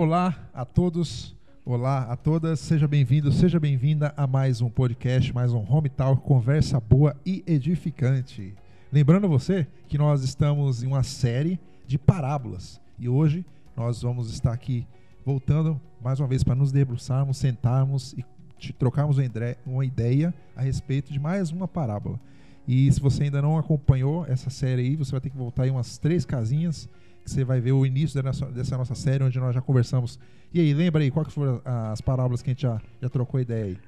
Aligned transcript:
Olá 0.00 0.34
a 0.54 0.64
todos, 0.64 1.36
olá 1.62 2.04
a 2.04 2.16
todas, 2.16 2.58
seja 2.58 2.88
bem-vindo, 2.88 3.30
seja 3.30 3.60
bem-vinda 3.60 4.14
a 4.16 4.26
mais 4.26 4.62
um 4.62 4.70
podcast, 4.70 5.30
mais 5.34 5.52
um 5.52 5.62
Home 5.70 5.90
Talk, 5.90 6.22
conversa 6.22 6.80
boa 6.80 7.14
e 7.24 7.44
edificante. 7.46 8.54
Lembrando 8.90 9.28
você 9.28 9.66
que 9.88 9.98
nós 9.98 10.24
estamos 10.24 10.82
em 10.82 10.86
uma 10.86 11.02
série 11.02 11.60
de 11.86 11.98
parábolas 11.98 12.80
e 12.98 13.10
hoje 13.10 13.44
nós 13.76 14.00
vamos 14.00 14.32
estar 14.32 14.54
aqui 14.54 14.86
voltando 15.22 15.78
mais 16.02 16.18
uma 16.18 16.26
vez 16.26 16.42
para 16.42 16.54
nos 16.54 16.72
debruçarmos, 16.72 17.36
sentarmos 17.36 18.14
e 18.14 18.24
trocarmos 18.72 19.18
uma 19.66 19.84
ideia 19.84 20.32
a 20.56 20.62
respeito 20.62 21.12
de 21.12 21.20
mais 21.20 21.50
uma 21.50 21.68
parábola. 21.68 22.18
E 22.66 22.90
se 22.90 23.00
você 23.00 23.24
ainda 23.24 23.42
não 23.42 23.58
acompanhou 23.58 24.24
essa 24.26 24.48
série 24.48 24.80
aí, 24.80 24.96
você 24.96 25.10
vai 25.10 25.20
ter 25.20 25.28
que 25.28 25.36
voltar 25.36 25.64
aí 25.64 25.70
umas 25.70 25.98
três 25.98 26.24
casinhas 26.24 26.88
que 27.24 27.30
você 27.30 27.44
vai 27.44 27.60
ver 27.60 27.72
o 27.72 27.84
início 27.84 28.22
dessa 28.52 28.76
nossa 28.76 28.94
série, 28.94 29.22
onde 29.24 29.38
nós 29.38 29.54
já 29.54 29.60
conversamos. 29.60 30.18
E 30.52 30.60
aí, 30.60 30.72
lembra 30.74 31.02
aí, 31.02 31.10
quais 31.10 31.32
foram 31.32 31.60
as 31.64 32.00
parábolas 32.00 32.42
que 32.42 32.50
a 32.50 32.52
gente 32.52 32.62
já, 32.62 32.80
já 33.00 33.08
trocou 33.08 33.38
ideia 33.40 33.64
aí? 33.66 33.78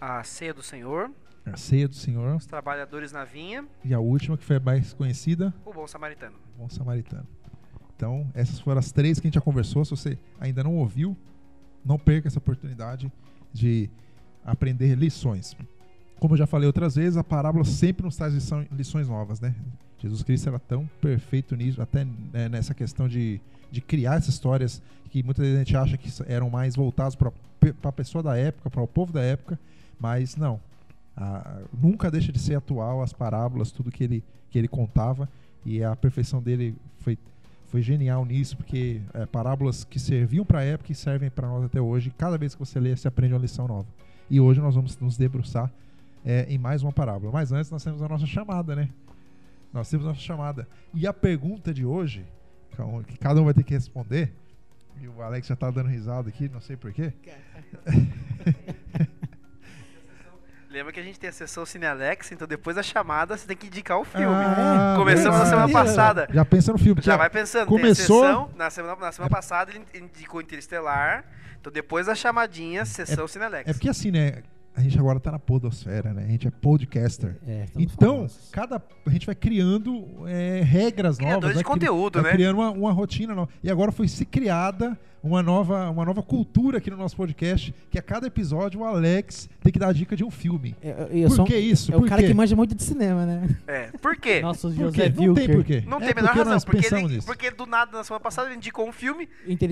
A 0.00 0.22
ceia 0.24 0.54
do 0.54 0.62
Senhor, 0.62 1.10
A 1.44 1.56
ceia 1.56 1.86
do 1.88 1.94
Senhor 1.94 2.36
os 2.36 2.46
trabalhadores 2.46 3.12
na 3.12 3.24
vinha, 3.24 3.66
e 3.84 3.92
a 3.94 4.00
última, 4.00 4.36
que 4.36 4.44
foi 4.44 4.56
a 4.56 4.60
mais 4.60 4.92
conhecida, 4.92 5.52
o 5.64 5.72
bom 5.72 5.86
samaritano. 5.86 6.36
o 6.56 6.62
Bom 6.62 6.68
Samaritano. 6.68 7.26
Então, 7.96 8.30
essas 8.34 8.58
foram 8.60 8.78
as 8.78 8.90
três 8.92 9.20
que 9.20 9.26
a 9.26 9.28
gente 9.28 9.34
já 9.34 9.40
conversou. 9.42 9.84
Se 9.84 9.90
você 9.90 10.18
ainda 10.40 10.64
não 10.64 10.74
ouviu, 10.76 11.14
não 11.84 11.98
perca 11.98 12.28
essa 12.28 12.38
oportunidade 12.38 13.12
de 13.52 13.90
aprender 14.44 14.94
lições. 14.94 15.54
Como 16.18 16.32
eu 16.34 16.38
já 16.38 16.46
falei 16.46 16.66
outras 16.66 16.94
vezes, 16.96 17.16
a 17.18 17.24
parábola 17.24 17.64
sempre 17.64 18.04
nos 18.04 18.16
traz 18.16 18.32
lição- 18.32 18.66
lições 18.72 19.06
novas, 19.08 19.38
né? 19.40 19.54
Jesus 20.00 20.22
Cristo 20.22 20.48
era 20.48 20.58
tão 20.58 20.88
perfeito 21.00 21.54
nisso, 21.54 21.80
até 21.80 22.04
né, 22.04 22.48
nessa 22.48 22.74
questão 22.74 23.08
de, 23.08 23.40
de 23.70 23.80
criar 23.80 24.16
essas 24.16 24.34
histórias 24.34 24.82
que 25.10 25.22
muitas 25.22 25.44
vezes 25.44 25.56
a 25.56 25.64
gente 25.64 25.76
acha 25.76 25.96
que 25.96 26.10
eram 26.26 26.48
mais 26.48 26.76
voltadas 26.76 27.14
para 27.14 27.32
a 27.82 27.92
pessoa 27.92 28.22
da 28.22 28.36
época, 28.36 28.70
para 28.70 28.82
o 28.82 28.86
povo 28.88 29.12
da 29.12 29.20
época, 29.20 29.58
mas 29.98 30.36
não. 30.36 30.60
Ah, 31.16 31.60
nunca 31.72 32.10
deixa 32.10 32.32
de 32.32 32.38
ser 32.38 32.54
atual 32.54 33.02
as 33.02 33.12
parábolas, 33.12 33.70
tudo 33.72 33.90
que 33.90 34.04
ele, 34.04 34.24
que 34.50 34.58
ele 34.58 34.68
contava, 34.68 35.28
e 35.66 35.82
a 35.82 35.94
perfeição 35.94 36.40
dele 36.40 36.74
foi, 37.00 37.18
foi 37.66 37.82
genial 37.82 38.24
nisso, 38.24 38.56
porque 38.56 39.00
é, 39.12 39.26
parábolas 39.26 39.84
que 39.84 39.98
serviam 39.98 40.44
para 40.44 40.60
a 40.60 40.64
época 40.64 40.92
e 40.92 40.94
servem 40.94 41.28
para 41.28 41.48
nós 41.48 41.64
até 41.64 41.80
hoje. 41.80 42.12
Cada 42.16 42.38
vez 42.38 42.54
que 42.54 42.60
você 42.60 42.80
lê, 42.80 42.96
você 42.96 43.08
aprende 43.08 43.34
uma 43.34 43.40
lição 43.40 43.68
nova. 43.68 43.86
E 44.30 44.40
hoje 44.40 44.60
nós 44.60 44.74
vamos 44.74 44.96
nos 44.98 45.18
debruçar 45.18 45.70
é, 46.24 46.46
em 46.48 46.56
mais 46.56 46.82
uma 46.82 46.92
parábola. 46.92 47.32
Mas 47.32 47.52
antes 47.52 47.70
nós 47.70 47.82
temos 47.82 48.00
a 48.00 48.08
nossa 48.08 48.26
chamada, 48.26 48.74
né? 48.74 48.88
Nós 49.72 49.88
temos 49.88 50.04
a 50.06 50.10
nossa 50.10 50.20
chamada. 50.20 50.68
E 50.92 51.06
a 51.06 51.12
pergunta 51.12 51.72
de 51.72 51.84
hoje, 51.84 52.26
que 53.06 53.18
cada 53.18 53.40
um 53.40 53.44
vai 53.44 53.54
ter 53.54 53.62
que 53.62 53.74
responder, 53.74 54.32
e 55.00 55.06
o 55.08 55.22
Alex 55.22 55.46
já 55.46 55.56
tá 55.56 55.70
dando 55.70 55.88
risada 55.88 56.28
aqui, 56.28 56.48
não 56.48 56.60
sei 56.60 56.76
porquê. 56.76 57.12
Lembra 60.70 60.92
que 60.92 61.00
a 61.00 61.02
gente 61.02 61.18
tem 61.18 61.28
a 61.28 61.32
sessão 61.32 61.66
Cine 61.66 61.84
Alex, 61.84 62.30
então 62.30 62.46
depois 62.46 62.76
da 62.76 62.82
chamada 62.82 63.36
você 63.36 63.44
tem 63.44 63.56
que 63.56 63.66
indicar 63.66 63.98
o 63.98 64.04
filme. 64.04 64.26
Ah, 64.28 64.94
Começamos 64.96 65.36
na 65.38 65.44
verdade. 65.44 65.50
semana 65.50 65.72
passada. 65.72 66.28
Já 66.32 66.44
pensa 66.44 66.70
no 66.72 66.78
filme. 66.78 67.02
Já 67.02 67.12
já- 67.12 67.16
vai 67.18 67.28
pensando, 67.28 67.66
começou- 67.66 68.20
tem 68.22 68.28
a 68.30 68.34
sessão, 68.36 68.50
na 68.56 68.70
semana, 68.70 68.96
na 68.96 69.10
semana 69.12 69.30
passada 69.30 69.72
ele 69.72 69.84
indicou 69.94 70.40
Interestelar, 70.40 71.24
então 71.60 71.72
depois 71.72 72.06
da 72.06 72.14
chamadinha, 72.14 72.84
sessão 72.84 73.26
Cine 73.26 73.46
Alex. 73.46 73.68
É 73.68 73.72
porque 73.72 73.88
assim, 73.88 74.12
né? 74.12 74.44
A 74.74 74.80
gente 74.82 74.98
agora 74.98 75.18
tá 75.20 75.32
na 75.32 75.38
podosfera, 75.38 76.14
né? 76.14 76.24
A 76.24 76.28
gente 76.28 76.46
é 76.46 76.50
podcaster. 76.50 77.36
É, 77.46 77.66
Então, 77.76 78.16
famosos. 78.18 78.48
cada 78.52 78.80
a 79.06 79.10
gente 79.10 79.26
vai 79.26 79.34
criando 79.34 80.06
é, 80.26 80.62
regras 80.62 81.16
Criadores 81.18 81.42
novas, 81.42 81.48
de 81.50 81.54
vai 81.54 81.64
cri- 81.64 81.72
conteúdo, 81.88 82.14
vai 82.22 82.30
né? 82.30 82.36
criando 82.36 82.56
uma, 82.56 82.70
uma 82.70 82.92
rotina 82.92 83.34
nova. 83.34 83.50
E 83.62 83.70
agora 83.70 83.90
foi 83.92 84.06
se 84.08 84.24
criada 84.24 84.96
uma 85.22 85.42
nova, 85.42 85.90
uma 85.90 86.04
nova 86.04 86.22
cultura 86.22 86.78
aqui 86.78 86.90
no 86.90 86.96
nosso 86.96 87.14
podcast, 87.16 87.74
que 87.90 87.98
a 87.98 88.02
cada 88.02 88.26
episódio 88.26 88.80
o 88.80 88.84
Alex 88.84 89.48
tem 89.62 89.70
que 89.72 89.78
dar 89.78 89.88
a 89.88 89.92
dica 89.92 90.16
de 90.16 90.24
um 90.24 90.30
filme. 90.30 90.74
Eu, 90.82 90.92
eu 91.08 91.28
Por 91.28 91.36
sou 91.36 91.44
um- 91.44 91.48
que 91.48 91.56
isso? 91.56 91.92
É 91.92 91.96
o 91.96 92.00
Por 92.00 92.08
cara 92.08 92.22
quê? 92.22 92.28
que 92.28 92.34
manja 92.34 92.56
muito 92.56 92.74
de 92.74 92.82
cinema, 92.82 93.26
né? 93.26 93.48
É. 93.66 93.82
Por 94.00 94.16
quê? 94.16 94.40
Nosso 94.42 94.68
Por 94.68 94.76
José 94.76 95.10
quê? 95.10 95.26
Não 95.26 95.34
tem 95.34 95.48
porquê. 95.48 95.84
Não 95.86 95.98
É 95.98 96.00
tem 96.00 96.10
a 96.10 96.14
menor 96.14 96.34
razão, 96.36 96.60
porque, 96.60 96.94
ele, 96.94 97.22
porque 97.22 97.50
do 97.50 97.66
nada 97.66 97.98
na 97.98 98.04
semana 98.04 98.20
passada 98.20 98.48
ele 98.48 98.56
indicou 98.56 98.88
um 98.88 98.92
filme 98.92 99.28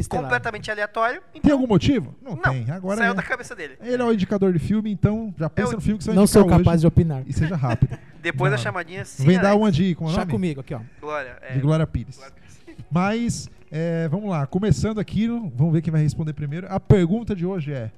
completamente 0.08 0.70
aleatório, 0.70 1.20
Tem 1.32 1.40
então 1.44 1.52
algum 1.52 1.66
motivo? 1.66 2.14
Não, 2.22 2.32
não, 2.36 2.42
tem. 2.42 2.70
Agora 2.70 2.98
saiu 2.98 3.12
é- 3.12 3.14
da 3.14 3.22
cabeça 3.22 3.54
dele. 3.54 3.74
ele 3.80 4.02
é 4.02 4.04
o 4.04 4.12
indicador 4.12 4.52
de 4.52 4.58
filme, 4.58 4.90
então 4.90 5.34
já 5.38 5.48
pensa 5.48 5.72
Eu 5.72 5.76
no 5.76 5.80
filme 5.80 5.98
que 5.98 6.04
você 6.04 6.10
vai 6.10 6.16
Não 6.16 6.26
sou 6.26 6.44
capaz 6.46 6.68
hoje 6.68 6.80
de 6.80 6.86
opinar. 6.86 7.22
e 7.26 7.32
seja 7.32 7.56
rápido. 7.56 7.96
Depois 8.20 8.50
da 8.50 8.58
chamadinha, 8.58 9.04
sim. 9.04 9.24
Vem 9.24 9.36
dar 9.38 9.50
Alex. 9.50 9.62
uma 9.62 9.72
de, 9.72 9.94
como 9.94 10.10
é 10.10 10.12
o 10.12 10.14
Chá 10.16 10.26
comigo 10.26 10.60
aqui, 10.60 10.74
ó. 10.74 10.80
Glória. 11.00 11.38
É. 11.40 11.54
De 11.54 11.60
Glória 11.60 11.86
Pires. 11.86 12.16
Glória 12.16 12.34
Pires. 12.34 12.58
Mas, 12.90 13.48
é, 13.70 14.08
vamos 14.08 14.30
lá, 14.30 14.46
começando 14.46 14.98
aqui, 14.98 15.26
vamos 15.26 15.72
ver 15.72 15.82
quem 15.82 15.92
vai 15.92 16.02
responder 16.02 16.32
primeiro. 16.32 16.66
A 16.70 16.80
pergunta 16.80 17.34
de 17.34 17.44
hoje 17.44 17.72
é: 17.72 17.90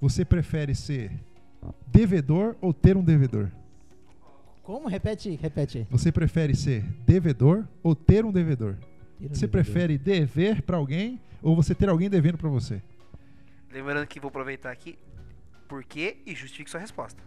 você 0.00 0.24
prefere 0.24 0.74
ser 0.74 1.12
devedor 1.86 2.56
ou 2.60 2.72
ter 2.72 2.96
um 2.96 3.04
devedor? 3.04 3.48
Como? 4.62 4.88
Repete, 4.88 5.38
repete. 5.40 5.86
Você 5.90 6.12
prefere 6.12 6.54
ser 6.54 6.82
devedor 7.06 7.64
ou 7.82 7.94
ter 7.94 8.24
um 8.24 8.32
devedor? 8.32 8.76
Você 9.20 9.48
prefere 9.48 9.98
dever 9.98 10.62
pra 10.62 10.76
alguém 10.76 11.20
ou 11.42 11.56
você 11.56 11.74
ter 11.74 11.88
alguém 11.88 12.08
devendo 12.08 12.38
pra 12.38 12.48
você? 12.48 12.80
Lembrando 13.72 14.06
que 14.06 14.20
vou 14.20 14.28
aproveitar 14.28 14.70
aqui, 14.70 14.98
por 15.66 15.84
quê 15.84 16.18
e 16.24 16.34
justifique 16.34 16.70
sua 16.70 16.80
resposta. 16.80 17.22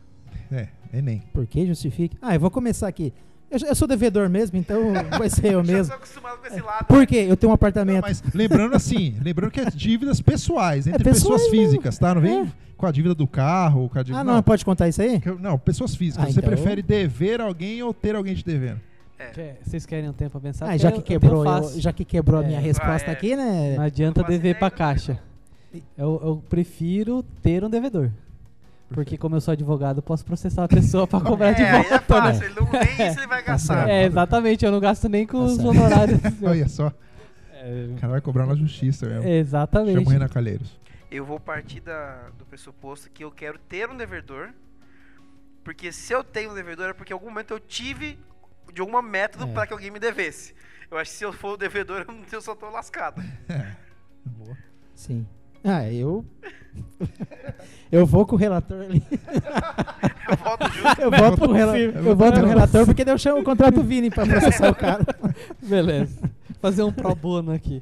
É, 0.52 0.70
Enem. 0.94 1.22
Por 1.34 1.46
que 1.46 1.66
justifique? 1.66 2.18
Ah, 2.22 2.36
eu 2.36 2.40
vou 2.40 2.50
começar 2.50 2.88
aqui. 2.88 3.14
Eu, 3.52 3.68
eu 3.68 3.76
sou 3.76 3.88
devedor 3.88 4.30
mesmo, 4.30 4.58
então 4.58 4.94
vai 5.20 5.30
ser 5.30 5.52
eu 5.54 5.64
mesmo. 5.64 5.86
sou 5.86 5.96
acostumado 5.96 6.38
com 6.40 6.48
esse 6.48 6.62
lado. 6.62 6.86
Por 6.86 7.06
quê? 7.06 7.26
Eu 7.28 7.36
tenho 7.36 7.50
um 7.50 7.52
Não, 7.52 7.56
apartamento. 7.56 8.02
mas 8.02 8.24
lembrando 8.34 8.76
assim, 8.76 9.16
lembrando 9.22 9.52
que 9.52 9.60
é 9.60 9.66
dívidas 9.70 10.22
pessoais, 10.22 10.88
entre 10.88 11.04
pessoais 11.04 11.22
pessoas 11.44 11.52
mesmo. 11.52 11.66
físicas, 11.72 11.98
tá? 12.00 12.16
Não 12.16 12.22
vem 12.22 12.42
É. 12.44 12.48
com 12.78 12.86
a 12.86 12.92
dívida 12.92 13.14
do 13.14 13.28
carro, 13.28 13.90
com 13.90 14.00
a 14.00 14.04
dívida. 14.04 14.22
Ah, 14.22 14.24
não, 14.24 14.42
pode 14.42 14.64
contar 14.64 14.88
isso 14.88 15.02
aí? 15.02 15.22
Eu- 15.26 15.38
Não, 15.38 15.60
pessoas 15.60 15.94
físicas. 15.96 16.24
Ah, 16.26 16.32
você 16.32 16.40
então- 16.40 16.50
prefere 16.50 16.82
dever 16.82 17.42
alguém 17.42 17.84
ou 17.84 17.94
ter 17.94 18.16
alguém 18.16 18.34
te 18.36 18.46
devendo? 18.46 18.80
Quer- 19.34 19.60
Vocês 19.64 19.86
querem 19.86 20.10
um 20.10 20.14
tempo 20.14 20.32
pra 20.32 20.40
pensar? 20.40 20.68
Ah, 20.68 20.76
já 20.78 20.90
eu- 20.90 20.94
que 20.94 21.00
eu 21.00 21.04
quebrou, 21.20 21.46
eu- 21.46 21.80
já 21.80 21.94
que 21.94 22.04
quebrou 22.06 22.40
a 22.40 22.44
minha 22.44 22.58
É. 22.58 22.62
resposta 22.62 23.08
Ah, 23.10 23.12
é. 23.12 23.14
aqui, 23.14 23.36
né? 23.36 23.76
Não 23.78 23.84
adianta 23.84 24.22
Não 24.22 24.26
faço 24.28 24.38
dever 24.40 24.58
pra 24.58 24.70
do 24.70 24.76
caixa. 24.76 25.20
Eu, 25.98 26.20
eu 26.24 26.44
prefiro 26.50 27.24
ter 27.42 27.64
um 27.64 27.70
devedor. 27.70 28.10
Porque 28.94 29.18
como 29.18 29.36
eu 29.38 29.42
sou 29.42 29.54
advogado, 29.54 30.00
eu 30.00 30.04
posso 30.04 30.26
processar 30.26 30.66
a 30.66 30.68
pessoa 30.68 31.08
pra 31.08 31.22
cobrar 31.22 31.54
de 31.54 31.62
é, 31.62 31.70
aí 31.70 31.82
volta. 31.84 31.96
é 31.96 32.00
fácil, 32.00 32.40
né? 32.42 32.46
ele 32.48 32.56
não, 32.60 32.72
nem 32.72 32.82
isso 33.10 33.20
ele 33.20 33.28
vai 33.28 33.42
gastar. 33.44 33.90
É, 33.90 34.04
exatamente, 34.04 34.66
eu 34.66 34.72
não 34.72 34.80
gasto 34.82 35.08
nem 35.08 35.26
com 35.26 35.38
Tá 35.40 35.44
os 35.46 35.60
honorários. 35.60 36.20
Olha 36.44 36.68
só, 36.68 36.92
É, 37.54 37.88
o 37.92 37.96
cara 38.00 38.12
vai 38.12 38.22
cobrar 38.22 38.46
na 38.46 38.56
justiça 38.56 39.08
mesmo. 39.08 39.28
exatamente. 39.28 39.94
Chama 39.96 40.08
o 40.08 40.10
Renan 40.12 40.28
Calheiros. 40.28 40.78
Eu 41.10 41.26
vou 41.26 41.40
partir 41.40 41.80
da- 41.80 42.30
do 42.38 42.46
pressuposto 42.46 43.10
que 43.10 43.24
eu 43.24 43.32
quero 43.32 43.58
ter 43.60 43.90
um 43.90 43.96
devedor, 43.96 44.50
porque 45.64 45.92
se 45.92 46.14
eu 46.14 46.24
tenho 46.24 46.52
um 46.52 46.54
devedor 46.56 46.90
é 46.90 46.94
porque 46.94 47.14
em 47.14 47.16
algum 47.16 47.28
momento 47.30 47.52
eu 47.54 47.60
tive 47.60 48.20
de 48.74 48.82
algum 48.82 49.02
método 49.02 49.46
É. 49.46 49.54
pra 49.54 49.66
que 49.68 49.74
alguém 49.74 49.90
me 49.92 50.00
devesse. 50.00 50.54
Eu 50.90 50.98
acho 50.98 51.12
que 51.12 51.18
se 51.18 51.24
eu 51.24 51.32
for 51.32 51.54
o 51.54 51.58
devedor, 51.58 52.06
eu, 52.32 52.42
só 52.42 52.54
tô 52.56 52.70
lascado. 52.70 53.24
Boa. 54.26 54.58
Sim. 54.96 55.26
Ah, 55.64 55.90
eu. 55.92 56.26
eu 57.92 58.06
vou 58.06 58.26
com 58.26 58.36
o 58.36 58.40
relator 58.40 58.82
ali. 58.82 59.04
Eu 60.32 60.38
volto 60.38 60.64
junto. 60.72 61.02
Eu 61.02 61.12
voto 61.12 61.38
com 61.40 61.52
rela- 61.52 61.72
Confirmo. 61.74 62.08
eu 62.10 62.16
voto 62.16 62.40
com 62.40 62.46
o 62.46 62.50
relator 62.50 62.86
porque 62.86 63.04
daí 63.04 63.14
eu 63.14 63.18
chamo 63.18 63.42
o 63.42 63.44
contrato 63.44 63.82
o 63.82 63.84
Vini 63.84 64.10
pra 64.10 64.26
processar 64.26 64.70
o 64.72 64.76
cara. 64.76 65.06
Beleza. 65.62 66.18
Fazer 66.62 66.84
um 66.84 66.92
pro 66.92 67.14
bono 67.14 67.52
aqui. 67.52 67.82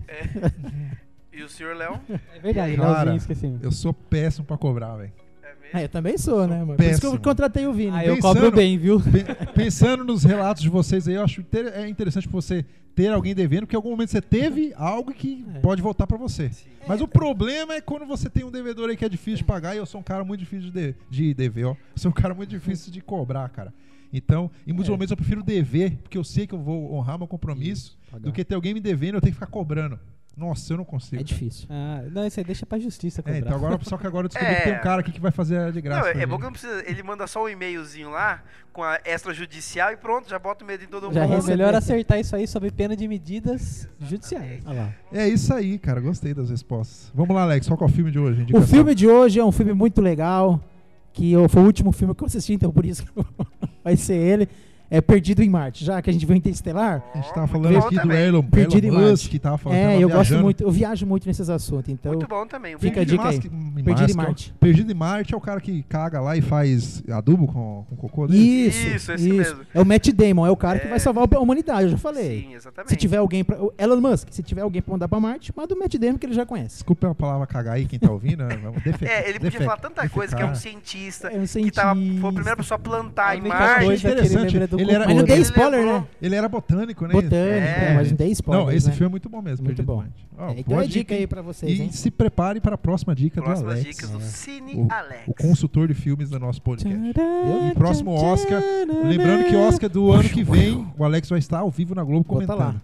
E 1.32 1.44
o 1.44 1.50
senhor 1.50 1.76
Léo? 1.76 2.00
É 2.10 2.40
verdade, 2.40 2.76
Cara, 2.76 2.92
Leozinho, 3.04 3.16
esqueci. 3.18 3.56
Eu 3.62 3.72
sou 3.72 3.94
péssimo 3.94 4.46
pra 4.48 4.58
cobrar, 4.58 4.96
velho. 4.96 5.12
É 5.44 5.48
mesmo? 5.62 5.70
Ah, 5.74 5.82
eu 5.84 5.90
também 5.90 6.18
sou, 6.18 6.48
né, 6.48 6.58
mano? 6.64 6.76
Por 6.76 6.84
isso 6.86 7.00
que 7.00 7.06
eu 7.06 7.12
Péssimo. 7.12 7.24
contratei 7.24 7.68
o 7.68 7.74
Vini. 7.74 7.92
Ah, 7.94 8.04
eu 8.04 8.16
pensando- 8.16 8.34
cobro 8.36 8.52
bem, 8.52 8.80
viu? 8.80 9.00
Pe- 9.00 9.46
Pensando 9.54 10.04
nos 10.04 10.24
relatos 10.24 10.64
de 10.64 10.70
vocês 10.70 11.08
aí, 11.08 11.14
eu 11.16 11.24
acho 11.24 11.42
inter- 11.42 11.72
é 11.76 11.88
interessante 11.88 12.28
você 12.28 12.66
ter 13.00 13.14
alguém 13.14 13.34
devendo, 13.34 13.62
porque 13.62 13.76
em 13.76 13.78
algum 13.78 13.92
momento 13.92 14.10
você 14.10 14.22
teve 14.22 14.74
algo 14.76 15.14
que 15.14 15.46
É. 15.56 15.60
pode 15.60 15.82
voltar 15.82 16.06
pra 16.06 16.18
você. 16.18 16.50
Sim. 16.50 16.68
Mas 16.86 17.00
o 17.00 17.08
problema 17.08 17.74
é 17.76 17.80
quando 17.80 18.06
você 18.06 18.30
tem 18.30 18.44
um 18.44 18.52
devedor 18.52 18.90
aí 18.90 18.98
que 18.98 19.06
é 19.06 19.10
difícil 19.10 19.38
de 19.38 19.44
pagar, 19.46 19.74
e 19.74 19.78
eu 19.78 19.86
sou 19.86 20.02
um 20.02 20.04
cara 20.04 20.24
muito 20.26 20.42
difícil 20.42 20.70
de, 20.70 20.94
de 21.10 21.34
dever, 21.34 21.64
ó. 21.68 21.72
Eu 21.72 21.78
sou 21.96 22.12
um 22.12 22.14
cara 22.14 22.34
muito 22.34 22.50
difícil 22.50 22.92
de 22.92 23.00
cobrar, 23.00 23.48
cara. 23.50 23.74
Então, 24.12 24.52
em 24.68 24.74
muitos 24.74 24.90
É. 24.90 24.92
momentos 24.92 25.12
eu 25.12 25.16
prefiro 25.18 25.42
dever, 25.42 25.98
porque 26.04 26.18
eu 26.18 26.24
sei 26.26 26.46
que 26.46 26.54
eu 26.54 26.60
vou 26.60 26.94
honrar 26.94 27.18
meu 27.18 27.26
compromisso, 27.28 27.98
do 28.20 28.34
que 28.34 28.44
ter 28.44 28.56
alguém 28.56 28.74
me 28.74 28.82
devendo 28.82 29.14
e 29.14 29.18
eu 29.18 29.22
tenho 29.22 29.32
que 29.32 29.40
ficar 29.40 29.48
cobrando. 29.52 29.98
Nossa, 30.40 30.72
eu 30.74 30.78
não 30.78 30.86
consigo. 30.86 31.20
É 31.22 31.24
difícil. 31.24 31.68
Ah, 31.70 32.02
não, 32.12 32.26
isso 32.26 32.40
aí 32.40 32.44
deixa 32.46 32.66
pra 32.66 32.80
justiça 32.80 33.20
É, 33.20 33.24
cobrar. 33.24 33.38
então 33.40 33.56
agora, 33.56 33.80
só 33.84 33.98
que 33.98 34.08
agora 34.08 34.26
eu 34.26 34.30
descobri 34.30 34.56
que 34.56 34.62
É. 34.62 34.64
tem 34.66 34.74
um 34.76 34.82
cara 34.82 35.02
aqui 35.02 35.12
que 35.12 35.20
vai 35.20 35.32
fazer 35.32 35.72
de 35.74 35.82
graça. 35.82 36.14
Não, 36.14 36.20
é, 36.20 36.24
é 36.24 36.26
bom 36.26 36.38
que 36.38 36.44
não 36.44 36.52
precisa. 36.52 36.82
Ele 36.90 37.04
manda 37.04 37.28
só 37.28 37.44
um 37.44 37.50
e-mailzinho 37.50 38.10
lá 38.10 38.42
com 38.72 38.82
a 38.84 39.00
extrajudicial 39.06 39.92
e 39.92 39.98
pronto, 39.98 40.30
já 40.30 40.40
bota 40.40 40.64
o 40.64 40.68
medo 40.68 40.84
em 40.84 40.88
todo 40.88 41.12
Já 41.14 41.28
mundo. 41.28 41.44
É 41.44 41.48
melhor 41.48 41.76
acertar 41.76 42.20
isso 42.20 42.36
aí 42.36 42.48
sob 42.48 42.72
pena 42.72 42.96
de 42.96 43.08
medidas 43.08 43.88
judiciais. 44.00 44.64
Olha 44.66 44.82
lá. 44.82 44.94
É 45.12 45.28
isso 45.28 45.54
aí, 45.54 45.78
cara. 45.78 46.00
Gostei 46.00 46.34
das 46.34 46.50
respostas. 46.50 47.12
Vamos 47.14 47.36
lá, 47.36 47.44
Alex. 47.44 47.68
Qual 47.68 47.78
que 47.78 47.84
é 47.84 47.88
o 47.88 47.90
filme 47.90 48.10
de 48.12 48.20
hoje? 48.20 48.40
O 48.40 48.44
Indicação. 48.44 48.68
filme 48.68 48.96
de 48.96 49.08
hoje 49.08 49.40
é 49.40 49.44
um 49.44 49.52
filme 49.52 49.74
muito 49.74 50.00
legal, 50.02 50.64
que 51.12 51.34
foi 51.50 51.62
o 51.62 51.66
último 51.66 51.92
filme 51.92 52.16
que 52.16 52.24
eu 52.24 52.28
assisti, 52.28 52.54
então 52.54 52.72
por 52.72 52.86
isso 52.86 53.04
que 53.06 53.12
vai 53.84 53.98
ser 53.98 54.16
ele. 54.16 54.48
É 54.92 55.00
Perdido 55.02 55.44
em 55.44 55.50
Marte. 55.50 55.86
Já 55.86 56.02
que 56.02 56.10
a 56.10 56.14
gente 56.14 56.26
viu 56.26 56.36
Interestelar, 56.36 57.04
A 57.14 57.18
gente 57.18 57.34
tava 57.34 57.48
falando 57.48 57.78
aqui 57.78 57.96
do 57.96 58.02
também. 58.02 58.26
Elon, 58.28 58.42
Perdido 58.44 58.88
Elon 58.88 58.96
em 58.96 58.98
Marte. 59.02 59.12
Musk, 59.12 59.30
que 59.32 59.40
tava 59.40 59.58
falando. 59.58 59.78
é, 59.78 59.84
tava 59.84 59.96
eu 60.02 60.08
gosto 60.10 60.22
viajando. 60.22 60.44
muito, 60.44 60.64
eu 60.64 60.72
viajo 60.72 61.06
muito 61.06 61.28
nesses 61.28 61.50
assuntos, 61.50 61.90
então 61.90 62.14
Muito 62.14 62.28
bom 62.28 62.46
também. 62.48 62.78
Fica 62.80 63.02
a 63.02 63.04
dica 63.04 63.28
aí. 63.30 63.38
Em 63.38 63.84
Perdido 63.84 64.02
em 64.12 64.16
Musk, 64.16 64.16
Marte. 64.18 64.54
Perdido 64.60 64.92
em 64.92 64.96
Marte 64.96 65.34
é 65.34 65.38
o 65.38 65.42
cara 65.42 65.62
que 65.62 65.84
caga 65.84 66.20
lá 66.20 66.36
e 66.36 66.42
faz 66.42 67.04
adubo 67.10 67.46
com, 67.48 67.86
com 67.90 67.96
cocô 67.96 68.28
dele. 68.28 68.40
Isso, 68.44 68.88
Isso, 68.88 69.12
esse 69.12 69.30
mesmo. 69.32 69.60
É 69.74 69.80
o 69.82 69.86
Matt 69.86 70.08
Damon, 70.10 70.46
é 70.48 70.52
o 70.52 70.58
cara 70.58 70.80
que 70.80 70.88
É. 70.88 70.90
vai 70.90 71.00
salvar 71.00 71.28
a 71.32 71.40
humanidade, 71.40 71.84
eu 71.84 71.90
já 71.90 71.98
falei. 71.98 72.42
Sim, 72.42 72.54
exatamente. 72.56 72.90
Se 72.90 72.96
tiver 72.96 73.18
alguém 73.18 73.44
pra. 73.44 73.62
o 73.62 73.72
Elon 73.78 74.02
Musk, 74.02 74.30
se 74.32 74.42
tiver 74.42 74.62
alguém 74.62 74.82
pra 74.82 74.92
mandar 74.94 75.08
pra 75.08 75.20
Marte, 75.20 75.54
manda 75.56 75.76
o 75.76 75.78
Matt 75.78 75.96
Damon 75.98 76.18
que 76.18 76.26
ele 76.26 76.34
já 76.34 76.46
conhece. 76.46 76.76
Desculpa 76.76 77.12
a 77.12 77.16
palavra 77.16 77.46
cagar 77.46 77.76
aí, 77.76 77.86
quem 77.86 78.00
tá 78.00 78.12
ouvindo. 78.12 78.44
né? 78.44 78.60
É, 79.02 79.30
ele 79.30 79.40
podia 79.40 79.60
falar 79.62 79.78
tanta 79.78 80.08
coisa 80.10 80.36
que 80.36 80.42
é 80.42 80.46
um 80.46 80.56
cientista, 80.56 81.28
É 81.28 81.38
um 81.40 81.46
que 81.46 81.72
tava, 81.72 81.94
foi 81.96 82.02
a 82.02 82.06
cientista. 82.06 82.32
primeira 82.34 82.56
pessoa 82.58 82.76
a 82.78 82.80
plantar 82.80 83.28
A 83.30 83.36
em 83.36 83.42
Marte. 83.42 83.86
coisa 83.86 84.02
que 84.02 84.08
ele 84.08 84.20
interessante, 84.22 84.58
é 84.58 84.68
do 84.68 84.79
ele 84.82 84.92
era- 84.92 85.06
Mas 85.06 85.16
não 85.18 85.24
né? 85.24 85.38
spoiler, 85.40 85.86
né? 85.86 86.06
Ele 86.22 86.36
era 86.36 86.48
botânico, 86.50 87.06
né? 87.08 87.14
Botânico, 87.14 87.36
É. 87.38 87.94
mas 87.96 88.10
não 88.10 88.18
dei 88.18 88.32
spoiler. 88.32 88.66
Não, 88.66 88.72
esse 88.72 88.88
né? 88.88 88.94
filme 88.94 89.08
é 89.08 89.12
muito 89.12 89.30
bom 89.30 89.42
mesmo. 89.42 89.66
Muito 89.66 89.84
bom. 89.84 90.04
Ó, 90.38 90.50
É, 90.52 90.60
então 90.60 90.80
é 90.82 90.88
dica 90.88 91.14
aí 91.14 91.28
pra 91.28 91.42
vocês, 91.42 91.78
E 91.78 91.84
hein? 91.84 91.92
se 91.92 92.10
prepare 92.10 92.60
para 92.62 92.76
a 92.76 92.78
próxima 92.78 93.14
dica 93.14 93.42
do 93.42 93.44
Próximas 93.46 93.74
Alex. 93.74 93.90
dicas 93.96 94.10
do 94.10 94.18
É. 94.18 94.22
Cine 94.22 94.74
O- 94.76 94.88
Alex. 94.90 95.24
O 95.28 95.34
consultor 95.34 95.88
de 95.88 95.94
filmes 95.94 96.30
do 96.30 96.40
nosso 96.40 96.62
podcast. 96.62 96.98
E 97.00 97.74
próximo 97.76 98.12
Oscar. 98.12 98.62
Lembrando 99.04 99.46
que 99.46 99.56
Oscar 99.56 99.90
do 99.90 100.12
ano 100.12 100.30
que 100.30 100.44
vem, 100.44 100.86
o 100.98 101.04
Alex 101.04 101.30
vai 101.30 101.40
estar 101.40 101.60
ao 101.60 101.70
vivo 101.70 101.94
na 101.96 102.04
Globo 102.04 102.26
Vou 102.28 102.40
tá 102.42 102.54
comentando. 102.54 102.76
lá. 102.76 102.82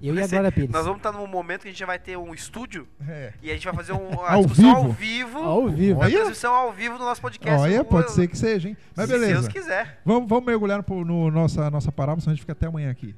Eu 0.00 0.14
e 0.14 0.20
a 0.20 0.28
ser- 0.28 0.36
Glória 0.36 0.52
Pires. 0.52 0.70
Nós 0.70 0.84
vamos 0.84 0.98
estar 0.98 1.12
num 1.12 1.26
momento 1.26 1.62
que 1.62 1.68
a 1.68 1.70
gente 1.70 1.78
já 1.80 1.86
vai 1.86 1.98
ter 1.98 2.16
um 2.16 2.32
estúdio 2.32 2.86
É. 3.06 3.32
e 3.42 3.50
a 3.50 3.54
gente 3.54 3.64
vai 3.64 3.74
fazer 3.74 3.92
um, 3.92 4.08
uma 4.10 4.28
Ao 4.28 4.40
discussão 4.44 4.92
vivo? 4.92 5.38
ao 5.38 5.38
vivo. 5.38 5.38
Ao 5.38 5.68
vivo. 5.68 6.00
Uma 6.00 6.10
transmissão 6.10 6.54
ao 6.54 6.72
vivo 6.72 6.98
do 6.98 7.04
nosso 7.04 7.20
podcast. 7.20 7.60
Olha, 7.62 7.74
Eu- 7.74 7.84
pode 7.84 8.10
ser 8.12 8.28
que 8.28 8.36
seja, 8.38 8.68
hein? 8.68 8.76
Mas 8.94 9.06
se 9.06 9.12
beleza. 9.12 9.32
Deus 9.42 9.48
quiser. 9.48 10.00
Vamos, 10.04 10.28
vamos 10.28 10.44
mergulhar 10.46 10.84
no, 10.88 11.04
no 11.04 11.30
nossa, 11.30 11.70
nossa 11.70 11.90
parábola, 11.90 12.20
senão 12.20 12.32
a 12.32 12.34
gente 12.34 12.42
fica 12.42 12.52
até 12.52 12.66
amanhã 12.66 12.90
aqui. 12.90 13.14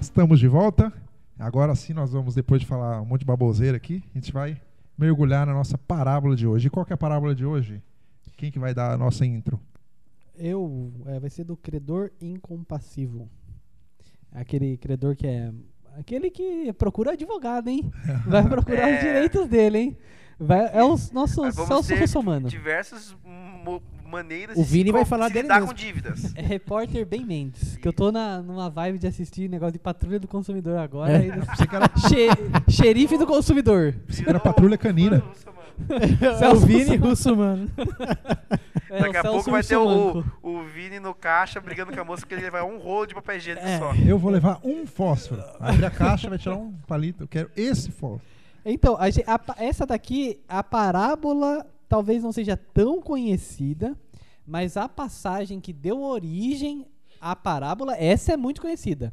Estamos 0.00 0.38
de 0.40 0.48
volta. 0.48 0.92
Agora 1.38 1.74
sim 1.74 1.92
nós 1.92 2.12
vamos, 2.12 2.34
depois 2.34 2.60
de 2.60 2.66
falar 2.66 3.00
um 3.00 3.04
monte 3.04 3.20
de 3.20 3.26
baboseira 3.26 3.76
aqui, 3.76 4.02
a 4.14 4.18
gente 4.18 4.32
vai 4.32 4.60
mergulhar 4.98 5.46
na 5.46 5.52
nossa 5.54 5.78
parábola 5.78 6.34
de 6.34 6.46
hoje. 6.46 6.66
E 6.66 6.70
qual 6.70 6.84
que 6.84 6.92
é 6.92 6.94
a 6.94 6.98
parábola 6.98 7.34
de 7.34 7.46
hoje? 7.46 7.80
Quem 8.36 8.50
que 8.50 8.58
vai 8.58 8.74
dar 8.74 8.92
a 8.92 8.98
nossa 8.98 9.24
intro? 9.24 9.58
Eu, 10.36 10.92
é, 11.06 11.18
vai 11.18 11.30
ser 11.30 11.44
do 11.44 11.56
credor 11.56 12.10
incompassivo. 12.20 13.28
Aquele 14.32 14.76
credor 14.76 15.16
que 15.16 15.26
é. 15.26 15.52
Aquele 15.98 16.30
que 16.30 16.72
procura 16.74 17.12
advogado, 17.12 17.68
hein? 17.68 17.90
Vai 18.24 18.46
procurar 18.48 18.88
É. 18.88 18.94
os 18.94 19.00
direitos 19.00 19.48
dele, 19.48 19.78
hein? 19.78 19.96
Vai, 20.38 20.70
é 20.72 20.84
o 20.84 20.90
nosso 21.12 21.50
Celso 21.50 21.94
Russomano. 21.96 22.48
Diversas 22.48 23.16
mo- 23.64 23.82
maneiras 24.08 24.56
O 24.56 24.62
de 24.62 24.68
Vini 24.68 24.86
se 24.86 24.92
vai 24.92 25.04
falar 25.04 25.26
se 25.28 25.34
dele 25.34 25.42
lidar 25.44 25.54
mesmo. 25.60 25.68
com 25.68 25.74
dívidas. 25.74 26.32
É 26.34 26.42
repórter 26.42 27.04
Ben 27.06 27.24
Mendes. 27.24 27.76
Que 27.76 27.86
eu 27.86 27.92
tô 27.92 28.10
na, 28.10 28.40
numa 28.42 28.68
vibe 28.70 28.98
de 28.98 29.06
assistir 29.06 29.48
negócio 29.48 29.72
de 29.74 29.78
patrulha 29.78 30.18
do 30.18 30.26
consumidor 30.26 30.78
agora. 30.78 31.12
É. 31.12 31.30
do- 31.30 31.46
Xe- 32.08 32.28
xerife 32.70 33.16
do 33.18 33.26
consumidor. 33.26 33.94
que 34.08 34.28
era 34.28 34.40
patrulha 34.40 34.76
canina. 34.78 35.22
É 36.42 36.48
o 36.48 36.56
Vini. 36.56 36.96
Russo, 36.96 37.36
mano. 37.36 37.70
É, 38.90 39.00
Daqui 39.02 39.18
a 39.18 39.20
Celso 39.22 39.34
pouco 39.36 39.50
vai 39.50 39.62
ter 39.62 39.76
o, 39.76 40.24
o 40.42 40.62
Vini 40.64 40.98
no 40.98 41.14
caixa 41.14 41.60
brigando 41.60 41.92
com 41.92 42.00
a 42.00 42.04
moça 42.04 42.22
porque 42.22 42.34
ele 42.34 42.50
vai 42.50 42.62
um 42.62 42.78
rolo 42.78 43.04
de 43.06 43.14
papel 43.14 43.36
higiênico 43.36 43.66
É. 43.66 43.78
só. 43.78 43.92
Eu 43.94 44.18
vou 44.18 44.30
levar 44.30 44.60
um 44.64 44.86
fósforo. 44.86 45.42
Abre 45.60 45.84
a 45.84 45.90
caixa, 45.90 46.26
vai 46.30 46.38
tirar 46.38 46.56
um 46.56 46.72
palito. 46.86 47.24
Eu 47.24 47.28
quero 47.28 47.50
esse 47.54 47.90
fósforo. 47.90 48.22
Então, 48.64 48.96
a 48.96 49.04
a 49.04 49.62
essa 49.64 49.84
daqui, 49.84 50.40
a 50.48 50.62
parábola 50.64 51.66
talvez 51.88 52.22
não 52.22 52.32
seja 52.32 52.56
tão 52.56 53.00
conhecida, 53.00 53.96
mas 54.46 54.76
a 54.76 54.88
passagem 54.88 55.60
que 55.60 55.72
deu 55.72 56.02
origem 56.02 56.86
à 57.20 57.34
parábola, 57.34 57.96
essa 57.96 58.32
é 58.32 58.36
muito 58.36 58.60
conhecida. 58.60 59.12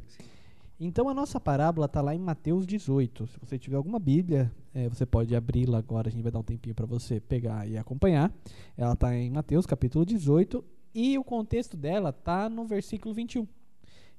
Então 0.78 1.08
a 1.08 1.14
nossa 1.14 1.40
parábola 1.40 1.86
está 1.86 2.02
lá 2.02 2.14
em 2.14 2.18
Mateus 2.18 2.66
18. 2.66 3.26
Se 3.26 3.38
você 3.40 3.58
tiver 3.58 3.76
alguma 3.76 3.98
Bíblia, 3.98 4.52
eh, 4.74 4.88
você 4.90 5.06
pode 5.06 5.34
abri-la 5.34 5.78
agora, 5.78 6.08
a 6.08 6.10
gente 6.10 6.22
vai 6.22 6.30
dar 6.30 6.38
um 6.38 6.42
tempinho 6.42 6.74
para 6.74 6.84
você 6.84 7.18
pegar 7.18 7.66
e 7.66 7.78
acompanhar. 7.78 8.30
Ela 8.76 8.92
está 8.92 9.14
em 9.14 9.30
Mateus 9.30 9.64
capítulo 9.64 10.04
18 10.04 10.62
e 10.94 11.16
o 11.16 11.24
contexto 11.24 11.78
dela 11.78 12.10
está 12.10 12.50
no 12.50 12.66
versículo 12.66 13.14
21. 13.14 13.48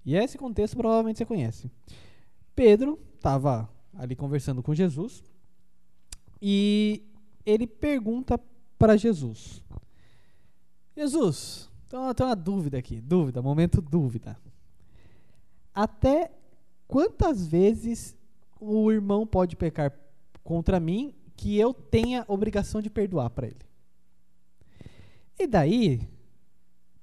E 0.04 0.16
esse 0.16 0.38
contexto 0.38 0.76
provavelmente 0.76 1.18
você 1.18 1.26
conhece. 1.26 1.70
Pedro 2.56 3.00
estava 3.16 3.70
ali 3.96 4.16
conversando 4.16 4.64
com 4.64 4.74
Jesus 4.74 5.24
e 6.42 7.04
ele 7.48 7.66
pergunta 7.66 8.38
para 8.78 8.98
Jesus: 8.98 9.64
Jesus, 10.96 11.70
então 11.88 12.06
eu 12.06 12.14
tenho 12.14 12.28
uma 12.30 12.36
dúvida 12.36 12.78
aqui, 12.78 13.00
dúvida, 13.00 13.42
momento 13.42 13.82
dúvida. 13.82 14.38
Até 15.74 16.32
quantas 16.88 17.48
vezes 17.48 18.18
o 18.60 18.92
irmão 18.92 19.26
pode 19.26 19.56
pecar 19.56 19.98
contra 20.44 20.80
mim 20.80 21.16
que 21.36 21.58
eu 21.58 21.74
tenha 21.74 22.26
obrigação 22.28 22.82
de 22.82 22.90
perdoar 22.90 23.30
para 23.30 23.48
ele? 23.48 23.66
E 25.40 25.48
daí, 25.48 26.02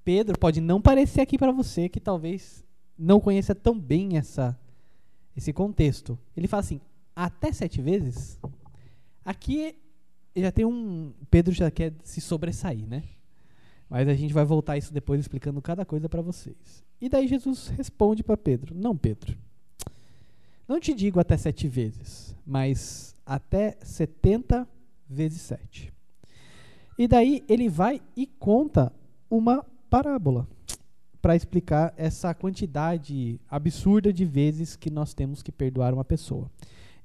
Pedro 0.05 0.38
pode 0.38 0.61
não 0.61 0.82
parecer 0.82 1.23
aqui 1.23 1.38
para 1.38 1.52
você 1.52 1.88
que 1.88 2.00
talvez 2.00 2.62
não 2.99 3.20
conheça 3.20 3.55
tão 3.55 3.79
bem 3.79 4.19
essa 4.19 4.58
esse 5.37 5.52
contexto. 5.52 6.19
Ele 6.37 6.46
fala 6.46 6.61
assim: 6.61 6.81
até 7.17 7.52
sete 7.52 7.81
vezes. 7.81 8.38
Aqui 9.25 9.75
já 10.42 10.50
tem 10.50 10.64
um. 10.64 11.12
Pedro 11.31 11.52
já 11.52 11.70
quer 11.70 11.92
se 12.02 12.20
sobressair, 12.20 12.86
né? 12.86 13.04
Mas 13.88 14.08
a 14.08 14.14
gente 14.14 14.34
vai 14.34 14.44
voltar 14.44 14.76
isso 14.76 14.92
depois 14.92 15.20
explicando 15.20 15.60
cada 15.62 15.84
coisa 15.84 16.08
para 16.08 16.22
vocês. 16.22 16.84
E 17.00 17.08
daí 17.08 17.28
Jesus 17.28 17.69
responde 17.69 18.22
para 18.22 18.36
Pedro: 18.36 18.75
Não, 18.75 18.96
Pedro. 18.96 19.36
Não 20.66 20.81
te 20.81 20.94
digo 20.94 21.20
até 21.20 21.36
sete 21.36 21.69
vezes, 21.69 22.34
mas 22.46 23.14
até 23.25 23.76
setenta 23.82 24.66
vezes 25.08 25.42
sete. 25.42 25.92
E 26.98 27.06
daí 27.06 27.44
ele 27.48 27.69
vai 27.69 28.00
e 28.16 28.26
conta 28.26 28.92
uma 29.28 29.64
parábola 29.90 30.48
para 31.20 31.36
explicar 31.36 31.92
essa 31.96 32.34
quantidade 32.34 33.40
absurda 33.48 34.12
de 34.12 34.25
vezes 34.25 34.76
que 34.76 34.90
nós 34.90 35.14
temos 35.14 35.42
que 35.42 35.50
perdoar 35.50 35.94
uma 35.94 36.04
pessoa. 36.04 36.50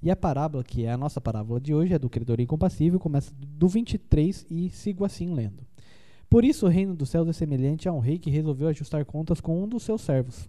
E 0.02 0.10
a 0.10 0.16
parábola, 0.16 0.64
que 0.64 0.86
é 0.86 0.92
a 0.92 0.98
nossa 0.98 1.20
parábola 1.20 1.60
de 1.60 1.74
hoje, 1.74 1.94
é 1.94 2.00
do 2.00 2.10
credor 2.10 2.40
incompassível, 2.40 3.00
começa 3.00 3.34
do 3.38 3.68
23 3.68 4.46
e 4.50 4.70
sigo 4.70 5.04
assim 5.04 5.34
lendo. 5.34 5.66
Por 6.30 6.46
isso 6.46 6.66
o 6.66 6.70
reino 6.70 6.96
dos 6.96 7.10
céus 7.10 7.28
é 7.28 7.34
semelhante 7.34 7.90
a 7.90 7.92
um 7.92 8.00
rei 8.00 8.18
que 8.18 8.30
resolveu 8.30 8.68
ajustar 8.70 9.04
contas 9.04 9.42
com 9.42 9.64
um 9.64 9.68
dos 9.68 9.84
seus 9.84 10.02
servos. 10.02 10.48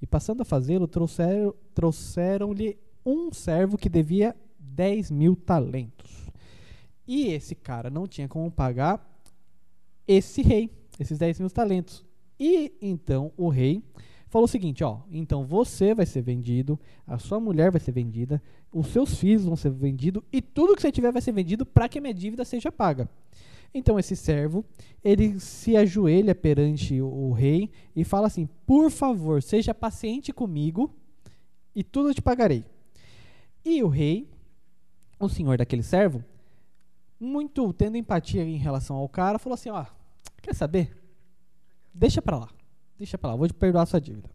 E 0.00 0.06
passando 0.06 0.42
a 0.42 0.44
fazê-lo, 0.44 0.86
trouxeram- 0.86 1.54
trouxeram-lhe 1.74 2.78
um 3.04 3.32
servo 3.32 3.78
que 3.78 3.88
devia 3.88 4.36
10 4.58 5.10
mil 5.10 5.34
talentos. 5.34 6.30
E 7.06 7.28
esse 7.28 7.54
cara 7.54 7.90
não 7.90 8.06
tinha 8.06 8.28
como 8.28 8.50
pagar 8.50 9.02
esse 10.06 10.42
rei, 10.42 10.70
esses 11.00 11.18
10 11.18 11.40
mil 11.40 11.50
talentos. 11.50 12.04
E 12.38 12.72
então 12.80 13.32
o 13.36 13.48
rei 13.48 13.82
falou 14.34 14.46
o 14.46 14.48
seguinte: 14.48 14.82
ó, 14.82 14.98
então 15.12 15.44
você 15.44 15.94
vai 15.94 16.04
ser 16.04 16.20
vendido, 16.20 16.76
a 17.06 17.18
sua 17.18 17.38
mulher 17.38 17.70
vai 17.70 17.80
ser 17.80 17.92
vendida, 17.92 18.42
os 18.72 18.88
seus 18.88 19.14
filhos 19.16 19.44
vão 19.44 19.54
ser 19.54 19.70
vendidos 19.70 20.24
e 20.32 20.42
tudo 20.42 20.74
que 20.74 20.82
você 20.82 20.90
tiver 20.90 21.12
vai 21.12 21.22
ser 21.22 21.30
vendido 21.30 21.64
para 21.64 21.88
que 21.88 21.98
a 21.98 22.00
minha 22.00 22.12
dívida 22.12 22.44
seja 22.44 22.72
paga. 22.72 23.08
Então 23.72 23.96
esse 23.96 24.16
servo, 24.16 24.64
ele 25.04 25.38
se 25.38 25.76
ajoelha 25.76 26.34
perante 26.34 27.00
o, 27.00 27.06
o 27.06 27.32
rei 27.32 27.70
e 27.94 28.02
fala 28.02 28.26
assim: 28.26 28.48
"Por 28.66 28.90
favor, 28.90 29.40
seja 29.40 29.72
paciente 29.72 30.32
comigo 30.32 30.92
e 31.72 31.84
tudo 31.84 32.08
eu 32.08 32.14
te 32.14 32.20
pagarei". 32.20 32.64
E 33.64 33.84
o 33.84 33.88
rei, 33.88 34.28
o 35.20 35.28
senhor 35.28 35.58
daquele 35.58 35.84
servo, 35.84 36.24
muito 37.20 37.72
tendo 37.72 37.96
empatia 37.96 38.42
em 38.42 38.56
relação 38.56 38.96
ao 38.96 39.08
cara, 39.08 39.38
falou 39.38 39.54
assim: 39.54 39.70
"Ó, 39.70 39.86
quer 40.42 40.56
saber? 40.56 40.90
Deixa 41.94 42.20
pra 42.20 42.36
lá. 42.36 42.63
Deixa 42.98 43.18
pra 43.18 43.30
lá, 43.30 43.36
vou 43.36 43.46
te 43.46 43.54
perdoar 43.54 43.82
a 43.82 43.86
sua 43.86 44.00
dívida". 44.00 44.30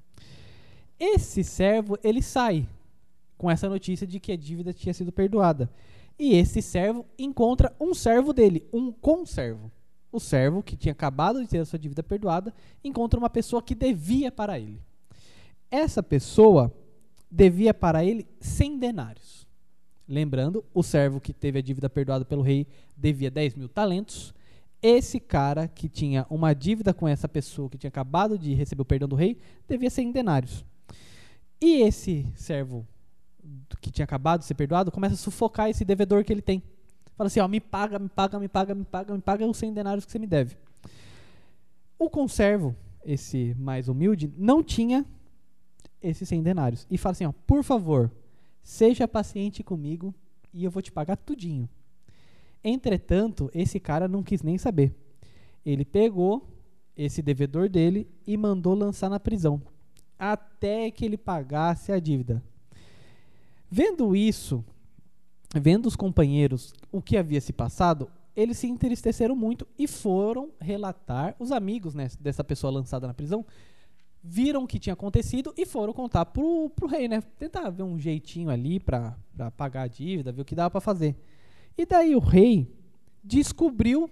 Esse 0.99 1.43
servo, 1.43 1.97
ele 2.03 2.21
sai 2.21 2.67
com 3.37 3.49
essa 3.49 3.69
notícia 3.69 4.05
de 4.05 4.19
que 4.19 4.33
a 4.33 4.37
dívida 4.37 4.73
tinha 4.73 4.93
sido 4.93 5.11
perdoada. 5.11 5.69
E 6.19 6.35
esse 6.35 6.61
servo 6.61 7.05
encontra 7.17 7.73
um 7.79 7.93
servo 7.93 8.33
dele, 8.33 8.67
um 8.73 8.91
conservo. 8.91 9.71
O 10.11 10.19
servo, 10.19 10.61
que 10.61 10.75
tinha 10.75 10.91
acabado 10.91 11.41
de 11.41 11.47
ter 11.47 11.59
a 11.59 11.65
sua 11.65 11.79
dívida 11.79 12.03
perdoada, 12.03 12.53
encontra 12.83 13.17
uma 13.17 13.29
pessoa 13.29 13.61
que 13.61 13.73
devia 13.73 14.29
para 14.29 14.59
ele. 14.59 14.81
Essa 15.71 16.03
pessoa 16.03 16.73
devia 17.31 17.73
para 17.73 18.03
ele 18.03 18.27
100 18.41 18.79
denários. 18.79 19.47
Lembrando, 20.07 20.65
o 20.73 20.81
servo 20.83 21.21
que 21.21 21.31
teve 21.31 21.59
a 21.59 21.61
dívida 21.61 21.89
perdoada 21.89 22.25
pelo 22.25 22.41
rei 22.41 22.67
devia 22.97 23.31
10 23.31 23.53
mil 23.53 23.69
talentos. 23.69 24.33
Esse 24.81 25.19
cara 25.19 25.67
que 25.67 25.89
tinha 25.89 26.25
uma 26.29 26.53
dívida 26.53 26.93
com 26.93 27.07
essa 27.07 27.27
pessoa 27.27 27.69
que 27.69 27.77
tinha 27.77 27.89
acabado 27.89 28.37
de 28.37 28.53
receber 28.53 28.81
o 28.81 28.85
perdão 28.85 29.09
do 29.09 29.15
rei 29.15 29.37
devia 29.67 29.89
100 29.89 30.11
denários. 30.11 30.65
E 31.61 31.81
esse 31.81 32.25
servo 32.35 32.87
que 33.81 33.89
que 33.89 33.95
tinha 33.95 34.03
acabado 34.03 34.41
de 34.41 34.45
ser 34.45 34.53
perdoado, 34.53 34.91
começa 34.91 35.15
a 35.15 35.17
sufocar 35.17 35.69
esse 35.69 35.83
devedor 35.83 36.23
que 36.23 36.31
ele 36.31 36.41
tem. 36.41 36.63
Fala 37.15 37.27
assim, 37.27 37.39
ó, 37.39 37.47
me 37.47 37.59
paga, 37.59 37.99
me 37.99 38.07
paga, 38.07 38.39
me 38.39 38.47
paga, 38.47 38.75
me 38.75 38.85
paga, 38.85 39.13
me 39.13 39.21
paga 39.21 39.45
os 39.45 39.57
100 39.57 39.73
denários 39.73 40.05
que 40.05 40.11
você 40.11 40.19
me 40.19 40.27
deve. 40.27 40.55
O 41.97 42.09
conservo, 42.09 42.75
esse 43.03 43.55
mais 43.57 43.89
humilde, 43.89 44.31
não 44.37 44.63
tinha 44.63 45.05
esses 46.01 46.29
100 46.29 46.43
denários. 46.43 46.87
E 46.89 46.97
fala 46.97 47.11
assim, 47.11 47.25
ó, 47.25 47.33
por 47.45 47.63
favor, 47.63 48.11
seja 48.63 49.07
paciente 49.07 49.63
comigo 49.63 50.13
e 50.53 50.63
eu 50.63 50.71
vou 50.71 50.81
te 50.81 50.91
pagar 50.91 51.17
tudinho. 51.17 51.67
Entretanto, 52.63 53.49
esse 53.53 53.79
cara 53.79 54.07
não 54.07 54.23
quis 54.23 54.41
nem 54.41 54.57
saber. 54.57 54.95
Ele 55.65 55.85
pegou 55.85 56.47
esse 56.95 57.21
devedor 57.21 57.69
dele 57.69 58.09
e 58.27 58.35
mandou 58.35 58.73
lançar 58.73 59.09
na 59.09 59.19
prisão, 59.19 59.61
até 60.17 60.91
que 60.91 61.05
ele 61.05 61.17
pagasse 61.17 61.91
a 61.91 61.99
dívida. 61.99 62.43
Vendo 63.71 64.15
isso, 64.15 64.63
vendo 65.55 65.85
os 65.85 65.95
companheiros 65.95 66.73
o 66.91 67.01
que 67.01 67.15
havia 67.15 67.39
se 67.39 67.53
passado, 67.53 68.09
eles 68.35 68.57
se 68.57 68.67
entristeceram 68.67 69.35
muito 69.35 69.67
e 69.77 69.87
foram 69.87 70.49
relatar, 70.59 71.35
os 71.39 71.51
amigos 71.51 71.93
né, 71.93 72.09
dessa 72.19 72.43
pessoa 72.43 72.71
lançada 72.71 73.07
na 73.07 73.13
prisão, 73.13 73.45
viram 74.23 74.63
o 74.63 74.67
que 74.67 74.79
tinha 74.79 74.93
acontecido 74.93 75.53
e 75.57 75.65
foram 75.65 75.93
contar 75.93 76.25
pro, 76.25 76.69
pro 76.71 76.87
rei, 76.87 77.07
né? 77.07 77.21
Tentar 77.37 77.69
ver 77.69 77.83
um 77.83 77.97
jeitinho 77.97 78.49
ali 78.49 78.79
para 78.79 79.15
pagar 79.55 79.83
a 79.83 79.87
dívida, 79.87 80.31
ver 80.31 80.41
o 80.41 80.45
que 80.45 80.55
dava 80.55 80.69
para 80.69 80.81
fazer. 80.81 81.15
E 81.77 81.85
daí 81.85 82.15
o 82.15 82.19
rei 82.19 82.67
descobriu 83.23 84.09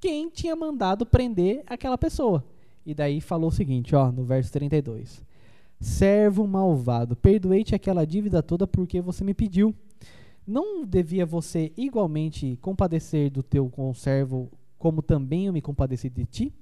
quem 0.00 0.28
tinha 0.30 0.56
mandado 0.56 1.04
prender 1.04 1.62
aquela 1.66 1.98
pessoa. 1.98 2.44
E 2.84 2.94
daí 2.94 3.20
falou 3.20 3.50
o 3.50 3.52
seguinte, 3.52 3.94
ó, 3.94 4.10
no 4.10 4.24
verso 4.24 4.52
32. 4.52 5.22
Servo 5.80 6.46
malvado, 6.46 7.16
perdoei-te 7.16 7.74
aquela 7.74 8.06
dívida 8.06 8.42
toda 8.42 8.66
porque 8.66 9.00
você 9.00 9.24
me 9.24 9.34
pediu. 9.34 9.74
Não 10.46 10.84
devia 10.84 11.24
você 11.24 11.72
igualmente 11.76 12.58
compadecer 12.60 13.30
do 13.30 13.42
teu 13.42 13.68
conservo, 13.68 14.50
como 14.78 15.02
também 15.02 15.46
eu 15.46 15.52
me 15.52 15.62
compadeci 15.62 16.08
de 16.08 16.24
ti? 16.24 16.52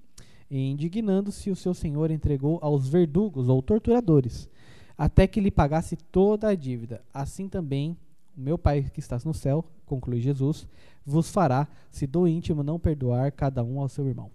Indignando-se, 0.50 1.50
o 1.50 1.56
seu 1.56 1.74
senhor 1.74 2.10
entregou 2.10 2.58
aos 2.62 2.88
verdugos 2.88 3.48
ou 3.48 3.62
torturadores, 3.62 4.48
até 4.96 5.26
que 5.26 5.40
lhe 5.40 5.50
pagasse 5.50 5.96
toda 5.96 6.48
a 6.48 6.54
dívida. 6.54 7.02
Assim 7.12 7.48
também 7.48 7.96
meu 8.38 8.56
Pai 8.56 8.90
que 8.92 9.00
estás 9.00 9.24
no 9.24 9.34
céu, 9.34 9.64
conclui 9.84 10.20
Jesus, 10.20 10.66
vos 11.04 11.30
fará, 11.30 11.66
se 11.90 12.06
do 12.06 12.26
íntimo 12.28 12.62
não 12.62 12.78
perdoar 12.78 13.32
cada 13.32 13.64
um 13.64 13.80
ao 13.80 13.88
seu 13.88 14.06
irmão. 14.06 14.30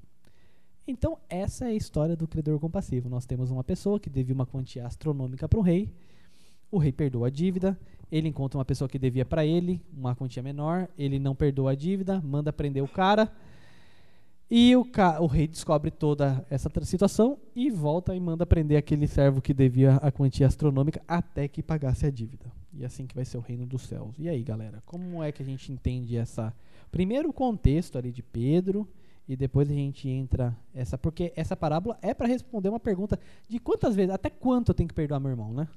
Então, 0.85 1.17
essa 1.29 1.65
é 1.65 1.69
a 1.69 1.73
história 1.73 2.15
do 2.15 2.27
credor 2.27 2.59
compassivo. 2.59 3.07
Nós 3.07 3.25
temos 3.25 3.49
uma 3.49 3.63
pessoa 3.63 3.99
que 3.99 4.09
devia 4.09 4.35
uma 4.35 4.45
quantia 4.45 4.85
astronômica 4.85 5.47
para 5.47 5.59
o 5.59 5.61
rei, 5.61 5.89
o 6.69 6.77
rei 6.77 6.91
perdoa 6.91 7.27
a 7.27 7.29
dívida, 7.29 7.79
ele 8.11 8.27
encontra 8.27 8.57
uma 8.57 8.65
pessoa 8.65 8.89
que 8.89 8.99
devia 8.99 9.23
para 9.23 9.45
ele 9.45 9.81
uma 9.95 10.15
quantia 10.15 10.43
menor, 10.43 10.89
ele 10.97 11.19
não 11.19 11.33
perdoa 11.33 11.71
a 11.71 11.75
dívida, 11.75 12.21
manda 12.21 12.51
prender 12.51 12.83
o 12.83 12.87
cara, 12.87 13.31
e 14.49 14.75
o, 14.75 14.83
ca 14.83 15.19
o 15.21 15.25
rei 15.25 15.47
descobre 15.47 15.89
toda 15.89 16.45
essa 16.49 16.69
situação 16.83 17.39
e 17.55 17.71
volta 17.71 18.15
e 18.15 18.19
manda 18.19 18.45
prender 18.45 18.77
aquele 18.77 19.07
servo 19.07 19.41
que 19.41 19.53
devia 19.53 19.95
a 19.95 20.11
quantia 20.11 20.45
astronômica 20.45 21.01
até 21.07 21.47
que 21.47 21.63
pagasse 21.63 22.05
a 22.05 22.11
dívida. 22.11 22.51
E 22.73 22.83
assim 22.83 23.05
que 23.05 23.15
vai 23.15 23.25
ser 23.25 23.37
o 23.37 23.41
reino 23.41 23.65
dos 23.65 23.83
céus. 23.83 24.15
E 24.17 24.27
aí, 24.27 24.41
galera, 24.43 24.81
como 24.85 25.23
é 25.23 25.31
que 25.31 25.43
a 25.43 25.45
gente 25.45 25.71
entende 25.71 26.17
essa. 26.17 26.53
Primeiro 26.91 27.29
o 27.29 27.33
contexto 27.33 27.97
ali 27.97 28.11
de 28.11 28.23
Pedro, 28.23 28.87
e 29.27 29.35
depois 29.35 29.69
a 29.69 29.73
gente 29.73 30.09
entra 30.09 30.55
essa. 30.73 30.97
Porque 30.97 31.31
essa 31.35 31.55
parábola 31.55 31.97
é 32.01 32.13
para 32.13 32.27
responder 32.27 32.69
uma 32.69 32.79
pergunta 32.79 33.19
de 33.47 33.59
quantas 33.59 33.95
vezes, 33.95 34.13
até 34.13 34.29
quanto 34.29 34.71
eu 34.71 34.75
tenho 34.75 34.89
que 34.89 34.95
perdoar 34.95 35.19
meu 35.19 35.31
irmão, 35.31 35.53
né? 35.53 35.67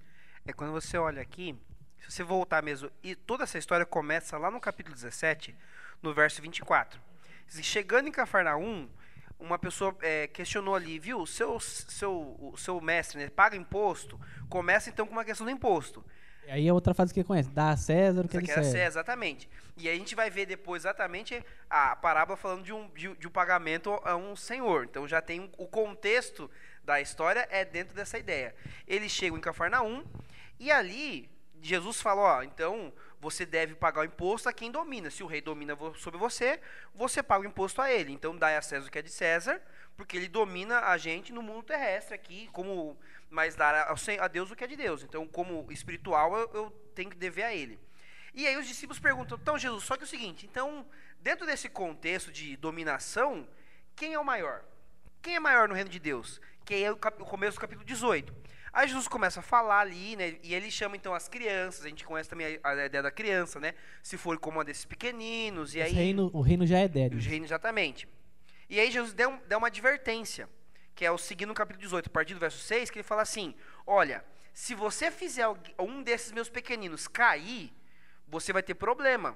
É 0.44 0.52
quando 0.52 0.72
você 0.72 0.96
olha 0.96 1.20
aqui, 1.20 1.54
se 2.00 2.10
você 2.10 2.22
voltar 2.22 2.62
mesmo, 2.62 2.90
e 3.02 3.14
toda 3.14 3.44
essa 3.44 3.58
história 3.58 3.84
começa 3.84 4.38
lá 4.38 4.50
no 4.50 4.60
capítulo 4.60 4.94
17, 4.94 5.54
no 6.02 6.14
verso 6.14 6.40
24. 6.40 7.00
Chegando 7.48 8.08
em 8.08 8.12
Cafarnaum, 8.12 8.88
uma 9.38 9.58
pessoa 9.58 9.96
é, 10.00 10.26
questionou 10.26 10.74
ali, 10.74 10.98
viu, 10.98 11.26
seu, 11.26 11.60
seu, 11.60 12.36
o 12.40 12.56
seu 12.56 12.80
mestre 12.80 13.18
né, 13.18 13.28
paga 13.28 13.56
imposto, 13.56 14.18
começa 14.48 14.88
então 14.88 15.06
com 15.06 15.12
uma 15.12 15.24
questão 15.24 15.46
do 15.46 15.50
imposto. 15.50 16.04
Aí 16.48 16.68
é 16.68 16.72
outra 16.72 16.94
fase 16.94 17.12
que 17.12 17.20
ele 17.20 17.26
conhece, 17.26 17.48
dá 17.50 17.70
a 17.70 17.76
César 17.76 18.24
o 18.24 18.28
que 18.28 18.36
ele 18.36 18.46
César. 18.46 18.78
Exatamente. 18.78 19.48
E 19.76 19.88
aí 19.88 19.96
a 19.96 19.98
gente 19.98 20.14
vai 20.14 20.30
ver 20.30 20.46
depois 20.46 20.82
exatamente 20.82 21.44
a 21.68 21.96
parábola 21.96 22.36
falando 22.36 22.62
de 22.62 22.72
um, 22.72 22.88
de, 22.90 23.14
de 23.16 23.26
um 23.26 23.30
pagamento 23.30 23.90
a 24.04 24.16
um 24.16 24.34
senhor. 24.34 24.84
Então 24.84 25.06
já 25.06 25.20
tem 25.20 25.40
um, 25.40 25.50
o 25.58 25.66
contexto 25.66 26.50
da 26.84 27.00
história 27.00 27.46
é 27.50 27.64
dentro 27.64 27.94
dessa 27.94 28.18
ideia. 28.18 28.54
Eles 28.86 29.10
chegam 29.10 29.36
em 29.36 29.40
Cafarnaum 29.40 30.04
e 30.58 30.70
ali 30.70 31.28
Jesus 31.60 32.00
falou, 32.00 32.24
ó, 32.24 32.42
então 32.42 32.92
você 33.26 33.44
deve 33.44 33.74
pagar 33.74 34.02
o 34.02 34.04
imposto 34.04 34.48
a 34.48 34.52
quem 34.52 34.70
domina. 34.70 35.10
Se 35.10 35.24
o 35.24 35.26
rei 35.26 35.40
domina 35.40 35.76
sobre 35.96 36.16
você, 36.16 36.60
você 36.94 37.24
paga 37.24 37.44
o 37.44 37.48
imposto 37.48 37.82
a 37.82 37.90
ele. 37.90 38.12
Então 38.12 38.36
dá 38.36 38.56
a 38.56 38.62
César 38.62 38.86
o 38.86 38.90
que 38.90 39.00
é 39.00 39.02
de 39.02 39.10
César, 39.10 39.60
porque 39.96 40.16
ele 40.16 40.28
domina 40.28 40.78
a 40.82 40.96
gente 40.96 41.32
no 41.32 41.42
mundo 41.42 41.64
terrestre 41.64 42.14
aqui, 42.14 42.48
como 42.52 42.96
mas 43.28 43.56
dar 43.56 43.74
a, 43.74 44.28
Deus 44.28 44.52
o 44.52 44.54
que 44.54 44.62
é 44.62 44.66
de 44.68 44.76
Deus. 44.76 45.02
Então, 45.02 45.26
como 45.26 45.66
espiritual, 45.72 46.36
eu, 46.36 46.50
eu 46.54 46.70
tenho 46.94 47.10
que 47.10 47.16
dever 47.16 47.42
a 47.42 47.52
ele. 47.52 47.80
E 48.32 48.46
aí 48.46 48.56
os 48.56 48.66
discípulos 48.66 49.00
perguntam: 49.00 49.36
"Então, 49.42 49.58
Jesus, 49.58 49.82
só 49.82 49.96
que 49.96 50.04
é 50.04 50.06
o 50.06 50.08
seguinte, 50.08 50.46
então, 50.46 50.86
dentro 51.18 51.44
desse 51.44 51.68
contexto 51.68 52.30
de 52.30 52.56
dominação, 52.56 53.48
quem 53.96 54.14
é 54.14 54.18
o 54.20 54.24
maior? 54.24 54.64
Quem 55.20 55.34
é 55.34 55.40
maior 55.40 55.68
no 55.68 55.74
reino 55.74 55.90
de 55.90 55.98
Deus? 55.98 56.40
Que 56.64 56.76
é 56.76 56.92
o, 56.92 56.94
o 56.94 57.26
começo 57.26 57.58
do 57.58 57.60
capítulo 57.60 57.84
18. 57.84 58.32
Aí 58.76 58.88
Jesus 58.88 59.08
começa 59.08 59.40
a 59.40 59.42
falar 59.42 59.80
ali, 59.80 60.16
né? 60.16 60.36
E 60.42 60.54
ele 60.54 60.70
chama 60.70 60.98
então 60.98 61.14
as 61.14 61.28
crianças. 61.28 61.86
A 61.86 61.88
gente 61.88 62.04
conhece 62.04 62.28
também 62.28 62.60
a, 62.62 62.68
a 62.72 62.84
ideia 62.84 63.02
da 63.02 63.10
criança, 63.10 63.58
né? 63.58 63.72
Se 64.02 64.18
for 64.18 64.38
como 64.38 64.58
uma 64.58 64.64
desses 64.66 64.84
pequeninos. 64.84 65.74
E 65.74 65.80
aí, 65.80 65.94
reino, 65.94 66.30
o 66.30 66.42
reino 66.42 66.66
já 66.66 66.80
é 66.80 66.86
dele. 66.86 67.16
O 67.16 67.18
reino, 67.18 67.46
exatamente. 67.46 68.06
E 68.68 68.78
aí 68.78 68.90
Jesus 68.90 69.14
deu, 69.14 69.40
deu 69.48 69.56
uma 69.56 69.68
advertência, 69.68 70.46
que 70.94 71.06
é 71.06 71.10
o 71.10 71.16
seguinte 71.16 71.46
no 71.46 71.54
capítulo 71.54 71.84
18, 71.84 72.08
a 72.08 72.10
partir 72.10 72.34
do 72.34 72.40
verso 72.40 72.58
6, 72.58 72.90
que 72.90 72.98
ele 72.98 73.02
fala 73.02 73.22
assim: 73.22 73.54
Olha, 73.86 74.22
se 74.52 74.74
você 74.74 75.10
fizer 75.10 75.48
um 75.78 76.02
desses 76.02 76.30
meus 76.30 76.50
pequeninos 76.50 77.08
cair, 77.08 77.72
você 78.28 78.52
vai 78.52 78.62
ter 78.62 78.74
problema. 78.74 79.34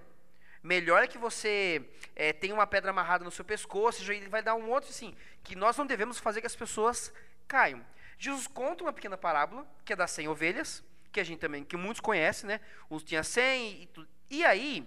Melhor 0.63 1.03
é 1.03 1.07
que 1.07 1.17
você 1.17 1.83
é, 2.15 2.35
tenha 2.35 2.53
uma 2.53 2.67
pedra 2.67 2.91
amarrada 2.91 3.25
no 3.25 3.31
seu 3.31 3.47
pescoço, 3.47 4.03
e 4.13 4.17
ele 4.17 4.29
vai 4.29 4.43
dar 4.43 4.55
um 4.55 4.69
outro 4.69 4.91
assim, 4.91 5.17
que 5.43 5.57
nós 5.57 5.79
não 5.79 5.87
devemos 5.87 6.19
fazer 6.19 6.43
que 6.43 6.47
as 6.47 6.55
pessoas 6.55 7.11
caiam. 7.49 7.83
Jesus 8.21 8.47
conta 8.47 8.85
uma 8.85 8.93
pequena 8.93 9.17
parábola, 9.17 9.67
que 9.83 9.95
é 9.95 9.97
das 9.97 10.11
100 10.11 10.29
ovelhas, 10.29 10.85
que 11.11 11.19
a 11.19 11.25
gente 11.25 11.39
também, 11.39 11.65
que 11.65 11.75
muitos 11.75 12.01
conhecem, 12.01 12.47
né? 12.47 12.61
Uns 12.91 13.03
tinha 13.03 13.25
100 13.25 13.83
e 13.83 13.87
tudo. 13.87 14.07
E 14.29 14.45
aí, 14.45 14.87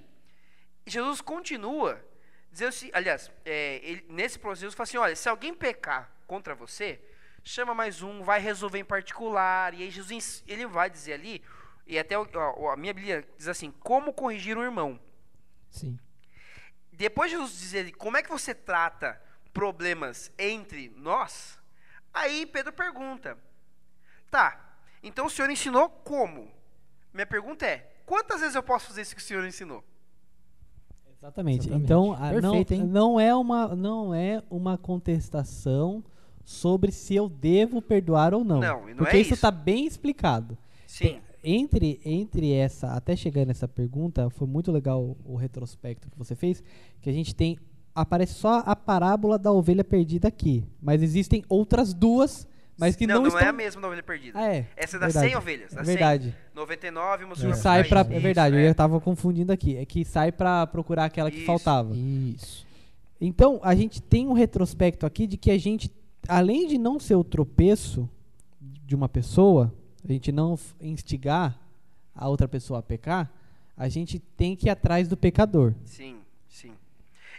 Jesus 0.85 1.19
continua 1.19 1.99
dizendo 2.51 2.69
assim, 2.69 2.91
aliás, 2.93 3.31
é, 3.43 3.81
ele, 3.83 4.05
nesse 4.07 4.37
processo, 4.37 4.61
Jesus 4.61 4.75
fala 4.75 4.83
assim, 4.83 4.97
olha, 4.97 5.15
se 5.15 5.27
alguém 5.27 5.51
pecar 5.51 6.11
contra 6.27 6.53
você, 6.53 7.01
chama 7.43 7.73
mais 7.73 8.03
um, 8.03 8.21
vai 8.21 8.39
resolver 8.39 8.77
em 8.77 8.85
particular, 8.85 9.73
e 9.73 9.81
aí 9.81 9.89
Jesus, 9.89 10.43
ele 10.47 10.67
vai 10.67 10.87
dizer 10.87 11.13
ali, 11.13 11.43
e 11.87 11.97
até 11.97 12.15
ó, 12.15 12.69
a 12.69 12.77
minha 12.77 12.93
Bíblia 12.93 13.27
diz 13.35 13.47
assim, 13.47 13.71
como 13.71 14.13
corrigir 14.13 14.55
um 14.55 14.63
irmão. 14.63 14.99
Sim. 15.71 15.97
Depois 16.91 17.31
de 17.31 17.37
Jesus 17.37 17.59
dizer 17.59 17.91
como 17.93 18.15
é 18.15 18.21
que 18.21 18.29
você 18.29 18.53
trata 18.53 19.19
problemas 19.51 20.31
entre 20.37 20.93
nós, 20.95 21.59
Aí 22.13 22.45
Pedro 22.45 22.71
pergunta: 22.71 23.37
Tá, 24.29 24.77
então 25.01 25.25
o 25.25 25.29
senhor 25.29 25.49
ensinou 25.49 25.89
como? 25.89 26.47
Minha 27.13 27.25
pergunta 27.25 27.65
é: 27.65 27.91
quantas 28.05 28.41
vezes 28.41 28.55
eu 28.55 28.63
posso 28.63 28.87
fazer 28.87 29.01
isso 29.01 29.15
que 29.15 29.21
o 29.21 29.25
senhor 29.25 29.45
ensinou? 29.45 29.83
Exatamente. 31.17 31.67
Exatamente. 31.67 31.83
Então, 31.83 32.17
Perfeito, 32.17 32.75
não, 32.77 32.87
não, 32.87 33.19
é 33.19 33.35
uma, 33.35 33.75
não 33.75 34.13
é 34.13 34.43
uma 34.49 34.77
contestação 34.77 36.03
sobre 36.43 36.91
se 36.91 37.15
eu 37.15 37.29
devo 37.29 37.81
perdoar 37.81 38.33
ou 38.33 38.43
não. 38.43 38.59
Não, 38.59 38.87
não 38.87 38.95
porque 38.95 39.17
é 39.17 39.21
isso 39.21 39.33
está 39.33 39.49
bem 39.49 39.85
explicado. 39.85 40.57
Sim. 40.85 41.21
Entre, 41.43 41.99
entre 42.05 42.53
essa, 42.53 42.93
até 42.93 43.15
chegar 43.15 43.45
nessa 43.45 43.67
pergunta, 43.67 44.29
foi 44.29 44.47
muito 44.47 44.71
legal 44.71 45.17
o 45.25 45.35
retrospecto 45.35 46.09
que 46.09 46.17
você 46.17 46.35
fez, 46.35 46.63
que 47.01 47.09
a 47.09 47.13
gente 47.13 47.35
tem 47.35 47.57
aparece 47.95 48.33
só 48.33 48.63
a 48.65 48.75
parábola 48.75 49.37
da 49.37 49.51
ovelha 49.51 49.83
perdida 49.83 50.27
aqui. 50.27 50.63
Mas 50.81 51.01
existem 51.01 51.43
outras 51.47 51.93
duas, 51.93 52.47
mas 52.77 52.95
que 52.95 53.05
não, 53.05 53.15
não, 53.15 53.21
não 53.23 53.27
estão... 53.29 53.45
é 53.45 53.49
a 53.49 53.53
mesma 53.53 53.81
da 53.81 53.87
ovelha 53.87 54.03
perdida. 54.03 54.39
Ah, 54.39 54.53
é. 54.53 54.67
Essa 54.75 54.97
é 54.97 54.99
das 54.99 55.13
verdade. 55.13 55.31
100 55.31 55.37
ovelhas. 55.37 55.77
É 55.77 55.83
verdade. 55.83 56.23
100. 56.23 56.35
99 56.55 57.25
e 57.25 57.45
é. 57.47 57.53
sai 57.53 57.83
para 57.83 58.01
É 58.01 58.19
verdade, 58.19 58.55
é. 58.55 58.67
eu 58.67 58.71
estava 58.71 58.99
confundindo 58.99 59.51
aqui. 59.51 59.77
É 59.77 59.85
que 59.85 60.03
sai 60.03 60.31
para 60.31 60.65
procurar 60.67 61.05
aquela 61.05 61.29
que 61.29 61.37
Isso. 61.37 61.45
faltava. 61.45 61.95
Isso. 61.95 62.65
Então, 63.21 63.59
a 63.63 63.73
gente 63.75 64.01
tem 64.01 64.27
um 64.27 64.33
retrospecto 64.33 65.05
aqui 65.05 65.27
de 65.27 65.37
que 65.37 65.51
a 65.51 65.57
gente, 65.57 65.91
além 66.27 66.67
de 66.67 66.77
não 66.77 66.99
ser 66.99 67.15
o 67.15 67.23
tropeço 67.23 68.09
de 68.59 68.95
uma 68.95 69.07
pessoa, 69.07 69.73
a 70.03 70.11
gente 70.11 70.31
não 70.31 70.59
instigar 70.81 71.57
a 72.13 72.27
outra 72.27 72.47
pessoa 72.47 72.79
a 72.79 72.83
pecar, 72.83 73.31
a 73.77 73.87
gente 73.87 74.19
tem 74.19 74.55
que 74.55 74.67
ir 74.67 74.69
atrás 74.69 75.07
do 75.07 75.15
pecador. 75.15 75.73
Sim. 75.85 76.17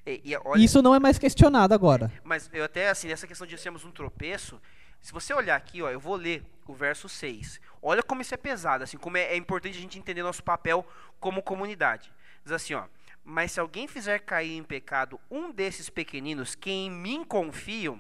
E, 0.07 0.21
e 0.25 0.37
olha, 0.37 0.63
Isso 0.63 0.83
não 0.83 0.95
é 0.95 1.01
mais 1.01 1.19
questionado 1.19 1.73
agora. 1.73 2.13
Mas 2.23 2.51
eu 2.53 2.65
até, 2.65 2.89
assim, 2.89 3.09
nessa 3.09 3.27
questão 3.27 3.47
de 3.47 3.57
sermos 3.57 3.85
um 3.85 3.91
tropeço, 3.91 4.61
se 5.01 5.13
você 5.13 5.33
olhar 5.35 5.57
aqui, 5.57 5.83
ó, 5.83 5.91
eu 5.91 6.01
vou 6.01 6.17
ler 6.17 6.45
o 6.67 6.75
verso 6.75 7.09
6. 7.09 7.61
Olha 7.83 8.03
como 8.03 8.23
isso 8.23 8.35
é 8.35 8.39
pesado, 8.39 8.85
assim, 8.85 8.97
como 8.97 9.17
é, 9.17 9.25
é 9.25 9.37
importante 9.37 9.77
a 9.77 9.81
gente 9.81 9.99
entender 9.99 10.23
nosso 10.23 10.43
papel 10.43 10.87
como 11.21 11.43
comunidade. 11.43 12.13
Diz 12.43 12.53
assim, 12.53 12.75
ó. 12.75 12.85
Mas 13.25 13.53
se 13.53 13.61
alguém 13.61 13.89
fizer 13.89 14.19
cair 14.21 14.57
em 14.57 14.63
pecado 14.63 15.19
um 15.31 15.51
desses 15.51 15.89
pequeninos 15.89 16.55
que 16.55 16.71
em 16.71 16.91
mim 16.91 17.25
confiam, 17.25 17.99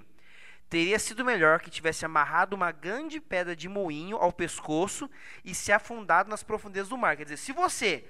teria 0.68 0.98
sido 0.98 1.24
melhor 1.24 1.60
que 1.60 1.70
tivesse 1.70 2.04
amarrado 2.04 2.54
uma 2.54 2.72
grande 2.72 3.20
pedra 3.20 3.56
de 3.56 3.68
moinho 3.68 4.18
ao 4.18 4.32
pescoço 4.32 5.08
e 5.44 5.54
se 5.54 5.72
afundado 5.72 6.28
nas 6.28 6.42
profundezas 6.42 6.88
do 6.88 6.98
mar. 6.98 7.16
Quer 7.16 7.24
dizer, 7.24 7.38
se 7.38 7.52
você 7.52 8.04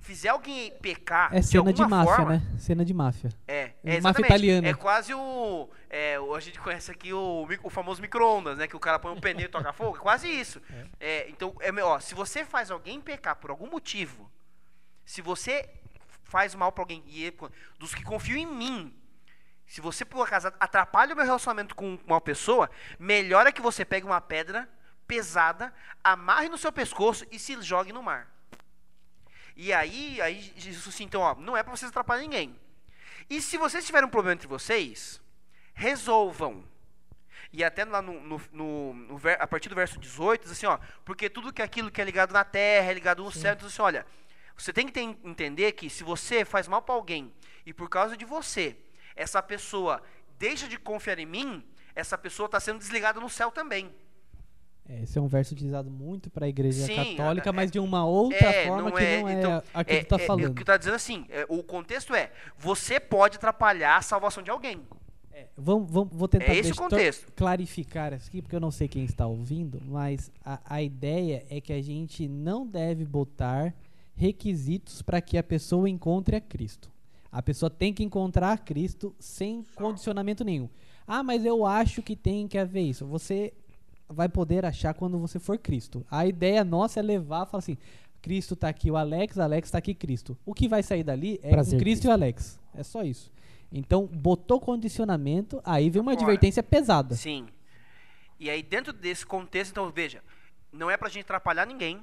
fizer 0.00 0.28
alguém 0.30 0.72
pecar 0.78 1.34
É 1.34 1.40
de 1.40 1.46
cena 1.46 1.72
de 1.72 1.82
alguma 1.82 1.98
máfia, 1.98 2.16
forma, 2.16 2.32
né? 2.36 2.42
Cena 2.58 2.84
de 2.84 2.92
máfia. 2.94 3.30
é, 3.46 3.72
É 3.84 3.96
é 3.96 4.00
máfia 4.00 4.24
italiana. 4.24 4.68
É 4.68 4.74
quase 4.74 5.14
o, 5.14 5.68
é, 5.88 6.16
A 6.16 6.40
gente 6.40 6.58
conhece 6.58 6.90
aqui 6.90 7.12
o, 7.12 7.46
o 7.62 7.70
famoso 7.70 8.00
micro-ondas, 8.02 8.58
né? 8.58 8.66
Que 8.66 8.76
o 8.76 8.80
cara 8.80 8.98
põe 8.98 9.12
um 9.12 9.20
pneu 9.20 9.46
e 9.46 9.48
toca 9.48 9.72
fogo. 9.72 9.96
É 9.96 10.00
quase 10.00 10.28
isso. 10.28 10.60
É, 10.98 11.28
então, 11.28 11.54
é, 11.60 11.70
ó, 11.82 12.00
se 12.00 12.14
você 12.14 12.44
faz 12.44 12.70
alguém 12.70 13.00
pecar 13.00 13.36
por 13.36 13.50
algum 13.50 13.68
motivo, 13.70 14.30
se 15.04 15.20
você 15.22 15.68
faz 16.24 16.54
mal 16.54 16.72
pra 16.72 16.82
alguém, 16.82 17.02
e 17.06 17.26
é- 17.26 17.32
dos 17.78 17.94
que 17.94 18.02
confiam 18.04 18.38
em 18.38 18.46
mim, 18.46 18.96
se 19.66 19.80
você 19.80 20.04
por 20.04 20.22
acaso 20.26 20.48
atrapalha 20.60 21.12
o 21.12 21.16
meu 21.16 21.24
relacionamento 21.24 21.74
com 21.74 21.98
uma 22.06 22.20
pessoa, 22.20 22.70
melhor 22.98 23.46
é 23.46 23.52
que 23.52 23.60
você 23.60 23.84
pegue 23.84 24.06
uma 24.06 24.20
pedra 24.20 24.68
pesada, 25.06 25.72
amarre 26.02 26.48
no 26.48 26.56
seu 26.56 26.72
pescoço 26.72 27.26
e 27.30 27.38
se 27.38 27.60
jogue 27.62 27.92
no 27.92 28.02
mar. 28.02 28.28
E 29.62 29.74
aí, 29.74 30.18
aí 30.22 30.54
Jesus 30.56 30.88
assim, 30.88 31.04
então, 31.04 31.20
ó, 31.20 31.34
não 31.34 31.54
é 31.54 31.62
pra 31.62 31.76
vocês 31.76 31.90
atrapalhar 31.90 32.22
ninguém. 32.22 32.58
E 33.28 33.42
se 33.42 33.58
vocês 33.58 33.84
tiverem 33.84 34.06
um 34.08 34.10
problema 34.10 34.32
entre 34.32 34.48
vocês, 34.48 35.20
resolvam. 35.74 36.64
E 37.52 37.62
até 37.62 37.84
lá 37.84 38.00
no, 38.00 38.18
no- 38.22 38.40
no- 38.52 38.94
no 38.94 39.20
a 39.38 39.46
partir 39.46 39.68
do 39.68 39.74
verso 39.74 39.98
18, 40.00 40.44
diz 40.44 40.52
assim, 40.52 40.64
ó, 40.64 40.78
porque 41.04 41.28
tudo 41.28 41.52
que 41.52 41.60
aquilo 41.60 41.90
que 41.90 42.00
é 42.00 42.04
ligado 42.06 42.32
na 42.32 42.42
terra, 42.42 42.90
é 42.90 42.94
ligado 42.94 43.22
no 43.22 43.30
céu, 43.30 43.52
então 43.52 43.66
assim, 43.66 43.82
olha, 43.82 44.06
você 44.56 44.72
tem 44.72 44.86
que 44.86 44.92
ter- 44.92 45.02
entender 45.24 45.72
que 45.72 45.90
se 45.90 46.02
você 46.02 46.42
faz 46.42 46.66
mal 46.66 46.80
para 46.80 46.94
alguém 46.94 47.30
e 47.66 47.74
por 47.74 47.90
causa 47.90 48.16
de 48.16 48.24
você, 48.24 48.74
essa 49.14 49.42
pessoa 49.42 50.02
deixa 50.38 50.66
de 50.66 50.78
confiar 50.78 51.18
em 51.18 51.26
mim, 51.26 51.62
essa 51.94 52.16
pessoa 52.16 52.46
está 52.46 52.58
sendo 52.58 52.78
desligada 52.78 53.20
no 53.20 53.28
céu 53.28 53.50
também. 53.50 53.94
É, 54.92 55.02
Esse 55.02 55.18
é 55.18 55.22
um 55.22 55.28
verso 55.28 55.54
utilizado 55.54 55.88
muito 55.88 56.28
para 56.30 56.46
a 56.46 56.48
igreja 56.48 56.84
Sim, 56.84 56.96
católica, 56.96 57.50
é- 57.50 57.52
mas 57.52 57.70
de 57.70 57.78
uma 57.78 58.04
outra 58.04 58.38
É, 58.38 58.66
forma 58.66 58.90
não 58.90 58.96
que 58.96 59.02
é, 59.04 59.20
não 59.20 59.28
é 59.28 59.32
então, 59.38 59.62
aquilo 59.72 59.96
é, 59.96 60.00
que 60.00 60.04
está 60.04 60.16
é, 60.16 60.26
falando. 60.26 60.50
O 60.50 60.54
que 60.54 60.62
está 60.62 60.76
dizendo 60.76 60.94
assim, 60.94 61.24
é, 61.28 61.46
o 61.48 61.62
contexto 61.62 62.12
é, 62.14 62.32
você 62.58 62.98
pode 62.98 63.36
atrapalhar 63.36 63.96
a 63.98 64.02
salvação 64.02 64.42
de 64.42 64.50
alguém. 64.50 64.80
Vamos, 65.56 65.90
vamos, 65.90 66.10
vou 66.12 66.28
tentar 66.28 66.52
É 66.52 66.56
esse 66.56 66.74
contexto. 66.74 67.32
clarificar 67.34 68.12
aqui, 68.12 68.42
porque 68.42 68.54
eu 68.54 68.60
não 68.60 68.70
sei 68.70 68.88
quem 68.88 69.04
está 69.04 69.26
ouvindo, 69.26 69.80
mas 69.86 70.30
a, 70.44 70.60
a 70.66 70.82
ideia 70.82 71.46
é 71.48 71.60
que 71.62 71.72
a 71.72 71.80
gente 71.80 72.28
não 72.28 72.66
deve 72.66 73.06
botar 73.06 73.74
requisitos 74.14 75.00
para 75.00 75.20
que 75.20 75.38
a 75.38 75.42
pessoa 75.42 75.88
encontre 75.88 76.36
a 76.36 76.40
Cristo. 76.40 76.90
A 77.32 77.40
pessoa 77.40 77.70
tem 77.70 77.92
que 77.94 78.02
encontrar 78.02 78.52
a 78.52 78.58
Cristo 78.58 79.14
sem 79.18 79.64
condicionamento 79.76 80.44
nenhum. 80.44 80.68
Ah, 81.06 81.22
mas 81.22 81.44
eu 81.44 81.64
acho 81.64 82.02
que 82.02 82.14
tem 82.16 82.46
que 82.46 82.58
haver 82.58 82.82
isso. 82.82 83.06
Você 83.06 83.54
vai 84.10 84.28
poder 84.28 84.64
achar 84.66 84.92
quando 84.92 85.18
você 85.18 85.38
for 85.38 85.56
Cristo. 85.58 86.04
A 86.10 86.26
ideia 86.26 86.64
nossa 86.64 87.00
é 87.00 87.02
levar, 87.02 87.46
falar 87.46 87.60
assim, 87.60 87.78
Cristo 88.20 88.54
está 88.54 88.68
aqui 88.68 88.90
o 88.90 88.96
Alex, 88.96 89.38
Alex 89.38 89.68
está 89.68 89.78
aqui 89.78 89.94
Cristo. 89.94 90.36
O 90.44 90.52
que 90.52 90.68
vai 90.68 90.82
sair 90.82 91.02
dali 91.02 91.40
é 91.42 91.50
Prazer, 91.50 91.78
o 91.78 91.82
Cristo 91.82 92.04
e 92.04 92.08
o 92.08 92.10
Alex. 92.12 92.60
É 92.74 92.82
só 92.82 93.02
isso. 93.02 93.32
Então, 93.72 94.06
botou 94.06 94.60
condicionamento, 94.60 95.60
aí 95.64 95.88
vem 95.88 96.02
uma 96.02 96.12
Agora, 96.12 96.24
advertência 96.24 96.62
pesada. 96.62 97.14
Sim. 97.14 97.46
E 98.38 98.50
aí, 98.50 98.62
dentro 98.62 98.92
desse 98.92 99.24
contexto, 99.24 99.70
então, 99.70 99.90
veja, 99.90 100.22
não 100.72 100.90
é 100.90 100.96
pra 100.96 101.08
gente 101.08 101.22
atrapalhar 101.22 101.66
ninguém. 101.66 102.02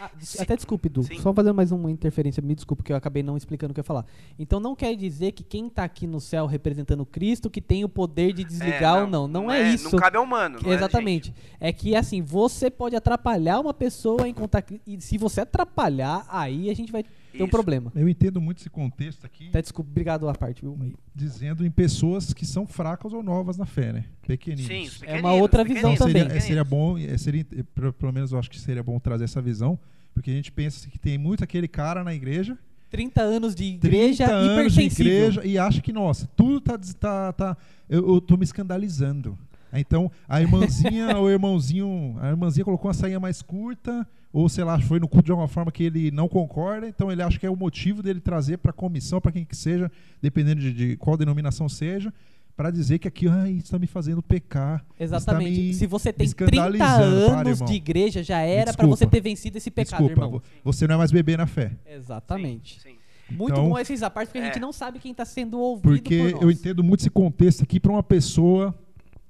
Ah, 0.00 0.10
até 0.38 0.54
desculpe, 0.54 0.88
Du. 0.88 1.02
Sim. 1.02 1.18
Só 1.20 1.32
fazendo 1.32 1.54
mais 1.54 1.72
uma 1.72 1.90
interferência, 1.90 2.40
me 2.40 2.54
desculpe, 2.54 2.82
que 2.82 2.92
eu 2.92 2.96
acabei 2.96 3.22
não 3.22 3.36
explicando 3.36 3.72
o 3.72 3.74
que 3.74 3.80
eu 3.80 3.82
ia 3.82 3.86
falar. 3.86 4.06
Então 4.38 4.60
não 4.60 4.76
quer 4.76 4.94
dizer 4.94 5.32
que 5.32 5.42
quem 5.42 5.66
está 5.66 5.82
aqui 5.84 6.06
no 6.06 6.20
céu 6.20 6.46
representando 6.46 7.04
Cristo 7.04 7.50
que 7.50 7.60
tem 7.60 7.84
o 7.84 7.88
poder 7.88 8.32
de 8.32 8.44
desligar 8.44 8.98
É, 8.98 9.00
ou 9.02 9.06
não. 9.08 9.26
Não, 9.26 9.50
é, 9.50 9.74
isso. 9.74 9.90
Não 9.90 9.98
cabe 9.98 10.16
ao 10.16 10.24
humano. 10.24 10.58
não 10.62 10.70
é, 10.70 10.74
Exatamente. 10.74 11.34
É 11.58 11.72
que 11.72 11.96
assim, 11.96 12.22
você 12.22 12.70
pode 12.70 12.94
atrapalhar 12.94 13.60
uma 13.60 13.74
pessoa 13.74 14.28
encontrar 14.28 14.62
Cristo. 14.62 14.82
E 14.86 15.00
se 15.00 15.18
você 15.18 15.40
atrapalhar, 15.40 16.24
aí 16.28 16.70
a 16.70 16.74
gente 16.74 16.92
vai 16.92 17.04
ter 17.38 17.44
um 17.44 17.48
problema. 17.48 17.90
Eu 17.94 18.08
entendo 18.08 18.40
muito 18.40 18.58
esse 18.58 18.68
contexto 18.70 19.24
aqui, 19.24 19.48
Até 19.48 19.62
desculpa, 19.62 19.90
obrigado 19.90 20.28
a 20.28 20.34
parte, 20.34 20.60
viu? 20.62 20.78
dizendo 21.14 21.64
em 21.64 21.70
pessoas 21.70 22.32
que 22.34 22.44
são 22.44 22.66
fracas 22.66 23.12
ou 23.12 23.22
novas 23.22 23.56
na 23.56 23.64
fé, 23.66 23.92
né? 23.92 24.04
Pequeninos. 24.26 24.66
Sim, 24.66 24.82
os 24.84 25.02
É 25.02 25.06
uma 25.06 25.12
pequeninos, 25.14 25.40
outra 25.42 25.64
visão 25.64 25.92
Então 25.94 26.06
pequeninos, 26.06 26.12
também. 26.12 26.12
seria, 26.12 26.24
pequeninos. 26.24 26.44
seria 26.44 26.64
bom, 26.64 26.98
é, 26.98 27.18
seria, 27.18 27.92
pelo 27.98 28.12
menos 28.12 28.32
eu 28.32 28.38
acho 28.38 28.50
que 28.50 28.60
seria 28.60 28.82
bom 28.82 28.98
trazer 28.98 29.24
essa 29.24 29.40
visão, 29.40 29.78
porque 30.14 30.30
a 30.30 30.34
gente 30.34 30.52
pensa 30.52 30.88
que 30.88 30.98
tem 30.98 31.16
muito 31.16 31.42
aquele 31.44 31.68
cara 31.68 32.04
na 32.04 32.14
igreja, 32.14 32.58
30 32.90 33.20
anos 33.20 33.54
de 33.54 33.78
30 33.78 33.86
igreja 33.86 34.26
anos 34.32 34.72
de 34.72 34.80
igreja 34.82 35.44
e 35.44 35.58
acha 35.58 35.80
que, 35.82 35.92
nossa, 35.92 36.26
tudo 36.34 36.60
tá, 36.60 36.78
tá, 36.98 37.32
tá 37.32 37.56
eu, 37.88 38.14
eu 38.14 38.20
tô 38.20 38.36
me 38.36 38.44
escandalizando. 38.44 39.38
Então, 39.72 40.10
a 40.26 40.40
irmãzinha 40.40 41.16
ou 41.18 41.24
o 41.26 41.30
irmãozinho, 41.30 42.16
a 42.20 42.28
irmãzinha 42.30 42.64
colocou 42.64 42.88
uma 42.88 42.94
sainha 42.94 43.20
mais 43.20 43.42
curta, 43.42 44.08
ou 44.32 44.48
sei 44.48 44.62
lá, 44.64 44.78
foi 44.80 45.00
no 45.00 45.08
culto 45.08 45.26
de 45.26 45.30
alguma 45.32 45.48
forma 45.48 45.72
que 45.72 45.82
ele 45.84 46.10
não 46.10 46.28
concorda, 46.28 46.86
então 46.88 47.10
ele 47.10 47.22
acha 47.22 47.38
que 47.38 47.46
é 47.46 47.50
o 47.50 47.56
motivo 47.56 48.02
dele 48.02 48.20
trazer 48.20 48.58
para 48.58 48.70
a 48.70 48.74
comissão, 48.74 49.20
para 49.20 49.32
quem 49.32 49.44
que 49.44 49.56
seja, 49.56 49.90
dependendo 50.20 50.60
de, 50.60 50.72
de 50.72 50.96
qual 50.96 51.16
denominação 51.16 51.68
seja, 51.68 52.12
para 52.56 52.70
dizer 52.72 52.98
que 52.98 53.06
aqui, 53.06 53.26
isso 53.26 53.66
está 53.66 53.78
me 53.78 53.86
fazendo 53.86 54.20
pecar. 54.20 54.84
Exatamente. 54.98 55.50
Está 55.52 55.62
me 55.68 55.74
Se 55.74 55.86
você 55.86 56.12
tem 56.12 56.26
30 56.28 56.44
escandalizando. 56.44 57.26
Para, 57.26 57.40
anos 57.40 57.58
irmão. 57.60 57.66
de 57.68 57.74
igreja, 57.76 58.22
já 58.22 58.38
era 58.40 58.72
Desculpa. 58.72 58.96
você 58.96 59.06
ter 59.06 59.20
vencido 59.20 59.56
esse 59.58 59.70
pecado, 59.70 59.90
Desculpa, 60.00 60.12
irmão. 60.24 60.30
vo- 60.32 60.42
você 60.64 60.86
não 60.88 60.96
é 60.96 60.98
mais 60.98 61.12
bebê 61.12 61.36
na 61.36 61.46
fé. 61.46 61.70
Exatamente. 61.86 62.80
Sim, 62.80 62.90
sim. 62.90 62.98
Muito 63.30 63.52
Então- 63.52 63.68
bom 63.68 63.78
esses 63.78 64.00
parte, 64.00 64.28
porque 64.28 64.38
a 64.38 64.44
gente 64.44 64.56
É. 64.56 64.60
não 64.60 64.72
sabe 64.72 64.98
quem 64.98 65.12
está 65.12 65.24
sendo 65.24 65.58
ouvido 65.58 65.82
Porque 65.82 66.18
por 66.18 66.30
nós. 66.32 66.42
eu 66.42 66.50
entendo 66.50 66.82
muito 66.82 67.00
esse 67.00 67.10
contexto 67.10 67.62
aqui 67.62 67.78
para 67.78 67.92
uma 67.92 68.02
pessoa 68.02 68.74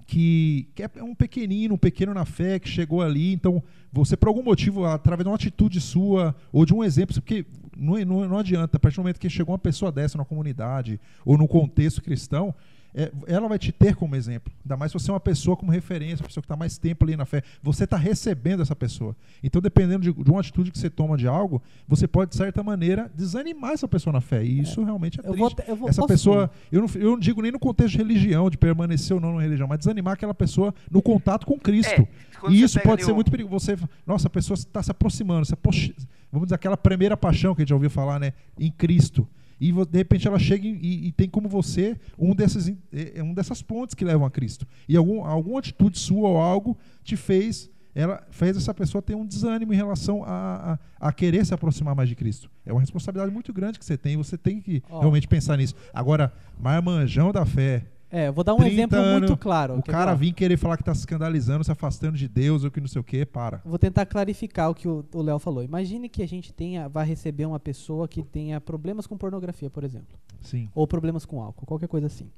que, 0.08 0.66
que 0.74 0.82
é 0.82 0.90
um 1.02 1.14
pequenino, 1.14 1.74
um 1.74 1.78
pequeno 1.78 2.14
na 2.14 2.24
fé, 2.24 2.58
que 2.58 2.66
chegou 2.66 3.02
ali. 3.02 3.34
Então, 3.34 3.62
você, 3.92 4.16
por 4.16 4.28
algum 4.28 4.42
motivo, 4.42 4.86
através 4.86 5.22
de 5.22 5.28
uma 5.28 5.34
atitude 5.36 5.82
sua 5.82 6.34
ou 6.50 6.64
de 6.64 6.72
um 6.72 6.82
exemplo, 6.82 7.14
porque 7.14 7.44
não, 7.76 7.94
não, 8.06 8.26
não 8.26 8.38
adianta, 8.38 8.78
a 8.78 8.80
partir 8.80 8.96
do 8.96 9.02
momento 9.02 9.20
que 9.20 9.28
chegou 9.28 9.52
uma 9.52 9.58
pessoa 9.58 9.92
dessa 9.92 10.16
na 10.16 10.24
comunidade 10.24 10.98
ou 11.26 11.36
no 11.36 11.46
contexto 11.46 12.02
cristão, 12.02 12.54
é, 13.00 13.12
ela 13.28 13.46
vai 13.48 13.58
te 13.58 13.70
ter 13.70 13.94
como 13.94 14.16
exemplo. 14.16 14.52
Ainda 14.64 14.76
mais 14.76 14.90
se 14.90 14.98
você 14.98 15.11
é 15.11 15.14
uma 15.14 15.20
pessoa 15.20 15.56
como 15.56 15.70
referência, 15.70 16.22
uma 16.22 16.26
pessoa 16.28 16.42
que 16.42 16.46
está 16.46 16.56
mais 16.56 16.76
tempo 16.78 17.04
ali 17.04 17.16
na 17.16 17.24
fé. 17.24 17.42
Você 17.62 17.84
está 17.84 17.96
recebendo 17.96 18.61
essa 18.62 18.74
pessoa. 18.74 19.14
Então, 19.42 19.62
dependendo 19.62 20.02
de, 20.02 20.12
de 20.12 20.30
uma 20.30 20.40
atitude 20.40 20.70
que 20.72 20.78
você 20.78 20.90
toma 20.90 21.16
de 21.16 21.28
algo, 21.28 21.62
você 21.87 22.08
pode, 22.08 22.30
de 22.30 22.37
certa 22.37 22.62
maneira, 22.62 23.11
desanimar 23.14 23.72
essa 23.72 23.87
pessoa 23.87 24.12
na 24.12 24.20
fé. 24.20 24.44
E 24.44 24.61
isso 24.61 24.82
realmente 24.82 25.20
é 25.20 25.28
Eu 25.28 25.32
triste. 25.32 25.62
vou, 25.68 25.76
vou 25.76 25.88
Essa 25.88 26.06
pessoa, 26.06 26.50
eu 26.72 26.80
não, 26.82 26.88
eu 26.96 27.11
não 27.12 27.18
digo 27.18 27.40
nem 27.40 27.52
no 27.52 27.58
contexto 27.61 27.92
de 27.92 27.98
religião, 27.98 28.50
de 28.50 28.58
permanecer 28.58 29.14
ou 29.14 29.20
não 29.20 29.34
na 29.37 29.42
religião, 29.42 29.68
mas 29.68 29.78
desanimar 29.78 30.14
aquela 30.14 30.34
pessoa 30.34 30.74
no 30.90 31.00
contato 31.00 31.46
com 31.46 31.58
Cristo. 31.58 31.92
É, 32.02 32.08
e 32.50 32.62
isso 32.62 32.80
pode 32.80 33.04
ser 33.04 33.12
o- 33.12 33.14
muito 33.14 33.30
perigoso. 33.30 33.64
Você, 33.64 33.76
nossa, 34.06 34.26
a 34.26 34.30
pessoa 34.30 34.54
está 34.56 34.82
se 34.82 34.90
aproximando, 34.90 35.44
se 35.46 35.54
aproxi- 35.54 35.94
vamos 36.32 36.46
dizer, 36.48 36.56
aquela 36.56 36.76
primeira 36.76 37.16
paixão 37.16 37.54
que 37.54 37.61
a 37.61 37.62
gente 37.62 37.70
já 37.70 37.74
ouviu 37.76 37.90
falar, 37.90 38.18
né? 38.18 38.32
Em 38.58 38.70
Cristo. 38.70 39.26
E 39.60 39.72
de 39.72 39.98
repente 39.98 40.26
ela 40.28 40.38
chega 40.38 40.66
e, 40.66 41.08
e- 41.08 41.12
tem 41.12 41.28
como 41.28 41.48
você 41.48 41.96
um, 42.18 42.34
desses, 42.34 42.68
é, 42.92 43.18
é 43.18 43.22
um 43.22 43.34
dessas 43.34 43.60
pontes 43.62 43.94
que 43.94 44.04
levam 44.04 44.26
a 44.26 44.30
Cristo. 44.30 44.66
E 44.88 44.96
algum, 44.96 45.24
alguma 45.24 45.58
atitude 45.58 45.98
sua 45.98 46.28
ou 46.28 46.36
algo 46.38 46.76
te 47.02 47.16
fez, 47.16 47.68
ela 47.94 48.24
fez 48.30 48.56
essa 48.56 48.72
pessoa 48.72 49.02
ter 49.02 49.14
um 49.16 49.26
desânimo 49.26 49.72
em 49.72 49.76
relação 49.76 50.22
a, 50.24 50.78
a, 51.00 51.08
a 51.08 51.12
querer 51.12 51.44
se 51.44 51.52
aproximar 51.52 51.94
mais 51.94 52.08
de 52.08 52.14
Cristo. 52.14 52.48
É 52.64 52.72
uma 52.72 52.80
responsabilidade 52.80 53.32
muito 53.32 53.52
grande 53.52 53.78
que 53.78 53.84
você 53.84 53.96
tem, 53.96 54.12
e 54.14 54.16
você 54.16 54.38
tem 54.38 54.60
que 54.60 54.82
Ó. 54.88 55.00
realmente 55.00 55.26
pensar 55.26 55.56
nisso. 55.56 55.74
Agora, 55.92 56.32
marmanjão 56.60 57.32
da 57.32 57.44
fé, 57.44 57.84
É, 58.10 58.28
eu 58.28 58.32
vou 58.32 58.42
dar 58.42 58.54
um 58.54 58.58
30 58.58 58.72
exemplo 58.72 58.98
anos, 58.98 59.28
muito 59.28 59.36
claro. 59.36 59.76
o 59.76 59.82
cara 59.82 60.14
vir 60.14 60.32
querer 60.32 60.56
falar 60.56 60.76
que 60.76 60.82
está 60.82 60.94
se 60.94 61.00
escandalizando, 61.00 61.62
se 61.62 61.70
afastando 61.70 62.16
de 62.16 62.26
Deus 62.26 62.64
ou 62.64 62.70
que 62.70 62.80
não 62.80 62.88
sei 62.88 63.00
o 63.00 63.04
que, 63.04 63.26
para. 63.26 63.60
Vou 63.64 63.78
tentar 63.78 64.06
clarificar 64.06 64.70
o 64.70 64.74
que 64.74 64.88
o 64.88 65.04
o 65.12 65.22
Léo 65.22 65.38
falou. 65.38 65.62
Imagine 65.62 66.08
que 66.08 66.22
a 66.22 66.28
gente 66.28 66.52
tenha, 66.52 66.88
vai 66.88 67.06
receber 67.06 67.44
uma 67.46 67.60
pessoa 67.60 68.08
que 68.08 68.22
tenha 68.22 68.60
problemas 68.60 69.06
com 69.06 69.16
pornografia, 69.16 69.68
por 69.68 69.84
exemplo, 69.84 70.18
Sim. 70.40 70.68
ou 70.74 70.86
problemas 70.86 71.24
com 71.24 71.42
álcool, 71.42 71.66
qualquer 71.66 71.88
coisa 71.88 72.06
assim. 72.06 72.30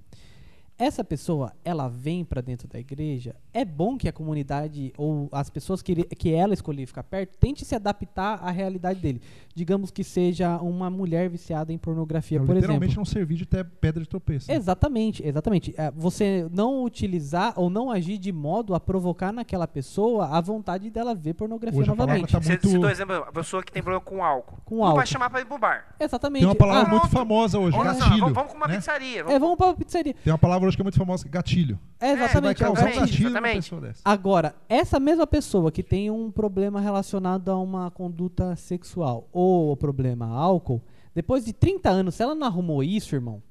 Essa 0.81 1.05
pessoa, 1.05 1.53
ela 1.63 1.89
vem 1.89 2.25
pra 2.25 2.41
dentro 2.41 2.67
da 2.67 2.79
igreja. 2.81 3.37
É 3.53 3.67
bom 3.67 3.99
que 3.99 4.09
a 4.09 4.13
comunidade 4.13 4.93
ou 4.97 5.29
as 5.31 5.51
pessoas 5.51 5.83
que, 5.83 5.95
que 6.05 6.33
ela 6.33 6.55
escolher 6.55 6.87
ficar 6.87 7.03
perto 7.03 7.37
tente 7.39 7.67
se 7.67 7.75
adaptar 7.75 8.39
à 8.43 8.51
realidade 8.51 8.99
dele. 8.99 9.21
Digamos 9.55 9.91
que 9.91 10.03
seja 10.03 10.57
uma 10.59 10.89
mulher 10.89 11.29
viciada 11.29 11.71
em 11.71 11.77
pornografia, 11.77 12.37
Então, 12.39 12.47
por 12.47 12.55
literalmente 12.55 12.93
exemplo. 12.93 13.01
não 13.01 13.05
servir 13.05 13.35
de 13.37 13.45
te- 13.45 13.63
pedra 13.63 14.03
de 14.03 14.09
tropeço. 14.09 14.51
Exatamente, 14.51 15.23
exatamente. 15.27 15.75
É, 15.77 15.91
Você 15.91 16.49
não 16.51 16.83
utilizar 16.83 17.53
ou 17.57 17.69
não 17.69 17.91
agir 17.91 18.17
de 18.17 18.33
modo 18.33 18.75
a 18.75 18.81
provocar 18.81 19.33
naquela 19.33 19.69
pessoa 19.69 20.29
a 20.29 20.41
vontade 20.41 20.89
dela 20.89 21.15
ver 21.15 21.35
pornografia 21.35 21.79
Hoje 21.81 21.89
novamente. 21.91 22.33
tá 22.33 22.41
Você 22.41 22.49
muito- 22.53 22.69
citou 22.69 22.89
exemplo, 22.89 23.17
a 23.17 23.33
pessoa 23.33 23.63
que 23.63 23.71
tem 23.71 23.83
problema 23.83 24.03
com 24.03 24.25
álcool. 24.25 24.57
Com 24.65 24.77
não 24.77 24.85
álcool. 24.85 24.97
vai 24.97 25.07
chamar 25.07 25.29
pra 25.29 25.41
ir 25.43 25.45
pro 25.45 25.59
bar. 25.59 25.95
Exatamente. 26.01 26.41
Tem 26.41 26.49
uma 26.49 26.55
palavra 26.55 26.87
Ah, 26.89 26.91
muito 26.91 27.09
famosa 27.09 27.59
hoje, 27.59 27.77
Vamos, 27.77 27.99
gatilho. 27.99 28.21
vamos, 28.21 28.35
vamos 28.35 28.51
com 28.53 28.57
uma 28.57 28.67
né? 28.69 28.77
pizzaria. 28.77 29.21
É, 29.21 29.25
Vamos, 29.25 29.41
vamos 29.41 29.57
pra 29.59 29.75
pizzaria. 29.75 30.15
Tem 30.15 30.33
uma 30.33 30.39
palavra 30.39 30.70
hoje 30.71 30.77
que 30.77 30.83
é 30.83 30.85
muito 30.85 30.99
famosa, 30.99 31.29
gatilho. 31.29 31.79
É, 31.99 32.11
Você 32.11 32.17
vai 32.17 32.25
exatamente. 32.25 32.63
é 32.63 32.67
o 32.67 32.69
causar 32.69 32.85
um 32.85 32.89
exatamente, 32.89 33.11
gatilho. 33.11 33.11
gatilho 33.11 33.29
numa 33.29 33.39
exatamente. 33.39 33.63
pessoa 33.65 33.81
dessa. 33.81 34.01
Agora, 34.05 34.55
essa 34.69 35.01
mesma 35.01 35.27
pessoa 35.27 35.71
que 35.71 35.83
tem 35.83 36.11
um 36.11 36.31
problema 36.31 36.81
relacionado 36.81 37.51
a 37.51 37.59
uma 37.59 37.91
conduta 37.91 38.57
sexual 38.57 39.29
ou 39.33 39.77
problema 39.77 40.27
álcool, 40.27 40.81
depois 41.15 41.45
de 41.45 41.53
30 41.53 41.91
anos, 41.91 42.15
se 42.15 42.23
ela 42.23 42.35
não 42.35 42.47
arrumou 42.47 42.83
isso, 42.83 43.15
irmão, 43.15 43.43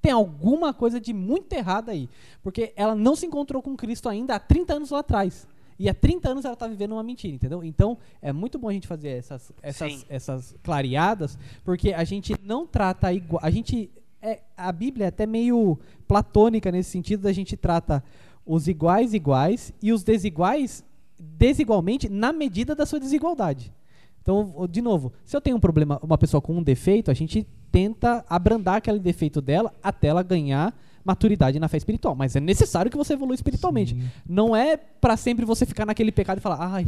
tem 0.00 0.12
alguma 0.12 0.72
coisa 0.72 1.00
de 1.00 1.12
muito 1.12 1.52
errado 1.52 1.90
aí. 1.90 2.08
Porque 2.42 2.72
ela 2.76 2.94
não 2.94 3.16
se 3.16 3.26
encontrou 3.26 3.60
com 3.60 3.76
Cristo 3.76 4.08
ainda 4.08 4.36
há 4.36 4.38
30 4.38 4.74
anos 4.74 4.90
lá 4.90 5.00
atrás. 5.00 5.46
E 5.78 5.88
há 5.88 5.94
30 5.94 6.30
anos 6.30 6.44
ela 6.44 6.54
está 6.54 6.66
vivendo 6.66 6.92
uma 6.92 7.02
mentira, 7.04 7.34
entendeu? 7.34 7.62
Então, 7.62 7.96
é 8.20 8.32
muito 8.32 8.58
bom 8.58 8.68
a 8.68 8.72
gente 8.72 8.88
fazer 8.88 9.10
essas, 9.10 9.52
essas, 9.62 9.92
Sim. 9.92 10.04
essas 10.08 10.56
clareadas, 10.62 11.38
porque 11.64 11.92
a 11.92 12.02
gente 12.02 12.34
não 12.42 12.66
trata 12.66 13.12
igual. 13.12 13.40
A 13.44 13.50
gente. 13.50 13.90
É, 14.28 14.40
a 14.56 14.70
Bíblia 14.70 15.06
é 15.06 15.08
até 15.08 15.24
meio 15.24 15.78
platônica 16.06 16.70
nesse 16.70 16.90
sentido, 16.90 17.22
da 17.22 17.32
gente 17.32 17.56
trata 17.56 18.04
os 18.44 18.68
iguais 18.68 19.14
iguais 19.14 19.72
e 19.82 19.90
os 19.90 20.02
desiguais 20.02 20.84
desigualmente 21.18 22.10
na 22.10 22.30
medida 22.30 22.74
da 22.74 22.84
sua 22.84 23.00
desigualdade. 23.00 23.72
Então, 24.20 24.68
de 24.70 24.82
novo, 24.82 25.14
se 25.24 25.34
eu 25.34 25.40
tenho 25.40 25.56
um 25.56 25.60
problema, 25.60 25.98
uma 26.02 26.18
pessoa 26.18 26.42
com 26.42 26.54
um 26.54 26.62
defeito, 26.62 27.10
a 27.10 27.14
gente 27.14 27.46
tenta 27.72 28.22
abrandar 28.28 28.76
aquele 28.76 28.98
defeito 28.98 29.40
dela 29.40 29.72
até 29.82 30.08
ela 30.08 30.22
ganhar 30.22 30.78
maturidade 31.02 31.58
na 31.58 31.66
fé 31.66 31.78
espiritual. 31.78 32.14
Mas 32.14 32.36
é 32.36 32.40
necessário 32.40 32.90
que 32.90 32.96
você 32.98 33.14
evolua 33.14 33.34
espiritualmente. 33.34 33.94
Sim. 33.94 34.10
Não 34.28 34.54
é 34.54 34.76
pra 34.76 35.16
sempre 35.16 35.46
você 35.46 35.64
ficar 35.64 35.86
naquele 35.86 36.12
pecado 36.12 36.36
e 36.36 36.42
falar, 36.42 36.58
ai, 36.60 36.86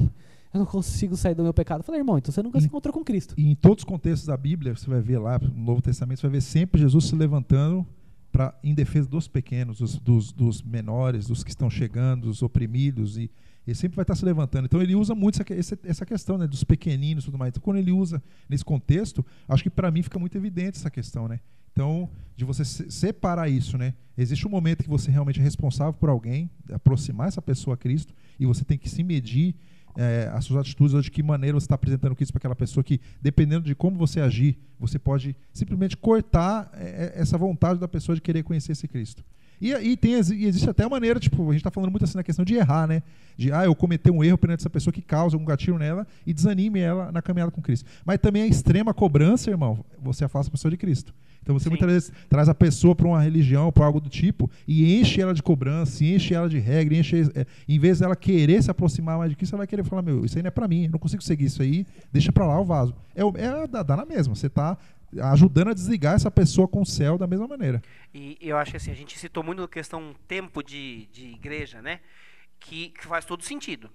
eu 0.53 0.59
não 0.59 0.67
consigo 0.67 1.17
sair 1.17 1.35
do 1.35 1.43
meu 1.43 1.55
pecado. 1.55 1.81
Eu 1.81 1.85
falei, 1.85 2.01
irmão, 2.01 2.19
então 2.19 2.33
você 2.33 2.43
nunca 2.43 2.61
se 2.61 2.67
encontrou 2.67 2.93
com 2.93 3.05
Cristo. 3.05 3.35
E 3.37 3.51
em 3.51 3.55
todos 3.55 3.83
os 3.83 3.85
contextos 3.85 4.27
da 4.27 4.37
Bíblia, 4.37 4.75
você 4.75 4.89
vai 4.89 5.01
ver 5.01 5.19
lá, 5.19 5.39
no 5.39 5.65
Novo 5.65 5.81
Testamento, 5.81 6.21
você 6.21 6.27
vai 6.27 6.33
ver 6.33 6.41
sempre 6.41 6.81
Jesus 6.81 7.05
se 7.05 7.15
levantando 7.15 7.87
pra, 8.33 8.59
em 8.63 8.75
defesa 8.75 9.09
dos 9.09 9.29
pequenos, 9.29 9.79
dos, 9.79 9.99
dos, 9.99 10.33
dos 10.33 10.63
menores, 10.63 11.27
dos 11.27 11.45
que 11.45 11.51
estão 11.51 11.71
chegando, 11.71 12.27
dos 12.27 12.43
oprimidos. 12.43 13.17
E 13.17 13.31
ele 13.67 13.75
sempre 13.77 13.97
vai 13.97 14.03
estar 14.03 14.17
se 14.17 14.25
levantando. 14.25 14.65
Então 14.65 14.83
ele 14.83 14.97
usa 14.97 15.15
muito 15.15 15.41
essa, 15.53 15.79
essa, 15.85 16.07
questão 16.07 16.37
né, 16.37 16.47
dos 16.47 16.65
pequeninos 16.65 17.25
e 17.25 17.27
tudo 17.27 17.39
mais. 17.39 17.51
Então 17.51 17.63
quando 17.63 17.77
ele 17.77 17.93
usa 17.93 18.23
nesse 18.49 18.65
contexto, 18.65 19.25
acho 19.49 19.63
que 19.63 19.71
para 19.71 19.91
mim 19.91 20.03
fica 20.03 20.19
muito 20.19 20.37
evidente 20.37 20.79
essa 20.79 20.91
questão. 20.91 21.29
Né? 21.29 21.39
Então, 21.73 22.11
de 22.37 22.45
você 22.45 22.65
se- 22.65 22.91
separar 22.91 23.49
isso, 23.49 23.79
né? 23.79 23.95
Existe 24.17 24.47
um 24.47 24.51
momento 24.51 24.83
que 24.83 24.89
você 24.89 25.11
realmente 25.11 25.41
é 25.41 25.43
responsável 25.43 25.93
por 25.93 26.09
alguém, 26.09 26.51
aproximar 26.73 27.29
essa 27.29 27.41
pessoa 27.41 27.75
a 27.75 27.77
Cristo, 27.77 28.15
e 28.39 28.45
você 28.45 28.65
tem 28.65 28.77
que 28.77 28.89
se 28.89 29.03
medir 29.03 29.55
é, 29.97 30.31
as 30.33 30.45
suas 30.45 30.61
atitudes 30.61 30.95
ou 30.95 31.01
de 31.01 31.11
que 31.11 31.23
maneira 31.23 31.59
você 31.59 31.65
está 31.65 31.75
apresentando 31.75 32.15
Cristo 32.15 32.33
para 32.33 32.39
aquela 32.39 32.57
pessoa 32.57 32.83
que, 32.83 33.01
dependendo 33.21 33.65
de 33.65 33.75
como 33.75 33.97
você 33.97 34.21
agir, 34.21 34.59
você 34.79 34.99
pode 34.99 35.37
simplesmente 35.53 35.97
cortar 35.97 36.71
é, 36.75 37.13
é, 37.17 37.21
essa 37.21 37.37
vontade 37.37 37.79
da 37.79 37.89
pessoa 37.89 38.15
de 38.15 38.23
querer 38.23 38.43
conhecer 38.43 38.73
esse 38.73 38.87
Cristo. 38.89 39.25
E, 39.61 39.73
e 39.73 39.97
tem, 39.97 40.13
e 40.13 40.47
existe 40.47 40.71
até 40.71 40.85
a 40.85 40.89
maneira, 40.89 41.21
tipo, 41.21 41.43
a 41.43 41.53
gente 41.53 41.61
está 41.61 41.71
falando 41.71 41.91
muito 41.91 42.05
assim 42.05 42.17
na 42.17 42.25
questão 42.25 42.45
de 42.45 42.55
errar, 42.55 42.87
né? 42.87 43.03
De, 43.37 43.53
ah, 43.53 43.65
eu 43.65 43.75
cometer 43.75 44.11
um 44.11 44.25
erro 44.25 44.39
perante 44.39 44.61
essa 44.61 44.71
pessoa 44.71 44.93
que 44.93 45.03
causa 45.03 45.37
um 45.37 45.45
gatilho 45.45 45.79
nela 45.79 46.07
e 46.27 46.33
desanime 46.33 46.81
ela 46.81 47.13
na 47.13 47.21
caminhada 47.21 47.51
com 47.51 47.61
Cristo. 47.61 47.89
Mas 48.05 48.19
também 48.19 48.43
a 48.43 48.47
extrema 48.47 48.95
cobrança, 48.95 49.51
irmão, 49.51 49.85
você 50.01 50.25
afasta 50.25 50.49
a 50.49 50.53
pessoa 50.53 50.71
de 50.71 50.79
Cristo. 50.79 51.13
Então 51.43 51.59
você 51.59 51.65
Sim. 51.65 51.71
muitas 51.71 51.91
vezes 51.91 52.13
traz 52.29 52.49
a 52.49 52.55
pessoa 52.55 52.95
para 52.95 53.07
uma 53.07 53.21
religião, 53.21 53.73
para 53.73 53.85
algo 53.85 54.01
do 54.01 54.09
tipo, 54.09 54.51
e 54.67 55.01
enche 55.01 55.21
ela 55.21 55.35
de 55.35 55.43
cobrança, 55.43 56.05
enche 56.05 56.35
ela 56.35 56.49
de 56.49 56.59
regra, 56.59 56.95
enche, 56.95 57.23
é, 57.35 57.47
em 57.69 57.79
vez 57.79 58.01
dela 58.01 58.15
querer 58.15 58.63
se 58.63 58.71
aproximar 58.71 59.19
mais 59.19 59.31
de 59.31 59.37
Cristo, 59.37 59.55
ela 59.55 59.61
vai 59.61 59.67
querer 59.67 59.85
falar, 59.85 60.03
meu, 60.03 60.25
isso 60.25 60.37
aí 60.37 60.43
não 60.43 60.49
é 60.49 60.51
para 60.51 60.69
mim, 60.69 60.85
eu 60.85 60.91
não 60.91 60.99
consigo 60.99 61.23
seguir 61.23 61.47
isso 61.47 61.63
aí, 61.63 61.87
deixa 62.13 62.31
para 62.33 62.47
lá 62.47 62.61
o 62.61 62.65
vaso. 62.65 62.95
É, 63.15 63.23
é 63.23 63.67
dá, 63.67 63.83
dá 63.83 63.97
na 63.97 64.05
mesma, 64.05 64.35
você 64.35 64.47
está 64.47 64.77
ajudando 65.19 65.71
a 65.71 65.75
desligar 65.75 66.15
essa 66.15 66.31
pessoa 66.31 66.69
com 66.69 66.83
o 66.83 66.87
céu 66.87 67.19
da 67.19 67.27
mesma 67.27 67.49
maneira. 67.49 67.83
E 68.15 68.39
eu 68.41 68.57
acho 68.57 68.71
que 68.71 68.77
assim, 68.77 68.91
a 68.91 68.95
gente 68.95 69.19
citou 69.19 69.43
muito 69.43 69.63
a 69.63 69.69
questão 69.69 70.15
tempo 70.29 70.63
de, 70.63 71.07
de 71.13 71.31
igreja, 71.31 71.83
né? 71.83 72.01
Que, 72.61 72.91
que 72.91 73.07
faz 73.07 73.25
todo 73.25 73.43
sentido. 73.43 73.91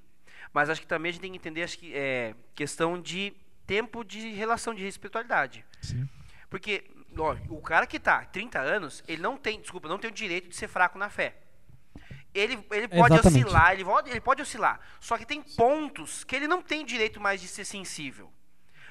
Mas 0.54 0.70
acho 0.70 0.82
que 0.82 0.88
também 0.88 1.10
a 1.10 1.14
gente 1.14 1.22
tem 1.22 1.32
que 1.32 1.38
entender 1.38 1.64
acho 1.64 1.78
que 1.78 1.94
é 1.94 2.34
questão 2.54 3.00
de 3.02 3.34
tempo 3.66 4.04
de 4.04 4.34
relação 4.34 4.74
de 4.74 4.86
espiritualidade. 4.86 5.66
Sim. 5.82 6.08
Porque, 6.50 6.84
o 7.50 7.62
cara 7.62 7.86
que 7.88 8.00
tá 8.00 8.24
30 8.26 8.60
anos, 8.60 9.04
ele 9.08 9.22
não 9.22 9.38
tem, 9.38 9.60
desculpa, 9.60 9.88
não 9.88 9.98
tem 9.98 10.10
o 10.10 10.14
direito 10.14 10.50
de 10.50 10.56
ser 10.56 10.68
fraco 10.68 10.98
na 10.98 11.10
fé. 11.10 11.36
Ele, 12.34 12.60
ele 12.72 12.88
pode 12.90 13.14
Exatamente. 13.14 13.46
oscilar, 13.46 13.74
ele 13.74 13.86
pode, 13.86 14.10
ele 14.10 14.22
pode 14.22 14.42
oscilar. 14.42 14.80
Só 15.00 15.18
que 15.18 15.26
tem 15.26 15.42
pontos 15.42 16.26
que 16.26 16.36
ele 16.36 16.48
não 16.48 16.62
tem 16.62 16.86
direito 16.86 17.20
mais 17.22 17.40
de 17.40 17.48
ser 17.48 17.64
sensível. 17.64 18.30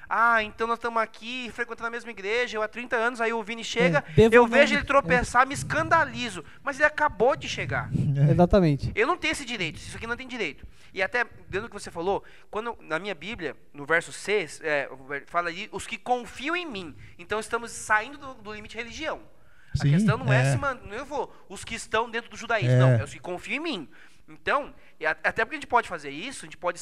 Ah, 0.08 0.42
então 0.42 0.66
nós 0.66 0.78
estamos 0.78 1.02
aqui 1.02 1.50
frequentando 1.52 1.88
a 1.88 1.90
mesma 1.90 2.10
igreja, 2.10 2.56
eu 2.56 2.62
há 2.62 2.68
30 2.68 2.96
anos, 2.96 3.20
aí 3.20 3.32
o 3.32 3.42
Vini 3.42 3.64
chega, 3.64 4.04
É, 4.16 4.28
eu 4.30 4.46
vejo 4.46 4.74
ele 4.74 4.84
tropeçar, 4.84 5.46
me 5.46 5.54
escandalizo. 5.54 6.44
Mas 6.62 6.76
ele 6.76 6.86
acabou 6.86 7.36
de 7.36 7.48
chegar. 7.48 7.90
Exatamente. 8.30 8.92
Eu 8.94 9.06
não 9.06 9.16
tenho 9.16 9.32
esse 9.32 9.44
direito, 9.44 9.76
isso 9.76 9.96
aqui 9.96 10.06
não 10.06 10.16
tem 10.16 10.28
direito. 10.28 10.66
E 10.94 11.02
até, 11.02 11.24
dentro 11.24 11.62
do 11.62 11.68
que 11.68 11.74
você 11.74 11.90
falou, 11.90 12.22
quando 12.50 12.76
na 12.80 12.98
minha 13.00 13.14
Bíblia, 13.16 13.56
no 13.72 13.84
verso 13.84 14.12
6, 14.12 14.60
é, 14.62 14.88
fala 15.26 15.48
ali, 15.48 15.68
os 15.72 15.86
que 15.88 15.98
confiam 15.98 16.54
em 16.54 16.64
mim. 16.64 16.96
Então 17.18 17.40
estamos 17.40 17.72
saindo 17.72 18.16
do, 18.16 18.34
do 18.34 18.54
limite 18.54 18.76
religião. 18.76 19.20
Sim, 19.74 19.88
a 19.88 19.90
questão 19.98 20.16
não 20.16 20.32
é, 20.32 20.40
é. 20.42 20.52
se 20.52 20.56
man- 20.56 20.78
não 20.84 20.94
eu 20.96 21.04
vou, 21.04 21.34
os 21.48 21.64
que 21.64 21.74
estão 21.74 22.08
dentro 22.08 22.30
do 22.30 22.36
judaísmo, 22.36 22.76
É. 22.76 22.78
não, 22.78 22.90
é 22.92 23.02
os 23.02 23.12
que 23.12 23.18
confiam 23.18 23.56
em 23.56 23.60
mim. 23.60 23.90
Então, 24.28 24.72
a- 25.04 25.10
até 25.28 25.44
porque 25.44 25.56
a 25.56 25.60
gente 25.60 25.66
pode 25.66 25.88
fazer 25.88 26.10
isso, 26.10 26.44
a 26.44 26.46
gente 26.46 26.56
pode 26.56 26.78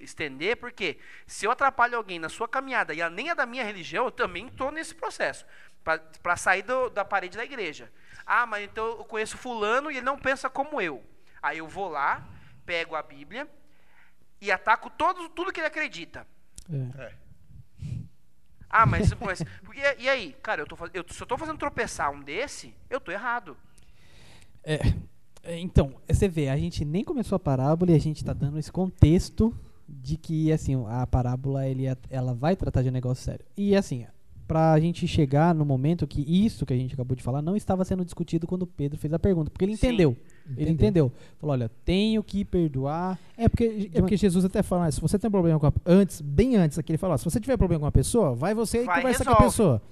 estender, 0.00 0.56
porque 0.56 0.98
se 1.26 1.46
eu 1.46 1.50
atrapalho 1.52 1.96
alguém 1.96 2.18
na 2.18 2.28
sua 2.28 2.48
caminhada 2.48 2.92
e 2.92 3.00
ela 3.00 3.08
nem 3.10 3.30
é 3.30 3.34
da 3.36 3.46
minha 3.46 3.62
religião, 3.64 4.04
eu 4.06 4.10
também 4.10 4.48
estou 4.48 4.72
nesse 4.72 4.94
processo, 4.96 5.46
para 5.84 6.36
sair 6.36 6.62
do- 6.62 6.90
da 6.90 7.04
parede 7.04 7.36
da 7.36 7.44
igreja. 7.44 7.90
Ah, 8.26 8.46
mas 8.46 8.64
então 8.64 8.84
eu 8.84 9.04
conheço 9.04 9.38
fulano 9.38 9.90
e 9.90 9.96
ele 9.98 10.04
não 10.04 10.18
pensa 10.18 10.50
como 10.50 10.80
eu. 10.80 11.04
Aí 11.40 11.58
eu 11.58 11.68
vou 11.68 11.88
lá, 11.88 12.26
pego 12.64 12.94
a 12.94 13.02
Bíblia 13.02 13.48
e 14.40 14.50
ataco 14.50 14.90
todo, 14.90 15.28
tudo 15.28 15.52
que 15.52 15.60
ele 15.60 15.66
acredita. 15.66 16.26
É. 16.70 17.12
Ah, 18.68 18.86
mas, 18.86 19.12
mas 19.20 19.42
porque, 19.62 19.80
e 19.98 20.08
aí, 20.08 20.34
cara, 20.42 20.62
eu 20.62 20.66
tô, 20.66 20.76
eu, 20.92 21.04
se 21.08 21.22
eu 21.22 21.26
tô 21.26 21.38
fazendo 21.38 21.58
tropeçar 21.58 22.10
um 22.10 22.20
desse, 22.20 22.74
eu 22.90 23.00
tô 23.00 23.12
errado. 23.12 23.56
É, 24.64 24.80
é, 25.42 25.58
então, 25.60 25.94
você 26.08 26.26
vê, 26.26 26.48
a 26.48 26.56
gente 26.56 26.84
nem 26.84 27.04
começou 27.04 27.36
a 27.36 27.38
parábola 27.38 27.92
e 27.92 27.94
a 27.94 28.00
gente 28.00 28.16
está 28.16 28.32
dando 28.32 28.58
esse 28.58 28.72
contexto 28.72 29.54
de 29.88 30.16
que, 30.16 30.50
assim, 30.50 30.82
a 30.88 31.06
parábola 31.06 31.68
ele, 31.68 31.86
é- 31.86 31.96
ela 32.10 32.34
vai 32.34 32.56
tratar 32.56 32.82
de 32.82 32.88
um 32.88 32.92
negócio 32.92 33.22
sério. 33.22 33.44
E, 33.56 33.76
assim, 33.76 34.06
pra 34.48 34.78
gente 34.80 35.06
chegar 35.06 35.54
no 35.54 35.64
momento 35.64 36.06
que 36.06 36.22
isso 36.22 36.66
que 36.66 36.72
a 36.72 36.76
gente 36.76 36.94
acabou 36.94 37.14
de 37.14 37.22
falar 37.22 37.42
não 37.42 37.56
estava 37.56 37.84
sendo 37.84 38.04
discutido 38.04 38.46
quando 38.46 38.66
Pedro 38.66 38.98
fez 38.98 39.12
a 39.12 39.18
pergunta, 39.18 39.50
porque 39.50 39.64
ele 39.64 39.76
Sim. 39.76 39.86
entendeu. 39.86 40.16
Ele 40.46 40.70
Entendeu. 40.70 40.72
entendeu. 40.74 41.12
Falou, 41.40 41.52
olha, 41.54 41.70
tenho 41.84 42.22
que 42.22 42.44
perdoar. 42.44 43.18
É 43.36 43.48
porque, 43.48 43.90
é 43.94 44.00
porque 44.00 44.16
Jesus 44.16 44.44
até 44.44 44.62
fala, 44.62 44.90
se 44.90 45.00
você 45.00 45.18
tem 45.18 45.28
um 45.28 45.30
problema 45.30 45.58
com 45.58 45.66
a, 45.66 45.72
antes, 45.86 46.20
bem 46.20 46.56
antes 46.56 46.78
aqui, 46.78 46.92
ele 46.92 46.98
fala, 46.98 47.16
se 47.16 47.24
você 47.24 47.40
tiver 47.40 47.56
problema 47.56 47.80
com 47.80 47.86
uma 47.86 47.92
pessoa, 47.92 48.34
vai 48.34 48.54
você 48.54 48.82
e 48.82 48.84
Vai, 48.84 48.96
conversa 49.00 49.24
com 49.24 49.30
a 49.30 49.34
resolve. 49.34 49.50
pessoa. 49.52 49.82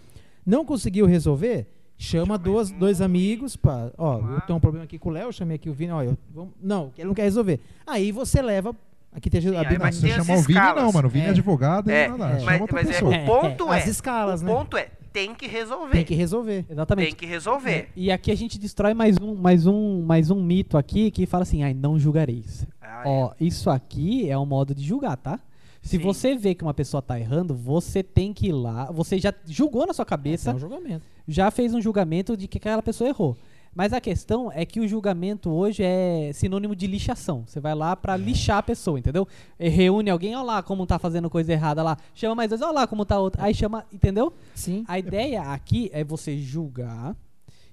Não 0.44 0.64
conseguiu 0.64 1.06
resolver? 1.06 1.66
Chama 1.96 2.36
duas, 2.36 2.70
dois 2.70 3.00
amigos 3.00 3.54
para, 3.56 3.92
ó, 3.96 4.18
eu 4.18 4.40
tenho 4.42 4.56
um 4.56 4.60
problema 4.60 4.84
aqui 4.84 4.98
com 4.98 5.08
o 5.08 5.12
Léo, 5.12 5.28
eu 5.28 5.32
chamei 5.32 5.54
aqui 5.54 5.70
o 5.70 5.72
Vini, 5.72 5.92
ó, 5.92 6.02
eu, 6.02 6.18
vamos, 6.34 6.52
não, 6.60 6.90
ele 6.98 7.06
não 7.06 7.14
quer 7.14 7.22
resolver. 7.22 7.60
Aí 7.86 8.10
você 8.10 8.42
leva, 8.42 8.74
aqui 9.12 9.30
tem 9.30 9.38
a 9.38 9.42
Sim, 9.42 9.48
aí 9.56 9.58
Bíblia, 9.62 9.78
vai 9.78 9.90
Não 9.92 10.24
chamar 10.24 10.38
o 10.38 10.42
Vini, 10.42 10.60
não, 10.82 10.92
mano. 10.92 11.06
O 11.08 11.10
Vini 11.10 11.24
é, 11.26 11.28
É. 11.28 11.30
advogado 11.30 11.90
e 11.90 11.94
É, 11.94 12.08
nada. 12.08 12.24
é. 12.34 12.38
Chama 12.40 12.50
mas, 12.50 12.60
outra 12.60 12.74
mas 12.76 12.88
é, 12.88 12.92
pessoa. 12.92 13.16
o 13.16 13.24
ponto 13.24 13.72
é, 13.72 13.76
é, 13.76 13.78
as 13.82 13.86
escalas, 13.86 14.42
o 14.42 14.44
né? 14.44 14.52
ponto 14.52 14.76
é, 14.76 14.88
tem 15.12 15.34
que 15.34 15.46
resolver. 15.46 15.92
tem 15.92 16.04
que 16.04 16.14
resolver. 16.14 16.64
Exatamente. 16.68 17.06
Tem 17.06 17.14
que 17.14 17.26
resolver. 17.26 17.88
E 17.94 18.10
aqui 18.10 18.30
a 18.30 18.34
gente 18.36 18.58
destrói 18.58 18.94
mais 18.94 19.16
um, 19.18 19.34
mais 19.34 19.66
um, 19.66 20.02
mais 20.02 20.30
um 20.30 20.42
mito 20.42 20.76
aqui 20.78 21.10
que 21.10 21.26
fala 21.26 21.42
assim, 21.42 21.62
ai, 21.62 21.74
não 21.74 21.98
julgareis. 21.98 22.66
Ah, 22.80 23.02
Ó, 23.06 23.32
isso 23.40 23.70
aqui 23.70 24.28
é 24.28 24.38
um 24.38 24.46
modo 24.46 24.74
de 24.74 24.82
julgar, 24.84 25.16
tá? 25.16 25.38
Se 25.82 25.96
Sim. 25.96 25.98
você 25.98 26.36
vê 26.36 26.54
que 26.54 26.62
uma 26.62 26.72
pessoa 26.72 27.02
tá 27.02 27.18
errando, 27.18 27.54
você 27.54 28.02
tem 28.02 28.32
que 28.32 28.48
ir 28.48 28.52
lá. 28.52 28.90
Você 28.92 29.18
já 29.18 29.34
julgou 29.46 29.84
na 29.86 29.92
sua 29.92 30.04
Esse 30.04 30.08
cabeça, 30.10 30.50
é 30.52 30.54
um 30.54 30.58
julgamento. 30.58 31.02
já 31.26 31.50
fez 31.50 31.74
um 31.74 31.80
julgamento 31.80 32.36
de 32.36 32.46
que 32.46 32.58
aquela 32.58 32.82
pessoa 32.82 33.08
errou. 33.08 33.36
Mas 33.74 33.92
a 33.94 34.00
questão 34.02 34.52
é 34.52 34.66
que 34.66 34.80
o 34.80 34.86
julgamento 34.86 35.48
hoje 35.50 35.82
é 35.82 36.30
sinônimo 36.34 36.76
de 36.76 36.86
lixação. 36.86 37.44
Você 37.46 37.58
vai 37.58 37.74
lá 37.74 37.96
pra 37.96 38.16
lixar 38.18 38.58
a 38.58 38.62
pessoa, 38.62 38.98
entendeu? 38.98 39.26
E 39.58 39.68
reúne 39.68 40.10
alguém, 40.10 40.34
olha 40.36 40.44
lá 40.44 40.62
como 40.62 40.86
tá 40.86 40.98
fazendo 40.98 41.30
coisa 41.30 41.52
errada 41.52 41.82
lá. 41.82 41.96
Chama 42.14 42.34
mais 42.34 42.50
dois, 42.50 42.60
olha 42.60 42.72
lá 42.72 42.86
como 42.86 43.06
tá 43.06 43.18
outro. 43.18 43.42
Aí 43.42 43.54
chama, 43.54 43.86
entendeu? 43.90 44.30
Sim. 44.54 44.84
A 44.86 44.98
ideia 44.98 45.40
aqui 45.42 45.88
é 45.94 46.04
você 46.04 46.36
julgar 46.36 47.16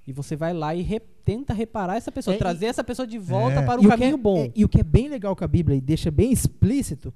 e 0.08 0.14
você 0.14 0.38
vai 0.38 0.54
lá 0.54 0.74
e 0.74 0.82
re- 0.82 1.02
tenta 1.26 1.54
reparar 1.54 1.98
essa 1.98 2.12
pessoa, 2.14 2.34
É, 2.34 2.38
e- 2.38 2.40
trazer 2.40 2.68
essa 2.68 2.84
pessoa 2.84 3.06
de 3.06 3.18
volta 3.20 3.60
É. 3.60 3.66
para 3.66 3.82
E 3.82 3.86
o 3.86 3.88
o 3.88 3.92
caminho 3.92 4.14
é- 4.16 4.18
bom. 4.18 4.38
é- 4.46 4.52
e 4.56 4.64
o 4.64 4.70
que 4.70 4.80
é 4.80 4.84
bem 4.84 5.10
legal 5.10 5.36
com 5.36 5.44
a 5.44 5.48
Bíblia 5.48 5.76
e 5.78 5.82
deixa 5.82 6.10
bem 6.10 6.32
explícito, 6.32 7.14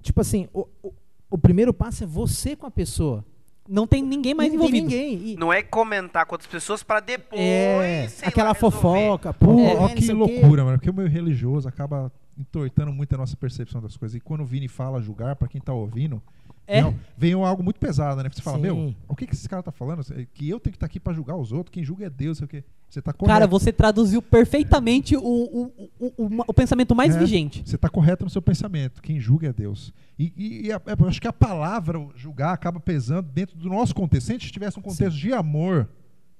tipo 0.00 0.20
assim, 0.20 0.48
o, 0.54 0.68
o, 0.82 0.92
o 1.32 1.36
primeiro 1.36 1.74
passo 1.74 2.04
é 2.04 2.06
você 2.06 2.54
com 2.54 2.64
a 2.64 2.70
pessoa. 2.70 3.24
Não 3.68 3.86
tem 3.86 4.02
ninguém 4.02 4.32
mais 4.34 4.50
não 4.52 4.60
tem 4.60 4.68
envolvido. 4.68 4.88
ninguém. 4.88 5.32
E- 5.32 5.36
Não 5.36 5.52
é 5.52 5.62
comentar 5.62 6.24
com 6.24 6.34
outras 6.34 6.50
pessoas 6.50 6.82
pra 6.82 7.00
depois, 7.00 7.40
é, 7.40 8.08
aquela 8.24 8.48
lá, 8.48 8.54
fofoca, 8.54 9.34
Pô, 9.34 9.46
pô, 9.46 9.62
ó, 9.62 9.68
é, 9.68 9.74
não 9.74 9.88
que 9.94 10.12
loucura, 10.12 10.64
mano. 10.64 10.78
Porque 10.78 10.90
o 10.90 10.94
meio 10.94 11.08
religioso 11.08 11.68
acaba 11.68 12.10
entortando 12.38 12.92
muito 12.92 13.14
a 13.14 13.18
nossa 13.18 13.36
percepção 13.36 13.80
das 13.82 13.96
coisas. 13.96 14.14
E 14.16 14.20
quando 14.20 14.40
o 14.40 14.46
Vini 14.46 14.68
fala 14.68 15.02
julgar, 15.02 15.36
pra 15.36 15.48
quem 15.48 15.60
tá 15.60 15.72
ouvindo, 15.72 16.22
É. 16.68 16.82
Vem, 16.82 16.94
vem 17.16 17.32
algo 17.32 17.62
muito 17.62 17.80
pesado, 17.80 18.22
né? 18.22 18.28
Você 18.30 18.42
fala, 18.42 18.58
Sim. 18.58 18.62
meu, 18.62 18.94
o 19.08 19.16
que, 19.16 19.26
que 19.26 19.34
esse 19.34 19.48
cara 19.48 19.62
tá 19.62 19.72
falando? 19.72 20.02
Que 20.34 20.48
eu 20.50 20.60
tenho 20.60 20.72
que 20.72 20.76
estar 20.76 20.86
aqui 20.86 21.00
pra 21.00 21.12
julgar 21.14 21.34
os 21.36 21.50
outros, 21.50 21.72
quem 21.72 21.82
julga 21.82 22.04
é 22.06 22.10
Deus, 22.10 22.38
sei 22.38 22.44
o 22.44 22.48
quê. 22.48 22.62
Você 22.90 23.00
tá 23.02 23.12
correto. 23.12 23.32
Cara, 23.34 23.46
você 23.46 23.72
traduziu 23.72 24.20
perfeitamente 24.22 25.16
o, 25.16 25.20
o, 25.22 25.90
o, 25.98 26.06
o, 26.26 26.30
o 26.48 26.54
pensamento 26.54 26.94
mais 26.94 27.16
É. 27.16 27.18
vigente. 27.18 27.62
Você 27.64 27.76
está 27.76 27.88
correto 27.88 28.22
no 28.24 28.30
seu 28.30 28.40
pensamento. 28.42 29.00
Quem 29.02 29.18
julga 29.18 29.48
é 29.48 29.52
Deus. 29.52 29.92
E, 30.18 30.32
e- 30.36 30.66
e 30.66 30.72
a- 30.72 30.80
eu 30.98 31.08
acho 31.08 31.20
que 31.20 31.28
a 31.28 31.32
palavra 31.32 31.98
julgar 32.14 32.52
acaba 32.52 32.78
pesando 32.80 33.28
dentro 33.30 33.56
do 33.56 33.68
nosso 33.68 33.94
contexto. 33.94 34.26
Se 34.26 34.32
a 34.32 34.38
gente 34.38 34.52
tivesse 34.52 34.78
um 34.78 34.82
contexto 34.82 35.16
de 35.18 35.32
amor, 35.32 35.88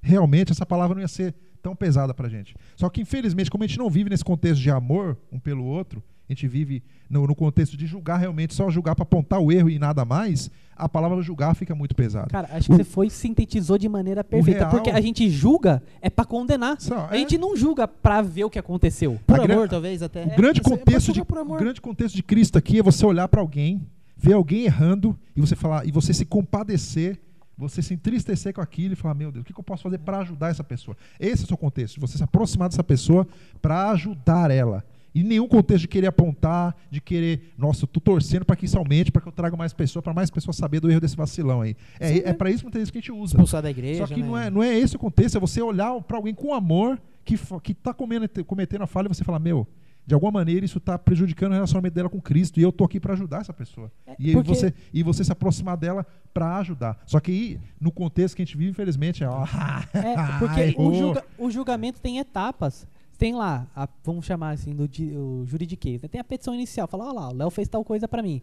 realmente 0.01 0.53
essa 0.53 0.65
palavra 0.67 0.95
não 0.95 1.03
ia 1.03 1.09
ser 1.09 1.35
tão 1.63 1.75
pesada 1.75 2.15
pra 2.15 2.29
gente. 2.29 2.55
Só 2.77 2.89
que, 2.89 3.01
infelizmente, 3.01 3.51
como 3.51 3.65
a 3.65 3.67
gente 3.67 3.79
não 3.79 3.91
vive 3.91 4.09
nesse 4.11 4.25
contexto 4.25 4.61
de 4.61 4.71
amor 4.71 5.19
um 5.33 5.39
pelo 5.39 5.65
outro, 5.65 6.03
a 6.29 6.33
gente 6.33 6.47
vive 6.47 6.83
no, 7.09 7.27
no 7.27 7.35
contexto 7.35 7.77
de 7.77 7.87
julgar 7.87 8.19
realmente, 8.19 8.55
só 8.55 8.69
julgar 8.71 8.95
para 8.95 9.03
apontar 9.03 9.41
o 9.41 9.51
erro 9.51 9.71
e 9.71 9.79
nada 9.79 10.05
mais, 10.05 10.51
a 10.77 10.89
palavra 10.89 11.21
julgar 11.23 11.55
fica 11.55 11.75
muito 11.75 11.95
pesada. 11.95 12.27
Cara, 12.29 12.49
acho 12.53 12.67
que 12.69 12.73
O- 12.75 12.77
você 12.77 12.85
foi 12.85 13.09
sintetizou 13.11 13.79
de 13.79 13.89
maneira 13.89 14.23
perfeita. 14.23 14.61
real- 14.61 14.71
Porque 14.71 14.91
a 14.91 15.01
gente 15.01 15.29
julga 15.31 15.83
é 16.03 16.11
pra 16.11 16.25
condenar. 16.25 16.81
Só, 16.81 17.09
A 17.11 17.17
é. 17.17 17.19
gente 17.21 17.39
não 17.39 17.57
julga 17.57 17.89
pra 17.89 18.21
ver 18.21 18.45
o 18.45 18.51
que 18.51 18.59
aconteceu. 18.59 19.19
Por 19.27 19.41
A 19.41 19.43
gra- 19.43 19.55
amor, 19.55 19.69
talvez, 19.69 20.03
até. 20.03 20.25
O 20.25 20.37
grande, 20.37 20.61
Você 20.63 20.69
contexto 20.71 21.13
de, 21.13 21.21
o 21.21 21.57
grande 21.57 21.81
contexto 21.81 22.15
de 22.15 22.23
Cristo 22.23 22.59
aqui 22.59 22.79
é 22.79 22.83
você 22.83 23.05
olhar 23.07 23.27
para 23.27 23.41
alguém, 23.41 23.87
ver 24.17 24.35
alguém 24.35 24.65
errando 24.67 25.19
e 25.35 25.41
você 25.41 25.57
falar 25.57 25.87
e 25.87 25.91
você 25.91 26.13
se 26.13 26.27
compadecer, 26.27 27.19
você 27.57 27.81
se 27.83 27.95
entristecer 27.95 28.53
com 28.53 28.61
aquilo 28.61 28.93
e 28.93 28.97
falar, 28.97 29.15
meu 29.15 29.33
Deus, 29.33 29.43
o 29.43 29.47
que, 29.47 29.53
que 29.55 29.59
eu 29.59 29.65
posso 29.65 29.83
fazer 29.83 29.99
para 29.99 30.19
ajudar 30.19 30.51
essa 30.51 30.63
pessoa? 30.63 30.97
Esse 31.19 31.43
é 31.43 31.45
o 31.45 31.49
seu 31.49 31.57
contexto, 31.57 31.95
de 31.95 32.01
você 32.01 32.17
se 32.19 32.23
aproximar 32.23 32.69
dessa 32.69 32.85
pessoa 32.85 33.27
para 33.63 33.91
ajudar 33.91 34.51
ela. 34.51 34.85
E 35.19 35.25
nenhum 35.25 35.49
contexto 35.49 35.81
de 35.83 35.89
querer 35.89 36.07
apontar, 36.07 36.77
de 36.89 37.01
querer, 37.01 37.53
nossa, 37.59 37.83
eu 37.83 37.89
tô 37.89 37.99
torcendo 37.99 38.45
para 38.45 38.55
que 38.55 38.67
isso 38.67 38.79
aumente, 38.79 39.11
para 39.11 39.21
que 39.21 39.27
eu 39.27 39.33
traga 39.33 39.57
mais 39.57 39.73
pessoas, 39.73 40.01
para 40.03 40.15
mais 40.15 40.31
pessoas 40.31 40.57
saber 40.57 40.79
do 40.79 40.89
erro 40.89 41.01
desse 41.01 41.17
vacilão 41.17 41.61
aí. 41.61 41.75
É, 41.99 42.31
é 42.31 42.33
para 42.33 42.51
isso 42.51 42.63
muitas 42.63 42.79
vezes 42.79 42.91
que 42.93 42.99
a 42.99 43.01
gente 43.01 43.11
usa. 43.11 43.33
Expulsar 43.35 43.61
da 43.61 43.69
igreja. 43.71 44.07
Só 44.07 44.15
que 44.15 44.21
né? 44.21 44.27
não, 44.27 44.39
é, 44.39 44.49
não 44.49 44.63
é 44.63 44.79
esse 44.79 44.95
o 44.95 44.99
contexto, 44.99 45.37
é 45.37 45.41
você 45.41 45.61
olhar 45.61 46.01
para 46.03 46.17
alguém 46.19 46.33
com 46.33 46.55
amor 46.55 47.01
que, 47.25 47.37
que 47.65 47.75
tá 47.75 47.93
comendo, 47.93 48.29
cometendo 48.45 48.83
a 48.83 48.87
falha 48.87 49.07
e 49.07 49.09
você 49.09 49.25
falar, 49.25 49.41
meu, 49.41 49.67
de 50.07 50.15
alguma 50.15 50.31
maneira 50.31 50.65
isso 50.65 50.79
está 50.79 50.97
prejudicando 50.97 51.51
o 51.51 51.55
relacionamento 51.55 51.95
dela 51.95 52.09
com 52.09 52.21
Cristo 52.21 52.61
e 52.61 52.63
eu 52.63 52.71
tô 52.71 52.85
aqui 52.85 53.01
para 53.01 53.13
ajudar 53.15 53.41
essa 53.41 53.53
pessoa. 53.53 53.91
É, 54.07 54.15
e, 54.21 54.33
porque- 54.33 54.49
você, 54.49 54.73
e 54.95 55.03
você 55.03 55.25
se 55.25 55.33
aproximar 55.33 55.77
dela 55.77 56.07
para 56.33 56.59
ajudar. 56.59 56.97
Só 57.07 57.19
que 57.19 57.33
aí, 57.33 57.61
no 57.81 57.91
contexto 57.91 58.37
que 58.37 58.43
a 58.43 58.45
gente 58.45 58.57
vive, 58.57 58.71
infelizmente, 58.71 59.25
é. 59.25 59.29
ó, 59.29 59.45
É, 59.93 60.39
porque 60.39 60.75
o, 60.79 60.95
julga- 60.95 61.25
o 61.37 61.51
julgamento 61.51 62.01
tem 62.01 62.19
etapas. 62.19 62.87
Tem 63.19 63.35
lá, 63.35 63.67
a- 63.75 63.89
vamos 64.05 64.25
chamar 64.25 64.51
assim, 64.51 64.75
do 64.75 64.85
o 65.19 65.45
juridiquês. 65.45 66.01
né? 66.01 66.09
Tem 66.09 66.21
a 66.21 66.25
petição 66.25 66.55
inicial, 66.55 66.87
fala, 66.87 67.09
ó 67.09 67.13
lá, 67.13 67.29
o 67.31 67.35
Léo 67.35 67.51
fez 67.51 67.69
tal 67.69 67.85
coisa 67.85 68.07
pra 68.07 68.23
mim. 68.23 68.41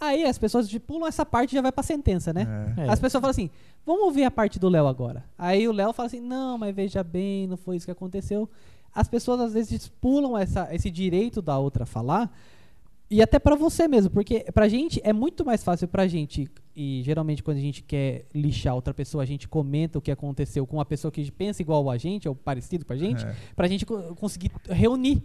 Aí 0.00 0.24
as 0.24 0.36
pessoas 0.38 0.68
de- 0.68 0.80
pulam 0.80 1.06
essa 1.06 1.24
parte 1.24 1.52
e 1.52 1.54
já 1.54 1.62
vai 1.62 1.70
pra 1.70 1.82
sentença, 1.84 2.32
né? 2.32 2.46
É. 2.76 2.86
É. 2.86 2.88
As 2.90 2.98
pessoas 2.98 3.20
falam 3.20 3.30
assim, 3.30 3.50
vamos 3.86 4.02
ouvir 4.02 4.24
a 4.24 4.30
parte 4.30 4.58
do 4.58 4.68
Léo 4.68 4.86
agora. 4.86 5.24
Aí 5.38 5.68
o 5.68 5.72
Léo 5.72 5.92
fala 5.92 6.06
assim, 6.08 6.20
não, 6.20 6.58
mas 6.58 6.74
veja 6.74 7.04
bem, 7.04 7.46
não 7.46 7.56
foi 7.56 7.76
isso 7.76 7.84
que 7.86 7.92
aconteceu. 7.92 8.48
As 8.94 9.06
pessoas 9.06 9.40
às 9.40 9.52
vezes 9.52 9.88
pulam 10.00 10.36
essa, 10.36 10.74
esse 10.74 10.90
direito 10.90 11.40
da 11.40 11.56
outra 11.58 11.86
falar, 11.86 12.34
e 13.10 13.20
até 13.20 13.38
pra 13.38 13.56
você 13.56 13.88
mesmo, 13.88 14.10
porque 14.10 14.44
pra 14.54 14.68
gente 14.68 15.00
é 15.02 15.12
muito 15.12 15.44
mais 15.44 15.64
fácil 15.64 15.88
pra 15.88 16.06
gente, 16.06 16.48
e 16.76 17.02
geralmente 17.04 17.42
quando 17.42 17.56
a 17.56 17.60
gente 17.60 17.82
quer 17.82 18.26
lixar 18.34 18.74
outra 18.74 18.94
pessoa, 18.94 19.22
a 19.24 19.26
gente 19.26 19.48
comenta 19.48 19.98
o 19.98 20.00
que 20.02 20.10
aconteceu 20.10 20.66
com 20.66 20.76
uma 20.76 20.84
pessoa 20.84 21.10
que 21.10 21.28
pensa 21.30 21.60
igual 21.60 21.90
a 21.90 21.96
gente, 21.98 22.28
ou 22.28 22.34
parecido 22.34 22.84
com 22.86 22.92
a 22.92 22.96
gente, 22.96 23.24
É. 23.24 23.34
pra 23.56 23.66
gente 23.66 23.84
co- 23.84 24.14
conseguir 24.14 24.50
reunir. 24.68 25.22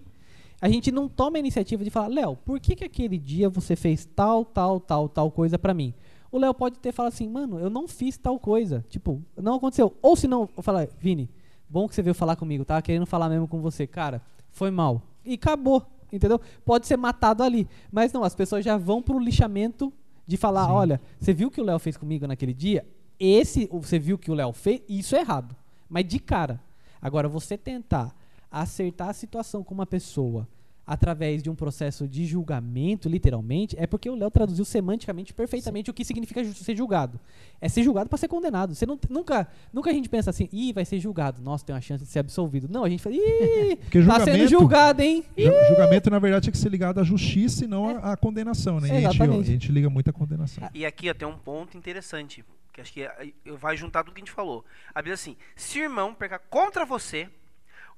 A 0.62 0.70
gente 0.70 0.92
não 0.92 1.08
toma 1.08 1.38
a 1.38 1.40
iniciativa 1.40 1.84
de 1.84 1.90
falar, 1.90 2.08
Léo, 2.08 2.36
por 2.38 2.60
que, 2.60 2.76
que 2.76 2.84
aquele 2.86 3.18
dia 3.20 3.50
você 3.50 3.76
fez 3.76 4.06
tal, 4.16 4.44
tal, 4.46 4.80
tal, 4.80 5.08
tal 5.10 5.30
coisa 5.30 5.60
pra 5.60 5.74
mim? 5.74 5.94
O 6.32 6.38
Léo 6.40 6.54
pode 6.54 6.80
ter 6.80 6.92
falado 6.92 7.14
assim, 7.14 7.28
mano, 7.30 7.60
eu 7.60 7.70
não 7.70 7.88
fiz 7.88 8.18
tal 8.18 8.40
coisa. 8.40 8.84
Tipo, 8.90 9.22
não 9.38 9.56
aconteceu. 9.56 9.94
Ou 10.02 10.16
se 10.16 10.28
não, 10.28 10.50
eu 10.58 10.64
falar, 10.64 10.88
Vini, 11.00 11.30
bom 11.70 11.88
que 11.88 11.94
você 11.96 12.02
veio 12.02 12.14
falar 12.16 12.36
comigo, 12.36 12.66
tava 12.66 12.82
querendo 12.82 13.06
falar 13.06 13.30
mesmo 13.30 13.48
com 13.48 13.62
você. 13.62 13.86
Cara, 13.86 14.22
foi 14.50 14.72
mal. 14.72 15.02
E 15.26 15.36
acabou, 15.36 15.84
entendeu? 16.12 16.40
Pode 16.64 16.88
ser 16.88 16.98
matado 16.98 17.44
ali. 17.44 17.68
Mas 17.92 18.12
não, 18.12 18.24
as 18.24 18.36
pessoas 18.36 18.64
já 18.64 18.78
vão 18.78 19.02
pro 19.02 19.20
lixamento 19.20 19.92
de 20.26 20.38
falar, 20.38 20.72
olha, 20.72 21.02
você 21.20 21.34
viu 21.34 21.48
o 21.48 21.52
que 21.52 21.62
o 21.62 21.64
Léo 21.64 21.80
fez 21.80 21.98
comigo 21.98 22.26
naquele 22.28 22.54
dia? 22.54 22.86
Esse, 23.20 23.68
você 23.72 24.00
viu 24.00 24.16
o 24.16 24.20
que 24.20 24.32
o 24.32 24.34
Léo 24.34 24.52
fez? 24.52 24.82
Isso 24.90 25.16
é 25.16 25.20
errado. 25.20 25.56
Mas 25.90 26.06
de 26.08 26.20
cara. 26.20 26.60
Agora, 27.02 27.30
você 27.30 27.58
tentar 27.58 28.16
acertar 28.52 29.10
a 29.10 29.14
situação 29.14 29.64
com 29.64 29.74
uma 29.74 29.86
pessoa 29.86 30.48
através 30.88 31.42
de 31.42 31.50
um 31.50 31.56
processo 31.56 32.08
de 32.08 32.26
julgamento, 32.26 33.10
literalmente, 33.10 33.76
é 33.80 33.88
porque 33.88 34.10
o 34.10 34.16
Léo 34.16 34.30
traduziu 34.30 34.64
semanticamente 34.64 35.34
perfeitamente 35.34 35.90
o 35.90 35.94
que 35.94 36.06
significa 36.06 36.44
ju- 36.44 36.54
ser 36.54 36.76
julgado. 36.76 37.20
É 37.60 37.68
ser 37.68 37.82
julgado 37.84 38.08
para 38.10 38.18
ser 38.18 38.28
condenado. 38.28 38.76
Você 38.76 38.86
não, 38.86 39.00
nunca, 39.10 39.48
nunca 39.74 39.90
a 39.90 39.94
gente 39.94 40.08
pensa 40.08 40.30
assim, 40.30 40.48
ih, 40.52 40.72
vai 40.74 40.86
ser 40.86 41.00
julgado. 41.00 41.42
Nossa, 41.42 41.66
tem 41.66 41.74
uma 41.74 41.82
chance 41.82 42.04
de 42.04 42.10
ser 42.10 42.20
absolvido. 42.20 42.68
Não, 42.70 42.84
a 42.84 42.90
gente 42.90 43.02
fala, 43.02 43.16
ih, 43.16 43.76
tá 43.90 43.90
sendo 43.92 44.02
julgamento- 44.04 44.50
julgado, 44.50 45.02
hein? 45.02 45.24
Ju- 45.38 45.52
Julgamento, 45.70 46.10
na 46.10 46.20
verdade, 46.20 46.44
tinha 46.44 46.52
que 46.52 46.58
ser 46.58 46.70
ligado 46.70 47.00
à 47.00 47.04
justiça 47.04 47.64
e 47.66 47.68
não 47.68 47.98
à, 47.98 48.14
à 48.14 48.18
condenação, 48.18 48.80
né? 48.80 48.88
E 48.88 48.92
a 48.92 48.96
gente, 48.96 49.16
Exatamente. 49.16 49.42
a 49.42 49.52
gente 49.54 49.72
liga 49.72 49.90
muito 49.90 50.10
à 50.10 50.14
condenação. 50.14 50.70
E 50.74 50.86
aqui 50.86 51.10
ó, 51.10 51.14
tem 51.14 51.28
um 51.28 51.38
ponto 51.38 51.76
interessante, 51.78 52.46
que 52.72 52.82
acho 52.82 52.94
que 52.94 53.02
é- 53.02 53.32
é- 53.46 53.52
vai 53.54 53.76
juntar 53.76 54.04
tudo 54.04 54.14
que 54.14 54.22
a 54.22 54.26
gente 54.26 54.32
falou. 54.32 54.64
A 54.94 55.00
Bíblia 55.02 55.16
diz 55.16 55.22
assim: 55.24 55.36
se 55.56 55.80
o 55.80 55.84
irmão 55.84 56.14
pecar 56.14 56.40
contra 56.50 56.86
você, 56.86 57.28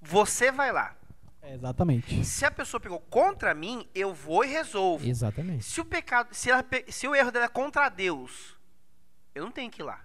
você 0.02 0.52
vai 0.52 0.72
lá. 0.72 0.96
É, 1.42 1.54
exatamente. 1.54 2.26
Se 2.26 2.46
a 2.46 2.52
pessoa 2.52 2.80
pegou 2.80 3.00
contra 3.00 3.54
mim, 3.54 3.88
eu 3.96 4.14
vou 4.14 4.44
e 4.44 4.48
resolvo. 4.48 5.08
Exatamente. 5.08 5.64
Se 5.64 5.80
o 5.80 5.86
pecado, 5.86 6.30
se, 6.32 6.50
ela 6.50 6.66
se 6.88 7.08
o 7.08 7.16
erro 7.16 7.32
dela 7.32 7.46
é 7.46 7.50
contra 7.50 7.90
Deus, 7.90 8.56
eu 9.34 9.44
não 9.44 9.52
tenho 9.52 9.72
que 9.72 9.82
ir 9.82 9.86
lá. 9.86 10.02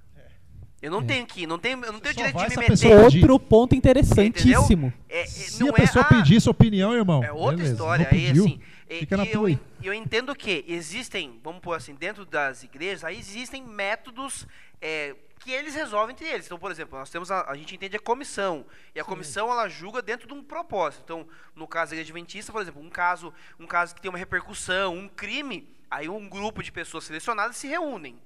Eu 0.82 0.90
não 0.90 1.00
tenho 1.00 1.24
que 1.24 1.44
ir, 1.44 1.46
não 1.46 1.60
tenho, 1.60 1.84
eu 1.84 1.92
não 1.92 2.00
tenho 2.00 2.12
só 2.12 2.26
direito 2.26 2.48
de 2.48 2.58
me 2.58 2.68
meter. 2.68 2.98
Outro 2.98 3.38
ponto 3.38 3.72
interessantíssimo. 3.72 4.92
É, 5.08 5.20
é, 5.20 5.26
Se 5.26 5.60
não 5.60 5.70
a 5.70 5.72
pessoa 5.72 6.02
é, 6.02 6.06
ah, 6.06 6.08
pedir 6.08 6.40
sua 6.40 6.50
opinião, 6.50 6.92
irmão. 6.92 7.22
É 7.22 7.30
outra 7.30 7.58
beleza, 7.58 7.72
história. 7.72 8.08
Aí, 8.10 8.30
assim, 8.30 8.60
é 8.88 8.96
fica 8.96 9.16
na 9.16 9.24
eu, 9.24 9.58
eu 9.80 9.94
entendo 9.94 10.34
que 10.34 10.64
existem, 10.66 11.38
vamos 11.40 11.60
pôr 11.60 11.74
assim, 11.74 11.94
dentro 11.94 12.26
das 12.26 12.64
igrejas, 12.64 13.04
aí 13.04 13.16
existem 13.16 13.64
métodos 13.64 14.44
é, 14.80 15.14
que 15.42 15.50
eles 15.50 15.74
resolvem 15.74 16.14
entre 16.14 16.26
eles. 16.26 16.46
Então, 16.46 16.58
por 16.58 16.70
exemplo, 16.70 16.98
nós 16.98 17.10
temos 17.10 17.30
a, 17.30 17.50
a 17.50 17.54
gente 17.54 17.74
entende 17.74 17.96
a 17.96 18.00
comissão. 18.00 18.64
E 18.94 19.00
a 19.00 19.04
comissão 19.04 19.50
ela 19.50 19.68
julga 19.68 20.00
dentro 20.00 20.26
de 20.26 20.34
um 20.34 20.42
propósito. 20.42 21.02
Então, 21.04 21.28
no 21.54 21.66
caso 21.66 21.90
da 21.90 21.96
igreja 21.96 22.12
adventista, 22.12 22.52
por 22.52 22.62
exemplo, 22.62 22.80
um 22.80 22.90
caso, 22.90 23.32
um 23.58 23.66
caso 23.66 23.94
que 23.94 24.00
tem 24.00 24.08
uma 24.08 24.18
repercussão, 24.18 24.94
um 24.94 25.08
crime, 25.08 25.68
aí 25.90 26.08
um 26.08 26.28
grupo 26.28 26.62
de 26.62 26.70
pessoas 26.70 27.04
selecionadas 27.04 27.56
se 27.56 27.66
reúnem 27.66 28.20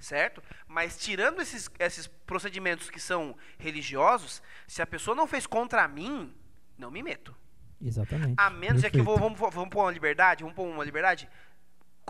certo? 0.00 0.42
Mas 0.66 0.96
tirando 0.96 1.40
esses, 1.40 1.70
esses 1.78 2.06
procedimentos 2.06 2.90
que 2.90 2.98
são 2.98 3.36
religiosos, 3.58 4.42
se 4.66 4.80
a 4.80 4.86
pessoa 4.86 5.14
não 5.14 5.26
fez 5.26 5.46
contra 5.46 5.86
mim, 5.86 6.34
não 6.76 6.90
me 6.90 7.02
meto. 7.02 7.36
Exatamente. 7.82 8.34
A 8.36 8.50
menos, 8.50 8.82
e 8.82 8.86
aqui 8.86 8.98
eu 8.98 9.04
vou, 9.04 9.18
vamos, 9.18 9.38
vamos 9.38 9.70
pôr 9.70 9.82
uma 9.82 9.90
liberdade, 9.90 10.42
vamos 10.42 10.54
pôr 10.54 10.66
uma 10.66 10.84
liberdade, 10.84 11.28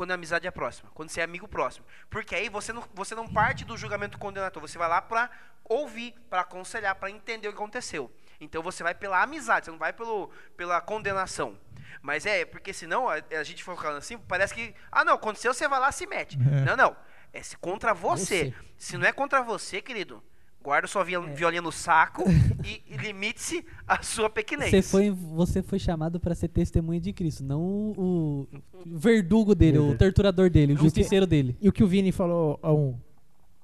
quando 0.00 0.12
a 0.12 0.14
amizade 0.14 0.46
é 0.46 0.50
próxima, 0.50 0.90
quando 0.94 1.10
você 1.10 1.20
é 1.20 1.24
amigo 1.24 1.46
próximo. 1.46 1.84
Porque 2.08 2.34
aí 2.34 2.48
você 2.48 2.72
não, 2.72 2.82
você 2.94 3.14
não 3.14 3.28
parte 3.28 3.66
do 3.66 3.76
julgamento 3.76 4.16
condenatório, 4.16 4.66
você 4.66 4.78
vai 4.78 4.88
lá 4.88 5.02
para 5.02 5.28
ouvir, 5.62 6.14
para 6.30 6.40
aconselhar, 6.40 6.94
para 6.94 7.10
entender 7.10 7.48
o 7.48 7.50
que 7.50 7.58
aconteceu. 7.58 8.10
Então 8.40 8.62
você 8.62 8.82
vai 8.82 8.94
pela 8.94 9.22
amizade, 9.22 9.66
você 9.66 9.70
não 9.70 9.78
vai 9.78 9.92
pelo, 9.92 10.30
pela 10.56 10.80
condenação. 10.80 11.54
Mas 12.00 12.24
é, 12.24 12.46
porque 12.46 12.72
senão 12.72 13.10
a, 13.10 13.16
a 13.38 13.42
gente 13.42 13.62
for 13.62 13.76
falando 13.76 13.98
assim, 13.98 14.16
parece 14.16 14.54
que, 14.54 14.74
ah 14.90 15.04
não, 15.04 15.16
aconteceu, 15.16 15.52
você 15.52 15.68
vai 15.68 15.78
lá 15.78 15.90
e 15.90 15.92
se 15.92 16.06
mete. 16.06 16.38
É. 16.38 16.64
Não, 16.64 16.78
não. 16.78 16.96
É 17.30 17.42
contra 17.60 17.92
você. 17.92 18.44
Você. 18.44 18.54
Se 18.78 18.96
não 18.96 19.06
é 19.06 19.12
contra 19.12 19.42
você, 19.42 19.82
querido, 19.82 20.24
guarda 20.62 20.86
sua 20.86 21.02
É. 21.02 21.20
violinha 21.34 21.62
no 21.62 21.72
saco 21.72 22.24
e, 22.64 22.82
e 22.92 22.96
limite-se 22.96 23.64
a 23.86 24.02
sua 24.02 24.28
pequenez. 24.30 24.70
Você 24.70 24.82
foi, 24.82 25.10
você 25.10 25.62
foi 25.62 25.78
chamado 25.78 26.20
para 26.20 26.34
ser 26.34 26.48
testemunha 26.48 27.00
de 27.00 27.12
Cristo, 27.12 27.42
não 27.44 27.60
o, 27.96 28.46
verdugo 28.86 29.54
dele, 29.54 29.78
o 29.78 29.96
torturador 29.96 30.50
dele, 30.50 30.74
o 30.74 30.76
justiceiro 30.76 31.26
dele. 31.26 31.56
E 31.60 31.68
o 31.68 31.72
que 31.72 31.82
o 31.82 31.86
Vini 31.86 32.12
falou 32.12 32.58
um- 32.64 32.94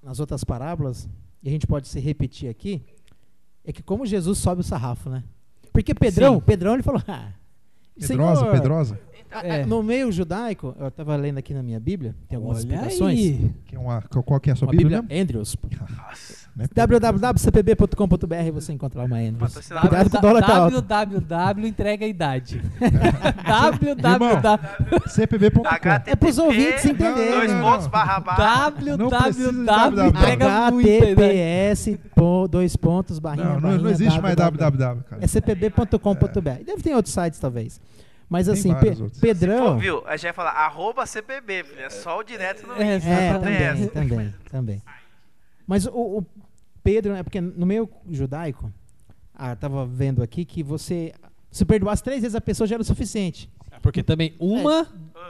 nas 0.03 0.21
outras 0.21 0.43
parábolas, 0.45 1.09
e 1.43 1.49
a 1.49 1.53
gente 1.53 1.67
pode 1.67 1.89
se 1.89 1.99
repetir 2.01 2.49
aqui, 2.49 2.83
é 3.65 3.73
que 3.73 3.83
como 3.83 4.07
Jesus 4.07 4.39
sobe 4.39 4.61
o 4.61 4.65
sarrafo, 4.65 5.11
né? 5.11 5.23
Porque 5.73 5.93
Pedrão, 5.95 6.37
Sim. 6.37 6.41
Pedrão 6.41 6.75
ele 6.75 6.83
falou, 6.83 7.03
ah, 7.09 7.33
Pedrosa, 7.99 8.41
Senhor, 8.41 8.53
Pedrosa, 8.53 9.01
É. 9.43 9.67
No 9.67 9.83
meio 9.83 10.11
judaico, 10.13 10.75
eu 10.79 10.89
estava 10.89 11.17
lendo 11.17 11.39
aqui 11.39 11.53
na 11.53 11.63
minha 11.63 11.81
Bíblia, 11.81 12.15
tem 12.29 12.37
algumas 12.37 12.59
Olha 12.65 12.75
explicações. 12.75 13.19
aí. 13.19 13.55
que 13.67 13.75
é 13.77 13.79
uma, 13.79 14.01
qual, 14.03 14.23
qual 14.23 14.41
que 14.41 14.49
é 14.49 14.53
a 14.53 14.57
sua 14.57 14.67
Uma 14.69 14.73
Bíblia, 14.77 15.03
Bíblia 15.03 15.23
Andrews. 15.23 15.57
Nossa. 15.97 16.46
Né? 16.57 16.65
www.cpb.com.br 16.75 18.51
você 18.55 18.73
encontra 18.73 19.01
lá 19.01 19.05
uma. 19.05 19.19
Patrocinado. 19.39 19.89
Cuidado 19.89 20.11
que 20.11 20.17
o 20.17 20.21
dólar 20.23 20.43
tá 20.43 20.57
alto. 20.57 20.81
www 20.81 21.67
entrega 21.69 22.07
a 22.07 22.09
idade. 22.09 22.63
www 23.47 25.09
CPB.com. 25.09 25.67
HTTP, 25.69 26.11
É 26.11 26.17
pros 26.17 26.39
ouvintes 26.39 26.85
entenderem. 26.87 27.31
Dois 27.47 27.53
pontos, 27.53 27.87
barra, 27.89 28.21
barra. 28.21 28.71
Www 28.71 30.07
entrega. 30.07 30.69
HTTPS, 30.69 32.01
dois 32.51 32.75
pontos, 32.77 33.19
barrinha, 33.19 33.61
Não, 33.61 33.77
não, 33.79 33.91
existe 33.91 34.19
mais 34.21 34.35
www. 34.35 35.03
cara. 35.05 35.23
É 35.23 35.27
cpb.com.br. 35.27 36.65
Deve 36.65 36.83
ter 36.83 36.95
outros 36.95 37.13
sites, 37.15 37.39
talvez. 37.39 37.79
Mas 38.31 38.49
assim, 38.49 38.75
Pe- 38.75 38.89
outros. 38.89 39.21
Pedrão. 39.21 39.75
Pô, 39.75 39.77
viu? 39.77 40.03
A 40.07 40.17
gente 40.17 40.25
vai 40.25 40.33
falar 40.33 40.51
arroba 40.53 41.05
CPB, 41.07 41.65
filho. 41.65 41.81
É 41.85 41.91
só 41.91 42.19
o 42.19 42.23
direto 42.25 42.67
no 42.67 42.75
É, 42.75 42.97
Insta. 42.97 43.09
É, 43.11 43.33
também, 43.35 43.55
essa. 43.57 43.87
também, 43.91 44.35
também. 44.51 44.83
Mas 45.67 45.87
o, 45.87 45.91
o 45.91 46.25
Pedro, 46.87 47.15
é 47.15 47.23
porque 47.23 47.41
no 47.41 47.67
meio 47.67 47.89
judaico, 48.09 48.73
ah, 49.35 49.57
tava 49.57 49.85
vendo 49.85 50.23
aqui 50.23 50.45
que 50.45 50.63
você 50.63 51.13
se 51.51 51.65
perdoasse 51.65 52.01
três 52.03 52.23
vezes 52.23 52.37
a 52.37 52.41
pessoa 52.41 52.67
já 52.67 52.77
era 52.77 52.83
o 52.83 52.85
suficiente. 52.85 53.51
Porque 53.83 54.03
também 54.03 54.35
uma 54.39 54.87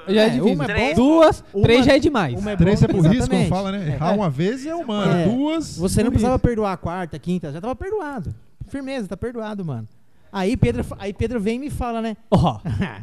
já 0.06 0.22
é, 0.22 0.26
É, 0.26 0.28
difícil. 0.30 0.52
uma 0.54 0.64
é 0.66 0.88
bom. 0.90 0.94
Duas, 0.94 1.44
Uma- 1.52 1.62
três 1.64 1.84
já 1.86 1.96
é 1.96 1.98
demais. 1.98 2.38
Uma 2.38 2.50
é 2.52 2.56
Três 2.56 2.80
bom, 2.80 2.86
é 2.86 2.92
como 2.92 3.14
exatamente. 3.14 3.48
fala, 3.48 3.72
né? 3.72 3.88
É. 3.90 3.94
Errar 3.94 4.12
uma 4.14 4.28
vez 4.30 4.64
é 4.66 4.74
humano, 4.74 5.12
É. 5.12 5.24
duas. 5.24 5.76
Você 5.78 6.02
não 6.02 6.10
precisava 6.10 6.38
perdoar 6.38 6.72
a 6.72 6.76
quarta, 6.76 7.16
a 7.16 7.18
quinta, 7.18 7.50
já 7.52 7.60
tava 7.60 7.74
perdoado. 7.74 8.34
Firmeza, 8.68 9.08
tá 9.08 9.16
perdoado, 9.16 9.64
mano. 9.64 9.88
Aí 10.32 10.56
Pedro, 10.56 10.84
aí 10.98 11.12
Pedro 11.12 11.40
vem 11.40 11.56
e 11.56 11.58
me 11.58 11.70
fala, 11.70 12.02
né? 12.02 12.16
Ó, 12.30 12.60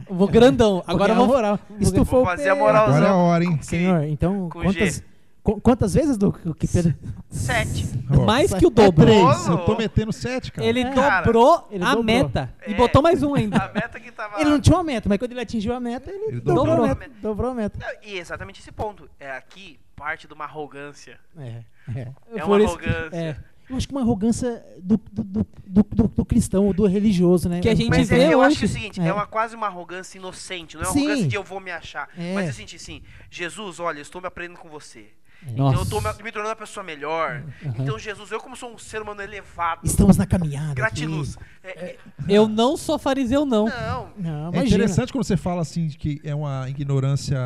eu 0.10 0.16
vou 0.16 0.28
grandão. 0.28 0.84
Agora 0.86 1.13
vamos. 1.16 1.28
moral. 1.34 1.60
Estufou 1.80 2.06
Vou 2.06 2.22
o 2.22 2.26
fazer 2.26 2.50
a 2.50 2.54
Pedro. 2.54 2.60
moral. 2.68 2.86
Agora 2.88 3.06
é 3.06 3.10
a 3.10 3.16
hora, 3.16 3.44
hein? 3.44 3.60
Senhor, 3.62 4.04
então 4.04 4.50
quantas, 4.50 5.04
quantas 5.44 5.94
vezes 5.94 6.18
do 6.18 6.32
que 6.32 6.68
Pedro 6.68 6.96
Sete. 7.30 7.86
Mais 8.26 8.54
que 8.54 8.66
o 8.66 8.70
É 8.70 8.72
dobro. 8.72 9.06
Três. 9.06 9.48
Ô, 9.50 9.52
Eu 9.54 9.58
tô 9.66 9.76
metendo 9.78 10.14
sete, 10.14 10.52
cara. 10.52 10.68
Ele 10.68 10.84
Cara, 10.92 11.26
dobrou 11.26 11.68
ele 11.70 11.84
a 11.84 11.88
dobrou. 11.90 12.04
meta. 12.04 12.54
E 12.68 12.72
É. 12.74 12.76
botou 12.76 13.02
mais 13.02 13.22
um 13.24 13.36
ainda. 13.36 13.58
A 13.58 13.74
meta 13.74 14.00
que 14.00 14.12
tava. 14.12 14.40
Ele 14.40 14.50
não 14.50 14.60
tinha 14.62 14.78
uma 14.78 14.84
meta, 14.84 15.10
mas 15.10 15.18
quando 15.18 15.32
ele 15.32 15.42
atingiu 15.42 15.74
a 15.74 15.80
meta, 15.80 16.10
ele, 16.10 16.26
Ele 16.26 16.40
dobrou, 16.42 16.66
dobrou. 16.66 16.86
a 16.86 16.88
meta. 16.96 17.12
Dobrou 17.22 17.52
a 17.52 17.54
meta. 17.54 17.78
Não, 17.80 18.10
E 18.10 18.18
exatamente 18.18 18.62
esse 18.62 18.72
ponto. 18.72 19.10
É 19.20 19.32
aqui 19.32 19.80
parte 19.96 20.28
de 20.28 20.34
uma 20.34 20.46
arrogância. 20.46 21.20
É, 21.38 21.64
é. 21.96 22.08
É 22.36 22.44
uma 22.46 22.58
que- 22.58 22.66
arrogância. 22.66 23.10
é. 23.18 23.36
Eu 23.70 23.78
acho 23.78 23.88
que 23.88 23.94
uma 23.94 24.02
arrogância 24.02 24.64
do, 24.82 24.98
do, 25.12 25.24
do, 25.24 25.48
do, 25.66 26.08
do- 26.10 26.26
cristão, 26.26 26.72
do 26.74 26.86
religioso, 26.86 27.48
né? 27.48 27.62
Que 27.62 27.70
a 27.70 27.74
gente 27.76 27.90
Mas 27.90 28.10
vê 28.10 28.20
é, 28.20 28.34
eu 28.34 28.40
hoje. 28.40 28.48
acho 28.50 28.58
que 28.60 28.66
é 28.66 28.68
o 28.68 28.72
seguinte, 28.72 29.02
é. 29.02 29.08
É. 29.08 29.14
uma 29.14 29.26
quase 29.26 29.56
uma 29.56 29.68
arrogância 29.68 30.18
inocente, 30.18 30.76
não 30.76 30.84
é 30.84 30.88
uma 30.88 30.94
Sim. 30.94 31.00
arrogância 31.06 31.28
de 31.30 31.36
eu 31.36 31.44
vou 31.44 31.60
me 31.62 31.72
achar. 31.72 32.10
É. 32.18 32.34
Mas 32.34 32.48
é 32.48 32.50
o 32.50 32.54
seguinte, 32.54 32.76
assim, 32.76 33.02
Jesus, 33.32 33.80
olha, 33.80 34.00
eu 34.00 34.02
estou 34.02 34.20
me 34.22 34.28
aprendendo 34.28 34.60
com 34.60 34.68
você. 34.70 35.06
Nossa. 35.48 35.52
Então 35.52 35.74
eu 35.74 35.84
estou 35.84 36.02
me, 36.02 36.32
tornando 36.32 36.50
uma 36.50 36.56
pessoa 36.56 36.84
melhor. 36.84 37.44
Então, 37.64 37.98
Jesus, 38.00 38.32
eu 38.32 38.40
como 38.40 38.56
sou 38.56 38.74
um 38.74 38.78
ser 38.78 39.02
humano 39.02 39.22
elevado, 39.22 39.82
Estamos 39.84 40.18
na 40.18 40.26
caminhada. 40.26 40.74
gratiluz. 40.74 41.38
É, 41.64 41.70
é, 41.70 41.98
Eu 42.30 42.48
não 42.48 42.76
sou 42.78 42.98
fariseu, 42.98 43.46
não. 43.46 43.66
não. 43.66 44.10
Não, 44.18 44.54
É 44.54 44.66
interessante 44.66 45.12
quando 45.12 45.24
você 45.26 45.38
fala 45.38 45.62
assim 45.62 45.88
de 45.88 45.98
que 45.98 46.22
é 46.24 46.34
uma 46.34 46.70
ignorância. 46.70 47.38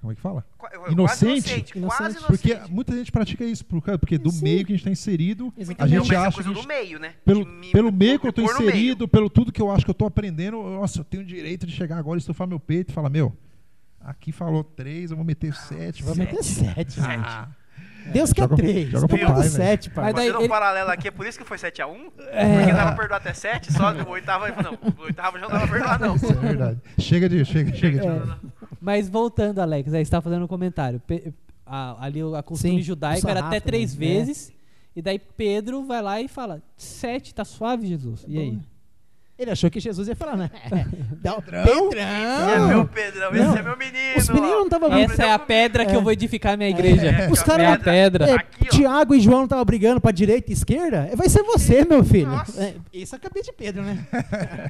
Como 0.00 0.10
é 0.10 0.16
que 0.16 0.20
fala? 0.20 0.44
Qua- 0.58 0.68
Quase 0.68 0.92
Inocente? 0.92 1.30
inocente. 1.30 1.72
Quase 1.74 1.78
Inocente. 1.78 2.18
inocente. 2.18 2.26
Porque 2.26 2.72
muita 2.72 2.92
gente 2.96 3.12
pratica 3.12 3.44
isso, 3.44 3.64
por 3.64 3.80
causa- 3.80 3.98
porque 4.00 4.18
do 4.18 4.30
Sim. 4.30 4.42
meio 4.42 4.66
que 4.66 4.72
a 4.72 4.74
gente 4.76 4.80
está 4.80 4.90
inserido, 4.90 5.52
a 5.56 5.60
Exatamente. 5.60 5.94
Não, 5.94 6.02
gente 6.04 6.12
mas 6.12 6.24
é 6.24 6.26
acha 6.26 6.34
coisa 6.42 6.48
que. 6.52 6.60
do 6.60 6.66
meio, 6.66 6.98
né? 6.98 7.14
Pelo, 7.24 7.46
me- 7.46 7.70
pelo 7.70 7.92
me 7.92 7.98
meio 7.98 8.18
que 8.18 8.26
eu 8.26 8.32
meio. 8.36 8.50
inserido, 8.50 9.06
pelo 9.06 9.30
tudo 9.30 9.52
que 9.52 9.62
eu 9.62 9.70
acho 9.70 9.84
que 9.84 9.90
eu 9.90 9.94
tô 9.94 10.04
aprendendo, 10.04 10.60
nossa, 10.60 10.98
eu 11.00 11.04
tenho 11.04 11.22
o 11.22 11.26
direito 11.26 11.64
de 11.66 11.72
chegar 11.72 11.98
agora 11.98 12.18
e 12.18 12.20
estufar 12.20 12.48
meu 12.48 12.58
peito 12.58 12.90
e 12.90 12.92
falar, 12.92 13.10
meu, 13.10 13.32
aqui 14.04 14.32
falou 14.32 14.62
três, 14.64 15.10
eu 15.10 15.16
vou 15.16 15.24
meter 15.26 15.54
sete. 15.54 16.02
Vai 16.02 16.14
Sete. 16.14 16.30
meter 16.32 16.42
sete. 16.44 17.00
Ah, 17.00 17.48
Deus 18.12 18.32
quer 18.32 18.42
Joga- 18.42 18.56
três. 18.56 18.90
joga 18.90 19.06
pro 19.08 19.18
pai, 19.18 19.42
sete, 19.44 19.90
pai. 19.90 20.04
Mas 20.06 20.14
daí 20.14 20.32
um 20.32 20.40
ele- 20.40 20.48
paralelo 20.48 20.90
aqui, 20.90 21.08
é 21.08 21.10
por 21.10 21.24
isso 21.26 21.38
que 21.38 21.44
foi 21.44 21.56
7x1? 21.56 22.10
É. 22.30 22.56
Porque 22.58 22.72
dava 22.72 22.86
pra 22.90 22.96
perdoar 22.98 23.16
até 23.18 23.32
7, 23.32 23.72
só 23.72 23.92
o 23.92 24.08
oitavo, 24.10 24.44
não, 24.62 24.72
o 24.98 25.02
oitavo 25.04 25.38
já 25.38 25.42
não 25.44 25.50
dava 25.52 25.66
pra 25.68 25.76
perdoar, 25.78 26.00
não. 26.00 26.16
Isso 26.16 26.26
é 26.26 26.34
verdade. 26.34 26.80
Chega 26.98 27.28
de, 27.28 27.44
chega, 27.44 27.72
chega 27.74 28.00
de. 28.00 28.06
É. 28.08 28.22
Mas 28.80 29.08
voltando, 29.08 29.60
Alex, 29.60 29.88
aí 29.94 29.98
você 30.00 30.02
estava 30.02 30.22
fazendo 30.22 30.44
um 30.44 30.48
comentário. 30.48 30.98
Pe- 31.00 31.32
a- 31.64 31.96
ali 32.04 32.20
a 32.36 32.42
costume 32.42 32.78
Sim, 32.78 32.82
judaico 32.82 33.26
o 33.26 33.30
era 33.30 33.46
até 33.46 33.60
três 33.60 33.94
né? 33.96 34.00
vezes. 34.06 34.52
E 34.96 35.00
daí 35.00 35.18
Pedro 35.20 35.84
vai 35.86 36.02
lá 36.02 36.20
e 36.20 36.26
fala: 36.26 36.60
sete, 36.76 37.32
tá 37.32 37.44
suave, 37.44 37.86
Jesus. 37.86 38.24
E 38.26 38.36
aí? 38.38 38.58
Ele 39.38 39.50
achou 39.50 39.68
que 39.70 39.80
Jesus 39.80 40.06
ia 40.08 40.14
falar, 40.14 40.36
né? 40.36 40.50
Dá 41.20 41.34
o- 41.36 41.42
Pedrão? 41.42 41.62
Esse 41.64 41.98
é 41.98 42.46
Pedrão! 42.46 42.68
meu 42.68 42.86
Pedrão, 42.86 43.30
esse 43.34 43.42
Não. 43.42 43.56
é 43.56 43.62
meu 43.62 43.76
menino. 43.76 44.18
Os 44.18 44.28
meninos 44.28 44.50
não 44.50 44.64
estavam 44.64 44.90
Vamos 44.90 45.10
Essa 45.12 45.24
é 45.24 45.32
a 45.32 45.38
pedra 45.38 45.86
que 45.86 45.94
eu 45.94 46.00
É. 46.00 46.02
vou 46.02 46.12
edificar 46.12 46.52
a 46.52 46.56
minha 46.56 46.68
igreja. 46.70 47.06
É, 47.08 47.30
Os 47.30 47.40
a 47.40 47.44
caras- 47.44 47.66
É 47.66 47.72
a 47.72 47.78
pedra. 47.78 48.30
É, 48.30 48.34
Aqui. 48.34 48.64
Tiago 48.68 49.14
e 49.14 49.20
João 49.20 49.38
não 49.38 49.44
estavam 49.44 49.64
brigando 49.64 50.00
pra 50.00 50.12
direita 50.12 50.50
e 50.50 50.52
esquerda? 50.52 51.08
É, 51.10 51.16
Vai 51.16 51.28
ser 51.28 51.42
você, 51.42 51.84
meu 51.84 52.04
filho. 52.04 52.28
Nossa. 52.28 52.62
É, 52.62 52.74
isso 52.92 53.14
é 53.14 53.16
a 53.16 53.20
cabeça 53.20 53.46
de 53.46 53.52
Pedro, 53.56 53.82
né? 53.82 54.06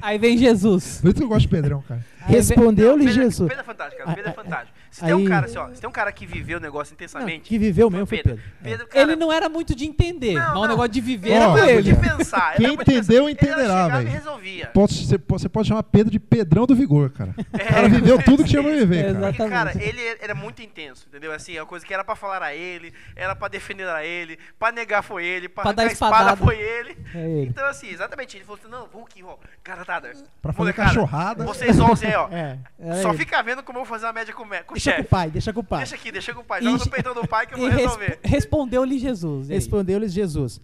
Aí 0.01 0.17
vem 0.17 0.37
Jesus. 0.37 0.99
Por 1.01 1.09
isso 1.09 1.17
que 1.17 1.23
eu 1.23 1.27
gosto 1.27 1.41
de 1.41 1.47
Pedrão, 1.49 1.83
cara. 1.87 2.03
Respondeu-lhe 2.21 3.11
Jesus. 3.11 3.49
Pedro 3.49 3.61
é 3.61 3.65
fantástico, 3.65 4.01
cara. 4.03 4.15
Pedro 4.15 4.29
é 4.29 4.33
Ah, 4.33 4.35
ah, 4.39 4.43
fantástico. 4.43 4.77
Se 4.93 5.01
tem 5.03 5.13
um 5.13 5.25
cara 5.25 5.45
assim, 5.47 5.57
ó, 5.57 5.69
se 5.73 5.81
tem 5.81 5.89
um 5.89 5.93
cara 5.93 6.11
que 6.11 6.23
viveu 6.25 6.59
o 6.59 6.61
negócio 6.61 6.91
Não, 6.91 6.95
intensamente. 6.95 7.49
que 7.49 7.57
viveu 7.57 7.89
mesmo 7.89 8.05
foi 8.05 8.21
Pedro. 8.21 8.39
Pedro, 8.61 8.87
cara, 8.87 9.01
Ele 9.01 9.15
não 9.15 9.31
era 9.31 9.49
muito 9.49 9.73
de 9.75 9.85
entender, 9.85 10.33
Não, 10.35 10.39
mas 10.41 10.51
o 10.57 10.61
não. 10.61 10.67
negócio 10.67 10.91
de 10.91 11.01
viver 11.01 11.31
era 11.31 11.49
muito 11.49 11.65
ele. 11.65 11.81
de 11.81 11.95
pensar. 11.95 12.55
Quem 12.57 12.73
entendeu, 12.75 13.27
entenderá, 13.27 13.87
e 13.87 13.91
velho. 13.91 14.09
resolvia. 14.09 14.67
Pode, 14.67 14.93
você, 15.07 15.17
pode- 15.17 15.41
você 15.41 15.49
pode 15.49 15.67
chamar 15.67 15.81
Pedro 15.83 16.11
de 16.11 16.19
Pedrão 16.19 16.65
do 16.67 16.75
Vigor, 16.75 17.09
cara. 17.09 17.33
O 17.37 17.57
É, 17.57 17.63
cara 17.65 17.89
viveu 17.89 18.21
tudo 18.23 18.43
que 18.43 18.49
tinha 18.51 18.61
pra 18.61 18.71
viver, 18.71 19.03
cara. 19.13 19.25
Porque, 19.33 19.49
cara, 19.49 19.71
Exatamente. 19.71 19.89
ele 19.99 20.17
era 20.21 20.35
muito 20.35 20.61
intenso, 20.61 21.05
entendeu? 21.09 21.31
Assim, 21.33 21.57
a 21.57 21.65
coisa 21.65 21.83
que 21.83 21.91
era 21.93 22.03
pra 22.03 22.15
falar 22.15 22.43
a 22.43 22.53
ele, 22.53 22.93
era 23.15 23.35
pra 23.35 23.47
defender 23.47 23.87
a 23.89 24.05
ele, 24.05 24.37
pra 24.59 24.71
negar 24.71 25.01
foi 25.01 25.25
ele, 25.25 25.49
pra, 25.49 25.63
Pra 25.63 25.71
dar 25.71 25.83
a 25.83 25.85
espada 25.87 26.15
espadada. 26.17 26.37
foi 26.45 26.57
ele. 26.59 26.95
É 27.15 27.27
ele. 27.29 27.49
Então, 27.49 27.65
assim, 27.65 27.89
exatamente, 27.89 28.37
ele 28.37 28.45
falou 28.45 28.59
assim, 28.61 28.71
não, 28.71 28.87
vamos 28.93 29.07
aqui, 29.09 29.23
ó, 29.23 29.35
garotada, 29.63 30.11
Pra 30.41 30.53
fazer 30.53 30.59
molecada, 30.59 30.89
cachorrada. 30.89 31.43
Vocês 31.45 31.79
11 31.79 32.05
aí, 32.05 32.15
ó, 32.15 32.27
É. 32.33 32.57
Só 33.01 33.09
ele. 33.09 33.17
fica 33.17 33.41
vendo 33.41 33.63
como 33.63 33.79
eu 33.79 33.83
vou 33.83 33.89
fazer 33.89 34.05
uma 34.05 34.13
média 34.13 34.33
com, 34.33 34.43
o 34.43 34.79
Deixa 34.83 34.91
com 34.91 34.99
o 34.99 35.03
chefe. 35.03 35.09
pai, 35.09 35.31
deixa 35.31 35.53
com 35.53 35.59
o 35.59 35.63
pai. 35.63 35.79
Deixa 35.79 35.95
aqui, 35.95 36.11
deixa 36.11 36.33
com 36.33 36.41
o 36.41 36.43
pai, 36.43 36.61
E- 36.61 36.63
joga 36.63 36.77
no 36.85 36.89
peitão 36.91 37.13
do 37.13 37.27
pai 37.27 37.47
que 37.47 37.53
eu 37.53 37.57
E 37.57 37.61
vou 37.61 37.69
resp- 37.69 37.81
resolver. 37.83 38.19
respondeu-lhe 38.23 38.99
Jesus. 38.99 39.49
E? 39.49 39.53
Respondeu-lhes 39.53 40.13
Jesus. 40.13 40.61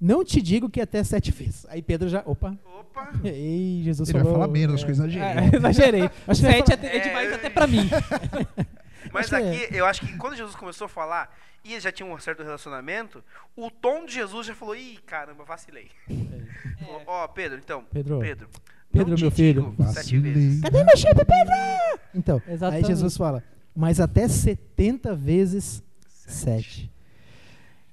Não 0.00 0.24
te 0.24 0.42
digo 0.42 0.68
que 0.68 0.80
até 0.80 1.02
sete 1.04 1.30
vezes. 1.30 1.64
Aí 1.70 1.80
Pedro 1.80 2.08
já. 2.08 2.22
Opa. 2.26 2.56
Opa, 2.78 3.12
Ei, 3.24 3.80
Jesus 3.84 4.08
Ele 4.08 4.18
vai 4.18 4.22
falou. 4.24 4.38
falar 4.40 4.52
menos, 4.52 4.74
acho 4.74 4.84
que 4.84 4.90
eu 4.92 4.94
É, 4.94 4.98
exagerei. 4.98 5.50
exagerei. 5.58 6.02
Acho 6.28 6.40
que 6.42 6.46
vai 6.46 6.56
Sete 6.66 6.72
é, 6.86 6.96
é 6.96 6.98
demais 7.00 7.30
É, 7.30 7.34
até 7.34 7.50
pra 7.50 7.66
mim. 7.66 7.88
Mas 9.12 9.32
Acho 9.32 9.42
que 9.42 9.64
aqui, 9.64 9.76
eu 9.76 9.86
acho 9.86 10.00
que 10.00 10.16
quando 10.16 10.34
Jesus 10.36 10.56
começou 10.56 10.86
a 10.86 10.88
falar, 10.88 11.32
e 11.64 11.72
ele 11.72 11.80
já 11.80 11.92
tinha 11.92 12.08
um 12.08 12.18
certo 12.18 12.42
relacionamento, 12.42 13.22
o 13.56 13.70
tom 13.70 14.04
de 14.06 14.14
Jesus 14.14 14.46
já 14.46 14.54
falou, 14.54 14.74
ih, 14.74 14.98
caramba, 15.06 15.44
vacilei. 15.44 15.88
Falou, 16.80 17.02
Ó, 17.06 17.28
Pedro, 17.28 17.58
então, 17.62 17.84
Pedro. 17.92 18.18
Pedro, 18.18 18.48
Pedro, 18.92 19.18
meu 19.18 19.30
filho. 19.30 19.62
digo 19.70 19.82
sete 19.84 19.94
Vacilei. 19.94 20.32
vezes. 20.32 20.60
Cadê 20.62 20.82
meu 20.84 20.96
chip, 20.96 21.14
Pedro? 21.14 22.00
Então, 22.14 22.42
Exatamente. 22.48 22.84
aí 22.86 22.88
Jesus 22.90 23.16
fala, 23.16 23.42
mas 23.74 24.00
até 24.00 24.28
70 24.28 25.14
vezes 25.14 25.82
7. 26.26 26.90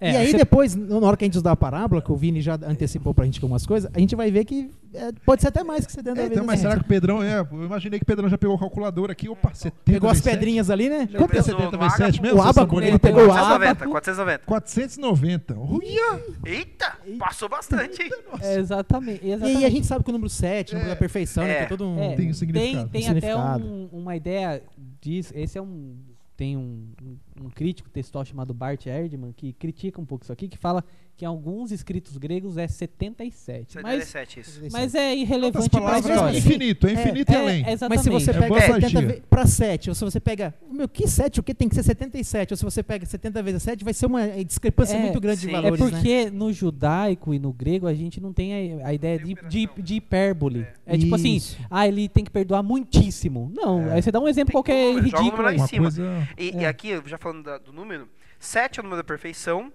É, 0.02 0.12
e 0.14 0.18
aí 0.18 0.32
você- 0.32 0.38
depois, 0.38 0.76
na 0.76 0.98
hora 0.98 1.16
que 1.16 1.24
a 1.24 1.28
gente 1.28 1.36
estudar 1.36 1.52
a 1.52 1.56
parábola, 1.56 2.02
que 2.02 2.12
o 2.12 2.16
Vini 2.16 2.42
já 2.42 2.56
antecipou 2.56 3.14
pra 3.14 3.24
gente 3.24 3.38
algumas 3.40 3.68
coisas, 3.68 3.90
a 3.94 4.00
gente 4.00 4.16
vai 4.16 4.32
ver 4.32 4.44
que 4.46 4.72
é, 4.94 5.12
pode 5.26 5.42
ser 5.44 5.50
até 5.50 5.64
mais 5.64 5.86
que 5.86 5.92
70 5.94 6.12
É, 6.12 6.16
vezes. 6.24 6.32
então, 6.32 6.44
mas 6.46 6.60
sete. 6.60 6.70
será 6.70 6.80
que 6.82 6.86
o 6.86 6.90
Pedrão. 6.90 7.22
É, 7.24 7.40
eu 7.40 7.64
imaginei 7.66 8.00
que 8.00 8.04
o 8.04 8.06
Pedrão 8.08 8.28
já 8.28 8.38
pegou 8.38 8.56
o 8.56 8.60
calculador 8.60 9.12
aqui. 9.12 9.30
Opa, 9.30 9.54
70 9.54 9.76
Pegou 9.86 10.10
as 10.10 10.20
pedrinhas 10.20 10.70
ali, 10.72 10.90
né? 10.90 11.00
Lembra 11.02 11.18
Quanto 11.20 11.34
é 11.36 11.38
do- 11.38 11.44
70 11.44 11.72
do 11.72 11.78
vezes 11.78 11.94
7 11.98 12.04
ágapo? 12.20 12.22
mesmo? 12.24 12.40
O 12.42 12.66
bonitos? 12.66 12.88
ele 12.90 13.00
pegou 13.00 13.24
o 13.24 13.28
490, 13.28 13.88
490. 13.88 14.46
490. 14.46 15.60
Uia! 15.60 16.20
Eita, 16.46 16.98
passou 17.20 17.48
bastante, 17.48 18.02
hein? 18.02 18.10
É, 18.42 18.56
exatamente. 18.58 19.24
E 19.24 19.32
exatamente. 19.32 19.58
aí 19.58 19.66
a 19.66 19.70
gente 19.70 19.86
sabe 19.88 20.04
que 20.04 20.10
o 20.10 20.14
número 20.14 20.30
7, 20.30 20.72
o 20.72 20.78
número 20.78 20.90
da 20.94 20.98
perfeição, 21.00 21.44
né? 21.44 21.52
É. 21.52 21.60
Tem 21.60 21.68
todo 21.70 21.86
um... 21.88 22.00
É, 22.02 22.16
Tem 22.16 22.30
um 22.30 22.34
significado. 22.34 22.90
Tem, 22.90 23.02
Um 23.04 23.06
até 23.12 23.20
significado. 23.20 23.64
um- 23.66 23.90
uma 23.94 24.16
ideia 24.16 24.62
disso. 25.00 25.32
Esse 25.36 25.58
é 25.58 25.62
um. 25.62 25.96
Tem 26.42 26.58
um, 26.58 26.92
um, 27.00 27.46
um 27.46 27.50
crítico 27.52 27.88
textual 27.88 28.26
chamado 28.26 28.52
Bart 28.52 28.88
Erdmann 28.88 29.32
que 29.32 29.54
critica 29.54 30.02
um 30.02 30.06
pouco 30.08 30.24
isso 30.24 30.34
aqui, 30.34 30.48
que 30.48 30.58
fala 30.58 30.84
que 31.22 31.26
em 31.26 31.28
alguns 31.28 31.72
escritos 31.72 32.18
gregos 32.18 32.58
é 32.58 32.68
77. 32.68 33.78
Mas, 33.84 34.06
77, 34.06 34.40
isso. 34.40 34.60
mas 34.72 34.96
é 34.96 35.16
irrelevante 35.16 35.70
para 35.70 35.80
a 35.80 35.84
palavras, 35.84 36.10
é 36.10 36.14
história. 36.16 36.38
infinito, 36.40 36.88
é 36.88 36.94
infinito 36.94 37.32
e 37.32 37.36
É, 37.36 37.38
além. 37.40 37.62
Mas 37.62 37.74
exatamente. 37.74 38.04
se 38.04 38.10
você 38.10 38.30
É 38.32 38.34
pega 38.34 38.48
boa 38.48 38.60
70 38.62 38.88
simpatia. 38.88 39.08
vezes 39.08 39.24
para 39.30 39.46
7, 39.46 39.90
ou 39.90 39.96
se 39.96 40.04
você 40.04 40.20
pega. 40.20 40.54
Meu, 40.72 40.90
que 40.90 41.08
7? 41.08 41.40
O 41.40 41.44
que 41.44 41.54
tem 41.54 41.70
que 41.70 41.76
ser 41.76 41.84
77? 41.84 42.54
Ou 42.54 42.58
se 42.58 42.64
você 42.64 42.82
pega 42.82 43.06
70 43.06 43.44
vezes 43.44 43.62
7, 43.62 43.84
vai 43.84 43.94
ser 43.94 44.08
uma 44.08 44.28
discrepância 44.44 44.96
É, 44.96 45.00
muito 45.00 45.20
grande 45.22 45.42
sim. 45.42 45.48
de 45.50 45.54
É 45.54 45.58
É 45.58 45.62
valores, 45.62 45.80
né? 45.86 45.92
porque 45.92 46.32
no 46.32 46.52
judaico 46.52 47.36
e 47.36 47.40
no 47.40 47.54
grego 47.54 47.86
a 47.86 47.94
gente 47.94 48.20
não 48.20 48.34
tem 48.34 48.82
a, 48.82 48.88
a 48.88 48.94
ideia 48.94 49.20
de, 49.20 49.36
de, 49.48 49.70
de 49.78 49.94
hipérbole. 49.96 50.66
É, 50.88 50.98
tipo 50.98 51.14
assim, 51.14 51.40
ah, 51.70 51.88
ele 51.88 52.10
tem 52.10 52.24
que 52.24 52.32
perdoar 52.32 52.64
muitíssimo. 52.64 53.52
Não, 53.56 53.82
É. 53.90 53.94
aí 53.94 54.02
você 54.02 54.12
dá 54.12 54.20
um 54.20 54.28
exemplo 54.28 54.48
Tem 54.48 54.54
qualquer 54.54 54.94
joga 54.96 55.02
ridículo. 55.02 55.48
aí. 55.48 55.58
lá 55.58 55.64
em 55.64 55.68
cima. 55.68 55.82
coisa. 55.84 56.28
E, 56.36 56.50
É. 56.50 56.62
e 56.62 56.66
aqui, 56.66 57.00
já 57.06 57.18
falando 57.20 57.44
da- 57.44 57.58
do 57.60 57.72
número, 57.72 58.10
7 58.40 58.80
é 58.80 58.82
o 58.82 58.84
número 58.84 59.00
da 59.04 59.04
perfeição 59.08 59.72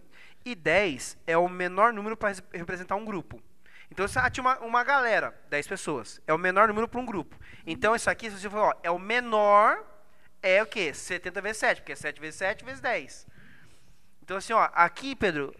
e 0.46 0.54
10 0.54 1.18
é 1.26 1.36
o 1.36 1.48
menor 1.48 1.92
número 1.92 2.16
para 2.16 2.36
representar 2.52 2.94
um 2.94 3.04
grupo. 3.04 3.42
Então, 3.90 4.06
se 4.06 4.16
ah, 4.16 4.30
tinha 4.30 4.42
uma, 4.42 4.58
uma 4.60 4.84
galera, 4.84 5.34
10 5.50 5.66
pessoas, 5.66 6.20
é 6.24 6.32
o 6.32 6.38
menor 6.38 6.68
número 6.68 6.86
para 6.86 7.00
um 7.00 7.04
grupo. 7.04 7.36
Então, 7.66 7.96
isso 7.96 8.08
aqui, 8.08 8.30
se 8.30 8.38
você 8.38 8.48
for, 8.48 8.58
ó, 8.58 8.74
é 8.80 8.90
o 8.90 8.98
menor, 8.98 9.84
é 10.40 10.62
o 10.62 10.66
quê? 10.66 10.94
70 10.94 11.40
vezes 11.40 11.58
7, 11.58 11.80
porque 11.80 11.92
é 11.92 11.96
7 11.96 12.20
vezes 12.20 12.36
7 12.36 12.64
vezes 12.64 12.80
10. 12.80 13.26
Então, 14.22 14.36
assim, 14.36 14.52
ó, 14.52 14.68
aqui, 14.72 15.16
Pedro, 15.16 15.52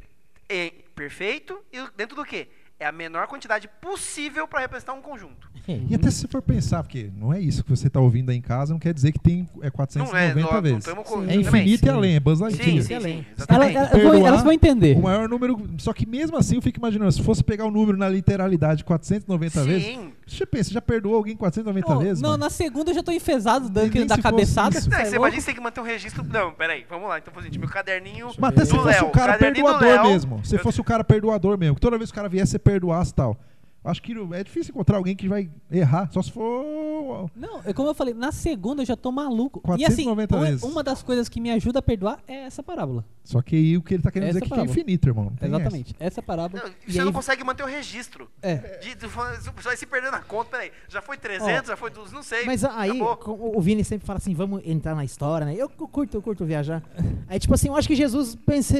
é 0.49 0.70
perfeito 0.95 1.64
e 1.72 1.84
dentro 1.97 2.14
do 2.14 2.24
quê? 2.24 2.49
É 2.79 2.85
a 2.87 2.93
menor 2.93 3.27
quantidade 3.27 3.68
possível 3.81 4.47
para 4.47 4.61
representar 4.61 4.93
um 4.93 5.01
conjunto. 5.01 5.49
E 5.89 5.97
até 5.97 6.11
se 6.12 6.29
for 6.29 6.41
pensar, 6.41 6.81
porque 6.85 7.11
não 7.16 7.33
é 7.33 7.41
isso 7.41 7.64
que 7.64 7.70
você 7.70 7.89
está 7.89 7.99
ouvindo 7.99 8.31
aí 8.31 8.37
em 8.37 8.41
casa, 8.41 8.72
não 8.72 8.79
quer 8.79 8.95
dizer 8.95 9.11
que 9.11 9.18
tem 9.18 9.49
é 9.62 9.68
490 9.68 10.41
não 10.41 10.57
é, 10.57 10.61
vezes. 10.61 10.87
não 10.87 11.03
com- 11.03 11.24
é 11.24 11.35
infinito 11.35 11.85
e 11.87 11.89
além, 11.89 12.14
é 12.14 12.20
Buzz 12.20 12.39
Sim, 12.39 12.45
Lightyear. 12.45 12.70
sim, 12.70 12.83
Sim, 12.83 12.87
sim, 12.89 12.95
além. 12.95 13.27
Ela- 13.49 13.70
ela- 13.72 13.89
Perdoar 13.89 14.16
elas 14.29 14.43
vão 14.45 14.53
entender. 14.53 14.97
O 14.97 15.03
maior 15.03 15.29
número. 15.29 15.61
Só 15.79 15.93
que 15.93 16.07
mesmo 16.07 16.37
assim 16.37 16.55
eu 16.55 16.62
fico 16.62 16.79
imaginando, 16.79 17.11
se 17.11 17.20
fosse 17.20 17.43
pegar 17.43 17.64
o 17.66 17.70
número 17.72 17.99
na 17.99 18.09
literalidade 18.09 18.85
490 18.85 19.64
vezes, 19.64 19.87
Sim, 19.89 20.12
Você 20.27 20.45
pensa, 20.45 20.72
já 20.72 20.83
perdoou 20.83 21.14
alguém 21.14 21.37
490 21.37 21.95
Ô, 21.95 21.99
vezes? 22.01 22.20
não, 22.20 22.31
mano? 22.31 22.45
na 22.45 22.51
segunda 22.51 22.91
eu 22.91 22.95
já 22.97 23.03
tô 23.03 23.12
enfesado 23.12 23.68
dando 23.70 23.87
aquele 23.87 24.07
da 24.07 24.18
cabeçada. 24.18 24.74
Não, 24.74 24.83
cê 24.83 24.91
você 24.91 25.14
é 25.14 25.18
imagina 25.18 25.41
você 25.41 25.47
tem 25.47 25.55
que 25.55 25.61
manter 25.61 25.81
um 25.81 25.85
registro. 25.85 26.24
Não, 26.24 26.53
peraí, 26.53 26.85
vamos 26.91 27.09
lá. 27.09 27.18
Então, 27.18 27.33
por 27.33 27.41
exemplo, 27.41 27.61
meu 27.61 27.68
caderninho 27.68 28.31
Mas 28.37 28.51
até 28.51 28.64
se 28.64 28.72
fosse 28.72 28.87
Léo. 28.89 29.07
o 29.07 29.11
cara 29.12 29.39
perdoador 29.39 29.81
Léo, 29.89 30.03
mesmo. 30.09 30.45
Se 30.45 30.57
eu- 30.57 30.59
fosse 30.61 30.81
o 30.81 30.85
cara 30.85 31.05
perdoador 31.05 31.57
mesmo. 31.57 31.77
Que 31.77 31.81
toda 31.81 31.97
vez 31.97 32.11
que 32.11 32.14
o 32.14 32.16
cara 32.16 32.29
viesse, 32.29 32.51
você 32.53 32.59
perdoasse 32.59 33.12
e 33.12 33.14
tal. 33.14 33.39
Acho 33.87 34.03
que 34.03 34.12
é 34.32 34.45
difícil 34.45 34.72
encontrar 34.72 34.97
alguém 34.97 35.14
que 35.16 35.28
vai 35.28 35.49
errar. 35.70 36.11
Só 36.12 36.20
se 36.22 36.30
for. 36.32 37.30
Não, 37.37 37.61
é 37.64 37.72
como 37.72 37.89
eu 37.89 37.95
falei, 37.95 38.12
na 38.14 38.32
segunda 38.32 38.82
eu 38.82 38.87
já 38.87 38.97
tô 38.97 39.12
maluco. 39.12 39.61
e 39.61 39.62
490 39.62 40.34
assim, 40.34 40.41
uma- 40.41 40.51
vezes. 40.51 40.62
uma 40.62 40.82
das 40.82 41.03
coisas 41.03 41.28
que 41.28 41.41
me 41.41 41.51
ajuda 41.51 41.78
a 41.78 41.82
perdoar 41.82 42.18
é 42.26 42.45
essa 42.45 42.62
parábola. 42.62 43.05
Só 43.22 43.43
que 43.43 43.57
aí 43.57 43.76
o 43.76 43.82
que 43.82 43.95
ele 43.95 44.03
tá 44.05 44.11
querendo 44.11 44.28
Essa 44.28 44.41
dizer 44.41 44.53
é 44.55 44.57
que 44.57 44.61
é 44.61 44.64
infinito, 44.70 45.09
irmão. 45.09 45.32
Exatamente. 45.43 45.95
Essa 45.99 46.22
parábola. 46.22 46.62
Não, 46.62 46.70
e 46.87 46.93
você 46.93 46.99
aí- 47.01 47.05
não 47.05 47.12
consegue 47.12 47.43
manter 47.43 47.64
o 47.64 47.66
registro. 47.66 48.28
É. 48.41 48.55
De, 48.78 48.95
de, 48.95 49.07
você 49.07 49.51
vai 49.62 49.76
se 49.76 49.84
perder 49.84 50.12
na 50.12 50.20
conta, 50.20 50.51
peraí. 50.51 50.70
Já 50.89 51.03
foi 51.03 51.16
300, 51.16 51.66
já 51.68 51.76
foi 51.76 51.91
200, 51.91 52.12
não 52.12 52.22
sei. 52.22 52.45
Mas 52.45 52.62
aí, 52.64 52.91
acabou. 53.01 53.57
o 53.57 53.61
Vini 53.61 53.82
sempre 53.84 54.07
fala 54.07 54.18
assim, 54.18 54.32
vamos 54.32 54.62
entrar 54.64 54.95
na 54.95 55.05
história, 55.05 55.45
né? 55.45 55.55
Eu 55.57 55.68
curto, 55.68 56.16
eu 56.16 56.22
curto 56.22 56.45
viajar. 56.45 56.82
Aí, 57.28 57.41
tipo 57.41 57.53
assim, 57.53 57.66
eu 57.66 57.74
acho 57.76 57.89
que 57.89 57.97
Jesus 57.97 58.37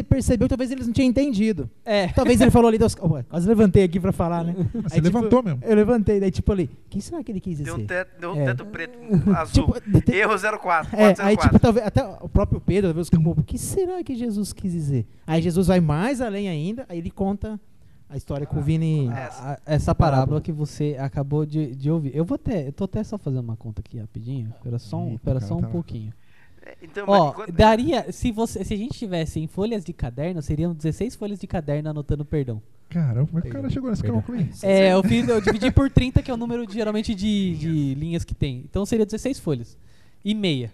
percebeu, 0.09 0.48
talvez 0.48 0.70
eles 0.70 0.86
não 0.86 0.92
tinham 0.94 1.09
entendido. 1.09 1.68
É. 1.84 2.07
Talvez 2.09 2.40
ele 2.40 2.50
falou 2.52 2.68
ali, 2.68 2.78
Deus, 2.78 2.94
quase 2.94 3.48
levantei 3.48 3.82
aqui 3.82 3.98
pra 3.98 4.12
falar, 4.12 4.44
né? 4.44 4.54
Você 4.97 5.01
levantou 5.03 5.42
mesmo. 5.42 5.61
Eu 5.62 5.74
levantei, 5.76 6.18
daí 6.20 6.30
tipo 6.30 6.51
ali, 6.53 6.70
quem 6.90 7.01
será 7.01 7.22
que 7.22 7.30
ele 7.32 7.40
quis 7.40 7.59
dizer? 7.59 7.64
Deu 7.64 7.76
um 7.76 7.86
teto, 7.86 8.20
deu 8.20 8.32
um 8.32 8.40
É. 8.40 8.44
teto 8.47 8.66
preto 8.66 8.99
azul. 9.36 9.74
Tipo, 9.74 10.12
Erro 10.12 10.32
04. 10.59 10.97
É, 10.97 11.14
404. 11.14 11.24
aí 11.26 11.36
tipo, 11.36 11.59
talvez, 11.59 11.86
até 11.86 12.05
o 12.20 12.28
próprio 12.28 12.61
Pedro, 12.61 12.88
talvez, 12.90 13.09
como, 13.11 13.30
o 13.32 13.42
que 13.42 13.59
será 13.59 14.03
que 14.03 14.14
Jesus 14.14 14.53
quis 14.53 14.72
dizer? 14.72 15.07
Aí 15.26 15.40
Jesus 15.42 15.66
vai 15.66 15.80
mais 15.80 16.20
além 16.20 16.49
ainda, 16.49 16.84
aí 16.88 16.99
ele 16.99 17.11
conta 17.11 17.61
a 18.09 18.16
história 18.16 18.47
com 18.47 18.59
o 18.59 18.62
Vini. 18.62 19.09
É. 19.09 19.12
A- 19.12 19.53
a- 19.53 19.59
essa 19.66 19.94
parábola 19.94 20.40
que 20.40 20.53
você 20.53 20.97
acabou 20.99 21.44
de, 21.44 21.74
de 21.74 21.90
ouvir. 21.90 22.14
Eu 22.14 22.24
vou 22.24 22.36
até, 22.36 22.68
eu 22.68 22.72
tô 22.72 22.84
até 22.84 23.03
só 23.03 23.18
fazendo 23.18 23.40
uma 23.42 23.57
conta 23.57 23.80
aqui 23.80 23.99
rapidinho. 23.99 24.53
Espera 24.57 24.78
só 24.78 24.99
um, 24.99 25.14
espera 25.14 25.40
só 25.40 25.57
um 25.57 25.61
tá- 25.61 25.66
pouquinho. 25.68 26.12
É, 26.62 26.76
Então, 26.82 27.05
Ó, 27.09 27.32
quando- 27.32 27.53
daria, 27.53 28.11
se 28.12 28.30
você, 28.32 28.64
se 28.64 28.74
a 28.74 28.76
gente 28.76 28.97
tivesse 28.99 29.40
em 29.40 29.47
folhas 29.47 29.84
de 29.84 29.92
caderno, 29.92 30.40
seriam 30.42 30.72
16 30.72 31.14
folhas 31.16 31.38
de 31.40 31.47
caderno 31.49 31.90
anotando 31.90 32.24
perdão. 32.24 32.62
Caramba, 32.89 33.26
como 33.26 33.39
é 33.39 33.43
que 33.43 33.49
o 33.49 33.53
cara 33.53 33.68
chegou 33.68 33.91
nesse 33.91 34.03
cálculo 34.03 34.39
aí? 34.39 34.49
É, 34.62 34.93
eu 34.93 35.03
fiz, 35.03 35.28
eu 35.28 35.41
dividi 35.41 35.70
por 35.70 35.91
30, 35.91 36.22
que 36.22 36.30
é 36.30 36.34
o 36.34 36.37
número 36.37 36.66
de, 36.66 36.72
geralmente 36.72 37.14
de, 37.14 37.57
de 37.57 37.95
linhas 37.95 38.24
que 38.24 38.34
tem. 38.34 38.64
Então 38.68 38.87
seria 38.87 39.05
16 39.05 39.41
folhas. 39.41 39.76
E 40.24 40.34
meia. 40.34 40.72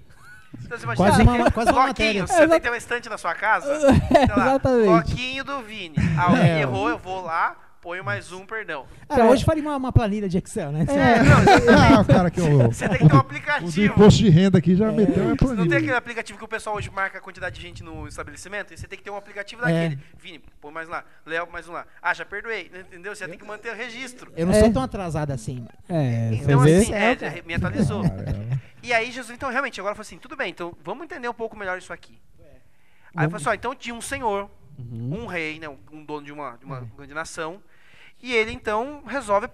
Então 0.62 0.76
você 0.78 0.84
imagina, 0.84 0.96
Quase 1.08 1.20
ah, 1.22 1.24
uma- 1.24 1.50
quase 1.50 1.72
uma 1.72 1.86
matéria. 1.86 2.26
você 2.26 2.36
tem 2.46 2.48
que 2.50 2.60
ter 2.60 2.70
um 2.70 2.74
estante 2.74 3.08
na 3.08 3.16
sua 3.16 3.34
casa? 3.34 3.74
Sei 3.90 4.26
lá, 4.28 4.50
Exatamente. 4.50 4.88
Loquinho 4.88 5.44
do 5.44 5.62
Vini. 5.62 5.96
Alguém 6.18 6.42
É. 6.50 6.60
errou, 6.60 6.90
eu 6.90 6.98
vou 6.98 7.22
lá, 7.22 7.56
ponho 7.82 8.04
mais 8.04 8.30
um, 8.32 8.46
perdão. 8.46 8.86
Ah, 9.08 9.24
hoje 9.24 9.44
faria 9.44 9.60
uma, 9.62 9.76
uma 9.76 9.92
planilha 9.92 10.28
de 10.28 10.38
Excel, 10.38 10.70
né? 10.70 10.86
É, 10.88 11.22
não, 11.22 11.98
Ah, 11.98 12.00
o 12.00 12.04
cara 12.04 12.30
que 12.30 12.40
é 12.40 12.44
o, 12.44 12.58
você 12.72 12.88
tem 12.88 12.98
que 12.98 13.08
ter 13.08 13.12
um 13.12 13.16
o 13.16 13.20
aplicativo. 13.20 13.84
imposto 13.86 14.20
de 14.22 14.30
renda 14.30 14.58
aqui 14.58 14.76
já 14.76 14.92
meteu 14.92 15.14
a 15.14 15.14
Você 15.14 15.20
não 15.24 15.36
tem 15.36 15.48
planilha. 15.48 15.76
aquele 15.78 15.92
aplicativo 15.94 16.38
que 16.38 16.44
o 16.44 16.48
pessoal 16.48 16.76
hoje 16.76 16.88
marca 16.90 17.18
a 17.18 17.20
quantidade 17.20 17.56
de 17.56 17.60
gente 17.60 17.82
no 17.82 18.06
estabelecimento? 18.06 18.72
E 18.72 18.76
você 18.78 18.86
tem 18.86 18.96
que 18.96 19.04
ter 19.04 19.10
um 19.10 19.16
aplicativo 19.16 19.62
É. 19.66 19.88
daquele. 19.88 20.02
Vini, 20.16 20.40
põe 20.60 20.72
mais 20.72 20.86
um 20.88 20.92
lá. 20.92 21.04
Léo, 21.26 21.48
mais 21.50 21.68
um 21.68 21.72
lá. 21.72 21.84
Ah, 22.00 22.14
já 22.14 22.24
perdoei. 22.24 22.70
Entendeu? 22.72 23.16
Você 23.16 23.26
tem 23.26 23.36
que 23.36 23.44
manter 23.44 23.72
o 23.72 23.76
registro. 23.76 24.32
Eu 24.36 24.46
não 24.46 24.54
É. 24.54 24.60
sou 24.60 24.72
tão 24.72 24.82
atrasado 24.82 25.32
assim. 25.32 25.66
É, 25.88 26.30
Então, 26.34 26.60
assim, 26.62 26.94
é, 26.94 27.18
já 27.18 27.42
me 27.44 27.54
atualizou. 27.54 28.02
Caramba. 28.02 28.60
E 28.80 28.92
aí 28.92 29.10
Jesus, 29.10 29.30
então, 29.36 29.50
realmente, 29.50 29.80
agora 29.80 29.94
falou 29.96 30.02
assim, 30.02 30.18
tudo 30.18 30.36
bem, 30.36 30.50
então 30.50 30.72
vamos 30.84 31.04
entender 31.04 31.28
um 31.28 31.34
pouco 31.34 31.56
melhor 31.56 31.78
isso 31.78 31.92
aqui. 31.92 32.16
É. 32.40 32.44
Aí 33.16 33.26
falou 33.26 33.36
assim, 33.36 33.48
ó, 33.48 33.54
então 33.54 33.74
tinha 33.74 33.94
um 33.94 34.00
senhor, 34.00 34.48
Uhum. 34.78 35.22
um 35.24 35.26
rei, 35.26 35.58
né, 35.60 35.68
um, 35.68 35.76
um 35.92 36.04
dono 36.04 36.24
de 36.24 36.32
uma, 36.32 36.56
de 36.56 36.64
uma 36.64 36.80
grande 36.96 37.12
nação, 37.14 37.62
e 38.22 38.32
ele 38.32 38.52
então 38.52 39.02
resolve 39.06 39.48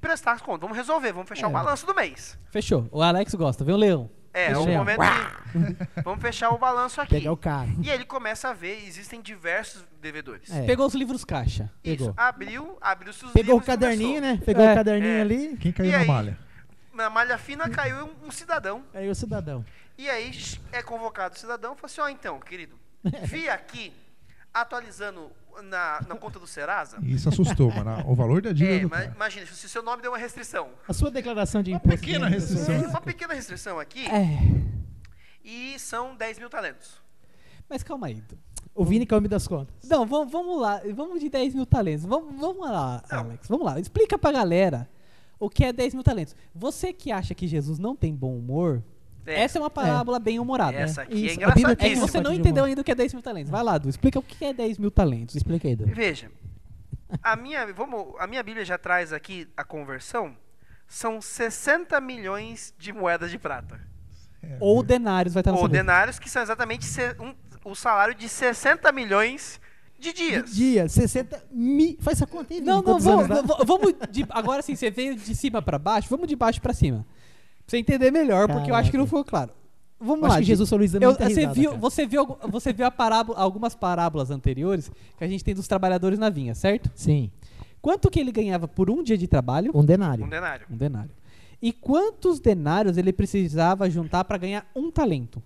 prestar 0.00 0.32
as 0.32 0.42
contas. 0.42 0.62
Vamos 0.62 0.76
resolver, 0.76 1.12
vamos 1.12 1.28
fechar 1.28 1.46
É. 1.46 1.48
o 1.48 1.52
balanço 1.52 1.86
do 1.86 1.94
mês. 1.94 2.38
Fechou. 2.50 2.88
O 2.90 3.02
Alex 3.02 3.34
gosta, 3.34 3.62
o 3.64 3.76
leão. 3.76 4.10
É, 4.36 4.50
é 4.50 4.58
o 4.58 4.66
momento 4.66 5.00
de... 5.00 6.02
Vamos 6.02 6.20
fechar 6.20 6.50
o 6.50 6.58
balanço 6.58 7.00
aqui. 7.00 7.14
Pegar 7.14 7.30
o 7.30 7.36
cara. 7.36 7.68
E 7.80 7.88
aí 7.88 7.96
ele 7.96 8.04
começa 8.04 8.48
a 8.48 8.52
ver, 8.52 8.84
existem 8.84 9.22
diversos 9.22 9.84
devedores. 10.00 10.50
É. 10.50 10.66
Pegou 10.66 10.84
os 10.86 10.94
livros 10.94 11.24
caixa. 11.24 11.70
Isso, 11.84 11.98
Pegou. 11.98 12.14
abriu, 12.16 12.76
abriu-se 12.80 13.24
os 13.24 13.30
Pegou 13.32 13.54
o 13.54 13.58
livros 13.58 13.62
e 13.62 13.66
caderninho, 13.70 14.20
começou. 14.20 14.36
né? 14.38 14.42
Pegou 14.44 14.64
É. 14.64 14.72
o 14.72 14.74
caderninho 14.74 15.12
É. 15.12 15.20
ali. 15.20 15.56
Quem 15.58 15.70
caiu 15.72 15.88
E 15.88 15.92
na 15.92 15.98
aí? 15.98 16.06
malha? 16.08 16.38
Na 16.92 17.08
malha 17.10 17.38
fina 17.38 17.68
caiu 17.70 18.06
um, 18.06 18.26
um 18.26 18.30
cidadão. 18.32 18.84
Aí 18.92 19.08
o 19.08 19.14
cidadão. 19.14 19.64
E 19.96 20.10
aí 20.10 20.32
é 20.72 20.82
convocado 20.82 21.36
o 21.36 21.38
cidadão 21.38 21.74
e 21.74 21.76
fala 21.76 21.86
assim, 21.86 22.00
ó, 22.00 22.08
então, 22.08 22.40
querido, 22.40 22.76
vi 23.22 23.48
aqui, 23.48 23.92
atualizando 24.52 25.30
na, 25.62 26.00
na 26.08 26.16
conta 26.16 26.38
do 26.38 26.46
Serasa, 26.46 26.98
Isso 27.02 27.28
assustou, 27.28 27.70
mano. 27.72 28.02
O 28.10 28.14
valor 28.14 28.42
da 28.42 28.52
dívida 28.52 28.76
é, 28.76 28.80
do 28.80 28.88
mas 28.90 29.14
imagina, 29.14 29.46
se 29.46 29.66
o 29.66 29.68
seu 29.68 29.82
nome 29.82 30.02
deu 30.02 30.10
uma 30.10 30.18
restrição, 30.18 30.68
A 30.88 30.92
sua 30.92 31.10
declaração 31.10 31.62
de 31.62 31.72
imposto. 31.72 31.88
de 31.90 31.96
pequena 32.06 32.28
restrição. 32.28 32.80
uma 32.88 33.00
pequena 33.00 33.34
restrição 33.34 33.78
aqui, 33.78 34.06
É. 34.06 34.38
e 35.44 35.78
são 35.78 36.14
10 36.16 36.38
mil 36.38 36.48
talentos. 36.50 37.00
Mas 37.68 37.82
calma 37.82 38.08
aí. 38.08 38.22
O 38.74 38.84
Vini 38.84 39.06
come 39.06 39.28
das 39.28 39.46
contas. 39.46 39.74
Não, 39.88 40.04
vamos, 40.04 40.32
vamos 40.32 40.60
lá. 40.60 40.80
Vamos 40.94 41.20
de 41.20 41.28
10 41.30 41.54
mil 41.54 41.64
talentos. 41.64 42.04
Vamos, 42.04 42.34
vamos 42.40 42.68
lá, 42.68 43.02
Não. 43.10 43.18
Alex. 43.20 43.48
Vamos 43.48 43.64
lá. 43.64 43.78
Explica 43.78 44.18
pra 44.18 44.32
galera 44.32 44.88
o 45.38 45.48
que 45.48 45.64
é 45.64 45.72
10 45.72 45.94
mil 45.94 46.02
talentos. 46.02 46.34
Você 46.54 46.92
que 46.92 47.12
acha 47.12 47.34
que 47.34 47.46
Jesus 47.46 47.78
não 47.78 47.94
tem 47.94 48.14
bom 48.14 48.36
humor, 48.36 48.82
É, 49.26 49.42
essa 49.42 49.58
é 49.58 49.60
uma 49.60 49.70
parábola 49.70 50.18
bem 50.18 50.38
humorada. 50.38 50.76
essa 50.76 51.02
aqui 51.02 51.28
é 51.28 51.32
Isso, 51.32 51.44
a 51.44 51.46
Bíblia 51.50 51.50
É 51.50 51.52
que 51.54 51.60
engraçadíssima. 51.60 52.06
você 52.08 52.20
não 52.20 52.32
de 52.32 52.38
entendeu 52.40 52.64
ainda 52.64 52.80
o 52.80 52.84
que 52.84 52.92
é 52.92 52.94
10 52.94 53.14
mil 53.14 53.22
talentos. 53.22 53.50
Vai 53.50 53.62
lá, 53.62 53.78
Du. 53.78 53.88
Explica 53.88 54.18
o 54.18 54.22
que 54.22 54.44
é 54.44 54.52
10 54.52 54.78
mil 54.78 54.90
talentos. 54.90 55.34
Explica 55.34 55.66
aí, 55.68 55.74
Du. 55.76 55.86
Veja, 55.86 56.30
a 57.22 57.36
minha, 57.36 57.72
vamos, 57.72 58.14
a 58.18 58.26
minha 58.26 58.42
Bíblia 58.42 58.64
já 58.64 58.76
traz 58.76 59.12
aqui 59.12 59.48
a 59.56 59.64
conversão, 59.64 60.36
são 60.86 61.20
60 61.20 62.00
milhões 62.00 62.74
de 62.78 62.92
moedas 62.92 63.30
de 63.30 63.38
prata. 63.38 63.80
É, 64.42 64.56
Ou 64.60 64.82
denários 64.82 65.32
vai 65.34 65.40
estar 65.40 65.52
no 65.52 65.58
Ou 65.58 65.68
denários, 65.68 66.18
que 66.18 66.28
são 66.28 66.42
exatamente 66.42 66.86
um- 67.18 67.34
o 67.64 67.74
salário 67.74 68.14
de 68.14 68.28
60 68.28 68.92
milhões 68.92 69.58
de 69.98 70.12
dias. 70.12 70.54
Dia, 70.54 70.86
60 70.86 71.42
mil. 71.50 71.96
Faz 72.00 72.18
essa 72.18 72.26
conta 72.26 72.52
aí. 72.52 72.60
Não, 72.60 72.82
não, 72.82 72.98
vamos, 72.98 73.30
anos 73.30 73.46
vamos 73.64 73.94
de- 74.10 74.26
agora 74.28 74.60
sim, 74.60 74.76
você 74.76 74.90
veio 74.90 75.16
de 75.16 75.34
cima 75.34 75.62
pra 75.62 75.78
baixo, 75.78 76.08
vamos 76.10 76.28
de 76.28 76.36
baixo 76.36 76.60
pra 76.60 76.74
cima. 76.74 77.06
Pra 77.66 77.70
você 77.70 77.78
entender 77.78 78.10
melhor, 78.10 78.46
porque 78.48 78.70
eu 78.70 78.74
acho 78.74 78.90
que 78.90 78.96
não 78.98 79.06
ficou 79.06 79.24
claro. 79.24 79.50
Vamos 79.98 80.22
Eu 80.22 80.28
lá. 80.28 80.34
acho 80.34 80.38
que. 80.40 80.44
Jesus 80.44 80.68
falou 80.68 80.84
isso 80.84 80.92
dando 80.94 81.02
Eu- 81.04 81.14
você, 81.14 81.24
risada, 81.28 81.54
viu, 81.54 81.76
você 81.78 82.06
viu, 82.06 82.38
você 82.48 82.72
viu 82.72 82.84
a 82.86 82.90
parábola- 82.90 83.38
algumas 83.38 83.74
parábolas 83.74 84.30
anteriores 84.30 84.90
que 85.16 85.24
a 85.24 85.28
gente 85.28 85.42
tem 85.42 85.54
dos 85.54 85.66
trabalhadores 85.66 86.18
na 86.18 86.28
vinha, 86.28 86.54
certo? 86.54 86.90
Sim, 86.94 87.30
Quanto 87.80 88.10
que 88.10 88.18
ele 88.18 88.32
ganhava 88.32 88.66
por 88.66 88.90
um 88.90 89.02
dia 89.02 89.16
de 89.18 89.26
trabalho? 89.28 89.70
um 89.74 89.84
denário. 89.84 90.24
Um 90.24 90.28
denário. 90.28 90.66
Um 90.70 90.76
denário. 90.76 91.10
E 91.60 91.70
quantos 91.70 92.40
denários 92.40 92.96
ele 92.96 93.12
precisava 93.12 93.88
juntar 93.90 94.24
pra 94.24 94.38
ganhar 94.38 94.66
um 94.74 94.90
talento? 94.90 95.42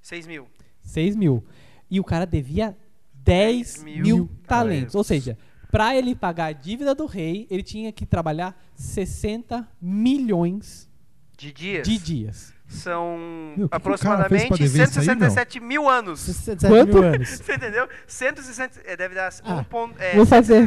6 0.00 0.26
mil. 0.26 0.46
6 0.82 1.14
mil. 1.14 1.44
E 1.90 2.00
o 2.00 2.04
cara 2.04 2.24
devia 2.26 2.74
10 3.14 3.82
mil 3.84 4.02
mil, 4.02 4.16
talentos. 4.16 4.46
talentos. 4.46 4.94
Ou 4.94 5.04
seja, 5.04 5.36
para 5.70 5.94
ele 5.94 6.14
pagar 6.14 6.46
a 6.46 6.52
dívida 6.52 6.94
do 6.94 7.04
rei, 7.06 7.46
ele 7.50 7.62
tinha 7.62 7.92
que 7.92 8.04
trabalhar 8.06 8.58
60 8.74 9.66
milhões 9.80 10.88
De 11.36 11.52
dias. 11.52 11.86
de 11.88 11.98
dias. 11.98 12.52
São 12.68 13.18
Meu, 13.56 13.68
que 13.68 13.70
que 13.70 13.76
aproximadamente 13.76 14.48
dever 14.62 14.84
isso 14.88 14.98
aí, 15.00 15.04
167 15.04 15.60
mil 15.60 15.88
anos. 15.88 16.20
67 16.20 16.70
Quanto? 16.70 16.94
mil 16.94 17.02
anos. 17.04 17.28
Você 17.44 17.54
entendeu? 17.54 17.88
160, 18.06 18.80
é, 18.86 18.96
deve 18.96 19.14
dar 19.14 19.30
Ah, 19.44 19.56
um 19.56 19.64
ponto, 19.64 19.94
é, 20.00 20.14
vou 20.14 20.24
fazer. 20.24 20.66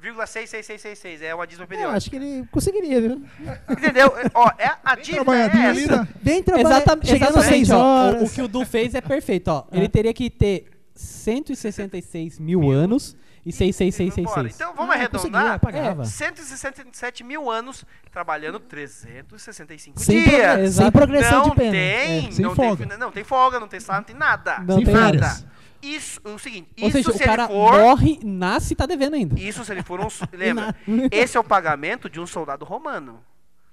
166,66666. 0.00 1.22
É 1.22 1.34
uma 1.34 1.44
dízima 1.46 1.64
Eu 1.64 1.68
periódica. 1.68 1.96
acho 1.96 2.10
que 2.10 2.16
ele 2.16 2.46
conseguiria, 2.52 3.00
viu? 3.00 3.22
Entendeu? 3.68 4.12
Ó, 4.34 4.48
é, 4.58 4.70
a 4.84 4.94
dívida 4.94 5.34
é 5.36 5.66
ali, 5.66 5.84
essa. 5.84 6.02
né? 6.02 6.08
Bem 6.22 6.42
trabalhado. 6.42 6.74
Exatamente, 6.76 7.06
Chegando 7.08 7.28
às 7.38 7.46
exatamente 7.46 7.66
6 7.66 7.70
ó, 7.70 7.76
o- 7.76 7.80
horas. 8.08 8.30
O, 8.30 8.34
que 8.34 8.42
o 8.42 8.48
Du 8.48 8.64
fez 8.64 8.94
é 8.94 9.00
perfeito. 9.00 9.48
Ó. 9.48 9.64
Ele 9.72 9.88
teria 9.88 10.14
que 10.14 10.30
ter 10.30 10.66
166 10.94 12.38
mil 12.38 12.70
anos 12.70 13.16
e 13.48 13.52
Bora. 13.52 13.56
66666. 13.56 14.54
Então 14.54 14.74
vamos 14.74 14.94
Ah, 14.94 14.98
arredondar. 14.98 15.58
pagava. 15.60 16.04
167 16.04 17.24
mil 17.24 17.50
anos 17.50 17.84
trabalhando 18.12 18.60
365 18.60 20.00
Sem, 20.00 20.22
dias. 20.22 20.40
progre- 20.40 20.70
sem 20.72 20.90
progressão 20.90 21.38
não 21.42 21.50
de 21.50 21.56
pena. 21.56 21.70
tem, 21.72 22.28
É, 22.28 22.30
sem 22.30 22.44
não 22.44 22.54
folga. 22.54 22.86
tem, 22.86 22.98
não 22.98 23.10
tem 23.12 23.24
folga, 23.24 23.60
não 23.60 23.68
tem 23.68 23.80
salário, 23.80 24.06
não 24.06 24.14
tem 24.14 24.16
nada. 24.28 24.58
Não 24.60 24.76
Sem 24.76 24.84
tem 24.84 24.94
nada. 24.94 25.06
férias. 25.18 25.46
Isso, 25.80 26.20
o 26.24 26.38
seguinte, 26.38 26.68
Ou 26.80 26.88
isso 26.88 26.96
seja, 26.98 27.12
se 27.12 27.22
o 27.22 27.24
cara 27.24 27.44
ele 27.44 27.52
for, 27.52 27.72
morre, 27.72 28.18
nasce 28.24 28.72
e 28.72 28.76
tá 28.76 28.84
devendo 28.84 29.14
ainda. 29.14 29.38
isso 29.40 29.64
se 29.64 29.70
ele 29.72 29.82
for 29.84 30.00
um, 30.00 30.08
lembra? 30.32 30.74
Esse 31.12 31.36
é 31.36 31.40
o 31.40 31.44
pagamento 31.44 32.10
de 32.10 32.18
um 32.18 32.26
soldado 32.26 32.64
romano. 32.64 33.20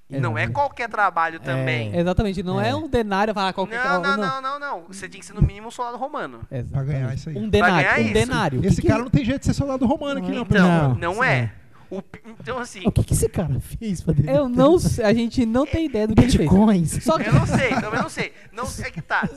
E 0.10 0.20
não 0.20 0.38
é 0.38 0.47
qualquer 0.47 0.88
trabalho 0.88 1.39
também. 1.39 1.95
Exatamente, 1.97 2.43
não 2.43 2.62
é, 2.62 2.70
É. 2.70 2.76
um 2.76 2.88
denário, 2.88 3.34
falar 3.34 3.53
qualquer 3.53 3.84
Não, 3.84 4.01
não, 4.01 4.18
não, 4.18 4.41
não, 4.41 4.60
não. 4.60 4.84
Você 4.88 5.10
tinha 5.10 5.20
que 5.20 5.26
ser 5.26 5.34
no 5.34 5.41
mínimo 5.41 5.68
um 5.68 5.72
soldado 5.72 5.97
romano. 5.97 6.41
Exatamente. 6.51 6.72
Pra 6.72 6.84
ganhar 6.84 7.14
isso 7.16 7.30
aí. 7.30 7.38
Um 7.38 7.49
denário, 7.49 7.89
ganhar 7.89 8.10
um 8.10 8.14
denário. 8.14 8.66
Esse 8.66 8.82
cara 8.84 9.01
não 9.01 9.10
tem 9.10 9.26
jeito 9.26 9.39
de 9.39 9.45
ser 9.47 9.53
soldado 9.53 9.86
romano 9.88 10.20
aqui, 10.20 10.32
não. 10.32 10.43
Então, 10.43 10.89
não, 10.89 11.16
Não, 11.16 11.24
é. 11.24 11.51
O 11.89 12.01
então, 12.39 12.58
assim, 12.60 12.82
O 12.86 12.91
que, 12.91 13.03
que 13.03 13.14
esse 13.14 13.30
cara 13.30 13.60
fez 13.60 14.01
pra 14.01 14.14
dever? 14.14 14.36
Eu 14.36 14.49
não 14.49 14.78
sei, 14.80 15.06
a 15.06 15.14
gente 15.14 15.45
não 15.45 15.66
tem 15.68 15.86
ideia 15.86 16.08
do 16.08 16.16
que 16.16 16.22
ele 16.22 16.32
fez. 16.32 16.49
Bitcoins. 16.49 17.03
Só 17.03 17.18
que 17.18 17.30
eu 17.30 17.34
não 17.34 17.45
sei, 17.45 17.70
também 17.80 18.01
não 18.01 18.10
sei. 18.10 18.34
Não 18.51 18.66
sei, 18.66 18.86
é 18.86 18.89
que 18.91 19.01
tá. 19.01 19.28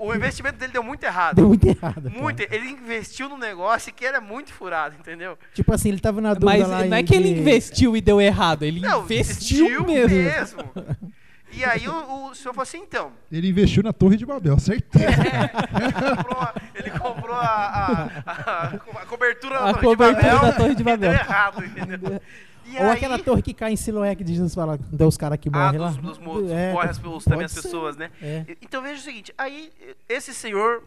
O 0.00 0.14
investimento 0.14 0.56
dele 0.58 0.72
deu 0.72 0.82
muito 0.82 1.04
errado. 1.04 1.36
Deu 1.36 1.48
muito 1.48 1.66
errado. 1.66 2.02
cara. 2.10 2.10
Muito, 2.22 2.40
ele 2.50 2.68
investiu 2.70 3.28
num 3.28 3.38
negócio 3.38 3.92
que 3.92 4.04
era 4.04 4.20
muito 4.20 4.52
furado, 4.52 4.94
entendeu? 4.98 5.38
Tipo 5.54 5.72
assim, 5.74 5.90
ele 5.90 6.00
tava 6.00 6.20
na 6.20 6.34
dúvida 6.34 6.46
Mas 6.46 6.68
lá 6.68 6.84
não 6.84 6.96
é 6.96 7.02
que 7.02 7.14
ele 7.14 7.28
investiu 7.38 7.96
e 7.96 8.00
deu 8.00 8.20
errado, 8.20 8.62
ele 8.64 8.80
Não, 8.80 9.02
investiu 9.02 9.84
mesmo. 9.84 10.16
mesmo. 10.16 10.64
E 11.52 11.64
aí 11.64 11.88
o, 11.88 12.26
o 12.30 12.32
senhor 12.36 12.54
falou 12.54 12.62
assim, 12.62 12.78
então, 12.78 13.10
Ele 13.30 13.48
investiu 13.48 13.82
na 13.82 13.92
Torre 13.92 14.16
de 14.16 14.24
Babel, 14.24 14.56
certeza. 14.60 15.04
ele 15.04 15.92
comprou, 16.16 16.40
a- 16.40 16.54
ele 16.76 16.90
comprou 16.90 17.34
a, 17.34 17.40
a- 17.44 18.08
a- 18.24 18.66
a 19.02 19.06
cobertura 19.06 19.58
A 19.58 19.72
da 19.72 19.72
Torre 19.74 19.80
de 19.80 19.84
cobertura 19.96 20.22
Babel 20.32 20.40
da 20.42 20.52
Torre 20.52 20.74
de 20.76 20.80
e 20.80 20.84
deu 20.84 20.96
Babel. 20.96 21.12
errado, 21.12 21.64
entendeu? 21.64 22.22
E 22.70 22.76
Ou 22.76 22.84
aí, 22.84 22.96
aquela 22.96 23.18
torre 23.18 23.42
que 23.42 23.52
cai 23.52 23.72
em 23.72 23.76
Siloé 23.76 24.14
que 24.14 24.24
Jesus 24.24 24.54
fala, 24.54 24.78
deu 24.78 25.08
os 25.08 25.16
caras 25.16 25.38
que 25.38 25.48
ah, 25.48 25.52
morrem 25.58 25.80
lá. 25.80 25.88
dos, 25.88 25.96
dos 25.98 26.18
mortos, 26.18 26.50
É, 26.52 26.72
morre 26.72 26.88
as, 26.90 26.98
os- 27.02 27.24
também 27.24 27.44
as 27.46 27.52
pode 27.52 27.62
ser. 27.62 27.62
pessoas, 27.62 27.96
né? 27.96 28.10
É. 28.22 28.44
Então 28.62 28.80
veja 28.82 29.00
o 29.00 29.04
seguinte, 29.04 29.34
aí 29.36 29.72
esse 30.08 30.32
senhor, 30.32 30.82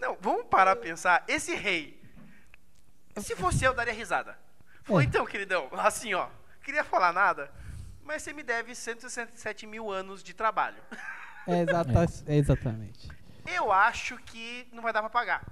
não, 0.00 0.16
vamos 0.20 0.46
parar 0.46 0.74
pra 0.76 0.84
pensar, 0.84 1.22
esse 1.28 1.54
rei, 1.54 2.00
se 3.18 3.36
fosse 3.36 3.64
eu, 3.64 3.72
daria 3.74 3.92
risada. 3.92 4.36
Falou, 4.82 5.00
É. 5.00 5.04
então, 5.04 5.24
queridão, 5.24 5.68
assim, 5.72 6.14
ó, 6.14 6.26
queria 6.64 6.82
falar 6.82 7.12
nada, 7.12 7.50
mas 8.04 8.22
você 8.22 8.32
me 8.32 8.42
deve 8.42 8.74
167 8.74 9.66
mil 9.66 9.90
anos 9.90 10.22
de 10.24 10.34
trabalho. 10.34 10.78
É, 11.46 11.60
exata- 11.62 12.06
é 12.26 12.36
exatamente. 12.36 13.08
Eu 13.46 13.70
acho 13.72 14.16
que 14.18 14.66
não 14.72 14.82
vai 14.82 14.92
dar 14.92 15.00
pra 15.00 15.10
pagar. 15.10 15.42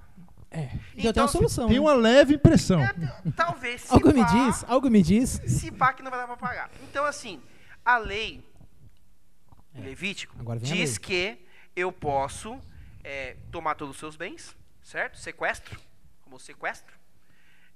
É. 0.51 0.69
Já 0.97 1.13
tem 1.13 1.21
uma 1.21 1.29
solução. 1.29 1.67
Tem 1.67 1.75
né? 1.75 1.81
uma 1.81 1.93
leve 1.93 2.35
impressão. 2.35 2.81
É, 2.81 2.91
talvez 3.35 3.81
se 3.81 3.93
Algo 3.93 4.11
me 4.11 4.21
pá- 4.21 4.27
diz, 4.47 4.63
algo 4.67 4.89
me 4.89 5.03
diz. 5.03 5.29
se 5.45 5.71
pá 5.71 5.93
que 5.93 6.01
não 6.01 6.09
vai 6.09 6.19
dar 6.19 6.27
pra 6.27 6.37
pagar. 6.37 6.71
Então, 6.83 7.05
assim, 7.05 7.41
a 7.85 7.97
lei 7.97 8.43
Levítico 9.75 10.35
É. 10.39 10.51
A 10.51 10.55
diz 10.57 10.97
lei. 10.97 10.99
que 10.99 11.45
eu 11.75 11.91
posso 11.91 12.59
é, 13.03 13.37
tomar 13.51 13.75
todos 13.75 13.95
os 13.95 13.99
seus 13.99 14.15
bens, 14.15 14.55
certo? 14.81 15.17
Sequestro, 15.17 15.79
como 16.23 16.39
sequestro, 16.39 16.93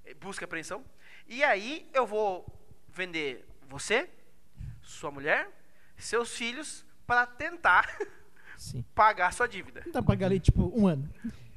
é, 0.04 0.12
busca 0.14 0.44
e 0.44 0.46
apreensão. 0.46 0.84
E 1.28 1.42
aí 1.42 1.88
eu 1.94 2.06
vou 2.06 2.44
vender 2.88 3.46
você, 3.68 4.10
sua 4.82 5.10
mulher, 5.10 5.48
seus 5.96 6.36
filhos, 6.36 6.84
para 7.06 7.24
tentar 7.26 7.96
Sim. 8.56 8.84
pagar 8.94 9.32
sua 9.32 9.46
dívida. 9.48 9.82
Não 9.86 9.92
dá 9.92 10.02
pra 10.02 10.14
pagar 10.14 10.26
ali, 10.26 10.40
tipo, 10.40 10.70
um 10.78 10.86
ano. 10.86 11.08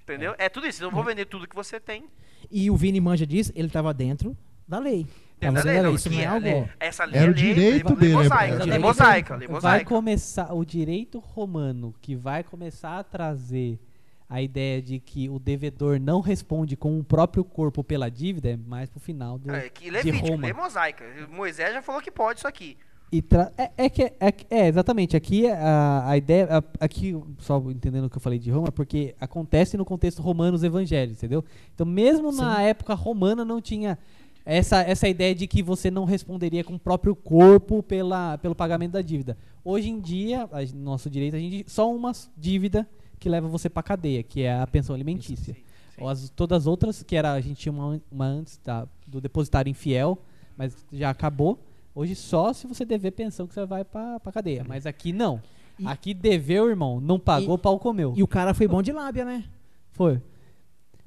Entendeu? 0.07 0.35
É 0.37 0.47
tudo 0.47 0.65
isso. 0.67 0.83
Eu 0.83 0.89
vou 0.91 1.03
vender 1.03 1.25
tudo 1.25 1.47
que 1.47 1.55
você 1.55 1.79
tem. 1.79 2.05
E 2.49 2.71
o 2.71 2.75
Vini 2.77 3.01
Manja 3.01 3.25
diz, 3.27 3.51
ele 3.55 3.67
tava 3.69 3.93
dentro 3.93 4.35
da 4.67 4.79
lei. 4.79 5.05
Dentro 5.39 5.55
Tava 5.61 5.67
da 5.67 5.71
lei, 5.71 5.81
não, 5.81 5.93
Isso 5.95 6.09
não 6.09 6.19
é 6.19 6.23
é 6.23 6.25
algo... 6.25 6.69
Essa 6.79 7.05
lei 7.05 7.15
Era 7.21 7.27
é 7.27 7.29
o 7.29 7.33
lei, 7.33 7.43
direito 7.43 7.89
lei, 7.89 7.95
dele, 7.97 7.99
Lei 7.99 8.11
é- 8.11 8.15
mosaica, 8.23 8.43
é 8.43 8.47
o 8.47 8.57
lei 8.57 8.63
direito 8.65 8.81
mosaica, 8.81 9.35
lei 9.35 9.47
Vai 9.47 9.55
mosaica. 9.55 9.85
começar 9.85 10.53
o 10.53 10.65
direito 10.65 11.19
romano 11.19 11.93
que 12.01 12.15
vai 12.15 12.43
começar 12.43 12.97
a 12.99 13.03
trazer 13.03 13.79
a 14.29 14.41
ideia 14.41 14.81
de 14.81 14.99
que 14.99 15.29
o 15.29 15.37
devedor 15.39 15.99
não 15.99 16.21
responde 16.21 16.75
com 16.75 16.99
o 16.99 17.03
próprio 17.03 17.43
corpo 17.43 17.83
pela 17.83 18.09
dívida 18.09 18.49
é 18.49 18.57
mais 18.57 18.89
pro 18.89 18.99
final 18.99 19.37
do, 19.37 19.51
É, 19.51 19.69
que 19.69 19.85
de 19.85 19.91
Levítico, 19.91 20.27
Roma. 20.27 20.41
lei 20.43 20.53
mosaica. 20.53 21.05
Moisés 21.29 21.73
já 21.73 21.81
falou 21.81 22.01
que 22.01 22.09
pode 22.11 22.39
isso 22.39 22.47
aqui. 22.47 22.75
E 23.11 23.23
é, 23.57 23.85
é 23.85 23.89
que 23.89 24.03
é, 24.03 24.33
é, 24.49 24.67
exatamente 24.67 25.15
aqui 25.15 25.47
a, 25.47 26.09
a 26.09 26.17
ideia 26.17 26.57
a- 26.57 26.63
aqui 26.85 27.15
só 27.39 27.57
entendendo 27.71 28.05
o 28.05 28.09
que 28.09 28.17
eu 28.17 28.21
falei 28.21 28.37
de 28.37 28.51
Roma 28.51 28.69
porque 28.69 29.15
acontece 29.19 29.77
no 29.77 29.85
contexto 29.85 30.21
romano 30.21 30.55
os 30.55 30.63
evangelhos 30.63 31.15
entendeu 31.17 31.43
então 31.73 31.85
mesmo 31.85 32.33
na 32.33 32.61
época 32.61 32.93
romana 32.93 33.45
não 33.45 33.61
tinha 33.61 33.97
essa, 34.45 34.81
essa 34.81 35.07
ideia 35.07 35.33
de 35.33 35.47
que 35.47 35.63
você 35.63 35.89
não 35.89 36.03
responderia 36.03 36.65
com 36.65 36.75
o 36.75 36.79
próprio 36.79 37.15
corpo 37.15 37.81
pela, 37.81 38.37
pelo 38.39 38.53
pagamento 38.53 38.91
da 38.91 39.01
dívida 39.01 39.37
hoje 39.63 39.89
em 39.89 40.01
dia 40.01 40.43
a, 40.51 40.59
nosso 40.75 41.09
direito 41.09 41.37
a 41.37 41.39
gente 41.39 41.63
só 41.65 41.89
uma 41.89 42.11
dívida 42.37 42.85
que 43.19 43.29
leva 43.29 43.47
você 43.47 43.69
para 43.69 43.83
cadeia 43.83 44.21
que 44.21 44.41
é 44.41 44.59
a 44.59 44.67
pensão 44.67 44.93
alimentícia 44.93 45.53
Sim, 45.53 45.61
sim. 45.61 45.67
Ou 46.03 46.09
as, 46.09 46.29
todas 46.29 46.59
as 46.63 46.67
outras, 46.67 47.01
que 47.01 47.15
era, 47.15 47.33
a 47.33 47.41
gente 47.41 47.55
tinha 47.59 47.71
uma, 47.73 47.99
uma 48.11 48.25
antes 48.25 48.59
do 49.07 49.19
depositário 49.19 49.67
infiel, 49.69 50.17
mas 50.55 50.85
já 50.93 51.09
acabou. 51.09 51.57
Hoje 51.97 52.13
só 52.15 52.53
se 52.53 52.67
você 52.67 52.85
dever 52.85 53.11
pensão 53.11 53.47
que 53.47 53.53
você 53.55 53.65
vai 53.65 53.83
pra, 53.83 54.19
pra 54.19 54.31
cadeia. 54.31 54.63
Mas 54.67 54.85
aqui 54.85 55.11
não. 55.11 55.41
E- 55.79 55.87
aqui 55.87 56.13
deveu, 56.13 56.69
irmão. 56.69 56.99
Não 57.01 57.17
pagou, 57.19 57.55
E- 57.55 57.59
pau 57.59 57.79
comeu. 57.79 58.13
E 58.15 58.21
o 58.21 58.27
cara 58.27 58.53
foi 58.53 58.67
bom 58.67 58.81
de 58.83 58.91
lábia, 58.91 59.25
né? 59.25 59.43
Foi. 59.93 60.21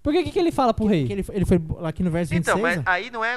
Por 0.02 0.12
que, 0.14 0.24
que, 0.24 0.30
que 0.30 0.38
ele 0.38 0.50
fala 0.50 0.72
pro 0.72 0.86
rei? 0.86 1.06
Que 1.06 1.12
ele, 1.12 1.22
foi- 1.22 1.36
ele 1.36 1.44
foi 1.44 1.60
aqui 1.84 2.02
no 2.02 2.10
verso 2.10 2.30
26. 2.30 2.56
Então, 2.56 2.60
mas 2.62 2.78
ó. 2.78 2.82
aí 2.90 3.10
não 3.10 3.24
é. 3.24 3.36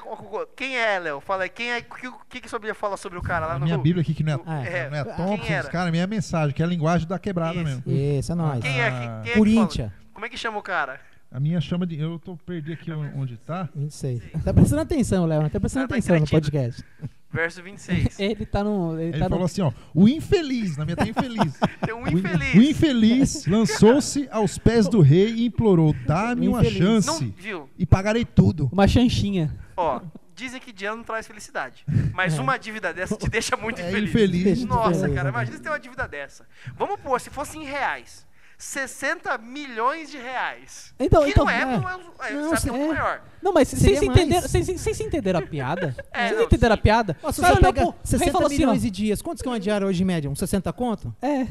Quem 0.56 0.78
é, 0.78 0.98
Léo? 0.98 1.20
Fala 1.20 1.44
aí, 1.44 1.50
quem 1.50 1.72
é. 1.72 1.80
O 1.80 1.84
que, 1.84 2.12
que, 2.30 2.42
que 2.42 2.50
sua 2.50 2.58
Bíblia 2.58 2.74
fala 2.74 2.96
sobre 2.98 3.20
o 3.20 3.22
cara 3.22 3.46
lá 3.46 3.54
A 3.56 3.60
no. 3.60 3.66
minha 3.66 3.78
Bíblia 3.78 4.02
aqui, 4.02 4.14
que 4.14 4.24
não 4.24 4.34
é, 4.34 4.40
Ah, 4.46 4.64
é. 4.66 4.90
não 4.90 4.98
é 4.98 5.04
Quem 5.04 5.14
Thompson, 5.16 5.54
era? 5.54 5.70
cara, 5.70 5.92
minha 5.92 6.08
mensagem, 6.08 6.56
que 6.56 6.62
é 6.62 6.66
a 6.66 6.70
linguagem 6.70 7.08
da 7.08 7.20
quebrada 7.20 7.56
Isso. 7.56 7.64
mesmo. 7.66 7.84
Isso, 7.86 8.32
é 8.32 8.36
nóis. 8.36 8.62
Quem 8.62 8.80
é, 8.82 8.88
Ah, 8.88 8.92
que- 8.92 9.24
quem 9.24 9.32
é 9.32 9.34
que 9.34 9.38
Corinthians? 9.40 9.92
Como 10.14 10.26
é 10.26 10.30
que 10.30 10.38
chama 10.38 10.58
o 10.58 10.62
cara? 10.64 11.00
A 11.30 11.40
minha 11.40 11.60
chama 11.60 11.86
de. 11.86 12.00
Eu 12.00 12.18
tô 12.18 12.38
perdi 12.38 12.72
aqui 12.74 12.92
onde 12.92 13.36
tá. 13.38 13.68
26. 13.76 14.22
Tá 14.46 14.54
prestando 14.54 14.82
atenção, 14.84 15.26
Léo. 15.26 15.50
Tá 15.50 15.60
prestando 15.60 15.86
Ah, 15.86 15.88
tá 15.90 15.96
atenção 15.96 16.18
no 16.20 16.28
podcast. 16.28 16.84
Verso 17.34 17.64
26. 17.64 18.18
Ele 18.22 18.46
tá 18.46 18.64
no. 18.64 18.94
Ele, 18.94 19.10
Ele 19.10 19.14
tá 19.14 19.26
falou 19.26 19.40
no, 19.40 19.46
assim, 19.46 19.62
ó. 19.62 19.72
O 19.94 20.08
infeliz, 20.08 20.78
na 20.78 20.86
minha 20.86 20.96
tá 20.96 21.08
infeliz. 21.08 21.58
Tem 21.84 21.94
um 21.94 22.08
infeliz. 22.08 22.54
O 22.56 22.62
infeliz 22.62 23.46
lançou-se 23.48 24.28
aos 24.32 24.60
pés 24.60 24.88
do 24.88 25.02
rei 25.02 25.30
e 25.34 25.46
implorou: 25.48 25.96
dá-me 26.06 26.48
uma 26.48 26.62
infeliz. 26.62 26.80
Não, 26.80 27.02
chance 27.02 27.34
viu? 27.36 27.68
e 27.78 27.86
pagarei 27.86 28.24
tudo. 28.24 28.70
uma 28.72 28.88
chanchinha. 28.88 29.52
Ó, 29.76 30.00
dizem 30.36 30.62
que 30.62 30.72
dinheiro 30.72 30.98
não 30.98 31.04
traz 31.04 31.26
felicidade. 31.26 31.84
Mas 32.14 32.38
uma 32.38 32.58
dívida 32.58 32.94
dessa 32.94 33.16
te 33.16 33.28
deixa 33.28 33.58
muito 33.58 33.82
É 33.82 33.90
infeliz. 33.90 34.10
infeliz. 34.10 34.66
Nossa, 34.66 35.10
cara, 35.10 35.30
imagina 35.30 35.58
se 35.58 35.64
tem 35.64 35.72
uma 35.72 35.80
dívida 35.80 36.08
dessa. 36.08 36.46
Vamos 36.78 37.00
pôr, 37.00 37.20
se 37.20 37.32
fosse 37.32 37.58
em 37.58 37.64
reais. 37.64 38.26
60 38.64 39.38
milhões 39.40 40.10
de 40.10 40.18
reais. 40.18 40.94
Então, 40.98 41.24
que 41.24 41.32
então, 41.32 41.44
não 41.44 41.52
é, 41.52 41.62
é. 41.62 41.66
não 41.66 41.90
é, 41.90 41.94
é, 41.94 42.34
Não, 42.34 42.54
é 42.54 42.58
é. 42.84 42.88
maior. 42.88 43.22
Não, 43.42 43.52
mas 43.54 43.68
vocês 43.68 44.02
entenderam, 44.02 44.42
vocês, 44.48 44.66
vocês 44.68 45.00
entenderam 45.02 45.40
a 45.40 45.42
piada? 45.42 45.94
É, 46.14 46.28
vocês 46.28 46.40
não, 46.40 46.46
entenderam 46.46 46.76
sim. 46.76 46.80
a 46.80 46.82
piada? 46.82 47.18
Nossa, 47.22 47.42
O 47.42 47.46
você 47.46 47.62
pega 47.62 47.82
o 47.82 47.90
rei 47.90 47.94
60 48.06 48.32
falou 48.32 48.48
assim, 48.48 48.58
milhões 48.58 48.80
ó, 48.80 48.82
de 48.84 48.90
dias. 48.90 49.22
Quantos 49.22 49.42
que 49.42 49.48
é 49.50 49.52
uma 49.52 49.60
diária 49.60 49.86
hoje 49.86 50.02
em 50.02 50.06
média? 50.06 50.30
Uns 50.30 50.40
60 50.40 50.72
conto? 50.72 51.14
É. 51.22 51.46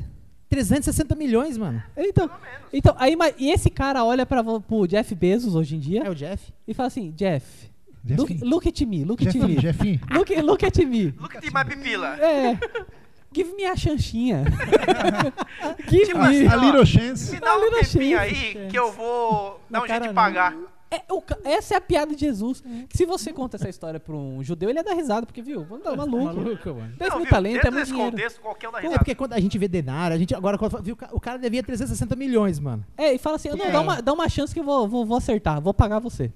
360 0.48 1.14
milhões, 1.14 1.58
mano. 1.58 1.82
Então, 1.96 2.28
Pelo 2.28 2.40
menos. 2.40 2.66
então 2.72 2.96
aí, 2.98 3.14
mas- 3.14 3.34
e 3.38 3.50
esse 3.50 3.68
cara 3.68 4.02
olha 4.04 4.24
para 4.24 4.42
pro 4.42 4.86
Jeff 4.86 5.14
Bezos 5.14 5.54
hoje 5.54 5.76
em 5.76 5.80
dia 5.80 6.02
É 6.04 6.10
o 6.10 6.14
Jeff. 6.14 6.50
e 6.66 6.72
fala 6.72 6.86
assim, 6.86 7.10
Jeff, 7.12 7.70
Jeff- 8.02 8.20
look, 8.20 8.44
look 8.44 8.68
at 8.68 8.80
me, 8.86 9.04
look 9.04 9.22
at 9.22 9.32
Jefinho, 9.32 9.48
me. 9.48 9.60
Jefinho. 9.60 10.00
Look, 10.10 10.34
look 10.42 10.64
at 10.64 10.76
me. 10.78 11.14
Look 11.20 11.36
at 11.36 11.44
my 11.44 11.64
pipila. 11.64 12.16
É. 12.18 12.58
Give 13.34 13.54
me 13.54 13.64
a 13.64 13.74
chanchinha. 13.76 14.44
Give 15.88 16.06
Tipo 16.06 16.18
me. 16.18 16.24
assim, 16.26 16.46
A 16.46 16.56
ó, 16.58 16.60
little 16.60 16.86
chance. 16.86 17.32
Me 17.32 17.40
dá 17.40 17.56
um 17.56 17.60
Little 17.64 17.80
tempinho 17.80 18.18
chance, 18.18 18.34
aí 18.34 18.34
chance. 18.52 18.66
que 18.70 18.78
eu 18.78 18.92
vou 18.92 19.60
dar 19.70 19.82
um 19.82 19.86
jeito 19.88 20.08
de 20.08 20.14
pagar. 20.14 20.54
É, 20.90 21.00
o 21.10 21.22
essa 21.44 21.72
é 21.72 21.76
a 21.78 21.80
piada 21.80 22.14
de 22.14 22.20
Jesus. 22.20 22.62
Que 22.86 22.98
se 22.98 23.06
você 23.06 23.32
conta 23.32 23.56
essa 23.56 23.66
história 23.66 23.98
pra 23.98 24.14
um 24.14 24.42
judeu, 24.44 24.68
ele 24.68 24.78
ia 24.78 24.84
dar 24.84 24.92
risada, 24.92 25.24
porque, 25.24 25.40
viu? 25.40 25.64
Vamos 25.64 25.82
dar 25.82 25.96
maluco. 25.96 26.24
Maluco, 26.24 26.68
mano. 26.74 26.94
Tem 26.98 27.08
Não, 27.08 27.16
viu? 27.16 27.26
talento, 27.30 27.54
é 27.54 27.60
Dentro 27.62 27.72
muito 27.72 27.80
desse 27.82 27.92
dinheiro. 27.92 28.12
contexto, 28.12 28.40
qualquer 28.42 28.68
um 28.68 28.72
dá 28.72 28.78
É 28.78 28.82
risada. 28.82 28.98
porque 28.98 29.14
quando 29.14 29.32
a 29.32 29.40
gente 29.40 29.56
vê 29.56 29.68
denário, 29.68 30.14
a 30.14 30.18
gente 30.18 30.34
agora 30.34 30.58
quando 30.58 30.82
viu, 30.82 30.94
o 31.12 31.18
cara 31.20 31.38
devia 31.38 31.62
360 31.62 32.14
milhões, 32.14 32.58
mano. 32.58 32.84
É, 32.98 33.14
e 33.14 33.18
fala 33.18 33.36
assim, 33.36 33.48
não, 33.48 33.64
É. 33.64 33.70
dá, 33.70 33.80
uma, 33.80 34.02
dá 34.02 34.12
uma 34.12 34.28
chance 34.28 34.52
que 34.52 34.60
eu 34.60 34.64
vou, 34.64 34.86
vou, 34.86 35.06
vou 35.06 35.16
acertar, 35.16 35.62
vou 35.62 35.72
pagar 35.72 35.98
você. 35.98 36.30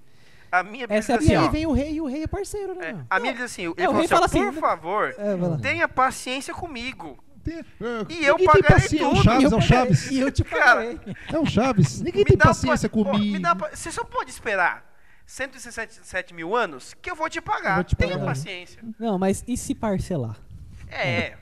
A 0.50 0.62
minha 0.62 0.86
Bíblia 0.86 0.98
Essa 0.98 1.12
é 1.12 1.14
a 1.16 1.18
diz 1.18 1.28
E 1.28 1.34
assim, 1.34 1.44
aí 1.46 1.50
vem 1.52 1.66
o 1.66 1.72
rei 1.72 1.92
e 1.94 2.00
o 2.00 2.06
rei 2.06 2.22
é 2.22 2.26
parceiro, 2.26 2.74
né? 2.74 2.90
é, 2.90 2.96
a 3.10 3.18
minha 3.20 3.32
diz 3.34 3.42
assim, 3.42 3.62
ele 3.62 3.74
É, 3.76 3.88
o 3.88 3.92
falou 3.92 3.94
rei 3.96 4.04
assim, 4.04 4.14
ó, 4.14 4.16
fala 4.16 4.26
assim, 4.26 4.44
por 4.52 4.60
favor, 4.60 5.14
É, 5.18 5.36
vai 5.36 5.50
lá. 5.50 5.58
tenha 5.58 5.88
paciência 5.88 6.54
comigo. 6.54 7.18
Tem- 7.44 7.58
é, 7.58 7.62
E 8.08 8.24
eu 8.24 8.36
ninguém 8.36 8.36
tem 8.36 8.46
pagarei 8.46 8.62
paciência. 8.82 8.98
tudo. 9.08 9.20
O 9.20 9.22
Chaves 9.22 9.52
é 9.52 9.54
eu 9.54 9.58
o 9.58 9.60
Chaves. 9.62 10.10
E 10.10 10.18
eu 10.20 10.32
te 10.32 10.42
Cara, 10.44 10.80
paguei. 10.96 11.16
É 11.32 11.38
o 11.38 11.46
Chaves. 11.46 12.00
Ninguém 12.00 12.18
Me 12.20 12.24
tem 12.24 12.36
dá 12.36 12.44
paciência 12.46 12.90
ó, 12.92 13.04
comigo. 13.04 13.32
me 13.34 13.38
dá 13.38 13.54
pa- 13.54 13.70
Você 13.72 13.92
só 13.92 14.02
pode 14.04 14.30
esperar 14.30 14.84
167 15.26 16.34
mil 16.34 16.56
anos 16.56 16.94
que 17.00 17.10
eu 17.10 17.14
vou 17.14 17.28
te 17.28 17.40
pagar. 17.40 17.70
Eu 17.70 17.74
vou 17.76 17.84
te 17.84 17.94
Tenha 17.96 18.14
pagar. 18.14 18.24
paciência. 18.26 18.82
Não, 18.98 19.18
mas 19.18 19.44
e 19.46 19.56
se 19.56 19.74
parcelar? 19.74 20.36
É, 20.88 21.36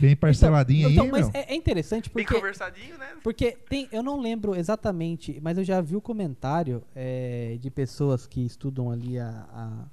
Bem 0.00 0.16
parceladinho 0.16 0.90
então, 0.90 1.04
aí, 1.04 1.10
mas 1.10 1.30
meu. 1.30 1.40
é, 1.42 1.52
é 1.52 1.54
interessante 1.54 2.10
bem 2.12 2.24
porque 2.24 2.34
conversadinho, 2.36 2.96
né? 2.96 3.16
Porque 3.22 3.52
tem, 3.68 3.86
eu 3.92 4.02
não 4.02 4.18
lembro 4.20 4.54
exatamente, 4.56 5.38
mas 5.42 5.58
eu 5.58 5.64
já 5.64 5.80
vi 5.80 5.94
o 5.94 6.00
comentário 6.00 6.82
é, 6.94 7.58
de 7.60 7.70
pessoas 7.70 8.26
que 8.26 8.44
estudam 8.44 8.90
ali 8.90 9.18
a, 9.18 9.86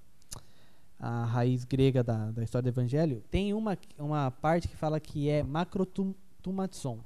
a, 0.99 1.19
a 1.21 1.25
raiz 1.25 1.65
grega 1.65 2.03
da, 2.03 2.31
da 2.31 2.43
história 2.43 2.63
do 2.71 2.73
evangelho. 2.73 3.21
Tem 3.29 3.53
uma, 3.53 3.77
uma 3.99 4.31
parte 4.31 4.67
que 4.67 4.77
fala 4.77 4.99
que 4.99 5.29
é 5.29 5.43
macrotumatson, 5.43 6.99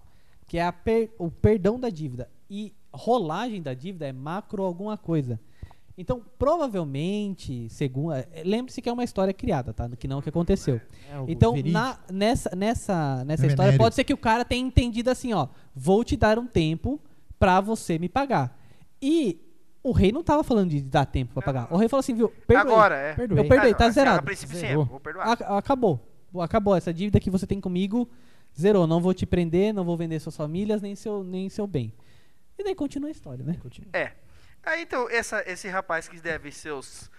que 0.48 0.58
é 0.58 0.64
a 0.66 0.72
per- 0.72 1.10
o 1.18 1.32
perdão 1.32 1.80
da 1.80 1.90
dívida. 1.90 2.30
E 2.50 2.74
rolagem 2.94 3.62
da 3.62 3.74
dívida 3.74 4.08
é 4.08 4.12
macro 4.14 4.64
alguma 4.64 4.98
coisa. 4.98 5.40
Então, 6.02 6.22
provavelmente, 6.38 7.68
segundo. 7.70 8.14
é, 8.14 8.26
Lembre-se 8.46 8.82
que 8.82 8.88
é 8.88 8.94
uma 8.94 9.04
história 9.04 9.34
criada, 9.34 9.74
tá? 9.74 9.90
Que 9.98 10.08
não 10.08 10.18
é 10.18 10.20
o 10.20 10.22
que 10.22 10.30
aconteceu. 10.30 10.80
É, 11.12 11.20
o 11.20 11.26
Então, 11.28 11.54
na- 11.66 12.00
nessa, 12.12 12.56
nessa, 12.56 13.24
nessa 13.26 13.46
É 13.46 13.48
história, 13.50 13.78
pode 13.78 13.96
ser 13.96 14.04
que 14.04 14.14
o 14.14 14.18
cara 14.18 14.46
tenha 14.46 14.66
entendido 14.66 15.10
assim, 15.10 15.34
ó, 15.34 15.48
vou 15.76 16.04
te 16.04 16.16
dar 16.16 16.40
um 16.40 16.48
tempo 16.48 17.00
pra 17.38 17.60
você 17.60 18.00
me 18.00 18.08
pagar. 18.08 18.58
E 19.02 19.42
o 19.84 19.92
rei 19.92 20.12
não 20.12 20.24
tava 20.24 20.44
falando 20.44 20.70
de 20.70 20.82
dar 20.82 21.06
tempo 21.06 21.34
pra 21.34 21.42
pagar. 21.44 21.74
O 21.74 21.78
rei 21.78 21.90
falou 21.90 22.00
assim, 22.00 22.14
viu, 22.16 22.30
perdoei. 22.48 22.74
Agora, 22.74 22.96
é. 22.96 23.14
Perdoei. 23.16 23.44
Eu 23.44 23.48
perdoei, 23.50 23.72
Ah, 23.72 23.76
tá 23.76 23.86
a- 23.88 23.90
zerado. 23.92 24.20
A 24.20 24.24
princípio 24.24 24.56
Zerou. 24.58 24.86
vou 24.86 25.00
perdoar. 25.00 25.28
Ac- 25.32 25.44
acabou. 25.44 26.00
Acabou. 26.40 26.76
Essa 26.76 26.94
dívida 26.94 27.20
que 27.20 27.30
você 27.30 27.46
tem 27.48 27.60
comigo, 27.60 28.08
zerou. 28.58 28.86
Não 28.88 29.02
vou 29.02 29.14
te 29.14 29.26
prender, 29.26 29.74
não 29.74 29.84
vou 29.84 29.98
vender 29.98 30.20
suas 30.20 30.38
famílias, 30.38 30.82
nem 30.82 30.96
seu, 30.96 31.24
nem 31.24 31.50
seu 31.50 31.66
bem. 31.68 31.94
E 32.58 32.64
daí 32.64 32.76
continua 32.76 33.10
a 33.10 33.12
história, 33.12 33.44
né? 33.44 33.58
É. 33.94 34.12
Aí 34.64 34.82
então, 34.84 35.10
essa, 35.10 35.44
esse 35.50 35.68
rapaz 35.68 36.08
que 36.08 36.20
deve 36.20 36.52
seus 36.52 37.10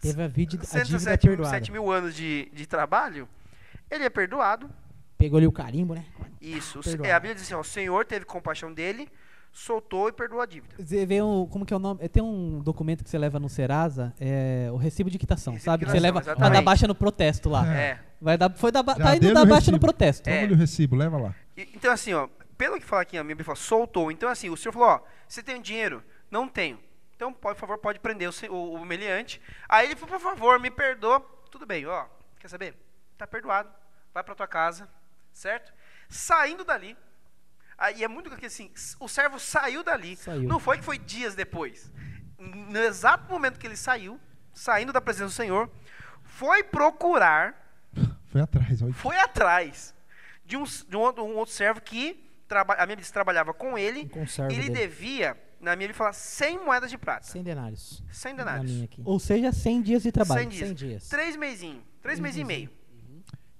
Teve 0.00 0.22
a, 0.22 0.28
vid- 0.28 0.48
a 0.54 0.56
dívida 0.58 0.66
107 0.66 1.26
mil, 1.26 1.36
perdoada. 1.36 1.56
7 1.56 1.72
mil 1.72 1.90
anos 1.90 2.14
de, 2.14 2.50
de 2.52 2.66
trabalho, 2.66 3.28
ele 3.90 4.04
é 4.04 4.10
perdoado. 4.10 4.70
Pegou 5.16 5.38
ali 5.38 5.46
o 5.46 5.52
carimbo, 5.52 5.94
né? 5.94 6.04
Isso. 6.40 6.80
Perdoado. 6.80 7.06
É, 7.06 7.12
a 7.12 7.18
Bíblia 7.20 7.34
diz 7.36 7.44
assim: 7.44 7.54
ó, 7.54 7.60
o 7.60 7.64
Senhor 7.64 8.04
teve 8.04 8.24
compaixão 8.26 8.72
dele, 8.72 9.08
soltou 9.52 10.08
e 10.08 10.12
perdoou 10.12 10.42
a 10.42 10.46
dívida. 10.46 10.74
Você 10.78 11.06
vê 11.06 11.22
um, 11.22 11.46
como 11.46 11.64
que 11.64 11.72
é 11.72 11.76
o 11.76 11.80
nome? 11.80 12.00
é, 12.02 12.08
Tem 12.08 12.22
um 12.22 12.60
documento 12.60 13.02
que 13.02 13.08
você 13.08 13.16
leva 13.16 13.38
no 13.40 13.48
Serasa, 13.48 14.12
é 14.20 14.68
o 14.70 14.76
recibo 14.76 15.08
de 15.08 15.18
quitação, 15.18 15.54
Recibo 15.54 15.60
de 15.62 15.64
sabe? 15.64 15.84
Você 15.84 15.92
quitação, 15.92 16.02
leva 16.02 16.20
pra 16.20 16.32
exatamente. 16.32 16.52
dar 16.54 16.62
baixa 16.62 16.86
no 16.86 16.94
protesto 16.94 17.48
lá. 17.48 17.74
É. 17.74 17.98
Vai 18.20 18.36
dar, 18.36 18.50
foi 18.54 18.70
dar, 18.72 18.84
Já 18.86 18.94
tá 18.96 19.16
indo 19.16 19.32
dar 19.32 19.46
baixa 19.46 19.70
no 19.70 19.80
protesto. 19.80 20.28
É. 20.28 20.34
Toma-lhe 20.36 20.54
o 20.54 20.56
recibo, 20.56 20.96
leva 20.96 21.16
lá. 21.18 21.34
E- 21.56 21.68
Então, 21.74 21.90
assim, 21.92 22.12
ó, 22.12 22.28
pelo 22.58 22.78
que 22.78 22.84
fala 22.84 23.02
aqui, 23.02 23.16
a 23.16 23.24
Bíblia 23.24 23.44
fala, 23.44 23.56
soltou. 23.56 24.10
Então, 24.12 24.28
assim, 24.28 24.50
o 24.50 24.56
senhor 24.56 24.72
falou, 24.72 24.88
ó, 24.88 25.00
você 25.26 25.42
tem 25.42 25.60
dinheiro? 25.62 26.02
Não 26.34 26.48
tenho. 26.48 26.82
Então, 27.14 27.32
por 27.32 27.54
favor, 27.54 27.78
pode 27.78 28.00
prender 28.00 28.28
o, 28.28 28.52
o, 28.52 28.74
o 28.74 28.84
meliante. 28.84 29.40
Aí 29.68 29.86
ele 29.86 29.94
falou, 29.94 30.18
por 30.18 30.20
favor, 30.20 30.58
me 30.58 30.68
perdoa. 30.68 31.20
Tudo 31.48 31.64
bem, 31.64 31.86
ó, 31.86 32.06
quer 32.40 32.48
saber? 32.48 32.74
Tá 33.16 33.24
perdoado. 33.24 33.72
Vai 34.12 34.24
pra 34.24 34.34
tua 34.34 34.48
casa, 34.48 34.88
certo? 35.32 35.72
Saindo 36.08 36.64
dali. 36.64 36.96
Aí 37.78 38.02
é 38.02 38.08
muito 38.08 38.34
que 38.36 38.46
assim, 38.46 38.68
o 38.98 39.06
servo 39.06 39.38
saiu 39.38 39.84
dali. 39.84 40.16
Saiu. 40.16 40.42
Não 40.48 40.58
foi 40.58 40.78
que 40.78 40.84
foi 40.84 40.98
dias 40.98 41.36
depois. 41.36 41.92
No 42.36 42.80
exato 42.80 43.30
momento 43.30 43.60
que 43.60 43.66
ele 43.68 43.76
saiu, 43.76 44.20
saindo 44.52 44.92
da 44.92 45.00
presença 45.00 45.26
do 45.26 45.30
Senhor, 45.30 45.70
foi 46.24 46.64
procurar 46.64 47.54
Foi 48.26 48.40
atrás, 48.40 48.82
olha. 48.82 48.92
foi 48.92 49.16
atrás 49.20 49.94
de 50.44 50.56
um, 50.56 50.64
de 50.64 50.96
um, 50.96 51.00
outro, 51.00 51.24
um 51.24 51.36
outro 51.36 51.54
servo 51.54 51.80
que 51.80 52.28
traba, 52.48 52.74
a 52.74 52.86
minha 52.86 52.96
disse, 52.96 53.12
trabalhava 53.12 53.54
com 53.54 53.78
ele. 53.78 54.10
Um 54.14 54.46
ele 54.50 54.68
dele. 54.68 54.70
devia, 54.70 55.40
na 55.64 55.74
minha 55.74 55.86
ele 55.86 55.92
fala, 55.94 56.12
100 56.12 56.64
moedas 56.64 56.90
de 56.90 56.98
prata. 56.98 57.26
100 57.26 57.42
denários. 57.42 58.02
100 58.12 58.32
Na 58.34 58.38
denários. 58.44 58.70
minha 58.70 58.84
aqui. 58.84 59.02
Ou 59.04 59.18
seja, 59.18 59.50
100 59.52 59.82
dias 59.82 60.02
de 60.02 60.12
trabalho. 60.12 60.40
100 60.42 60.48
dias. 60.50 60.66
100 60.68 60.74
dias. 60.74 61.08
Três 61.08 61.36
meizinhos. 61.36 61.82
Três 62.02 62.20
meses 62.20 62.40
e 62.40 62.44
meio. 62.44 62.70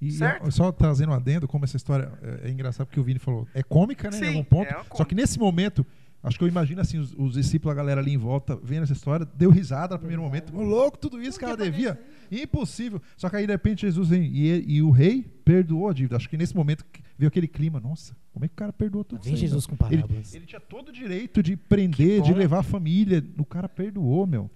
E 0.01 0.11
Certo? 0.13 0.51
só 0.53 0.71
trazendo 0.71 1.13
um 1.13 1.15
adendo, 1.15 1.49
como 1.49 1.65
essa 1.65 1.77
história 1.77 2.13
é, 2.23 2.49
é 2.49 2.51
engraçado 2.51 2.87
porque 2.87 3.01
o 3.01 3.05
Vini 3.05 3.19
falou, 3.19 3.49
é 3.55 3.63
cômica, 3.63 4.11
né? 4.11 4.19
Sim, 4.19 4.25
em 4.25 4.29
algum 4.29 4.45
ponto. 4.45 4.71
é 4.71 4.77
uma 4.77 4.85
Só 4.95 5.05
que 5.05 5.15
nesse 5.15 5.39
momento, 5.39 5.85
acho 6.25 6.39
que 6.39 6.45
eu 6.45 6.49
imagino 6.49 6.81
assim, 6.81 6.99
os, 6.99 7.15
os 7.17 7.35
discípulos, 7.35 7.73
a 7.73 7.77
galera 7.77 8.01
ali 8.01 8.13
em 8.13 8.19
volta, 8.19 8.59
vendo 8.63 8.83
essa 8.83 8.93
história, 8.93 9.25
deu 9.37 9.51
risada 9.51 9.95
no 9.95 9.99
primeiro 9.99 10.23
momento. 10.23 10.57
Ô, 10.57 10.63
louco, 10.63 10.99
tudo 10.99 11.23
isso 11.23 11.39
que 11.39 11.45
ela 11.45 11.57
devia. 11.57 12.01
Impossível. 12.33 13.01
Só 13.17 13.29
que 13.29 13.37
aí, 13.37 13.47
de 13.47 13.53
repente, 13.53 13.83
Jesus 13.83 14.09
vem 14.09 14.25
e, 14.25 14.77
e 14.77 14.83
o 14.83 14.91
rei 14.91 15.23
perdoou 15.45 15.89
a 15.89 15.93
dívida. 15.93 16.17
Acho 16.17 16.29
que 16.29 16.37
nesse 16.37 16.57
momento 16.57 16.85
veio 17.17 17.29
aquele 17.29 17.47
clima, 17.47 17.79
nossa, 17.79 18.17
como 18.33 18.45
é 18.45 18.49
que 18.49 18.55
o 18.55 18.57
cara 18.57 18.73
perdoou 18.73 19.05
tudo 19.05 19.23
Vem 19.23 19.35
isso 19.35 19.43
Jesus 19.43 19.67
com 19.67 19.77
parábolas. 19.77 20.35
Ele, 20.35 20.43
ele 20.43 20.47
tinha 20.47 20.61
todo 20.61 20.89
o 20.89 20.93
direito 20.93 21.43
de 21.43 21.57
prender, 21.57 22.23
de 22.23 22.33
levar 22.33 22.61
a 22.61 22.63
família. 22.65 23.25
O 23.39 23.45
cara 23.45 23.69
perdoou, 23.69 24.27
meu. 24.27 24.51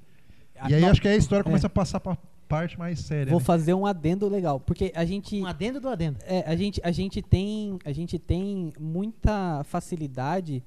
E 0.68 0.74
aí 0.74 0.84
acho 0.84 1.00
que 1.00 1.06
aí 1.06 1.14
a 1.14 1.18
história 1.18 1.44
começa 1.44 1.68
a 1.68 1.70
passar 1.70 2.00
pra 2.00 2.16
parte 2.48 2.78
mais 2.78 3.00
séria. 3.00 3.30
Vou 3.30 3.40
né? 3.40 3.44
fazer 3.44 3.74
um 3.74 3.84
adendo 3.84 4.26
legal, 4.26 4.58
porque 4.58 4.90
a 4.94 5.04
gente 5.04 5.40
Um 5.40 5.46
adendo 5.46 5.80
do 5.80 5.88
adendo. 5.88 6.18
É, 6.22 6.40
a 6.46 6.56
gente, 6.56 6.80
a 6.82 6.90
gente 6.90 7.20
tem, 7.20 7.78
a 7.84 7.92
gente 7.92 8.18
tem 8.18 8.72
muita 8.80 9.62
facilidade 9.64 10.64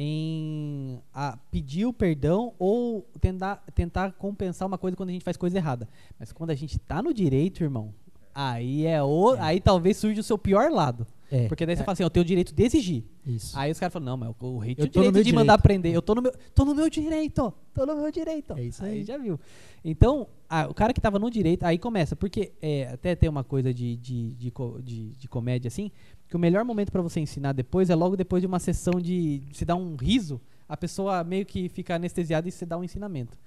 em 0.00 1.00
a, 1.12 1.36
pedir 1.50 1.84
o 1.84 1.92
perdão 1.92 2.54
ou 2.56 3.04
tentar, 3.20 3.56
tentar 3.74 4.12
compensar 4.12 4.68
uma 4.68 4.78
coisa 4.78 4.96
quando 4.96 5.08
a 5.08 5.12
gente 5.12 5.24
faz 5.24 5.36
coisa 5.36 5.56
errada. 5.58 5.88
Mas 6.20 6.32
quando 6.32 6.50
a 6.50 6.54
gente 6.54 6.78
tá 6.78 7.02
no 7.02 7.12
direito, 7.12 7.64
irmão, 7.64 7.92
aí 8.32 8.86
é 8.86 9.02
o, 9.02 9.32
aí 9.40 9.60
talvez 9.60 9.96
surja 9.96 10.20
o 10.20 10.24
seu 10.24 10.38
pior 10.38 10.70
lado. 10.70 11.04
É. 11.30 11.46
Porque 11.46 11.66
daí 11.66 11.76
você 11.76 11.82
é, 11.82 11.84
fala 11.84 11.92
assim, 11.92 12.02
eu 12.04 12.08
tenho 12.08 12.22
o 12.22 12.26
direito 12.26 12.54
de 12.54 12.62
exigir. 12.62 13.04
Isso. 13.26 13.58
Aí 13.58 13.70
os 13.70 13.78
caras 13.78 13.92
falam, 13.92 14.06
não, 14.06 14.16
mas 14.16 14.34
o- 14.40 14.56
rei 14.58 14.74
Eu 14.78 14.88
tinha 14.88 15.02
o 15.02 15.06
direito 15.08 15.26
de 15.26 15.32
mandar 15.34 15.54
direito. 15.56 15.62
prender. 15.62 15.92
Eu 15.94 16.00
tô 16.00 16.14
no 16.14 16.22
meu, 16.22 16.32
tô 16.54 16.64
no 16.64 16.74
meu 16.74 16.88
direito, 16.88 17.52
tô 17.74 17.84
no 17.84 17.96
meu 17.96 18.10
direito. 18.10 18.54
É 18.56 18.62
isso 18.64 18.82
aí. 18.82 19.02
já 19.04 19.18
viu. 19.18 19.38
Então, 19.84 20.26
a- 20.48 20.68
o 20.68 20.72
cara 20.72 20.94
que 20.94 21.00
tava 21.02 21.18
no 21.18 21.30
direito, 21.30 21.64
aí 21.64 21.76
começa, 21.76 22.16
porque 22.16 22.52
é, 22.62 22.88
até 22.94 23.14
tem 23.14 23.28
uma 23.28 23.44
coisa 23.44 23.74
de, 23.74 23.96
de, 23.96 24.34
de, 24.36 24.52
de- 24.82 25.10
de 25.18 25.28
comédia 25.28 25.68
assim, 25.68 25.90
que 26.28 26.36
o 26.36 26.38
melhor 26.38 26.64
momento 26.64 26.92
pra 26.92 27.00
você 27.02 27.20
ensinar 27.20 27.52
depois 27.52 27.88
é 27.90 27.94
logo 27.94 28.16
depois 28.16 28.40
de 28.42 28.46
uma 28.46 28.58
sessão 28.58 29.00
de 29.00 29.42
se 29.52 29.64
dar 29.64 29.76
um 29.76 29.96
riso, 29.96 30.40
a 30.68 30.76
pessoa 30.76 31.24
meio 31.24 31.46
que 31.46 31.68
fica 31.68 31.94
anestesiada 31.94 32.48
e 32.48 32.52
você 32.52 32.66
dá 32.66 32.76
um 32.76 32.84
ensinamento. 32.84 33.38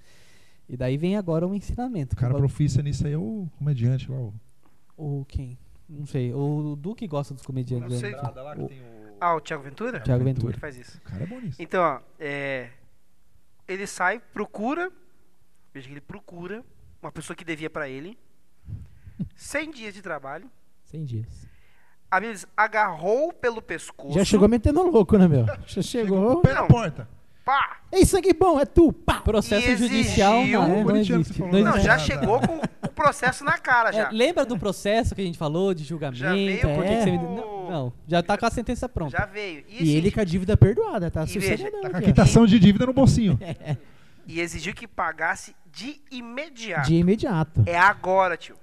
E 0.68 0.76
daí 0.76 0.98
vem 0.98 1.16
agora 1.18 1.46
um 1.46 1.54
ensinamento. 1.54 2.16
O 2.16 2.18
cara 2.18 2.34
profissa 2.34 2.82
nisso 2.82 3.06
aí 3.06 3.14
é 3.14 3.18
o 3.18 3.48
comediante 3.58 4.10
lá. 4.10 4.18
O... 4.18 4.34
o 4.98 5.26
quem? 5.26 5.58
Não 5.88 6.06
sei. 6.06 6.34
O 6.34 6.76
Duque 6.76 7.06
gosta 7.06 7.34
dos 7.34 7.46
comediantes. 7.46 7.90
Não 7.90 7.96
né? 7.96 8.00
sei. 8.00 8.16
O- 8.16 8.70
Ah, 9.20 9.36
o 9.36 9.42
Thiago 9.42 9.62
Ventura? 9.64 10.00
Thiago 10.00 10.24
Ventura. 10.24 10.54
Ele 10.54 10.60
faz 10.60 10.78
isso. 10.78 10.98
o 10.98 11.02
cara 11.02 11.24
é 11.24 11.28
bom 11.28 11.40
nisso. 11.42 11.62
Então, 11.62 11.84
ó, 11.84 12.00
é, 12.20 12.70
ele 13.68 13.86
sai, 13.86 14.20
procura, 14.34 14.92
veja 15.74 15.88
que 15.88 15.94
ele 15.94 16.02
procura 16.02 16.64
uma 17.02 17.12
pessoa 17.12 17.36
que 17.36 17.44
devia 17.44 17.70
pra 17.70 17.88
ele 17.90 18.18
100 19.36 19.72
dias 19.72 19.94
de 19.94 20.02
trabalho. 20.02 20.50
100 20.86 21.06
dias. 21.06 21.51
A 22.12 22.20
diz, 22.20 22.46
agarrou 22.58 23.32
pelo 23.32 23.62
pescoço. 23.62 24.14
Já 24.14 24.26
chegou 24.26 24.48
metendo 24.50 24.84
louco, 24.84 25.18
né, 25.18 25.28
meu? 25.28 25.46
Já 25.66 25.82
chegou. 25.82 26.42
Pé 26.42 26.54
na 26.54 26.64
porta. 26.64 27.08
Pá! 27.44 27.78
Ei, 27.92 28.06
sangue 28.06 28.34
bom, 28.34 28.60
é 28.60 28.66
tu. 28.66 28.94
Pá. 28.94 29.22
Processo 29.22 29.68
E 29.68 29.76
judicial 29.78 30.42
exigiu- 30.42 30.62
não, 30.62 30.96
existe. 30.98 31.34
falou, 31.34 31.52
Não? 31.54 31.62
Não, 31.72 31.80
já 31.80 31.98
chegou 31.98 32.40
com 32.40 32.58
o 32.86 32.90
processo 32.90 33.44
na 33.44 33.58
cara 33.58 33.92
já. 33.92 34.10
É, 34.10 34.12
lembra 34.12 34.46
do 34.46 34.58
processo 34.60 35.16
que 35.16 35.22
a 35.22 35.26
gente 35.26 35.38
falou 35.40 35.74
de 35.74 35.84
julgamento? 35.84 36.20
Já 36.20 36.34
veio 36.34 36.60
por 36.62 36.84
que 36.84 36.90
que 36.90 36.96
com 36.96 37.02
você 37.04 37.12
me- 37.12 37.18
o- 37.18 37.36
não, 37.36 37.72
não, 37.72 37.94
já 38.08 38.22
tá 38.22 38.38
com 38.38 38.46
a 38.46 38.52
sentença 38.52 38.88
pronta. 38.88 39.18
Já 39.18 39.26
veio. 39.26 39.64
E, 39.68 39.84
E 39.86 39.96
ele 39.96 40.12
com 40.12 40.20
a 40.20 40.24
dívida 40.24 40.56
perdoada, 40.56 41.10
tá? 41.10 41.24
E 41.24 41.40
veja, 41.40 41.72
Tá 41.82 41.90
com 41.90 41.98
a 41.98 42.02
quitação 42.02 42.46
de 42.46 42.60
dívida 42.60 42.86
no 42.86 42.94
bolsinho. 42.94 43.40
e 44.28 44.40
exigiu 44.40 44.74
que 44.76 44.88
pagasse 44.88 45.56
de 45.72 46.00
imediato. 46.12 46.88
De 46.88 46.96
imediato. 46.96 47.64
É 47.66 47.78
agora, 47.80 48.38
tio. 48.38 48.56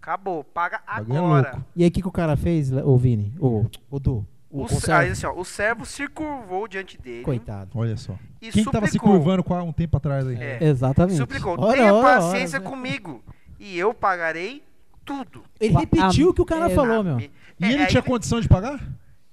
Acabou. 0.00 0.42
Paga 0.42 0.76
é 0.76 0.80
agora. 0.86 1.50
louco. 1.52 1.66
E 1.76 1.82
aí, 1.82 1.88
o 1.88 1.92
que, 1.92 2.00
que 2.02 2.08
o 2.08 2.12
cara 2.12 2.36
fez, 2.36 2.72
ô 2.72 2.96
Vini? 2.96 3.34
Ô, 3.38 3.66
ô 3.90 3.98
Du? 3.98 4.26
O, 4.52 4.62
O, 4.64 4.66
aí, 4.92 5.10
assim, 5.10 5.26
ó, 5.26 5.32
o 5.38 5.44
servo 5.44 5.86
se 5.86 6.08
curvou 6.08 6.66
diante 6.66 6.98
dele. 7.00 7.22
Coitado. 7.22 7.70
Olha 7.74 7.96
só. 7.96 8.14
E 8.42 8.50
Quem 8.50 8.64
que 8.64 8.70
tava 8.72 8.88
se 8.88 8.98
curvando 8.98 9.44
com 9.44 9.54
há 9.54 9.62
um 9.62 9.72
tempo 9.72 9.96
atrás 9.96 10.26
aí? 10.26 10.36
É. 10.36 10.58
Exatamente. 10.60 11.16
Suplicou, 11.18 11.54
Ora, 11.60 11.76
tenha 11.76 11.94
ora, 11.94 12.16
paciência 12.16 12.58
Zé. 12.58 12.64
comigo 12.66 13.22
e 13.60 13.78
eu 13.78 13.94
pagarei 13.94 14.64
tudo. 15.04 15.44
Ele 15.60 15.76
repetiu 15.76 16.30
o 16.30 16.34
que 16.34 16.42
o 16.42 16.44
cara 16.44 16.66
é, 16.66 16.74
falou, 16.74 17.04
meu. 17.04 17.16
me- 17.16 17.30
E 17.60 17.64
É, 17.64 17.72
ele 17.72 17.82
aí 17.82 17.86
tinha 17.88 18.02
condição 18.02 18.40
de 18.40 18.48
pagar? 18.48 18.80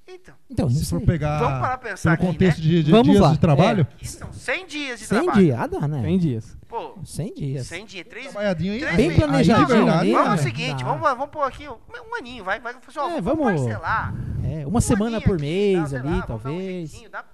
Então, 0.10 0.36
então, 0.50 0.70
Se 0.70 0.86
for 0.86 1.02
pegar 1.02 1.38
Vamos 1.40 1.78
pensar 1.82 2.14
aqui, 2.14 2.26
contexto 2.26 2.60
né? 2.60 2.64
de, 2.64 2.84
de 2.84 2.92
Vamos 2.92 3.08
dias 3.10 3.20
lá. 3.22 3.32
de 3.34 3.40
trabalho, 3.40 3.88
são 4.04 4.32
100 4.32 4.66
dias 4.66 5.00
de 5.00 5.06
100 5.06 5.18
trabalho. 5.24 5.44
dias. 5.46 5.60
Ah, 5.60 5.68
dá, 5.68 5.88
né? 5.88 6.02
100 6.02 6.18
dias. 6.20 6.58
Pô, 6.70 6.96
100 7.04 7.34
dias. 7.34 7.68
100 7.68 7.86
dias, 7.86 8.08
3 8.08 8.26
trabalhadinho 8.28 8.74
aí. 8.74 8.80
Três 8.80 8.92
aí- 8.94 8.98
Bem 8.98 9.10
verdade, 9.18 9.52
ali, 9.52 10.12
Vamos 10.14 10.26
né? 10.28 10.32
ao 10.32 10.38
seguinte, 10.38 10.84
Dá. 10.84 10.90
vamos, 10.90 11.02
vamos 11.02 11.30
pôr 11.30 11.42
aqui 11.44 11.68
um, 11.68 11.74
um 11.74 12.16
aninho, 12.18 12.44
vai, 12.46 12.60
vai, 12.60 12.74
pessoal, 12.76 13.10
É, 13.10 13.22
vamos, 13.22 13.46
vamos- 13.46 13.62
parcelar. 13.62 14.14
É, 14.46 14.66
uma 14.66 14.78
Um 14.78 14.82
semana 14.82 15.20
por 15.20 15.38
mês 15.40 15.92
dá, 15.92 16.00
ali, 16.00 16.10
lá, 16.10 16.16
um 16.18 16.22
talvez. 16.22 16.90
jeitinho, 16.92 17.10
dá, 17.10 17.26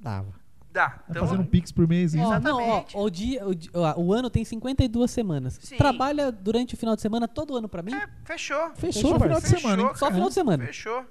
Dava. 0.00 0.28
dá. 0.72 0.88
Tá 0.90 1.04
Então, 1.10 1.26
fazendo 1.26 1.42
um 1.42 1.46
pix 1.46 1.72
por 1.72 1.88
mês. 1.88 2.14
hein? 2.14 2.22
Ó, 2.24 2.38
não, 2.38 2.56
ó, 2.58 2.60
Exatamente. 2.60 2.96
o, 2.96 3.10
dia, 3.10 3.42
o, 3.44 3.52
ó, 3.74 4.00
o 4.00 4.12
ano 4.12 4.30
tem 4.30 4.44
52 4.44 5.10
semanas. 5.10 5.58
Sim. 5.60 5.76
Trabalha 5.76 6.30
durante 6.30 6.74
o 6.74 6.76
final 6.76 6.94
de 6.94 7.02
semana 7.02 7.26
todo 7.26 7.56
ano 7.56 7.68
pra 7.68 7.82
mim? 7.82 7.92
é, 7.92 8.06
fechou. 8.24 8.70
Fechou, 8.76 8.92
Fechou 9.02 9.16
o 9.16 9.20
final 9.20 9.40
de 9.40 9.48
semana, 9.48 9.94
Só 9.96 10.10
final 10.12 10.28
de 10.28 10.34
semana. 10.34 10.64
Fechou. 10.66 11.04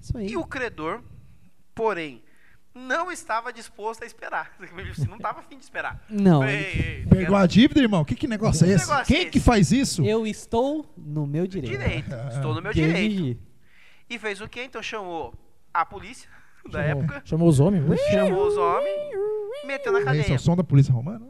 Isso 0.00 0.16
aí. 0.18 0.28
E 0.28 0.36
o 0.36 0.44
credor, 0.44 1.02
porém, 1.74 2.22
não 2.74 3.10
estava 3.10 3.52
disposto 3.52 4.02
a 4.02 4.06
esperar. 4.06 4.54
Não 5.08 5.16
estava 5.16 5.40
afim 5.40 5.56
de 5.56 5.64
esperar. 5.64 6.04
Não. 6.10 6.46
Ei, 6.46 6.56
ei, 7.00 7.06
Perdoar 7.06 7.42
a 7.42 7.46
dívida, 7.46 7.80
irmão? 7.80 8.04
Que, 8.04 8.14
que 8.14 8.26
negócio 8.28 8.64
é 8.64 8.68
Que 8.68 8.74
esse? 8.74 8.86
negócio 8.88 9.06
Quem 9.06 9.22
é 9.22 9.30
que 9.30 9.38
esse? 9.38 9.46
faz 9.46 9.72
isso? 9.72 10.04
Eu 10.04 10.26
estou 10.26 10.84
no 10.96 11.26
meu 11.26 11.46
direito. 11.46 11.70
Direito. 11.78 12.10
Estou 12.34 12.54
no 12.54 12.60
meu 12.60 12.72
direito. 12.74 13.40
E 14.10 14.18
fez 14.18 14.40
o 14.40 14.48
quê? 14.48 14.62
Então 14.64 14.82
chamou 14.82 15.32
a 15.72 15.84
polícia 15.86 16.28
da 16.70 16.82
Chamou- 16.86 17.02
época, 17.02 17.22
Chamou 17.24 17.48
os 17.48 17.60
homens. 17.60 17.88
Ui, 17.88 17.96
chamou 17.96 18.46
os 18.46 18.56
homens, 18.56 19.10
meteu 19.64 19.92
na 19.92 20.00
Esse 20.00 20.08
é 20.08 20.12
cadeia. 20.16 20.36
o 20.36 20.38
som 20.38 20.54
da 20.56 20.62
polícia 20.64 20.92
romana? 20.92 21.26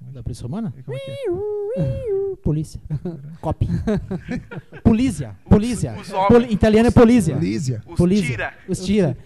Da 0.00 0.22
polícia 0.22 0.42
romana? 0.44 0.72
Como 0.84 0.96
é 0.96 1.00
que 1.00 1.10
é? 1.10 2.17
Polícia. 2.48 2.80
Cop. 3.42 3.68
Polícia. 4.82 5.36
Polícia. 5.50 5.94
os 6.00 6.10
homens. 6.10 6.28
Poli- 6.28 6.50
italiano 6.54 6.88
é 6.88 6.90
polícia. 6.90 7.34
Polícia. 7.34 7.82
Os 7.86 7.94
Polícia. 7.98 8.26
tira. 8.26 8.54
Os 8.66 8.78
tira. 8.86 9.18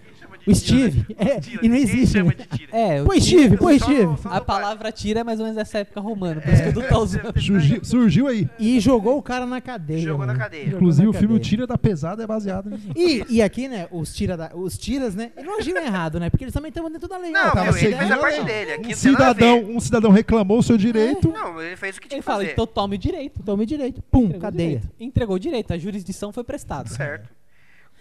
O 0.45 0.53
Steve. 0.53 1.05
É, 1.17 1.39
Tira, 1.39 1.65
e 1.65 1.69
não 1.69 1.75
existe. 1.75 2.17
chama 2.17 2.29
né? 2.31 2.35
de 2.51 2.57
tira. 2.57 2.69
É, 2.77 3.03
Põe 3.03 3.17
o- 3.17 3.21
Steve, 3.21 3.57
põe 3.57 3.79
Steve. 3.79 4.07
a 4.25 4.41
palavra 4.41 4.91
tira 4.91 5.21
é 5.21 5.23
mais 5.23 5.39
ou 5.39 5.45
menos 5.45 5.55
dessa 5.57 5.79
época 5.79 6.01
romana, 6.01 6.41
por 6.41 6.51
isso 6.53 6.63
que 6.63 6.69
o 6.69 6.73
Du 6.73 6.81
tá 6.83 6.97
usando. 6.99 7.39
Surgiu, 7.41 7.83
surgiu 7.83 8.27
aí. 8.27 8.49
E 8.59 8.79
jogou 8.79 9.17
o 9.17 9.21
cara 9.21 9.45
na 9.45 9.61
cadeia. 9.61 9.99
Jogou 10.01 10.25
na 10.25 10.35
cadeia. 10.35 10.67
Inclusive, 10.67 11.03
na 11.05 11.09
o 11.09 11.13
filme 11.13 11.27
O 11.35 11.37
cadeia. 11.37 11.49
Tira 11.49 11.67
da 11.67 11.77
Pesada 11.77 12.23
é 12.23 12.27
baseado 12.27 12.69
nisso. 12.69 12.87
E, 12.95 13.23
e 13.29 13.41
aqui, 13.41 13.67
né, 13.67 13.87
os, 13.91 14.13
tira 14.13 14.35
da- 14.35 14.51
os 14.53 14.77
tiras, 14.77 15.15
né, 15.15 15.31
não 15.43 15.59
agiram 15.59 15.81
errado, 15.81 16.19
né? 16.19 16.29
Porque 16.29 16.43
eles 16.43 16.53
também 16.53 16.69
estavam 16.69 16.91
dentro 16.91 17.07
da 17.07 17.17
lei. 17.17 17.31
Não, 17.31 17.51
tava 17.51 17.71
meu, 17.71 17.77
ele 17.77 17.95
fez 17.95 18.11
a 18.11 18.17
parte 18.17 18.43
dele. 18.43 18.71
Aqui 18.73 18.93
Um 18.93 18.95
cidadão, 18.97 19.59
um 19.75 19.79
cidadão 19.79 20.11
reclamou 20.11 20.59
o 20.59 20.63
seu 20.63 20.77
direito. 20.77 21.29
Não, 21.31 21.61
ele 21.61 21.75
fez 21.77 21.97
o 21.97 22.01
que 22.01 22.07
tinha 22.07 22.17
Ele 22.17 22.21
que 22.21 22.25
fala, 22.25 22.39
fazer. 22.39 22.51
então 22.51 22.67
tome 22.67 22.95
o 22.95 22.99
direito. 22.99 23.41
Tome 23.43 23.65
direito. 23.65 24.01
Pum, 24.11 24.23
Entregou 24.25 24.41
cadeia. 24.41 24.67
direito. 24.69 24.89
Entregou 24.99 25.35
o 25.35 25.39
direito, 25.39 25.73
a 25.73 25.77
jurisdição 25.77 26.31
foi 26.33 26.43
prestada. 26.43 26.89
Certo. 26.89 27.29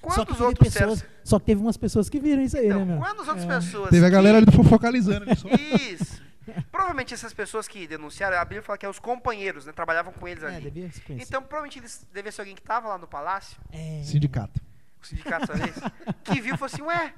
Quantos 0.02 0.16
só 0.16 0.24
que 0.26 0.32
teve 0.32 0.44
outros 0.44 0.68
pessoas, 0.74 0.98
servos- 0.98 1.14
Só 1.24 1.38
que 1.38 1.46
teve 1.46 1.60
umas 1.62 1.76
pessoas 1.76 2.08
que 2.10 2.18
viram 2.20 2.42
isso 2.42 2.56
aí, 2.58 2.66
Então, 2.66 2.80
né, 2.80 2.84
meu? 2.84 2.98
quantas 2.98 3.28
outras 3.28 3.44
É. 3.44 3.48
pessoas. 3.48 3.90
Teve 3.90 4.04
a 4.04 4.08
que- 4.08 4.14
galera 4.14 4.36
ali 4.38 4.46
do 4.46 4.64
focalizando 4.64 5.24
nisso. 5.26 5.46
Isso. 5.80 6.20
Provavelmente 6.72 7.14
essas 7.14 7.32
pessoas 7.32 7.68
que 7.68 7.86
denunciaram, 7.86 8.36
a 8.36 8.44
Bíblia 8.44 8.62
fala 8.62 8.76
que 8.76 8.84
é 8.84 8.88
os 8.88 8.98
companheiros, 8.98 9.64
né? 9.64 9.72
Trabalhavam 9.72 10.12
com 10.12 10.26
eles 10.26 10.42
É, 10.42 10.48
ali. 10.48 10.70
devia 10.70 10.90
se 10.90 11.00
conhecer. 11.00 11.24
Então, 11.26 11.40
provavelmente 11.40 11.78
eles 11.78 12.04
devia 12.12 12.32
ser 12.32 12.40
alguém 12.40 12.56
que 12.56 12.62
tava 12.62 12.88
lá 12.88 12.98
no 12.98 13.06
palácio, 13.06 13.56
É. 13.70 14.02
Sindicato. 14.04 14.60
o 15.00 15.06
sindicato 15.06 15.46
talvez, 15.46 15.74
que 16.24 16.40
viu 16.40 16.54
e 16.54 16.58
falou 16.58 16.66
assim, 16.72 16.82
ué, 16.82 17.14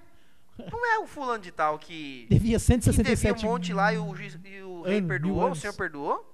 não 0.71 0.87
é 0.95 0.99
o 0.99 1.07
fulano 1.07 1.43
de 1.43 1.51
tal 1.51 1.79
que, 1.79 2.27
Devia 2.29 2.29
que 2.29 2.35
devia 2.35 2.59
167 2.59 3.47
um 3.47 3.51
monte 3.51 3.73
lá 3.73 3.93
e 3.95 3.99
o, 3.99 4.15
juiz- 4.15 4.39
e 4.45 4.61
o 4.63 4.83
rei 4.83 4.99
anos, 4.99 5.09
perdoou, 5.09 5.51
o 5.51 5.55
senhor 5.57 5.73
perdoou? 5.75 6.34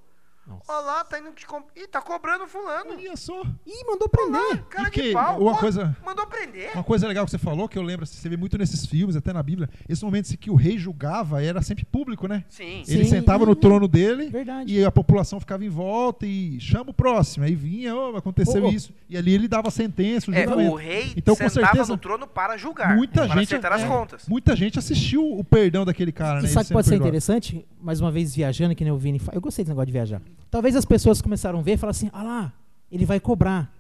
Nossa. 0.51 0.73
Olha 0.73 0.81
lá, 0.85 1.05
tá 1.05 1.19
indo 1.19 1.31
te 1.33 1.47
comp... 1.47 1.65
Ih, 1.77 1.87
tá 1.87 2.03
cobrando 2.03 2.47
fulano. 2.47 2.91
Olha 2.97 3.17
só. 3.17 3.41
Ih, 3.67 3.85
mandou 3.87 4.09
prender. 4.09 4.65
cara 4.65 4.89
E 4.89 4.91
de 4.91 5.01
que 5.03 5.13
pau. 5.13 5.41
uma 5.41 5.57
coisa- 5.57 5.97
Mandou 6.05 6.27
prender. 6.27 6.71
Uma 6.75 6.83
coisa 6.85 7.07
legal 7.07 7.25
que 7.25 7.31
você 7.31 7.39
falou, 7.39 7.69
que 7.69 7.79
eu 7.79 7.83
lembro, 7.83 8.05
você 8.05 8.29
vê 8.29 8.37
muito 8.37 8.59
nesses 8.59 8.85
filmes, 8.85 9.15
até 9.17 9.33
na 9.33 9.43
Bíblia, 9.43 9.69
esses 9.89 10.03
momentos 10.03 10.33
em 10.33 10.37
que 10.37 10.51
o 10.51 10.55
rei 10.57 10.77
julgava 10.77 11.43
era 11.43 11.63
sempre 11.63 11.85
público, 11.85 12.27
né? 12.27 12.45
Sim. 12.49 12.83
Sim. 12.85 12.93
Ele 12.95 13.05
sentava 13.05 13.47
no 13.47 13.55
trono 13.55 13.87
dele 13.87 14.29
Verdade. 14.29 14.75
e 14.75 14.85
a 14.85 14.91
população 14.91 15.39
ficava 15.39 15.65
em 15.65 15.69
volta 15.69 16.27
e 16.27 16.59
chama 16.61 16.91
o 16.91 16.95
próximo. 16.95 17.45
Aí 17.45 17.55
vinha, 17.55 17.95
"Ô, 17.95 18.17
aconteceu 18.17 18.65
ô. 18.65 18.69
isso. 18.69 18.93
E 19.09 19.17
ali 19.17 19.33
ele 19.33 19.47
dava 19.47 19.69
a 19.69 19.71
sentença, 19.71 20.31
o 20.31 20.35
É, 20.35 20.43
julgamento. 20.43 20.73
o 20.73 20.77
rei 20.77 21.13
Então, 21.17 21.37
com 21.37 21.49
sentava 21.49 21.67
certeza, 21.75 21.93
no 21.93 21.99
trono 21.99 22.27
para 22.27 22.57
julgar, 22.57 22.97
muita 22.97 23.27
para 23.27 23.35
gente, 23.41 23.55
acertar 23.55 23.73
as 23.73 23.83
é, 23.83 23.87
contas. 23.87 24.27
muita 24.29 24.57
gente 24.57 24.79
assistiu 24.79 25.23
o 25.39 25.45
perdão 25.45 25.85
daquele 25.85 26.11
cara, 26.13 26.41
E 26.41 26.43
né? 26.43 26.49
sabe 26.49 26.67
que 26.67 26.73
pode 26.73 26.87
ser 26.87 26.93
perdoado. 26.93 27.09
interessante? 27.09 27.65
Mais 27.81 28.01
uma 28.01 28.11
vez 28.11 28.35
viajando, 28.35 28.75
que 28.75 28.83
nem 28.85 28.93
o 28.93 28.97
Vini 28.99 29.19
fala. 29.19 29.37
Eu 29.37 29.41
gostei 29.41 29.65
desse 29.65 29.71
negócio 29.71 29.87
de 29.87 29.93
viajar. 29.93 30.21
Talvez 30.51 30.77
as 30.77 30.85
pessoas 30.85 31.21
começaram 31.21 31.59
a 31.59 31.63
ver 31.63 31.73
e 31.73 31.77
falaram 31.77 31.97
assim: 31.97 32.11
ah 32.13 32.23
lá, 32.23 32.53
ele 32.91 33.05
vai 33.05 33.19
cobrar. 33.19 33.73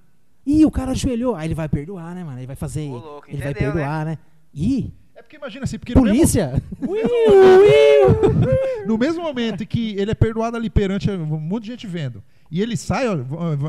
Ih, 0.46 0.64
o 0.64 0.70
cara 0.70 0.92
ajoelhou. 0.92 1.36
Aí 1.36 1.46
ele 1.46 1.54
vai 1.54 1.68
perdoar, 1.68 2.14
né, 2.14 2.24
mano? 2.24 2.38
Ele 2.38 2.46
vai 2.46 2.56
fazer. 2.56 2.88
Louco, 2.88 3.24
ele 3.28 3.42
vai 3.42 3.54
perdoar, 3.54 4.06
né? 4.06 4.18
Ih, 4.54 4.90
É 5.14 5.22
porque 5.22 5.36
imagina 5.36 5.64
assim, 5.64 5.78
porque 5.78 5.94
no 5.94 6.02
mesmo, 6.02 6.16
polícia? 6.16 6.62
no 8.86 8.98
mesmo 8.98 9.22
momento 9.22 9.62
em 9.62 9.66
que 9.66 9.94
ele 9.96 10.10
é 10.10 10.14
perdoado 10.14 10.56
ali 10.56 10.70
perante 10.70 11.10
um 11.10 11.26
monte 11.38 11.64
de 11.64 11.70
gente 11.70 11.86
vendo, 11.86 12.22
e 12.50 12.60
ele 12.60 12.76
sai, 12.76 13.06
ó, 13.08 13.16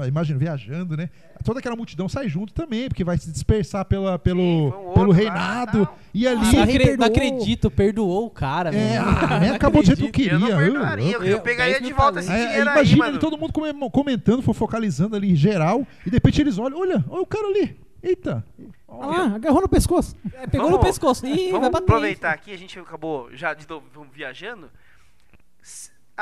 imagina, 0.08 0.40
viajando, 0.40 0.98
né? 0.98 1.10
Toda 1.44 1.60
aquela 1.60 1.76
multidão 1.76 2.08
sai 2.08 2.28
junto 2.30 2.54
também, 2.54 2.88
porque 2.88 3.04
vai 3.04 3.18
se 3.18 3.32
dispersar 3.32 3.84
pela, 3.86 4.14
Sim, 4.14 4.20
pelo, 4.20 4.42
um 4.42 4.66
outro 4.74 4.94
pelo 4.94 5.12
reinado. 5.12 5.88
E 6.14 6.28
ali. 6.28 6.38
Ah, 6.40 6.44
Não, 6.44 6.52
rei 6.52 6.62
acre- 6.62 6.78
perdoou. 6.86 6.98
não 6.98 7.06
acredito, 7.08 7.72
perdoou 7.72 8.26
o 8.28 8.30
cara, 8.30 8.76
É, 8.76 8.98
ah, 8.98 9.40
nem 9.42 9.50
acabou 9.52 9.82
do 9.82 9.86
jeito 9.88 10.00
que 10.12 10.24
eu 10.30 10.36
acredito. 10.36 10.42
Eu 10.44 10.48
queria. 10.48 10.58
perdoaria, 10.72 11.06
eu, 11.06 11.12
eu- 11.14 11.24
eu 11.24 11.32
eu- 11.38 11.42
pegaria 11.42 11.74
10 11.80 11.88
de 11.88 11.94
volta 11.94 12.20
esse 12.20 12.28
talentos. 12.28 12.46
Aí, 12.48 12.52
dinheiro 12.52 12.70
aí, 12.70 12.76
imagina 12.76 12.98
mano. 12.98 13.10
ali 13.12 13.20
todo 13.20 13.38
mundo 13.38 13.54
come- 13.54 13.90
comentando, 13.92 14.42
focalizando 14.54 15.16
ali 15.16 15.36
geral, 15.36 15.86
e 16.06 16.10
de 16.10 16.16
repente 16.18 16.42
eles 16.42 16.58
olham, 16.60 16.80
olha, 16.80 17.04
olha 17.10 17.22
o 17.22 17.26
cara 17.26 17.48
ali. 17.48 17.80
Eita. 18.04 18.44
Ah 18.90 19.06
lá, 19.08 19.36
agarrou 19.36 19.62
no 19.62 19.70
pescoço. 19.70 20.16
É, 20.34 20.48
pegou 20.48 20.68
Vamos- 20.68 20.80
no 20.80 20.86
pescoço. 20.86 21.26
Ih, 21.26 21.52
vai 21.52 21.52
Vamos 21.54 21.70
bater. 21.70 21.84
aproveitar 21.84 22.32
aqui, 22.34 22.52
a 22.52 22.58
gente 22.58 22.78
acabou 22.80 23.30
já 23.34 23.54
de 23.54 23.68
novo 23.70 23.86
viajando. 24.14 24.70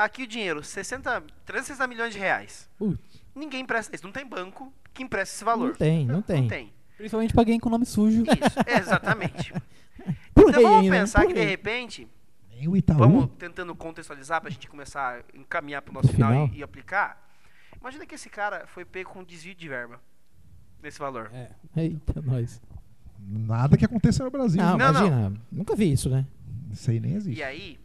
Aqui 0.04 0.22
o 0.22 0.26
dinheiro, 0.26 0.62
60, 0.62 1.22
360 1.44 1.86
milhões 1.86 2.12
de 2.12 2.18
reais. 2.18 2.68
Putz. 2.78 2.98
Ninguém 3.34 3.60
empresta 3.60 3.94
isso, 3.94 4.04
não 4.04 4.12
tem 4.12 4.26
banco 4.26 4.72
que 4.92 5.02
empreste 5.02 5.34
esse 5.34 5.44
valor. 5.44 5.68
Não 5.68 5.76
tem, 5.76 6.06
não 6.06 6.22
tem. 6.22 6.42
Não 6.42 6.48
tem. 6.48 6.72
Principalmente 6.96 7.32
pra 7.32 7.42
alguém 7.42 7.58
com 7.60 7.70
nome 7.70 7.86
sujo. 7.86 8.22
Isso, 8.22 8.58
exatamente. 8.66 9.52
Então 10.34 10.50
rei 10.50 10.62
vamos 10.62 10.80
ainda, 10.84 10.96
pensar 10.96 11.26
que 11.26 11.34
de 11.34 11.44
repente, 11.44 12.08
Nem 12.56 12.66
o 12.66 12.74
Itaú. 12.74 12.96
vamos 12.96 13.28
tentando 13.38 13.74
contextualizar 13.74 14.40
pra 14.40 14.48
gente 14.48 14.66
começar 14.66 15.18
a 15.18 15.38
encaminhar 15.38 15.82
pro 15.82 15.92
nosso 15.92 16.08
final, 16.08 16.30
final. 16.30 16.50
E, 16.54 16.58
e 16.60 16.62
aplicar. 16.62 17.30
Imagina 17.78 18.06
que 18.06 18.14
esse 18.14 18.30
cara 18.30 18.66
foi 18.66 18.86
pego 18.86 19.10
com 19.10 19.22
desvio 19.22 19.54
de 19.54 19.68
verba 19.68 20.00
nesse 20.82 20.98
valor. 20.98 21.30
É. 21.34 21.50
Eita, 21.76 22.22
nós. 22.22 22.62
Nada 23.18 23.76
que 23.76 23.84
aconteça 23.84 24.24
no 24.24 24.30
Brasil. 24.30 24.62
Não, 24.62 24.78
né? 24.78 24.84
Não, 24.84 24.90
imagina. 24.90 25.40
Nunca 25.52 25.76
vi 25.76 25.92
isso, 25.92 26.08
né? 26.08 26.26
Isso 26.72 26.90
aí 26.90 27.00
nem 27.00 27.14
existe. 27.14 27.38
E 27.38 27.42
aí, 27.42 27.78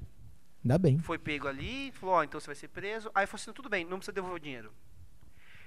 Ainda 0.66 0.80
bem. 0.80 0.98
foi 0.98 1.20
pego 1.20 1.48
ali, 1.48 1.92
falou, 1.92 2.16
ó, 2.16 2.24
então 2.24 2.40
você 2.40 2.48
vai 2.48 2.56
ser 2.56 2.70
preso. 2.70 3.12
Aí 3.14 3.28
falou 3.28 3.40
assim, 3.42 3.54
tudo 3.54 3.70
bem, 3.70 3.86
não 3.86 3.98
precisa 3.98 4.12
devolver 4.14 4.38
o 4.38 4.44
dinheiro. 4.44 4.74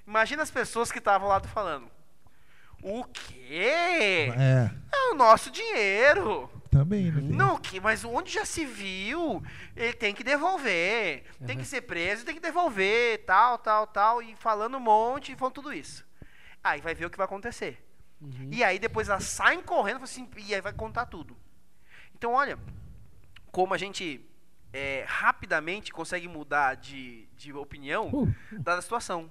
Imagina 0.07 0.43
as 0.43 0.51
pessoas 0.51 0.91
que 0.91 0.99
estavam 0.99 1.29
lá 1.29 1.39
falando. 1.41 1.89
O 2.83 3.05
quê? 3.05 4.29
É, 4.37 4.71
É 4.93 5.11
o 5.13 5.15
nosso 5.15 5.51
dinheiro. 5.51 6.51
também, 6.71 7.11
né? 7.11 7.21
Não, 7.23 7.57
que, 7.59 7.81
mas 7.81 8.05
onde 8.05 8.33
já 8.33 8.45
se 8.45 8.65
viu? 8.65 9.43
Ele 9.77 9.93
tem 9.93 10.15
que 10.15 10.23
devolver. 10.25 11.25
Tem 11.47 11.57
Uhum. 11.57 11.63
que 11.63 11.69
ser 11.69 11.83
preso, 11.83 12.25
tem 12.25 12.35
que 12.35 12.41
devolver, 12.41 13.25
tal, 13.25 13.59
tal, 13.59 13.87
tal. 13.87 14.21
E 14.23 14.35
falando 14.37 14.77
um 14.77 14.81
monte, 14.81 15.33
e 15.33 15.37
falando 15.37 15.55
tudo 15.55 15.73
isso. 15.73 16.05
Aí 16.63 16.81
vai 16.81 16.95
ver 16.95 17.07
o 17.07 17.11
que 17.11 17.17
vai 17.17 17.25
acontecer. 17.25 17.85
Uhum. 18.21 18.49
E 18.53 18.63
aí 18.65 18.79
depois 18.79 19.09
elas 19.09 19.25
saem 19.25 19.63
correndo 19.63 20.03
assim, 20.05 20.29
e 20.37 20.55
aí 20.55 20.61
vai 20.61 20.73
contar 20.73 21.07
tudo. 21.07 21.37
Então, 22.15 22.33
olha, 22.33 22.59
como 23.53 23.75
a 23.75 23.79
gente 23.79 24.25
é, 24.73 25.05
rapidamente 25.07 25.93
consegue 25.93 26.29
mudar 26.29 26.75
de, 26.77 27.27
de 27.37 27.53
opinião 27.53 28.09
Uh, 28.13 28.35
da 28.59 28.81
situação. 28.81 29.31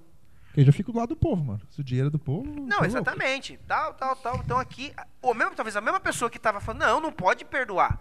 Eu 0.56 0.64
já 0.64 0.72
fico 0.72 0.90
do 0.92 0.98
lado 0.98 1.10
do 1.10 1.16
povo, 1.16 1.44
mano. 1.44 1.60
Se 1.70 1.80
o 1.80 1.84
dinheiro 1.84 2.08
é 2.08 2.10
do 2.10 2.18
povo. 2.18 2.44
Não, 2.48 2.66
tá 2.66 2.74
louco. 2.76 2.86
exatamente. 2.86 3.58
Tal, 3.66 3.94
tal, 3.94 4.16
tal. 4.16 4.36
Então 4.38 4.58
aqui, 4.58 4.92
ou 5.22 5.34
mesmo, 5.34 5.54
talvez 5.54 5.76
a 5.76 5.80
mesma 5.80 6.00
pessoa 6.00 6.30
que 6.30 6.36
estava 6.36 6.60
falando, 6.60 6.80
não, 6.80 7.00
não 7.00 7.12
pode 7.12 7.44
perdoar. 7.44 8.00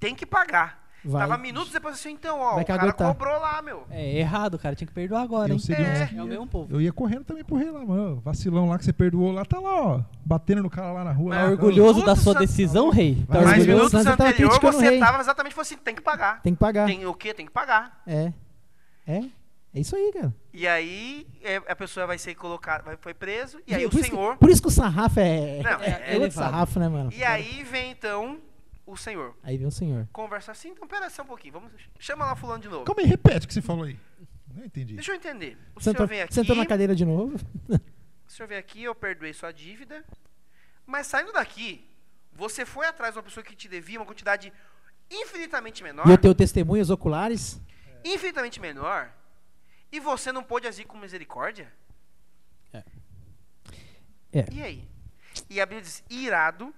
Tem 0.00 0.14
que 0.14 0.26
pagar. 0.26 0.79
Vai- 1.04 1.22
Tava 1.26 1.38
minutos 1.38 1.72
depois 1.72 1.94
assim, 1.94 2.10
então, 2.10 2.38
ó, 2.40 2.54
Vai 2.54 2.62
o 2.62 2.66
cara 2.66 2.80
caguetar. 2.80 3.08
cobrou 3.08 3.40
lá, 3.40 3.62
meu. 3.62 3.86
É 3.90 4.18
errado, 4.18 4.58
cara. 4.58 4.74
Tinha 4.76 4.86
que 4.86 4.92
perdoar 4.92 5.22
agora, 5.22 5.48
Eu 5.48 5.54
hein? 5.54 5.58
seria 5.58 5.84
um 5.86 5.88
É. 5.88 6.06
que 6.06 6.14
É 6.16 6.22
o 6.22 6.24
ia- 6.24 6.30
mesmo 6.30 6.46
povo. 6.46 6.74
Eu 6.74 6.80
ia 6.80 6.92
correndo 6.92 7.24
também 7.24 7.42
pro 7.42 7.56
rei 7.56 7.70
lá, 7.70 7.84
mano. 7.84 8.20
Vacilão 8.20 8.68
lá 8.68 8.76
que 8.78 8.84
você 8.84 8.92
perdoou 8.92 9.32
lá, 9.32 9.44
tá 9.44 9.58
lá, 9.58 9.82
ó. 9.82 10.00
Batendo 10.24 10.62
no 10.62 10.68
cara 10.68 10.92
lá 10.92 11.02
na 11.04 11.12
rua. 11.12 11.30
Mas 11.30 11.38
lá, 11.38 11.44
Tá 11.44 11.50
orgulhoso 11.52 12.04
da 12.04 12.14
sua 12.14 12.34
sa- 12.34 12.38
decisão, 12.40 12.90
rei? 12.90 13.14
Tá 13.14 13.20
Mas 13.28 13.28
Mas 13.28 13.44
orgulhoso, 13.44 13.66
minutos 13.66 13.90
senão 13.90 14.02
você 14.02 14.16
tava 14.16 14.28
anterior 14.30 14.48
criticando 14.50 14.76
o 14.76 14.80
você 14.80 14.90
rei. 14.90 14.98
tava 14.98 15.20
exatamente 15.20 15.54
falando 15.54 15.66
assim, 15.66 15.76
tem 15.78 15.94
que 15.94 16.02
pagar. 16.02 16.42
Tem 16.42 16.52
que 16.54 16.60
pagar. 16.60 16.86
Tem 16.86 17.06
o 17.06 17.14
quê? 17.14 17.32
Tem 17.34 17.46
que 17.46 17.52
pagar. 17.52 18.02
É. 18.06 18.32
É. 19.06 19.24
É 19.72 19.78
isso 19.80 19.94
aí, 19.94 20.10
cara. 20.12 20.34
E 20.52 20.66
aí 20.66 21.26
é, 21.42 21.56
a 21.68 21.76
pessoa 21.76 22.04
vai 22.06 22.18
ser 22.18 22.34
colocada, 22.34 22.82
vai, 22.82 22.96
foi 23.00 23.14
preso, 23.14 23.60
e 23.66 23.72
aí 23.74 23.86
o 23.86 23.88
isso 23.88 23.98
que- 23.98 24.04
senhor. 24.10 24.36
por 24.36 24.50
isso 24.50 24.60
que 24.60 24.66
o 24.66 24.70
sarrafo 24.70 25.20
é. 25.20 25.60
Não, 25.62 25.70
é, 25.70 25.86
é 25.86 25.88
é 25.90 25.92
outro 25.92 26.14
elevado. 26.16 26.32
sarrafo, 26.32 26.80
né, 26.80 26.88
mano? 26.88 27.10
E 27.16 27.22
aí 27.22 27.62
vem 27.62 27.92
então 27.92 28.38
o 28.92 28.96
senhor. 28.96 29.36
Aí 29.42 29.56
vem 29.56 29.66
o 29.66 29.70
senhor. 29.70 30.08
Conversa 30.12 30.52
assim, 30.52 30.70
então 30.70 30.86
pera 30.86 31.08
só 31.10 31.22
um 31.22 31.26
pouquinho, 31.26 31.54
vamos. 31.54 31.72
Chama 31.98 32.24
lá 32.24 32.34
fulano 32.36 32.62
de 32.62 32.68
novo. 32.68 32.84
Calma 32.84 33.02
aí, 33.02 33.06
repete 33.06 33.44
o 33.46 33.48
que 33.48 33.54
você 33.54 33.62
falou 33.62 33.84
aí. 33.84 33.98
Não 34.54 34.64
entendi. 34.64 34.94
Deixa 34.94 35.12
eu 35.12 35.16
entender. 35.16 35.56
O 35.74 35.80
Sentou, 35.80 35.98
senhor 35.98 36.08
vem 36.08 36.22
aqui. 36.22 36.34
sentou 36.34 36.56
na 36.56 36.66
cadeira 36.66 36.94
de 36.94 37.04
novo. 37.04 37.38
O 38.26 38.32
senhor 38.32 38.46
veio 38.46 38.60
aqui, 38.60 38.84
eu 38.84 38.94
perdoei 38.94 39.32
sua 39.32 39.50
dívida. 39.50 40.04
Mas 40.86 41.08
saindo 41.08 41.32
daqui, 41.32 41.84
você 42.32 42.64
foi 42.64 42.86
atrás 42.86 43.12
de 43.12 43.18
uma 43.18 43.24
pessoa 43.24 43.42
que 43.42 43.56
te 43.56 43.66
devia 43.68 43.98
uma 43.98 44.06
quantidade 44.06 44.52
infinitamente 45.10 45.82
menor. 45.82 46.06
E 46.06 46.12
eu 46.12 46.16
tenho 46.16 46.32
testemunhas 46.32 46.90
oculares. 46.90 47.60
Infinitamente 48.04 48.60
menor. 48.60 49.12
E 49.90 49.98
você 49.98 50.30
não 50.30 50.44
pôde 50.44 50.68
agir 50.68 50.84
com 50.84 50.96
misericórdia? 50.96 51.72
É. 54.32 54.46
E 54.52 54.62
aí? 54.62 54.88
E 55.48 55.60
a 55.60 55.66
Bíblia 55.66 55.82
diz: 55.82 56.04
irado, 56.08 56.72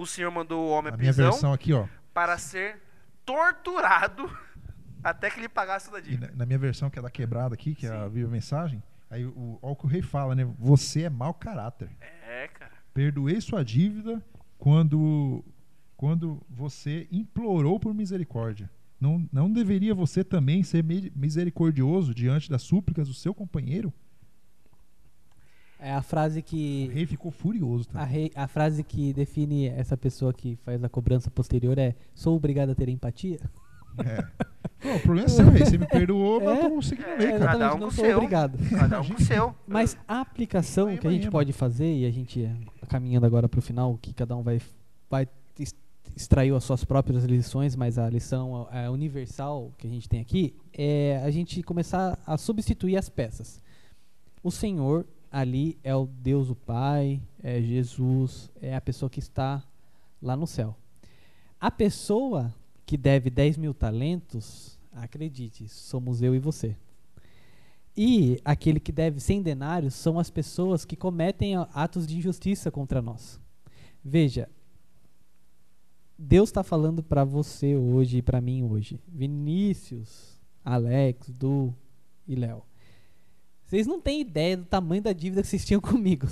o 0.00 0.06
Senhor 0.06 0.30
mandou 0.30 0.66
o 0.66 0.70
homem 0.70 0.90
à 0.90 0.94
A 0.94 0.96
minha 0.98 1.12
prisão 1.12 1.30
versão 1.30 1.52
aqui, 1.52 1.72
ó. 1.72 1.86
para 2.14 2.36
ser 2.38 2.80
torturado 3.24 4.30
até 5.02 5.30
que 5.30 5.38
ele 5.40 5.48
pagasse 5.48 5.94
a 5.94 6.00
dívida. 6.00 6.28
na, 6.28 6.36
na 6.38 6.46
minha 6.46 6.58
versão, 6.58 6.90
que 6.90 6.98
é 6.98 7.02
da 7.02 7.10
quebrada 7.10 7.54
aqui, 7.54 7.74
que 7.74 7.86
é 7.86 7.90
a 7.90 8.08
Viva 8.08 8.30
Mensagem, 8.30 8.82
aí 9.10 9.24
o, 9.24 9.58
o 9.60 9.76
que 9.76 9.84
o 9.84 9.88
rei 9.88 10.02
fala, 10.02 10.34
né? 10.34 10.44
Você 10.58 11.02
é 11.02 11.10
mau 11.10 11.32
caráter. 11.34 11.90
É, 12.26 12.48
cara. 12.48 12.72
Perdoei 12.94 13.40
sua 13.40 13.64
dívida 13.64 14.22
quando, 14.58 15.44
quando 15.96 16.42
você 16.48 17.06
implorou 17.12 17.78
por 17.78 17.94
misericórdia. 17.94 18.70
Não, 19.00 19.28
não 19.32 19.52
deveria 19.52 19.94
você 19.94 20.24
também 20.24 20.64
ser 20.64 20.82
mi- 20.82 21.12
misericordioso 21.14 22.12
diante 22.12 22.50
das 22.50 22.62
súplicas 22.62 23.06
do 23.06 23.14
seu 23.14 23.32
companheiro? 23.32 23.92
É 25.80 25.92
a 25.92 26.02
frase 26.02 26.40
O 26.40 26.42
que. 26.42 26.90
rei 26.92 27.06
ficou 27.06 27.30
furioso. 27.30 27.88
A, 27.90 27.98
Tá? 27.98 28.04
rei- 28.04 28.32
a 28.34 28.48
frase 28.48 28.82
que 28.82 29.12
define 29.12 29.66
essa 29.68 29.96
pessoa 29.96 30.32
que 30.32 30.56
faz 30.64 30.82
a 30.82 30.88
cobrança 30.88 31.30
posterior 31.30 31.78
é: 31.78 31.94
sou 32.14 32.34
obrigado 32.36 32.70
a 32.70 32.74
ter 32.74 32.88
empatia? 32.88 33.38
É. 34.04 34.22
Pô, 34.80 34.94
o 34.94 35.00
problema 35.00 35.26
é 35.26 35.28
seu, 35.28 35.48
rei. 35.50 35.64
Você 35.64 35.78
me 35.78 35.86
perdoou, 35.86 36.40
mas 36.44 36.58
É. 36.58 36.64
eu 36.66 36.70
tô 36.70 36.82
seguindo 36.82 37.06
a 37.06 37.22
É, 37.22 37.38
cada 37.38 37.74
um 37.74 37.78
não 37.78 37.88
com 37.88 37.94
sou 37.94 38.04
seu. 38.04 38.16
obrigado. 38.16 38.58
Cada 38.70 39.00
um 39.00 39.04
com 39.08 39.14
o 39.14 39.20
seu. 39.20 39.54
Mas 39.66 39.96
a 40.06 40.20
aplicação 40.20 40.96
que 40.96 41.06
a 41.06 41.10
gente 41.10 41.30
pode 41.30 41.52
fazer, 41.52 41.92
e 41.96 42.04
a 42.06 42.10
gente 42.10 42.44
é, 42.44 42.52
caminhando 42.88 43.26
agora 43.26 43.48
para 43.48 43.58
o 43.58 43.62
final, 43.62 43.96
que 44.00 44.12
cada 44.12 44.36
um 44.36 44.42
vai, 44.42 44.60
vai 45.10 45.26
extrair 46.16 46.52
as 46.54 46.64
suas 46.64 46.84
próprias 46.84 47.22
lições, 47.24 47.76
mas 47.76 47.98
a 47.98 48.08
lição 48.10 48.66
é, 48.72 48.88
universal 48.90 49.70
que 49.78 49.86
a 49.86 49.90
gente 49.90 50.08
tem 50.08 50.20
aqui 50.20 50.54
é 50.72 51.20
a 51.24 51.30
gente 51.30 51.62
começar 51.62 52.18
a 52.26 52.36
substituir 52.36 52.96
as 52.96 53.08
peças. 53.08 53.60
O 54.42 54.50
Senhor 54.50 55.06
ali 55.30 55.78
é 55.82 55.94
o 55.94 56.06
Deus 56.06 56.50
o 56.50 56.54
Pai, 56.54 57.20
é 57.42 57.60
Jesus, 57.60 58.50
é 58.60 58.74
a 58.74 58.80
pessoa 58.80 59.10
que 59.10 59.20
está 59.20 59.62
lá 60.20 60.36
no 60.36 60.46
céu. 60.46 60.76
A 61.60 61.70
pessoa 61.70 62.54
que 62.86 62.96
deve 62.96 63.30
10 63.30 63.56
mil 63.56 63.74
talentos, 63.74 64.78
acredite, 64.92 65.68
somos 65.68 66.22
eu 66.22 66.34
e 66.34 66.38
você. 66.38 66.76
E 67.96 68.40
aquele 68.44 68.78
que 68.78 68.92
deve 68.92 69.18
100 69.18 69.42
denários 69.42 69.94
são 69.94 70.18
as 70.18 70.30
pessoas 70.30 70.84
que 70.84 70.94
cometem 70.94 71.56
atos 71.74 72.06
de 72.06 72.16
injustiça 72.16 72.70
contra 72.70 73.02
nós. 73.02 73.40
Veja, 74.04 74.48
Deus 76.16 76.48
está 76.48 76.62
falando 76.62 77.02
para 77.02 77.24
você 77.24 77.76
hoje 77.76 78.18
e 78.18 78.22
para 78.22 78.40
mim 78.40 78.62
hoje. 78.62 79.00
Vinícius, 79.08 80.40
Alex, 80.64 81.30
Du 81.30 81.74
e 82.26 82.34
Léo. 82.34 82.67
Vocês 83.68 83.86
não 83.86 84.00
têm 84.00 84.22
ideia 84.22 84.56
do 84.56 84.64
tamanho 84.64 85.02
da 85.02 85.12
dívida 85.12 85.42
que 85.42 85.48
vocês 85.48 85.64
tinham 85.64 85.80
comigo. 85.82 86.26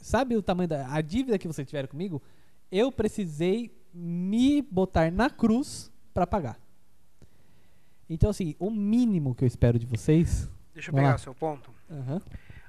Sabe 0.00 0.36
o 0.36 0.42
tamanho 0.42 0.68
da 0.68 0.92
a 0.92 1.00
dívida 1.00 1.38
que 1.38 1.46
vocês 1.46 1.66
tiveram 1.66 1.88
comigo? 1.88 2.20
Eu 2.70 2.90
precisei 2.90 3.72
me 3.92 4.60
botar 4.60 5.10
na 5.12 5.30
cruz 5.30 5.90
para 6.12 6.26
pagar. 6.26 6.58
Então 8.10 8.28
assim, 8.28 8.56
o 8.58 8.70
mínimo 8.70 9.34
que 9.36 9.44
eu 9.44 9.46
espero 9.46 9.78
de 9.78 9.86
vocês, 9.86 10.50
Deixa 10.74 10.90
eu 10.90 10.94
pegar 10.94 11.10
lá. 11.10 11.14
o 11.14 11.18
seu 11.18 11.34
ponto. 11.34 11.72
Aham. 11.88 12.20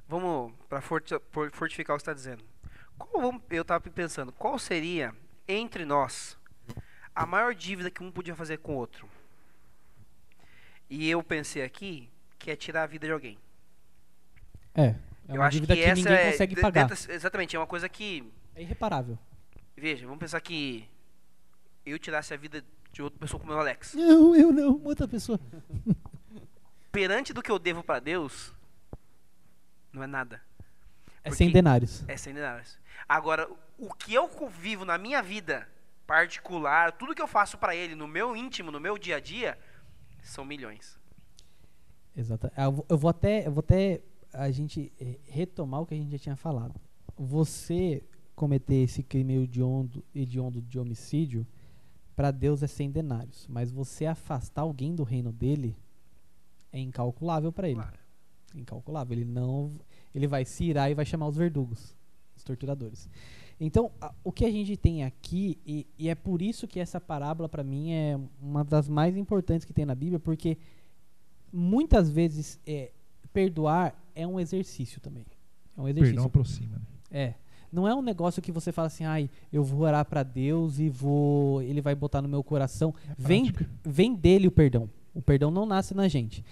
Vamos 0.07 0.53
para 0.69 0.81
fortificar 0.81 1.95
o 1.95 1.97
que 1.97 2.03
você 2.05 2.11
está 2.11 2.13
dizendo. 2.13 2.43
Qual, 2.95 3.41
eu 3.49 3.63
estava 3.63 3.89
pensando, 3.89 4.31
qual 4.31 4.59
seria, 4.59 5.13
entre 5.47 5.83
nós, 5.83 6.37
a 7.13 7.25
maior 7.25 7.55
dívida 7.55 7.89
que 7.89 8.03
um 8.03 8.11
podia 8.11 8.35
fazer 8.35 8.59
com 8.59 8.75
o 8.75 8.77
outro? 8.77 9.09
E 10.87 11.09
eu 11.09 11.23
pensei 11.23 11.63
aqui 11.63 12.07
que 12.37 12.51
é 12.51 12.55
tirar 12.55 12.83
a 12.83 12.87
vida 12.87 13.07
de 13.07 13.11
alguém. 13.11 13.37
É, 14.75 14.83
é 14.87 14.95
eu 15.29 15.35
uma 15.35 15.45
acho 15.45 15.51
dívida 15.55 15.75
que, 15.75 15.81
que, 15.81 15.87
essa 15.89 15.95
ninguém 16.01 16.13
é, 16.13 16.31
consegue 16.31 16.61
pagar. 16.61 16.87
dentro- 16.87 17.11
exatamente, 17.11 17.55
é 17.55 17.59
uma 17.59 17.67
coisa 17.67 17.87
que, 17.89 18.23
É 18.55 18.61
irreparável. 18.61 19.17
veja, 19.75 20.05
vamos 20.05 20.19
pensar 20.19 20.39
que 20.41 20.87
eu 21.85 21.97
tirasse 21.99 22.33
a 22.33 22.37
vida 22.37 22.63
de 22.91 23.01
outra 23.01 23.19
pessoa 23.19 23.39
como 23.39 23.51
o 23.53 23.57
Alex. 23.59 23.93
Não, 23.93 24.35
eu 24.35 24.51
não, 24.51 24.81
outra 24.83 25.07
pessoa. 25.07 25.39
Perante 26.91 27.33
do 27.33 27.41
que 27.43 27.51
eu 27.51 27.59
devo 27.59 27.83
para 27.83 27.99
Deus, 27.99 28.53
não 29.91 30.01
é 30.03 30.07
nada. 30.07 30.41
É 31.23 31.31
100 31.31 31.51
denários. 31.51 32.03
É 32.07 32.15
100 32.15 32.33
denários. 32.35 32.77
Agora, 33.09 33.49
o 33.77 33.93
que 33.93 34.13
eu 34.13 34.29
vivo 34.49 34.85
na 34.85 34.97
minha 34.97 35.21
vida 35.21 35.67
particular, 36.07 36.91
tudo 36.91 37.15
que 37.15 37.21
eu 37.21 37.27
faço 37.27 37.57
pra 37.57 37.75
ele, 37.75 37.95
no 37.95 38.07
meu 38.07 38.35
íntimo, 38.35 38.71
no 38.71 38.79
meu 38.79 38.97
dia 38.97 39.17
a 39.17 39.19
dia, 39.19 39.57
são 40.23 40.45
milhões. 40.45 40.97
Exato. 42.15 42.49
Eu 42.55 42.85
eu 42.87 42.97
vou 42.97 43.09
até, 43.09 43.45
eu 43.47 43.51
vou 43.51 43.59
até 43.59 44.01
a 44.37 44.51
gente 44.51 44.91
eh, 44.99 45.19
retomar 45.25 45.81
o 45.81 45.85
que 45.85 45.93
a 45.93 45.97
gente 45.97 46.11
já 46.11 46.19
tinha 46.19 46.35
falado. 46.35 46.75
Você 47.17 48.03
cometer 48.35 48.75
esse 48.75 49.01
crime 49.01 49.35
hediondo, 49.43 50.03
hediondo 50.13 50.61
de 50.61 50.77
homicídio, 50.77 51.45
para 52.15 52.31
Deus 52.31 52.61
é 52.63 52.67
100 52.67 52.91
denários, 52.91 53.47
mas 53.49 53.71
você 53.71 54.05
afastar 54.05 54.61
alguém 54.61 54.93
do 54.95 55.03
reino 55.03 55.31
dele 55.31 55.75
é 56.71 56.79
incalculável 56.79 57.51
para 57.51 57.67
ele. 57.67 57.75
Claro. 57.75 57.97
Incalculável. 58.53 59.17
Ele 59.17 59.25
não, 59.25 59.73
ele 60.13 60.27
vai 60.27 60.45
se 60.45 60.63
irar 60.65 60.89
e 60.91 60.93
vai 60.93 61.05
chamar 61.05 61.27
os 61.27 61.35
verdugos, 61.35 61.95
os 62.35 62.43
torturadores. 62.43 63.09
Então, 63.59 63.91
a- 64.01 64.13
o 64.23 64.31
que 64.31 64.45
a 64.45 64.51
gente 64.51 64.75
tem 64.75 65.03
aqui 65.05 65.57
e, 65.65 65.87
e 65.97 66.09
é 66.09 66.15
por 66.15 66.41
isso 66.41 66.67
que 66.67 66.79
essa 66.79 66.99
parábola 66.99 67.47
para 67.47 67.63
mim 67.63 67.91
é 67.91 68.19
uma 68.41 68.63
das 68.65 68.87
mais 68.89 69.15
importantes 69.15 69.65
que 69.65 69.73
tem 69.73 69.85
na 69.85 69.95
Bíblia, 69.95 70.19
porque 70.19 70.57
muitas 71.51 72.09
vezes 72.09 72.59
é, 72.65 72.91
perdoar 73.31 73.95
é 74.15 74.25
um 74.25 74.39
exercício 74.39 74.99
também. 75.01 75.25
É 75.77 75.81
um 75.81 75.87
exercício. 75.87 76.13
Perdão 76.15 76.25
aproxima. 76.25 76.77
né? 76.77 76.81
É. 77.11 77.33
Não 77.71 77.87
é 77.87 77.93
um 77.93 78.01
negócio 78.01 78.41
que 78.41 78.51
você 78.51 78.71
fala 78.71 78.87
assim, 78.87 79.03
ai, 79.03 79.29
eu 79.51 79.63
vou 79.63 79.81
orar 79.81 80.05
pra 80.05 80.23
Deus 80.23 80.79
e 80.79 80.87
vou. 80.89 81.61
Ele 81.61 81.81
vai 81.81 81.93
botar 81.93 82.21
no 82.21 82.29
meu 82.29 82.41
coração. 82.43 82.93
É 83.09 83.13
Vem, 83.17 83.51
vem 83.83 84.15
dele 84.15 84.47
o 84.47 84.51
perdão. 84.51 84.89
O 85.13 85.21
perdão 85.21 85.51
não 85.51 85.65
nasce 85.65 85.93
na 85.93 86.07
gente. 86.07 86.43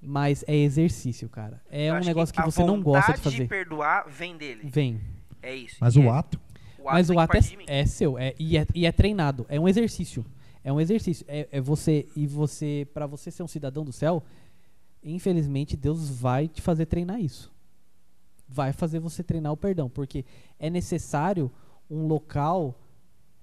Mas 0.00 0.44
é 0.46 0.54
exercício, 0.54 1.28
cara. 1.28 1.60
É 1.70 1.88
Eu 1.90 1.94
um 1.96 2.00
negócio 2.00 2.32
que, 2.34 2.40
a 2.40 2.44
você 2.44 2.64
não 2.64 2.80
gosta 2.80 3.12
de 3.12 3.18
vontade 3.18 3.22
fazer. 3.36 3.48
perdoar 3.48 4.06
vem 4.08 4.36
dele. 4.36 4.62
Vem. 4.64 5.00
É 5.42 5.54
isso. 5.54 5.76
Mas 5.80 5.94
E 5.96 5.98
o 6.00 6.04
é- 6.04 6.08
ato, 6.10 6.40
o 6.78 6.84
Mas 6.84 7.06
tem 7.08 7.16
o 7.16 7.18
que 7.26 7.36
ato 7.36 7.40
de 7.44 7.56
é, 7.66 7.80
é 7.80 7.86
seu. 7.86 8.18
É, 8.18 8.34
e, 8.38 8.56
é, 8.56 8.66
e 8.74 8.86
é 8.86 8.92
treinado. 8.92 9.44
É 9.48 9.58
um 9.60 9.68
exercício. 9.68 10.24
É 10.62 10.72
um 10.72 10.80
exercício. 10.80 11.24
É, 11.28 11.48
é 11.50 11.60
você. 11.60 12.06
E 12.16 12.26
você, 12.26 12.86
para 12.94 13.06
você 13.06 13.30
ser 13.30 13.42
um 13.42 13.48
cidadão 13.48 13.84
do 13.84 13.92
céu, 13.92 14.22
infelizmente, 15.14 15.76
Deus 15.76 16.10
vai 16.10 16.48
te 16.48 16.60
fazer 16.60 16.86
treinar 16.86 17.20
isso. 17.20 17.52
Vai 18.48 18.72
fazer 18.72 18.98
você 18.98 19.22
treinar 19.22 19.52
o 19.52 19.56
perdão. 19.56 19.88
Porque 19.88 20.24
é 20.58 20.68
necessário 20.68 21.50
um 21.90 22.06
local 22.06 22.74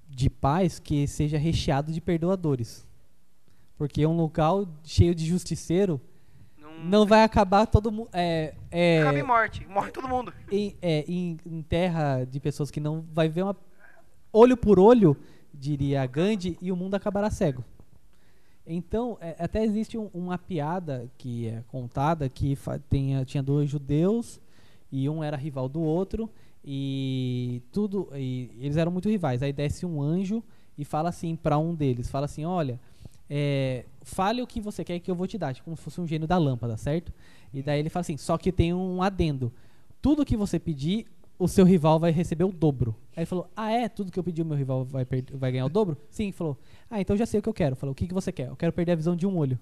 de 0.09 0.29
paz 0.29 0.79
que 0.79 1.07
seja 1.07 1.37
recheado 1.37 1.91
de 1.91 2.01
perdoadores. 2.01 2.85
Porque 3.77 4.05
um 4.05 4.15
local 4.15 4.67
cheio 4.83 5.15
de 5.15 5.25
justiceiro 5.25 5.99
Não, 6.57 6.83
não 6.83 7.05
vai 7.05 7.23
acabar 7.23 7.65
todo 7.65 7.91
mundo. 7.91 8.09
É, 8.13 8.53
é, 8.69 9.01
Acaba 9.01 9.19
em 9.19 9.23
morte. 9.23 9.67
Morre 9.67 9.91
todo 9.91 10.07
mundo. 10.07 10.33
em, 10.51 10.75
é, 10.81 11.03
em, 11.07 11.37
em 11.45 11.61
terra 11.61 12.23
de 12.23 12.39
pessoas 12.39 12.69
que 12.69 12.79
não 12.79 13.03
vai 13.11 13.27
ver 13.27 13.43
uma 13.43 13.55
olho 14.31 14.57
por 14.57 14.79
olho, 14.79 15.15
diria 15.53 16.05
Gandhi, 16.05 16.57
e 16.61 16.71
o 16.71 16.75
mundo 16.75 16.95
acabará 16.95 17.29
cego. 17.29 17.63
Então, 18.65 19.17
é, 19.19 19.35
até 19.39 19.63
existe 19.63 19.97
um- 19.97 20.09
uma 20.13 20.37
piada 20.37 21.09
que 21.17 21.47
é 21.47 21.63
contada 21.67 22.29
que 22.29 22.57
tinha 23.25 23.43
dois 23.43 23.69
judeus 23.69 24.39
e 24.91 25.09
um 25.09 25.23
era 25.23 25.35
rival 25.35 25.67
do 25.67 25.81
outro 25.81 26.29
e 26.63 27.61
tudo 27.71 28.07
e 28.15 28.49
eles 28.61 28.77
eram 28.77 28.91
muito 28.91 29.09
rivais. 29.09 29.43
Aí 29.43 29.51
desce 29.51 29.85
um 29.85 30.01
anjo 30.01 30.41
e 30.77 30.85
fala 30.85 31.09
assim 31.09 31.35
para 31.35 31.57
um 31.57 31.75
deles, 31.75 32.09
fala 32.09 32.25
assim, 32.25 32.45
olha, 32.45 32.79
é, 33.29 33.85
fale 34.01 34.41
o 34.41 34.47
que 34.47 34.61
você 34.61 34.83
quer 34.83 34.99
que 34.99 35.11
eu 35.11 35.15
vou 35.15 35.27
te 35.27 35.37
dar, 35.37 35.53
tipo 35.53 35.65
como 35.65 35.75
se 35.75 35.83
fosse 35.83 35.99
um 35.99 36.07
gênio 36.07 36.27
da 36.27 36.37
lâmpada, 36.37 36.77
certo? 36.77 37.11
E 37.53 37.61
daí 37.61 37.79
ele 37.79 37.89
fala 37.89 38.01
assim, 38.01 38.17
só 38.17 38.37
que 38.37 38.51
tem 38.51 38.73
um 38.73 39.01
adendo. 39.03 39.51
Tudo 40.01 40.25
que 40.25 40.37
você 40.37 40.57
pedir, 40.57 41.05
o 41.37 41.47
seu 41.47 41.65
rival 41.65 41.99
vai 41.99 42.11
receber 42.11 42.43
o 42.43 42.51
dobro. 42.51 42.95
Aí 43.15 43.21
ele 43.21 43.25
falou, 43.25 43.49
ah 43.55 43.71
é? 43.71 43.89
Tudo 43.89 44.11
que 44.11 44.19
eu 44.19 44.23
pedir, 44.23 44.41
o 44.41 44.45
meu 44.45 44.57
rival 44.57 44.85
vai, 44.85 45.05
vai 45.33 45.51
ganhar 45.51 45.65
o 45.65 45.69
dobro? 45.69 45.97
Sim, 46.09 46.25
ele 46.25 46.31
falou, 46.31 46.57
ah, 46.89 47.01
então 47.01 47.17
já 47.17 47.25
sei 47.25 47.39
o 47.39 47.43
que 47.43 47.49
eu 47.49 47.53
quero. 47.53 47.75
Falou, 47.75 47.91
o 47.91 47.95
que, 47.95 48.07
que 48.07 48.13
você 48.13 48.31
quer? 48.31 48.47
Eu 48.47 48.55
quero 48.55 48.71
perder 48.71 48.93
a 48.93 48.95
visão 48.95 49.15
de 49.15 49.27
um 49.27 49.37
olho. 49.37 49.59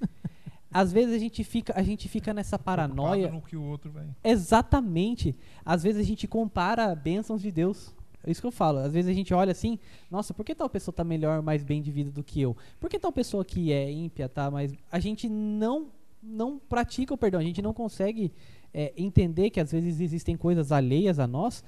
Às 0.72 0.92
vezes 0.92 1.14
a 1.14 1.18
gente 1.18 1.42
fica, 1.42 1.72
a 1.76 1.82
gente 1.82 2.08
fica 2.08 2.32
nessa 2.32 2.58
paranoia. 2.58 3.30
No 3.30 3.42
que 3.42 3.56
o 3.56 3.62
outro 3.62 3.90
vai. 3.90 4.06
Exatamente. 4.22 5.34
Às 5.64 5.82
vezes 5.82 6.00
a 6.00 6.04
gente 6.04 6.28
compara 6.28 6.94
bênçãos 6.94 7.42
de 7.42 7.50
Deus. 7.50 7.92
É 8.22 8.30
isso 8.30 8.40
que 8.40 8.46
eu 8.46 8.52
falo. 8.52 8.78
Às 8.78 8.92
vezes 8.92 9.10
a 9.10 9.14
gente 9.14 9.34
olha 9.34 9.50
assim, 9.50 9.78
nossa, 10.10 10.32
por 10.32 10.44
que 10.44 10.54
tal 10.54 10.68
pessoa 10.68 10.94
tá 10.94 11.02
melhor, 11.02 11.42
mais 11.42 11.64
bem 11.64 11.82
de 11.82 11.90
vida 11.90 12.10
do 12.10 12.22
que 12.22 12.40
eu? 12.40 12.56
Por 12.78 12.88
que 12.88 12.98
tal 12.98 13.10
pessoa 13.10 13.44
que 13.44 13.72
é 13.72 13.90
ímpia 13.90 14.28
tá 14.28 14.50
mais. 14.50 14.72
A 14.92 15.00
gente 15.00 15.28
não, 15.28 15.88
não 16.22 16.58
pratica 16.58 17.14
o 17.14 17.18
perdão, 17.18 17.40
a 17.40 17.44
gente 17.44 17.62
não 17.62 17.72
consegue 17.72 18.32
é, 18.72 18.92
entender 18.96 19.50
que 19.50 19.60
às 19.60 19.72
vezes 19.72 20.00
existem 20.00 20.36
coisas 20.36 20.72
alheias 20.72 21.18
a 21.18 21.26
nós 21.26 21.64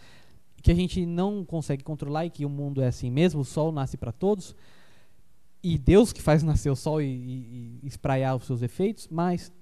que 0.63 0.71
a 0.71 0.75
gente 0.75 1.05
não 1.05 1.45
consegue 1.45 1.83
controlar 1.83 2.25
e 2.27 2.31
que 2.31 2.47
o 2.47 2.49
mundo 2.49 2.81
é 2.81 2.87
assim 2.87 3.11
mesmo, 3.11 3.41
o 3.41 3.45
sol 3.45 3.73
nasce 3.73 3.97
para 3.97 4.13
todos. 4.13 4.55
E 5.61 5.77
Deus 5.77 6.13
que 6.13 6.23
faz 6.23 6.43
nascer 6.45 6.71
o 6.71 6.77
sol 6.77 7.03
e, 7.03 7.07
e- 7.07 7.81
e 7.83 7.87
espraiar 7.87 8.37
os 8.37 8.45
seus 8.45 8.63
efeitos, 8.63 9.09
mas 9.11 9.53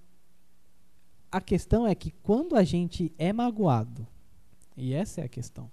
a 1.33 1.41
questão 1.41 1.87
é 1.87 1.95
que 1.95 2.11
quando 2.11 2.55
a 2.55 2.63
gente 2.65 3.13
é 3.17 3.33
magoado, 3.33 4.07
e 4.77 4.93
essa 4.93 5.23
é 5.23 5.25
a 5.25 5.29
questão, 5.29 5.71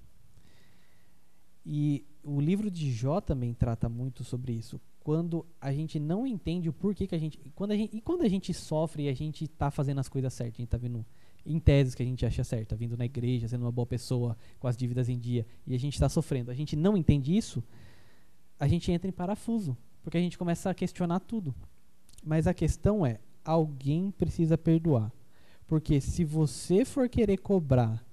e 1.65 2.05
o 2.23 2.39
livro 2.39 2.71
de 2.71 2.91
Jó 2.91 3.19
também 3.19 3.53
trata 3.53 3.89
muito 3.89 4.23
sobre 4.23 4.53
isso, 4.53 4.79
quando 4.99 5.45
a 5.59 5.71
gente 5.71 5.99
não 5.99 6.25
entende 6.27 6.69
o 6.69 6.73
porquê 6.73 7.07
que 7.07 7.15
a 7.15 7.17
gente. 7.17 7.37
Quando 7.55 7.71
a 7.71 7.75
gente 7.77 7.95
e 7.95 8.01
quando 8.01 8.23
a 8.23 8.27
gente 8.27 8.53
sofre 8.53 9.03
e 9.03 9.09
a 9.09 9.13
gente 9.13 9.45
está 9.45 9.71
fazendo 9.71 9.99
as 9.99 10.09
coisas 10.09 10.33
certas, 10.33 10.55
a 10.55 10.57
gente 10.57 10.67
está 10.67 10.77
vindo 10.77 11.05
em 11.45 11.59
teses 11.59 11.95
que 11.95 12.03
a 12.03 12.05
gente 12.05 12.25
acha 12.25 12.43
certa, 12.43 12.75
vindo 12.75 12.97
na 12.97 13.05
igreja, 13.05 13.47
sendo 13.47 13.61
uma 13.61 13.71
boa 13.71 13.85
pessoa, 13.85 14.37
com 14.59 14.67
as 14.67 14.75
dívidas 14.75 15.09
em 15.09 15.17
dia, 15.17 15.45
e 15.65 15.73
a 15.73 15.79
gente 15.79 15.93
está 15.93 16.09
sofrendo, 16.09 16.51
a 16.51 16.53
gente 16.53 16.75
não 16.75 16.97
entende 16.97 17.35
isso, 17.35 17.63
a 18.59 18.67
gente 18.67 18.91
entra 18.91 19.07
em 19.07 19.13
parafuso, 19.13 19.77
porque 20.03 20.17
a 20.17 20.21
gente 20.21 20.37
começa 20.37 20.69
a 20.69 20.73
questionar 20.73 21.19
tudo. 21.19 21.53
Mas 22.23 22.47
a 22.47 22.53
questão 22.53 23.05
é, 23.05 23.19
alguém 23.43 24.11
precisa 24.11 24.57
perdoar. 24.57 25.11
Porque 25.65 25.99
se 26.01 26.23
você 26.23 26.85
for 26.85 27.09
querer 27.09 27.37
cobrar 27.37 28.05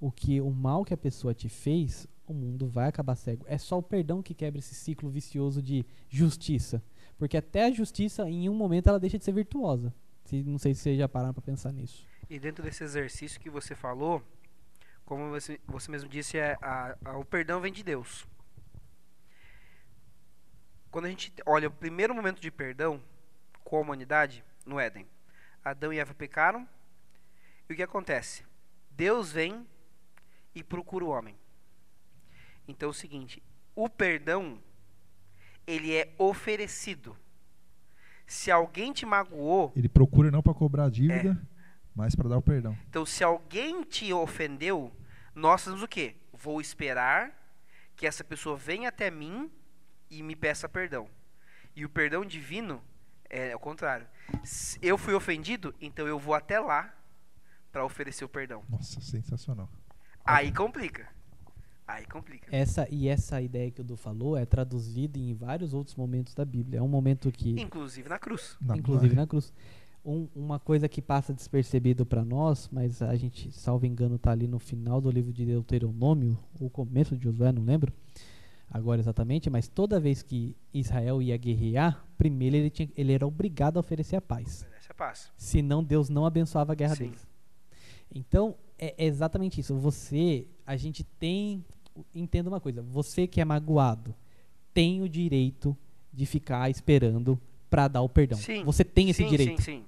o 0.00 0.12
que 0.12 0.40
o 0.40 0.50
mal 0.50 0.84
que 0.84 0.94
a 0.94 0.98
pessoa 0.98 1.34
te 1.34 1.48
fez, 1.48 2.06
o 2.26 2.34
mundo 2.34 2.66
vai 2.66 2.88
acabar 2.88 3.14
cego. 3.14 3.44
É 3.48 3.58
só 3.58 3.78
o 3.78 3.82
perdão 3.82 4.22
que 4.22 4.34
quebra 4.34 4.58
esse 4.58 4.74
ciclo 4.74 5.10
vicioso 5.10 5.62
de 5.62 5.84
justiça. 6.08 6.82
Porque 7.18 7.36
até 7.36 7.64
a 7.64 7.70
justiça, 7.70 8.28
em 8.28 8.48
um 8.48 8.54
momento, 8.54 8.88
ela 8.88 9.00
deixa 9.00 9.18
de 9.18 9.24
ser 9.24 9.32
virtuosa. 9.32 9.94
Se, 10.24 10.42
não 10.42 10.58
sei 10.58 10.74
se 10.74 10.80
vocês 10.80 10.98
já 10.98 11.08
pararam 11.08 11.34
para 11.34 11.42
pensar 11.42 11.72
nisso. 11.72 12.04
E 12.28 12.38
dentro 12.38 12.62
desse 12.62 12.82
exercício 12.82 13.40
que 13.40 13.50
você 13.50 13.74
falou, 13.74 14.22
como 15.04 15.28
você, 15.30 15.60
você 15.66 15.90
mesmo 15.90 16.08
disse, 16.08 16.38
é 16.38 16.56
a- 16.60 16.96
a- 17.04 17.16
o 17.18 17.24
perdão 17.24 17.60
vem 17.60 17.72
de 17.72 17.82
Deus. 17.82 18.26
Quando 20.90 21.06
a 21.06 21.08
gente 21.08 21.32
olha 21.44 21.68
o 21.68 21.72
primeiro 21.72 22.14
momento 22.14 22.40
de 22.40 22.50
perdão 22.50 23.02
com 23.62 23.76
a 23.76 23.80
humanidade, 23.80 24.44
no 24.64 24.78
Éden, 24.78 25.06
Adão 25.64 25.92
e 25.92 25.98
Eva 25.98 26.14
pecaram, 26.14 26.68
e 27.68 27.72
o 27.72 27.76
que 27.76 27.82
acontece? 27.82 28.44
Deus 28.90 29.32
vem 29.32 29.66
e 30.54 30.62
procura 30.62 31.04
o 31.04 31.08
homem. 31.08 31.36
Então 32.68 32.88
é 32.88 32.90
o 32.90 32.94
seguinte, 32.94 33.42
o 33.74 33.88
perdão, 33.88 34.58
ele 35.66 35.94
é 35.94 36.14
oferecido. 36.18 37.16
Se 38.26 38.50
alguém 38.50 38.92
te 38.92 39.04
magoou, 39.04 39.72
Ele 39.76 39.88
procura 39.88 40.30
não 40.30 40.42
para 40.42 40.54
cobrar 40.54 40.84
a 40.84 40.90
dívida, 40.90 41.38
É. 41.50 41.53
mas 41.94 42.14
para 42.14 42.28
dar 42.28 42.38
o 42.38 42.42
perdão. 42.42 42.76
então 42.88 43.04
se 43.06 43.22
alguém 43.24 43.82
te 43.82 44.12
ofendeu, 44.12 44.92
nós 45.34 45.62
fazemos 45.64 45.82
o 45.82 45.88
quê? 45.88 46.16
Vou 46.32 46.60
esperar 46.60 47.32
que 47.96 48.06
essa 48.06 48.24
pessoa 48.24 48.56
venha 48.56 48.88
até 48.88 49.10
mim 49.10 49.50
e 50.10 50.22
me 50.22 50.34
peça 50.36 50.68
perdão. 50.68 51.08
E 51.76 51.84
o 51.84 51.88
perdão 51.88 52.24
divino 52.24 52.82
é 53.30 53.54
o 53.54 53.58
contrário. 53.58 54.06
Se 54.44 54.78
eu 54.82 54.96
fui 54.98 55.14
ofendido, 55.14 55.74
então 55.80 56.06
eu 56.06 56.18
vou 56.18 56.34
até 56.34 56.58
lá 56.60 56.92
para 57.72 57.84
oferecer 57.84 58.24
o 58.24 58.28
perdão. 58.28 58.62
Nossa, 58.68 59.00
sensacional. 59.00 59.68
Aí 60.24 60.52
complica. 60.52 61.08
Aí 61.86 62.06
complica. 62.06 62.48
Essa, 62.54 62.88
e 62.90 63.08
essa 63.08 63.42
ideia 63.42 63.70
que 63.70 63.80
o 63.80 63.84
Du 63.84 63.96
falou 63.96 64.36
é 64.36 64.46
traduzida 64.46 65.18
em 65.18 65.34
vários 65.34 65.74
outros 65.74 65.96
momentos 65.96 66.34
da 66.34 66.44
Bíblia. 66.44 66.78
É 66.78 66.82
um 66.82 66.88
momento 66.88 67.30
que, 67.30 67.60
Inclusive 67.60 68.08
na 68.08 68.18
cruz. 68.18 68.56
Na- 68.60 68.76
inclusive 68.76 69.14
na 69.14 69.26
cruz, 69.26 69.52
um- 70.04 70.28
uma 70.34 70.58
coisa 70.58 70.88
que 70.88 71.00
passa 71.00 71.32
despercebido 71.32 72.04
para 72.04 72.24
nós, 72.24 72.68
mas 72.70 73.00
a 73.00 73.14
gente, 73.16 73.50
salvo 73.52 73.86
engano, 73.86 74.18
tá 74.18 74.30
ali 74.32 74.46
no 74.46 74.58
final 74.58 75.00
do 75.00 75.10
livro 75.10 75.32
de 75.32 75.44
Deuteronômio, 75.46 76.38
o 76.60 76.68
começo 76.68 77.16
de 77.16 77.24
Josué, 77.24 77.50
não 77.52 77.62
lembro 77.64 77.92
agora 78.70 79.00
exatamente, 79.00 79.48
mas 79.48 79.68
toda 79.68 80.00
vez 80.00 80.22
que 80.22 80.56
Israel 80.72 81.22
ia 81.22 81.36
guerrear, 81.36 82.04
primeiro 82.18 82.56
ele, 82.56 82.70
tinha, 82.70 82.88
ele 82.96 83.12
era 83.12 83.26
obrigado 83.26 83.76
a 83.76 83.80
oferecer 83.80 84.16
a 84.16 84.20
paz. 84.20 84.66
Essa 84.76 84.92
é 84.92 84.94
paz. 84.94 85.30
senão 85.36 85.82
Deus 85.82 86.08
não 86.08 86.26
abençoava 86.26 86.72
a 86.72 86.74
guerra 86.74 86.96
Sim. 86.96 87.04
deles. 87.04 87.26
Então, 88.14 88.54
é 88.78 88.94
é 88.98 89.06
exatamente 89.06 89.60
isso. 89.60 89.74
Você, 89.76 90.46
a 90.66 90.76
gente 90.76 91.04
tem, 91.04 91.64
entenda 92.14 92.48
uma 92.48 92.60
coisa, 92.60 92.82
você 92.82 93.26
que 93.26 93.40
é 93.40 93.44
magoado, 93.44 94.14
tem 94.72 95.02
o 95.02 95.08
direito 95.08 95.76
de 96.12 96.26
ficar 96.26 96.68
esperando 96.68 97.38
para 97.70 97.88
dar 97.88 98.02
o 98.02 98.08
perdão. 98.08 98.38
Sim. 98.38 98.64
Você 98.64 98.84
tem 98.84 99.08
esse 99.10 99.22
sim, 99.22 99.28
direito. 99.28 99.62
Sim, 99.62 99.78
sim. 99.80 99.84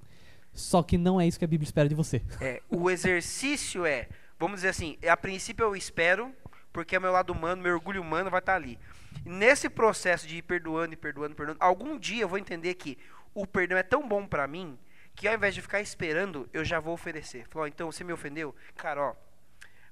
Só 0.57 0.81
que 0.81 0.97
não 0.97 1.21
é 1.21 1.27
isso 1.27 1.37
que 1.37 1.45
a 1.45 1.47
Bíblia 1.47 1.67
espera 1.67 1.87
de 1.87 1.93
você. 1.95 2.21
É, 2.41 2.61
o 2.67 2.89
exercício 2.89 3.85
é, 3.85 4.09
vamos 4.39 4.57
dizer 4.57 4.69
assim, 4.69 4.97
a 5.07 5.15
princípio 5.15 5.63
eu 5.63 5.75
espero, 5.75 6.33
porque 6.73 6.95
é 6.95 6.99
meu 6.99 7.11
lado 7.11 7.31
humano, 7.31 7.61
meu 7.61 7.75
orgulho 7.75 8.01
humano 8.01 8.29
vai 8.29 8.39
estar 8.39 8.55
ali. 8.55 8.79
E 9.23 9.29
nesse 9.29 9.69
processo 9.69 10.27
de 10.27 10.37
ir 10.37 10.41
perdoando 10.41 10.93
e 10.93 10.97
perdoando, 10.97 11.35
perdoando, 11.35 11.63
algum 11.63 11.97
dia 11.97 12.23
eu 12.23 12.27
vou 12.27 12.39
entender 12.39 12.73
que 12.73 12.97
o 13.33 13.45
perdão 13.45 13.77
é 13.77 13.83
tão 13.83 14.07
bom 14.07 14.25
pra 14.25 14.47
mim 14.47 14.77
que 15.15 15.27
ao 15.27 15.33
invés 15.33 15.53
de 15.55 15.61
ficar 15.61 15.81
esperando, 15.81 16.47
eu 16.53 16.63
já 16.63 16.79
vou 16.79 16.93
oferecer. 16.93 17.47
Falar, 17.49 17.65
ó, 17.65 17.67
então 17.67 17.91
você 17.91 18.03
me 18.03 18.13
ofendeu? 18.13 18.55
Cara, 18.75 19.01
ó, 19.01 19.15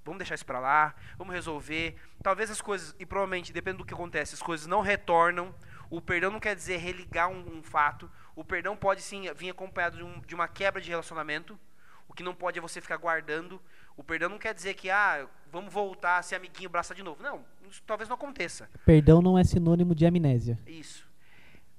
vamos 0.04 0.20
deixar 0.20 0.36
isso 0.36 0.46
pra 0.46 0.60
lá, 0.60 0.96
vamos 1.18 1.34
resolver. 1.34 1.96
Talvez 2.22 2.52
as 2.52 2.62
coisas, 2.62 2.96
e 3.00 3.06
provavelmente, 3.06 3.52
depende 3.52 3.78
do 3.78 3.86
que 3.86 3.94
acontece, 3.94 4.36
as 4.36 4.42
coisas 4.42 4.68
não 4.68 4.82
retornam. 4.82 5.54
O 5.90 6.00
perdão 6.00 6.32
não 6.32 6.40
quer 6.40 6.56
dizer 6.56 6.78
religar 6.78 7.30
um, 7.30 7.58
um 7.58 7.64
fato. 7.64 8.10
O 8.36 8.44
perdão 8.44 8.76
pode 8.76 9.02
sim 9.02 9.32
vir 9.34 9.50
acompanhado 9.50 9.98
de, 9.98 10.04
um- 10.04 10.20
de 10.22 10.36
uma 10.36 10.48
quebra 10.48 10.82
de 10.82 10.90
relacionamento. 10.90 11.58
O 12.08 12.14
que 12.14 12.24
não 12.24 12.36
pode 12.36 12.58
é 12.60 12.62
você 12.62 12.80
ficar 12.82 12.98
guardando. 12.98 13.62
O 13.98 14.04
perdão 14.04 14.30
não 14.30 14.38
quer 14.38 14.54
dizer 14.54 14.74
que, 14.74 14.90
ah, 14.90 15.28
vamos 15.52 15.74
voltar 15.74 16.18
a 16.18 16.22
ser 16.22 16.36
amiguinho, 16.36 16.70
braçar 16.70 16.96
de 16.96 17.02
novo. 17.04 17.22
Não, 17.24 17.44
isso 17.70 17.82
talvez 17.86 18.10
não 18.10 18.16
aconteça. 18.16 18.70
Perdão 18.86 19.22
não 19.22 19.38
é 19.38 19.44
sinônimo 19.44 19.96
de 19.96 20.06
amnésia. 20.06 20.60
Isso. 20.68 21.08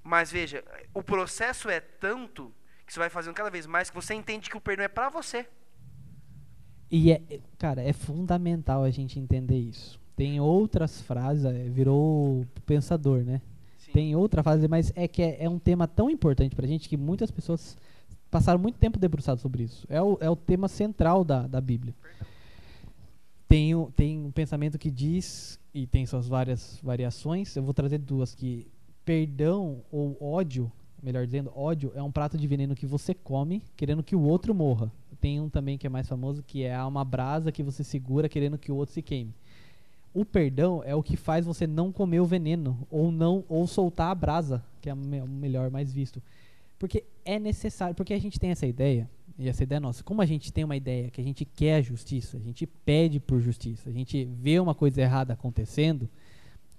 Mas 0.03 0.31
veja, 0.31 0.65
o 0.95 1.03
processo 1.03 1.69
é 1.69 1.81
tanto 1.81 2.53
que 2.87 2.93
você 2.93 2.99
vai 2.99 3.11
fazendo 3.11 3.35
cada 3.35 3.51
vez 3.51 3.67
mais 3.67 3.91
que 3.91 3.97
você 3.97 4.15
entende 4.15 4.49
que 4.49 4.57
o 4.57 4.61
perdão 4.61 4.85
é 4.85 4.89
pra 4.89 5.09
você. 5.11 5.47
E 6.91 7.11
é, 7.13 7.21
é- 7.31 7.41
cara, 7.59 7.83
é 7.83 7.93
fundamental 7.93 8.83
a 8.85 8.91
gente 8.91 9.19
entender 9.19 9.59
isso. 9.59 10.01
Tem 10.15 10.41
outras 10.41 11.03
frases, 11.03 11.45
é, 11.45 11.69
virou 11.69 12.47
pensador, 12.65 13.23
né? 13.25 13.43
Tem 13.97 14.15
outra 14.15 14.43
frase, 14.43 14.69
mas 14.69 14.93
é 14.95 15.09
que 15.09 15.23
é, 15.23 15.45
é 15.45 15.49
um 15.49 15.59
tema 15.59 15.89
tão 15.89 16.11
importante 16.11 16.55
pra 16.55 16.67
gente 16.67 16.87
que 16.87 16.99
muitas 16.99 17.31
pessoas 17.31 17.79
passaram 18.31 18.61
muito 18.61 18.79
tempo 18.79 18.99
debruçados 18.99 19.41
sobre 19.41 19.63
isso. 19.63 19.87
É 19.89 20.03
o, 20.03 20.19
é 20.21 20.29
o 20.29 20.37
tema 20.37 20.69
central 20.69 21.25
da, 21.25 21.47
da 21.47 21.63
Bíblia. 21.63 21.95
Tem, 23.49 23.73
tem 23.97 24.23
um 24.23 24.31
pensamento 24.31 24.79
que 24.79 24.91
diz, 24.91 25.59
e 25.73 25.87
tem 25.87 26.05
suas 26.05 26.29
várias 26.29 26.79
variações, 26.83 27.57
eu 27.57 27.63
vou 27.63 27.73
trazer 27.73 27.97
duas, 27.97 28.35
que 28.35 28.67
perdão 29.03 29.79
ou 29.91 30.15
ódio, 30.21 30.71
melhor 31.03 31.25
dizendo, 31.25 31.51
ódio 31.57 31.91
é 31.95 32.03
um 32.03 32.13
prato 32.13 32.37
de 32.37 32.47
veneno 32.47 32.75
que 32.75 32.85
você 32.85 33.15
come 33.15 33.63
querendo 33.79 34.03
que 34.03 34.15
o 34.15 34.21
outro 34.21 34.55
morra. 34.55 34.93
Tem 35.23 35.41
um 35.41 35.49
também 35.49 35.79
que 35.79 35.87
é 35.87 35.91
mais 35.91 36.07
famoso, 36.07 36.43
que 36.43 36.65
é 36.65 36.79
uma 36.85 37.03
brasa 37.03 37.51
que 37.51 37.63
você 37.63 37.83
segura 37.83 38.29
querendo 38.29 38.59
que 38.59 38.71
o 38.71 38.77
outro 38.77 38.93
se 38.93 39.01
queime. 39.01 39.33
O 40.19 40.25
perdão 40.25 40.83
é 40.83 40.95
o 40.95 41.03
que 41.03 41.15
faz 41.15 41.45
você 41.45 41.67
não 41.67 41.93
comer 41.93 42.21
o 42.21 42.25
veneno 42.25 42.87
ou 42.91 43.13
não 43.13 43.45
ou 43.51 43.67
soltar 43.67 44.11
a 44.11 44.15
brasa, 44.15 44.65
que 44.81 44.89
é 44.89 44.95
o 44.95 44.97
me- 44.97 45.21
o 45.21 45.27
melhor 45.29 45.71
mais 45.71 45.93
visto. 45.93 46.23
Porque 46.79 47.05
é 47.23 47.39
necessário, 47.39 47.95
porque 47.95 48.15
a 48.15 48.19
gente 48.19 48.41
tem 48.41 48.51
essa 48.51 48.67
ideia, 48.67 49.11
e 49.39 49.47
essa 49.47 49.63
ideia 49.63 49.77
é 49.77 49.81
nossa. 49.81 50.03
Como 50.03 50.23
a 50.23 50.25
gente 50.27 50.51
tem 50.51 50.65
uma 50.65 50.75
ideia 50.75 51.11
que 51.11 51.21
a 51.21 51.25
gente 51.25 51.45
quer 51.45 51.83
justiça, 51.83 52.39
a 52.39 52.41
gente 52.41 52.67
pede 52.67 53.21
por 53.21 53.43
justiça, 53.43 53.91
a 53.91 53.93
gente 53.93 54.25
vê 54.25 54.59
uma 54.59 54.75
coisa 54.75 55.03
errada 55.03 55.35
acontecendo, 55.35 56.09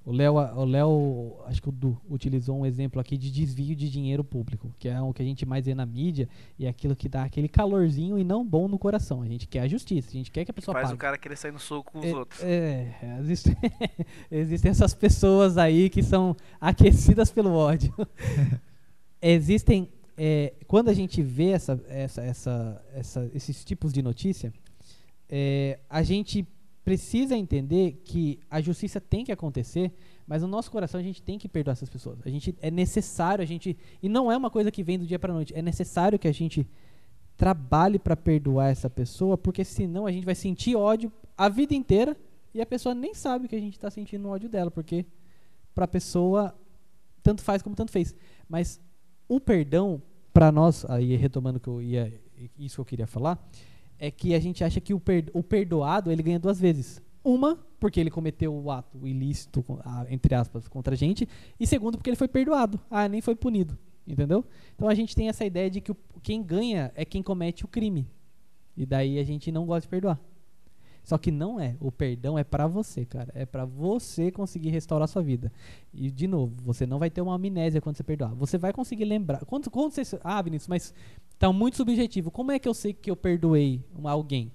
o 0.09 0.11
Léo, 0.13 0.35
o 0.35 0.63
Léo, 0.63 1.35
acho 1.47 1.61
que 1.61 1.67
o 1.67 1.71
Du 1.71 1.99
utilizou 2.09 2.57
um 2.57 2.65
exemplo 2.65 3.01
aqui 3.01 3.17
de 3.17 3.29
desvio 3.29 3.75
de 3.75 3.89
dinheiro 3.89 4.23
público, 4.23 4.73
que 4.79 4.87
é 4.87 5.01
o 5.01 5.13
que 5.13 5.21
a 5.21 5.25
gente 5.25 5.45
mais 5.45 5.65
vê 5.65 5.75
na 5.75 5.85
mídia 5.85 6.29
e 6.57 6.65
é 6.65 6.69
aquilo 6.69 6.95
que 6.95 7.09
dá 7.09 7.23
aquele 7.23 7.49
calorzinho 7.49 8.17
e 8.17 8.23
não 8.23 8.45
bom 8.45 8.69
no 8.69 8.79
coração. 8.79 9.21
A 9.21 9.27
gente 9.27 9.45
quer 9.47 9.59
a 9.59 9.67
justiça, 9.67 10.09
a 10.09 10.13
gente 10.13 10.31
quer 10.31 10.45
que 10.45 10.51
a 10.51 10.53
pessoa 10.53 10.73
Faz 10.73 10.85
pague. 10.85 10.95
o 10.95 10.97
cara 10.97 11.17
querer 11.17 11.35
sair 11.35 11.51
no 11.51 11.59
soco 11.59 11.91
com 11.91 11.99
os 11.99 12.05
É, 12.05 12.15
outros. 12.15 12.41
É, 12.41 13.17
existe- 13.19 13.57
existem 14.31 14.71
essas 14.71 14.93
pessoas 14.93 15.57
aí 15.57 15.89
que 15.89 16.01
são 16.01 16.35
aquecidas 16.61 17.29
pelo 17.29 17.51
ódio. 17.51 17.93
existem. 19.21 19.89
é, 20.17 20.53
quando 20.67 20.89
a 20.89 20.93
gente 20.93 21.21
vê 21.21 21.49
essa, 21.49 21.79
essa, 21.89 22.81
essa- 22.93 23.29
esses 23.35 23.63
tipos 23.65 23.91
de 23.93 24.01
notícia, 24.01 24.51
é, 25.29 25.79
a 25.89 26.01
gente 26.01 26.47
precisa 26.87 27.35
entender 27.35 28.01
que 28.05 28.39
a 28.49 28.61
justiça 28.61 29.01
tem 29.01 29.25
que 29.25 29.31
acontecer, 29.33 29.91
mas 30.25 30.41
no 30.41 30.47
nosso 30.47 30.71
coração 30.71 30.97
a 30.97 31.03
gente 31.03 31.21
tem 31.21 31.37
que 31.37 31.49
perdoar 31.49 31.73
essas 31.73 31.89
pessoas. 31.89 32.17
A 32.25 32.29
gente 32.29 32.55
é 32.61 32.71
necessário 32.71 33.43
a 33.43 33.45
gente 33.45 33.77
e 34.01 34.07
não 34.07 34.31
é 34.31 34.37
uma 34.37 34.49
coisa 34.49 34.71
que 34.71 34.81
vem 34.81 34.97
do 34.97 35.05
dia 35.05 35.19
para 35.19 35.33
noite. 35.33 35.53
É 35.53 35.61
necessário 35.61 36.17
que 36.17 36.29
a 36.29 36.31
gente 36.31 36.65
trabalhe 37.35 37.99
para 37.99 38.15
perdoar 38.15 38.69
essa 38.69 38.89
pessoa, 38.89 39.37
porque 39.37 39.65
senão 39.65 40.05
a 40.05 40.11
gente 40.13 40.23
vai 40.23 40.33
sentir 40.33 40.77
ódio 40.77 41.11
a 41.37 41.49
vida 41.49 41.75
inteira 41.75 42.15
e 42.53 42.61
a 42.61 42.65
pessoa 42.65 42.95
nem 42.95 43.13
sabe 43.13 43.49
que 43.49 43.55
a 43.57 43.59
gente 43.59 43.73
está 43.73 43.91
sentindo 43.91 44.29
ódio 44.29 44.47
dela, 44.47 44.71
porque 44.71 45.05
para 45.75 45.83
a 45.83 45.89
pessoa 45.89 46.57
tanto 47.21 47.41
faz 47.41 47.61
como 47.61 47.75
tanto 47.75 47.91
fez. 47.91 48.15
Mas 48.47 48.79
o 49.27 49.41
perdão 49.41 50.01
para 50.31 50.53
nós, 50.53 50.85
aí 50.85 51.17
retomando 51.17 51.59
que 51.59 51.67
eu 51.67 51.81
ia, 51.81 52.17
isso 52.57 52.75
que 52.75 52.79
eu 52.81 52.85
queria 52.85 53.07
falar, 53.07 53.45
é 53.99 54.11
que 54.11 54.33
a 54.35 54.39
gente 54.39 54.63
acha 54.63 54.79
que 54.79 54.93
o, 54.93 54.99
per- 54.99 55.29
o 55.33 55.41
perdoado 55.43 56.11
ele 56.11 56.23
ganha 56.23 56.39
duas 56.39 56.59
vezes. 56.59 57.01
Uma, 57.23 57.57
porque 57.79 57.99
ele 57.99 58.09
cometeu 58.09 58.53
o 58.53 58.71
ato 58.71 59.05
ilícito, 59.05 59.63
entre 60.09 60.33
aspas, 60.35 60.67
contra 60.67 60.93
a 60.93 60.97
gente. 60.97 61.27
E 61.59 61.67
segundo, 61.67 61.97
porque 61.97 62.09
ele 62.09 62.15
foi 62.17 62.27
perdoado. 62.27 62.79
Ah, 62.89 63.07
nem 63.09 63.21
foi 63.21 63.35
punido. 63.35 63.77
Entendeu? 64.07 64.45
Então 64.73 64.87
a 64.87 64.93
gente 64.95 65.13
tem 65.13 65.27
essa 65.27 65.43
ideia 65.43 65.69
de 65.69 65.81
que 65.81 65.93
quem 66.23 66.41
ganha 66.41 66.91
é 66.95 67.03
quem 67.03 67.21
comete 67.21 67.65
o 67.65 67.67
crime. 67.67 68.07
E 68.77 68.85
daí 68.85 69.19
a 69.19 69.23
gente 69.23 69.51
não 69.51 69.65
gosta 69.65 69.81
de 69.81 69.89
perdoar. 69.89 70.19
Só 71.07 71.17
que 71.17 71.31
não 71.31 71.57
é. 71.57 71.77
O 71.79 71.89
perdão 71.89 72.37
é 72.37 72.43
pra 72.43 72.67
você, 72.67 73.05
cara. 73.05 73.31
É 73.33 73.45
pra 73.45 73.63
você 73.63 74.29
conseguir 74.29 74.71
restaurar 74.71 75.07
sua 75.07 75.23
vida. 75.23 75.49
E, 75.93 76.11
de 76.11 76.27
novo, 76.27 76.53
você 76.61 76.85
não 76.85 76.99
vai 76.99 77.09
ter 77.09 77.21
uma 77.21 77.33
amnésia 77.33 77.79
quando 77.79 77.95
você 77.95 78.03
perdoar. 78.03 78.35
Você 78.35 78.57
vai 78.57 78.73
conseguir 78.73 79.05
lembrar. 79.05 79.45
Quando, 79.45 79.71
quando 79.71 79.93
você. 79.93 80.19
Ah, 80.21 80.41
Vinícius, 80.41 80.67
mas 80.67 80.93
tá 81.39 81.49
muito 81.53 81.77
subjetivo. 81.77 82.29
Como 82.29 82.51
é 82.51 82.59
que 82.59 82.67
eu 82.67 82.73
sei 82.73 82.91
que 82.91 83.09
eu 83.09 83.15
perdoei 83.15 83.81
alguém? 84.03 84.51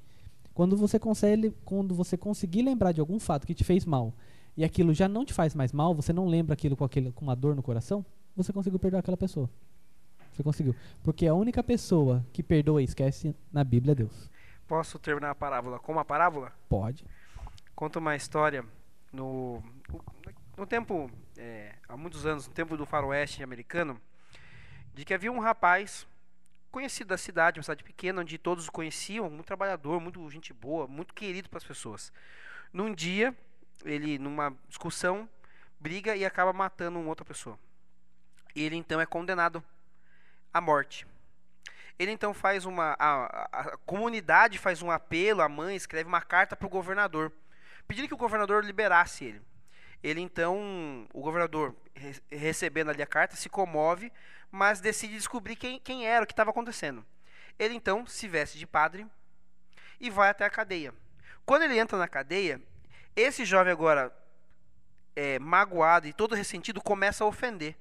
Quando 0.53 0.77
você 0.77 0.99
consegue, 0.99 1.55
quando 1.65 1.95
você 1.95 2.19
conseguir 2.19 2.61
lembrar 2.61 2.93
de 2.93 3.01
algum 3.01 3.19
fato 3.19 3.47
que 3.47 3.55
te 3.55 3.65
fez 3.65 3.87
mal 3.87 4.13
e 4.55 4.63
aquilo 4.63 4.93
já 4.93 5.09
não 5.09 5.25
te 5.25 5.33
faz 5.33 5.55
mais 5.55 5.73
mal, 5.73 5.95
você 5.95 6.13
não 6.13 6.27
lembra 6.27 6.53
aquilo 6.53 6.77
com, 6.77 6.85
aquele, 6.85 7.13
com 7.13 7.25
uma 7.25 7.35
dor 7.35 7.57
no 7.57 7.63
coração, 7.63 8.05
você 8.37 8.53
conseguiu 8.53 8.79
perdoar 8.79 9.01
aquela 9.01 9.17
pessoa. 9.17 9.49
Você 10.35 10.43
conseguiu. 10.43 10.77
Porque 11.03 11.27
a 11.27 11.33
única 11.33 11.63
pessoa 11.63 12.23
que 12.31 12.43
perdoa 12.43 12.83
e 12.83 12.85
esquece 12.85 13.35
na 13.51 13.65
Bíblia 13.65 13.93
é 13.93 13.95
Deus. 13.95 14.31
Posso 14.73 14.99
terminar 14.99 15.33
a 15.33 15.35
parábola 15.35 15.79
com 15.79 15.93
uma 15.93 16.03
parábola? 16.03 16.51
Pode. 16.66 17.05
Conta 17.75 17.99
uma 17.99 18.16
história 18.16 18.64
no, 19.12 19.62
no 20.57 20.66
tempo, 20.66 21.11
é, 21.37 21.75
há 21.87 21.95
muitos 21.95 22.25
anos, 22.25 22.49
no 22.49 22.55
tempo 22.55 22.75
do 22.75 22.87
faroeste 22.87 23.43
americano, 23.43 24.01
de 24.95 25.05
que 25.05 25.12
havia 25.12 25.31
um 25.31 25.41
rapaz 25.41 26.07
conhecido 26.70 27.09
da 27.09 27.18
cidade, 27.18 27.59
uma 27.59 27.62
cidade 27.62 27.85
pequena, 27.85 28.23
onde 28.23 28.39
todos 28.39 28.66
o 28.66 28.73
conheciam, 28.73 29.29
muito 29.29 29.45
trabalhador, 29.45 30.01
muito 30.01 30.31
gente 30.31 30.55
boa, 30.55 30.87
muito 30.87 31.12
querido 31.12 31.51
para 31.51 31.59
as 31.59 31.64
pessoas. 31.64 32.11
Num 32.73 32.95
dia, 32.95 33.37
ele, 33.85 34.18
numa 34.18 34.57
discussão, 34.68 35.29
briga 35.79 36.16
e 36.16 36.25
acaba 36.25 36.51
matando 36.51 36.99
uma 36.99 37.11
outra 37.11 37.27
pessoa. 37.27 37.59
Ele 38.57 38.77
então 38.77 38.99
é 38.99 39.05
condenado 39.05 39.62
à 40.51 40.62
morte. 40.62 41.07
Ele 42.03 42.11
então 42.13 42.35
faz 42.35 42.65
uma. 42.65 42.97
A, 42.99 43.25
a- 43.27 43.49
a 43.61 43.77
comunidade 43.79 44.59
faz 44.59 44.83
um 44.83 44.91
apelo, 44.91 45.41
a 45.43 45.49
mãe 45.49 45.77
escreve 45.77 46.09
uma 46.09 46.21
carta 46.21 46.57
para 46.57 46.67
o 46.67 46.71
governador, 46.71 47.31
pedindo 47.87 48.09
que 48.09 48.15
o 48.15 48.17
governador 48.17 48.65
liberasse 48.65 49.25
ele. 49.25 49.43
Ele 50.03 50.21
então. 50.21 51.07
O 51.15 51.21
governador 51.21 51.77
re- 51.95 52.21
recebendo 52.31 52.91
ali 52.91 53.03
a 53.03 53.07
carta, 53.07 53.37
se 53.37 53.49
comove, 53.49 54.13
mas 54.51 54.81
decide 54.81 55.15
descobrir 55.15 55.55
quem, 55.57 55.79
quem 55.79 56.07
era, 56.07 56.25
o 56.25 56.27
que 56.27 56.33
estava 56.33 56.51
acontecendo. 56.51 57.05
Ele 57.59 57.75
então 57.75 58.05
se 58.07 58.27
veste 58.27 58.59
de 58.59 58.67
padre 58.67 59.07
e 60.01 60.11
vai 60.11 60.31
até 60.31 60.45
a 60.45 60.51
cadeia. 60.51 60.93
Quando 61.47 61.63
ele 61.63 61.79
entra 61.79 61.97
na 61.99 62.09
cadeia, 62.09 62.61
esse 63.15 63.45
jovem 63.45 63.73
agora, 63.73 64.13
é, 65.15 65.39
magoado 65.39 66.07
e 66.09 66.13
todo 66.13 66.35
ressentido, 66.35 66.81
começa 66.81 67.23
a 67.23 67.27
ofender. 67.27 67.77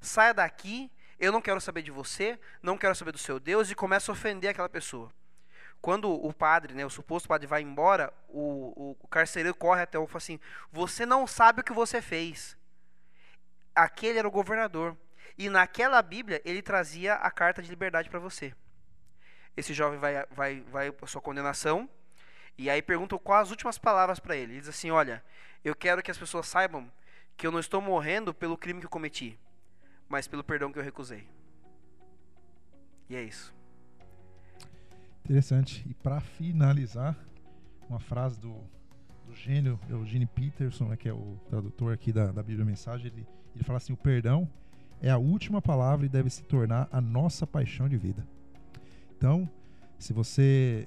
Saia 0.00 0.32
daqui, 0.32 0.90
eu 1.18 1.32
não 1.32 1.40
quero 1.40 1.60
saber 1.60 1.82
de 1.82 1.90
você, 1.90 2.38
não 2.62 2.76
quero 2.76 2.94
saber 2.94 3.12
do 3.12 3.18
seu 3.18 3.40
Deus, 3.40 3.70
e 3.70 3.74
começa 3.74 4.10
a 4.10 4.14
ofender 4.14 4.50
aquela 4.50 4.68
pessoa. 4.68 5.10
Quando 5.80 6.10
o 6.10 6.32
padre, 6.32 6.74
né, 6.74 6.84
o 6.84 6.90
suposto 6.90 7.28
padre, 7.28 7.46
vai 7.46 7.62
embora, 7.62 8.12
o, 8.28 8.96
o 9.00 9.08
carcereiro 9.08 9.54
corre 9.54 9.82
até 9.82 9.98
o 9.98 10.06
fala 10.06 10.18
assim: 10.18 10.40
Você 10.72 11.06
não 11.06 11.26
sabe 11.26 11.60
o 11.60 11.64
que 11.64 11.72
você 11.72 12.02
fez. 12.02 12.56
Aquele 13.74 14.18
era 14.18 14.26
o 14.26 14.30
governador. 14.30 14.96
E 15.38 15.50
naquela 15.50 16.00
Bíblia 16.00 16.40
ele 16.44 16.62
trazia 16.62 17.14
a 17.14 17.30
carta 17.30 17.62
de 17.62 17.68
liberdade 17.68 18.08
para 18.08 18.18
você. 18.18 18.54
Esse 19.56 19.74
jovem 19.74 19.98
vai, 19.98 20.24
vai, 20.30 20.60
vai 20.62 20.94
sua 21.06 21.20
condenação. 21.20 21.88
E 22.58 22.70
aí 22.70 22.80
perguntam 22.80 23.18
quais 23.18 23.44
as 23.44 23.50
últimas 23.50 23.76
palavras 23.76 24.18
para 24.18 24.34
ele. 24.34 24.54
Ele 24.54 24.60
diz 24.60 24.68
assim: 24.68 24.90
Olha, 24.90 25.22
eu 25.62 25.74
quero 25.74 26.02
que 26.02 26.10
as 26.10 26.18
pessoas 26.18 26.46
saibam 26.46 26.90
que 27.36 27.46
eu 27.46 27.52
não 27.52 27.60
estou 27.60 27.80
morrendo 27.80 28.32
pelo 28.32 28.56
crime 28.56 28.80
que 28.80 28.86
eu 28.86 28.90
cometi, 28.90 29.38
mas 30.08 30.26
pelo 30.26 30.44
perdão 30.44 30.72
que 30.72 30.78
eu 30.78 30.82
recusei. 30.82 31.26
E 33.08 33.16
é 33.16 33.22
isso. 33.22 33.54
Interessante. 35.24 35.84
E 35.88 35.94
para 35.94 36.20
finalizar, 36.20 37.16
uma 37.88 37.98
frase 37.98 38.40
do, 38.40 38.54
do 39.26 39.34
gênio 39.34 39.78
Eugene 39.88 40.26
Peterson, 40.26 40.86
né, 40.86 40.96
que 40.96 41.08
é 41.08 41.12
o 41.12 41.36
tradutor 41.48 41.92
aqui 41.92 42.12
da, 42.12 42.32
da 42.32 42.42
Bíblia 42.42 42.64
Mensagem, 42.64 43.08
ele, 43.08 43.26
ele 43.54 43.64
fala 43.64 43.78
assim: 43.78 43.92
o 43.92 43.96
perdão 43.96 44.48
é 45.00 45.10
a 45.10 45.18
última 45.18 45.60
palavra 45.60 46.06
e 46.06 46.08
deve 46.08 46.30
se 46.30 46.42
tornar 46.44 46.88
a 46.90 47.00
nossa 47.00 47.46
paixão 47.46 47.88
de 47.88 47.96
vida. 47.96 48.26
Então, 49.16 49.48
se 49.98 50.12
você 50.12 50.86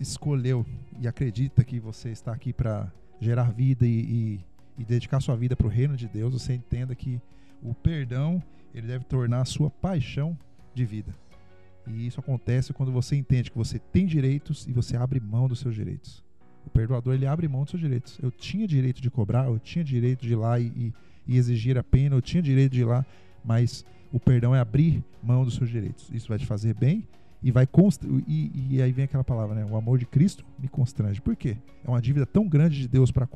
escolheu 0.00 0.64
e 1.00 1.08
acredita 1.08 1.64
que 1.64 1.80
você 1.80 2.10
está 2.10 2.32
aqui 2.32 2.52
para 2.52 2.90
gerar 3.20 3.50
vida 3.50 3.86
e, 3.86 4.00
e, 4.00 4.44
e 4.78 4.84
dedicar 4.84 5.20
sua 5.20 5.36
vida 5.36 5.56
para 5.56 5.66
o 5.66 5.70
reino 5.70 5.96
de 5.96 6.06
Deus, 6.06 6.32
você 6.32 6.54
entenda 6.54 6.94
que 6.94 7.20
o 7.62 7.74
perdão 7.74 8.42
ele 8.74 8.86
deve 8.86 9.04
tornar 9.04 9.40
a 9.40 9.44
sua 9.44 9.70
paixão 9.70 10.38
de 10.74 10.84
vida. 10.84 11.14
E 11.86 12.06
isso 12.06 12.20
acontece 12.20 12.72
quando 12.72 12.92
você 12.92 13.16
entende 13.16 13.50
que 13.50 13.56
você 13.56 13.78
tem 13.78 14.06
direitos 14.06 14.66
e 14.66 14.72
você 14.72 14.96
abre 14.96 15.18
mão 15.20 15.48
dos 15.48 15.60
seus 15.60 15.74
direitos. 15.74 16.22
O 16.66 16.70
perdoador 16.70 17.14
ele 17.14 17.26
abre 17.26 17.48
mão 17.48 17.62
dos 17.62 17.70
seus 17.70 17.80
direitos. 17.80 18.18
Eu 18.22 18.30
tinha 18.30 18.66
direito 18.66 19.00
de 19.00 19.10
cobrar, 19.10 19.46
eu 19.46 19.58
tinha 19.58 19.84
direito 19.84 20.20
de 20.20 20.32
ir 20.32 20.36
lá 20.36 20.60
e, 20.60 20.66
e, 20.66 20.94
e 21.26 21.36
exigir 21.36 21.78
a 21.78 21.82
pena, 21.82 22.14
eu 22.14 22.22
tinha 22.22 22.42
direito 22.42 22.72
de 22.72 22.82
ir 22.82 22.84
lá, 22.84 23.06
mas 23.42 23.84
o 24.12 24.20
perdão 24.20 24.54
é 24.54 24.60
abrir 24.60 25.02
mão 25.22 25.44
dos 25.44 25.54
seus 25.54 25.70
direitos. 25.70 26.10
Isso 26.12 26.28
vai 26.28 26.38
te 26.38 26.46
fazer 26.46 26.74
bem 26.74 27.06
e 27.42 27.50
vai 27.50 27.66
const... 27.66 28.04
e, 28.26 28.68
e 28.70 28.82
aí 28.82 28.92
vem 28.92 29.04
aquela 29.04 29.24
palavra, 29.24 29.54
né? 29.54 29.64
O 29.64 29.76
amor 29.76 29.98
de 29.98 30.06
Cristo 30.06 30.44
me 30.58 30.68
constrange. 30.68 31.20
Por 31.20 31.36
quê? 31.36 31.56
É 31.84 31.88
uma 31.88 32.02
dívida 32.02 32.26
tão 32.26 32.46
grande 32.46 32.78
de 32.78 32.88
Deus 32.88 33.10
para 33.10 33.26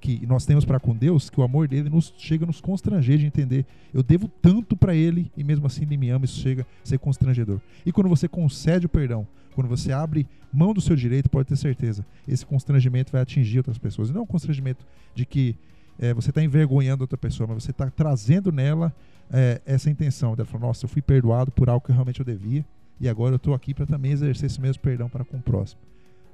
que 0.00 0.24
nós 0.26 0.46
temos 0.46 0.64
para 0.64 0.78
com 0.78 0.94
Deus 0.94 1.28
que 1.28 1.40
o 1.40 1.42
amor 1.42 1.68
dele 1.68 1.88
nos 1.88 2.14
chega 2.16 2.44
a 2.44 2.46
nos 2.46 2.60
constranger 2.60 3.18
de 3.18 3.26
entender. 3.26 3.66
Eu 3.92 4.02
devo 4.02 4.28
tanto 4.28 4.76
para 4.76 4.94
ele 4.94 5.30
e 5.36 5.42
mesmo 5.42 5.66
assim 5.66 5.82
ele 5.82 5.96
me 5.96 6.10
ama. 6.10 6.24
Isso 6.24 6.40
chega 6.40 6.62
a 6.62 6.86
ser 6.86 6.98
constrangedor. 6.98 7.60
E 7.84 7.92
quando 7.92 8.08
você 8.08 8.28
concede 8.28 8.86
o 8.86 8.88
perdão, 8.88 9.26
quando 9.54 9.68
você 9.68 9.92
abre 9.92 10.26
mão 10.52 10.72
do 10.72 10.80
seu 10.80 10.96
direito, 10.96 11.28
pode 11.28 11.48
ter 11.48 11.56
certeza, 11.56 12.06
esse 12.26 12.46
constrangimento 12.46 13.12
vai 13.12 13.20
atingir 13.20 13.58
outras 13.58 13.76
pessoas. 13.76 14.08
E 14.08 14.12
não 14.12 14.20
é 14.20 14.24
um 14.24 14.26
constrangimento 14.26 14.86
de 15.14 15.26
que 15.26 15.56
é, 15.98 16.14
você 16.14 16.30
está 16.30 16.42
envergonhando 16.42 17.02
outra 17.02 17.18
pessoa, 17.18 17.46
mas 17.48 17.64
você 17.64 17.72
está 17.72 17.90
trazendo 17.90 18.52
nela 18.52 18.94
é, 19.32 19.60
essa 19.66 19.90
intenção. 19.90 20.36
Dela 20.36 20.48
falar, 20.48 20.66
nossa, 20.66 20.84
eu 20.84 20.88
fui 20.88 21.02
perdoado 21.02 21.50
por 21.50 21.68
algo 21.68 21.84
que 21.84 21.92
realmente 21.92 22.20
eu 22.20 22.26
devia 22.26 22.64
e 23.00 23.08
agora 23.08 23.32
eu 23.34 23.36
estou 23.36 23.54
aqui 23.54 23.74
para 23.74 23.86
também 23.86 24.12
exercer 24.12 24.46
esse 24.46 24.60
mesmo 24.60 24.82
perdão 24.82 25.08
para 25.08 25.24
com 25.24 25.36
o 25.36 25.42
próximo. 25.42 25.80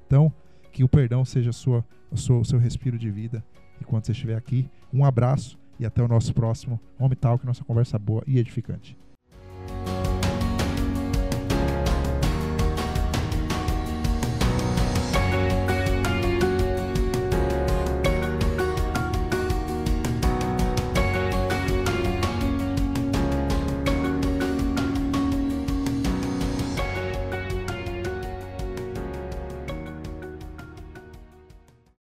Então, 0.07 0.31
que 0.75 0.83
o 0.83 0.89
perdão 0.89 1.23
seja 1.23 1.53
sua, 1.53 1.85
o 2.11 2.17
seu 2.17 2.59
respiro 2.59 2.99
de 2.99 3.09
vida 3.09 3.41
enquanto 3.81 4.07
você 4.07 4.11
estiver 4.11 4.35
aqui. 4.35 4.69
Um 4.93 5.05
abraço 5.05 5.57
e 5.79 5.85
até 5.85 6.03
o 6.03 6.07
nosso 6.07 6.33
próximo 6.33 6.77
Home 6.99 7.15
Talk, 7.15 7.45
nossa 7.45 7.63
conversa 7.63 7.97
boa 7.97 8.21
e 8.27 8.37
edificante. 8.37 8.97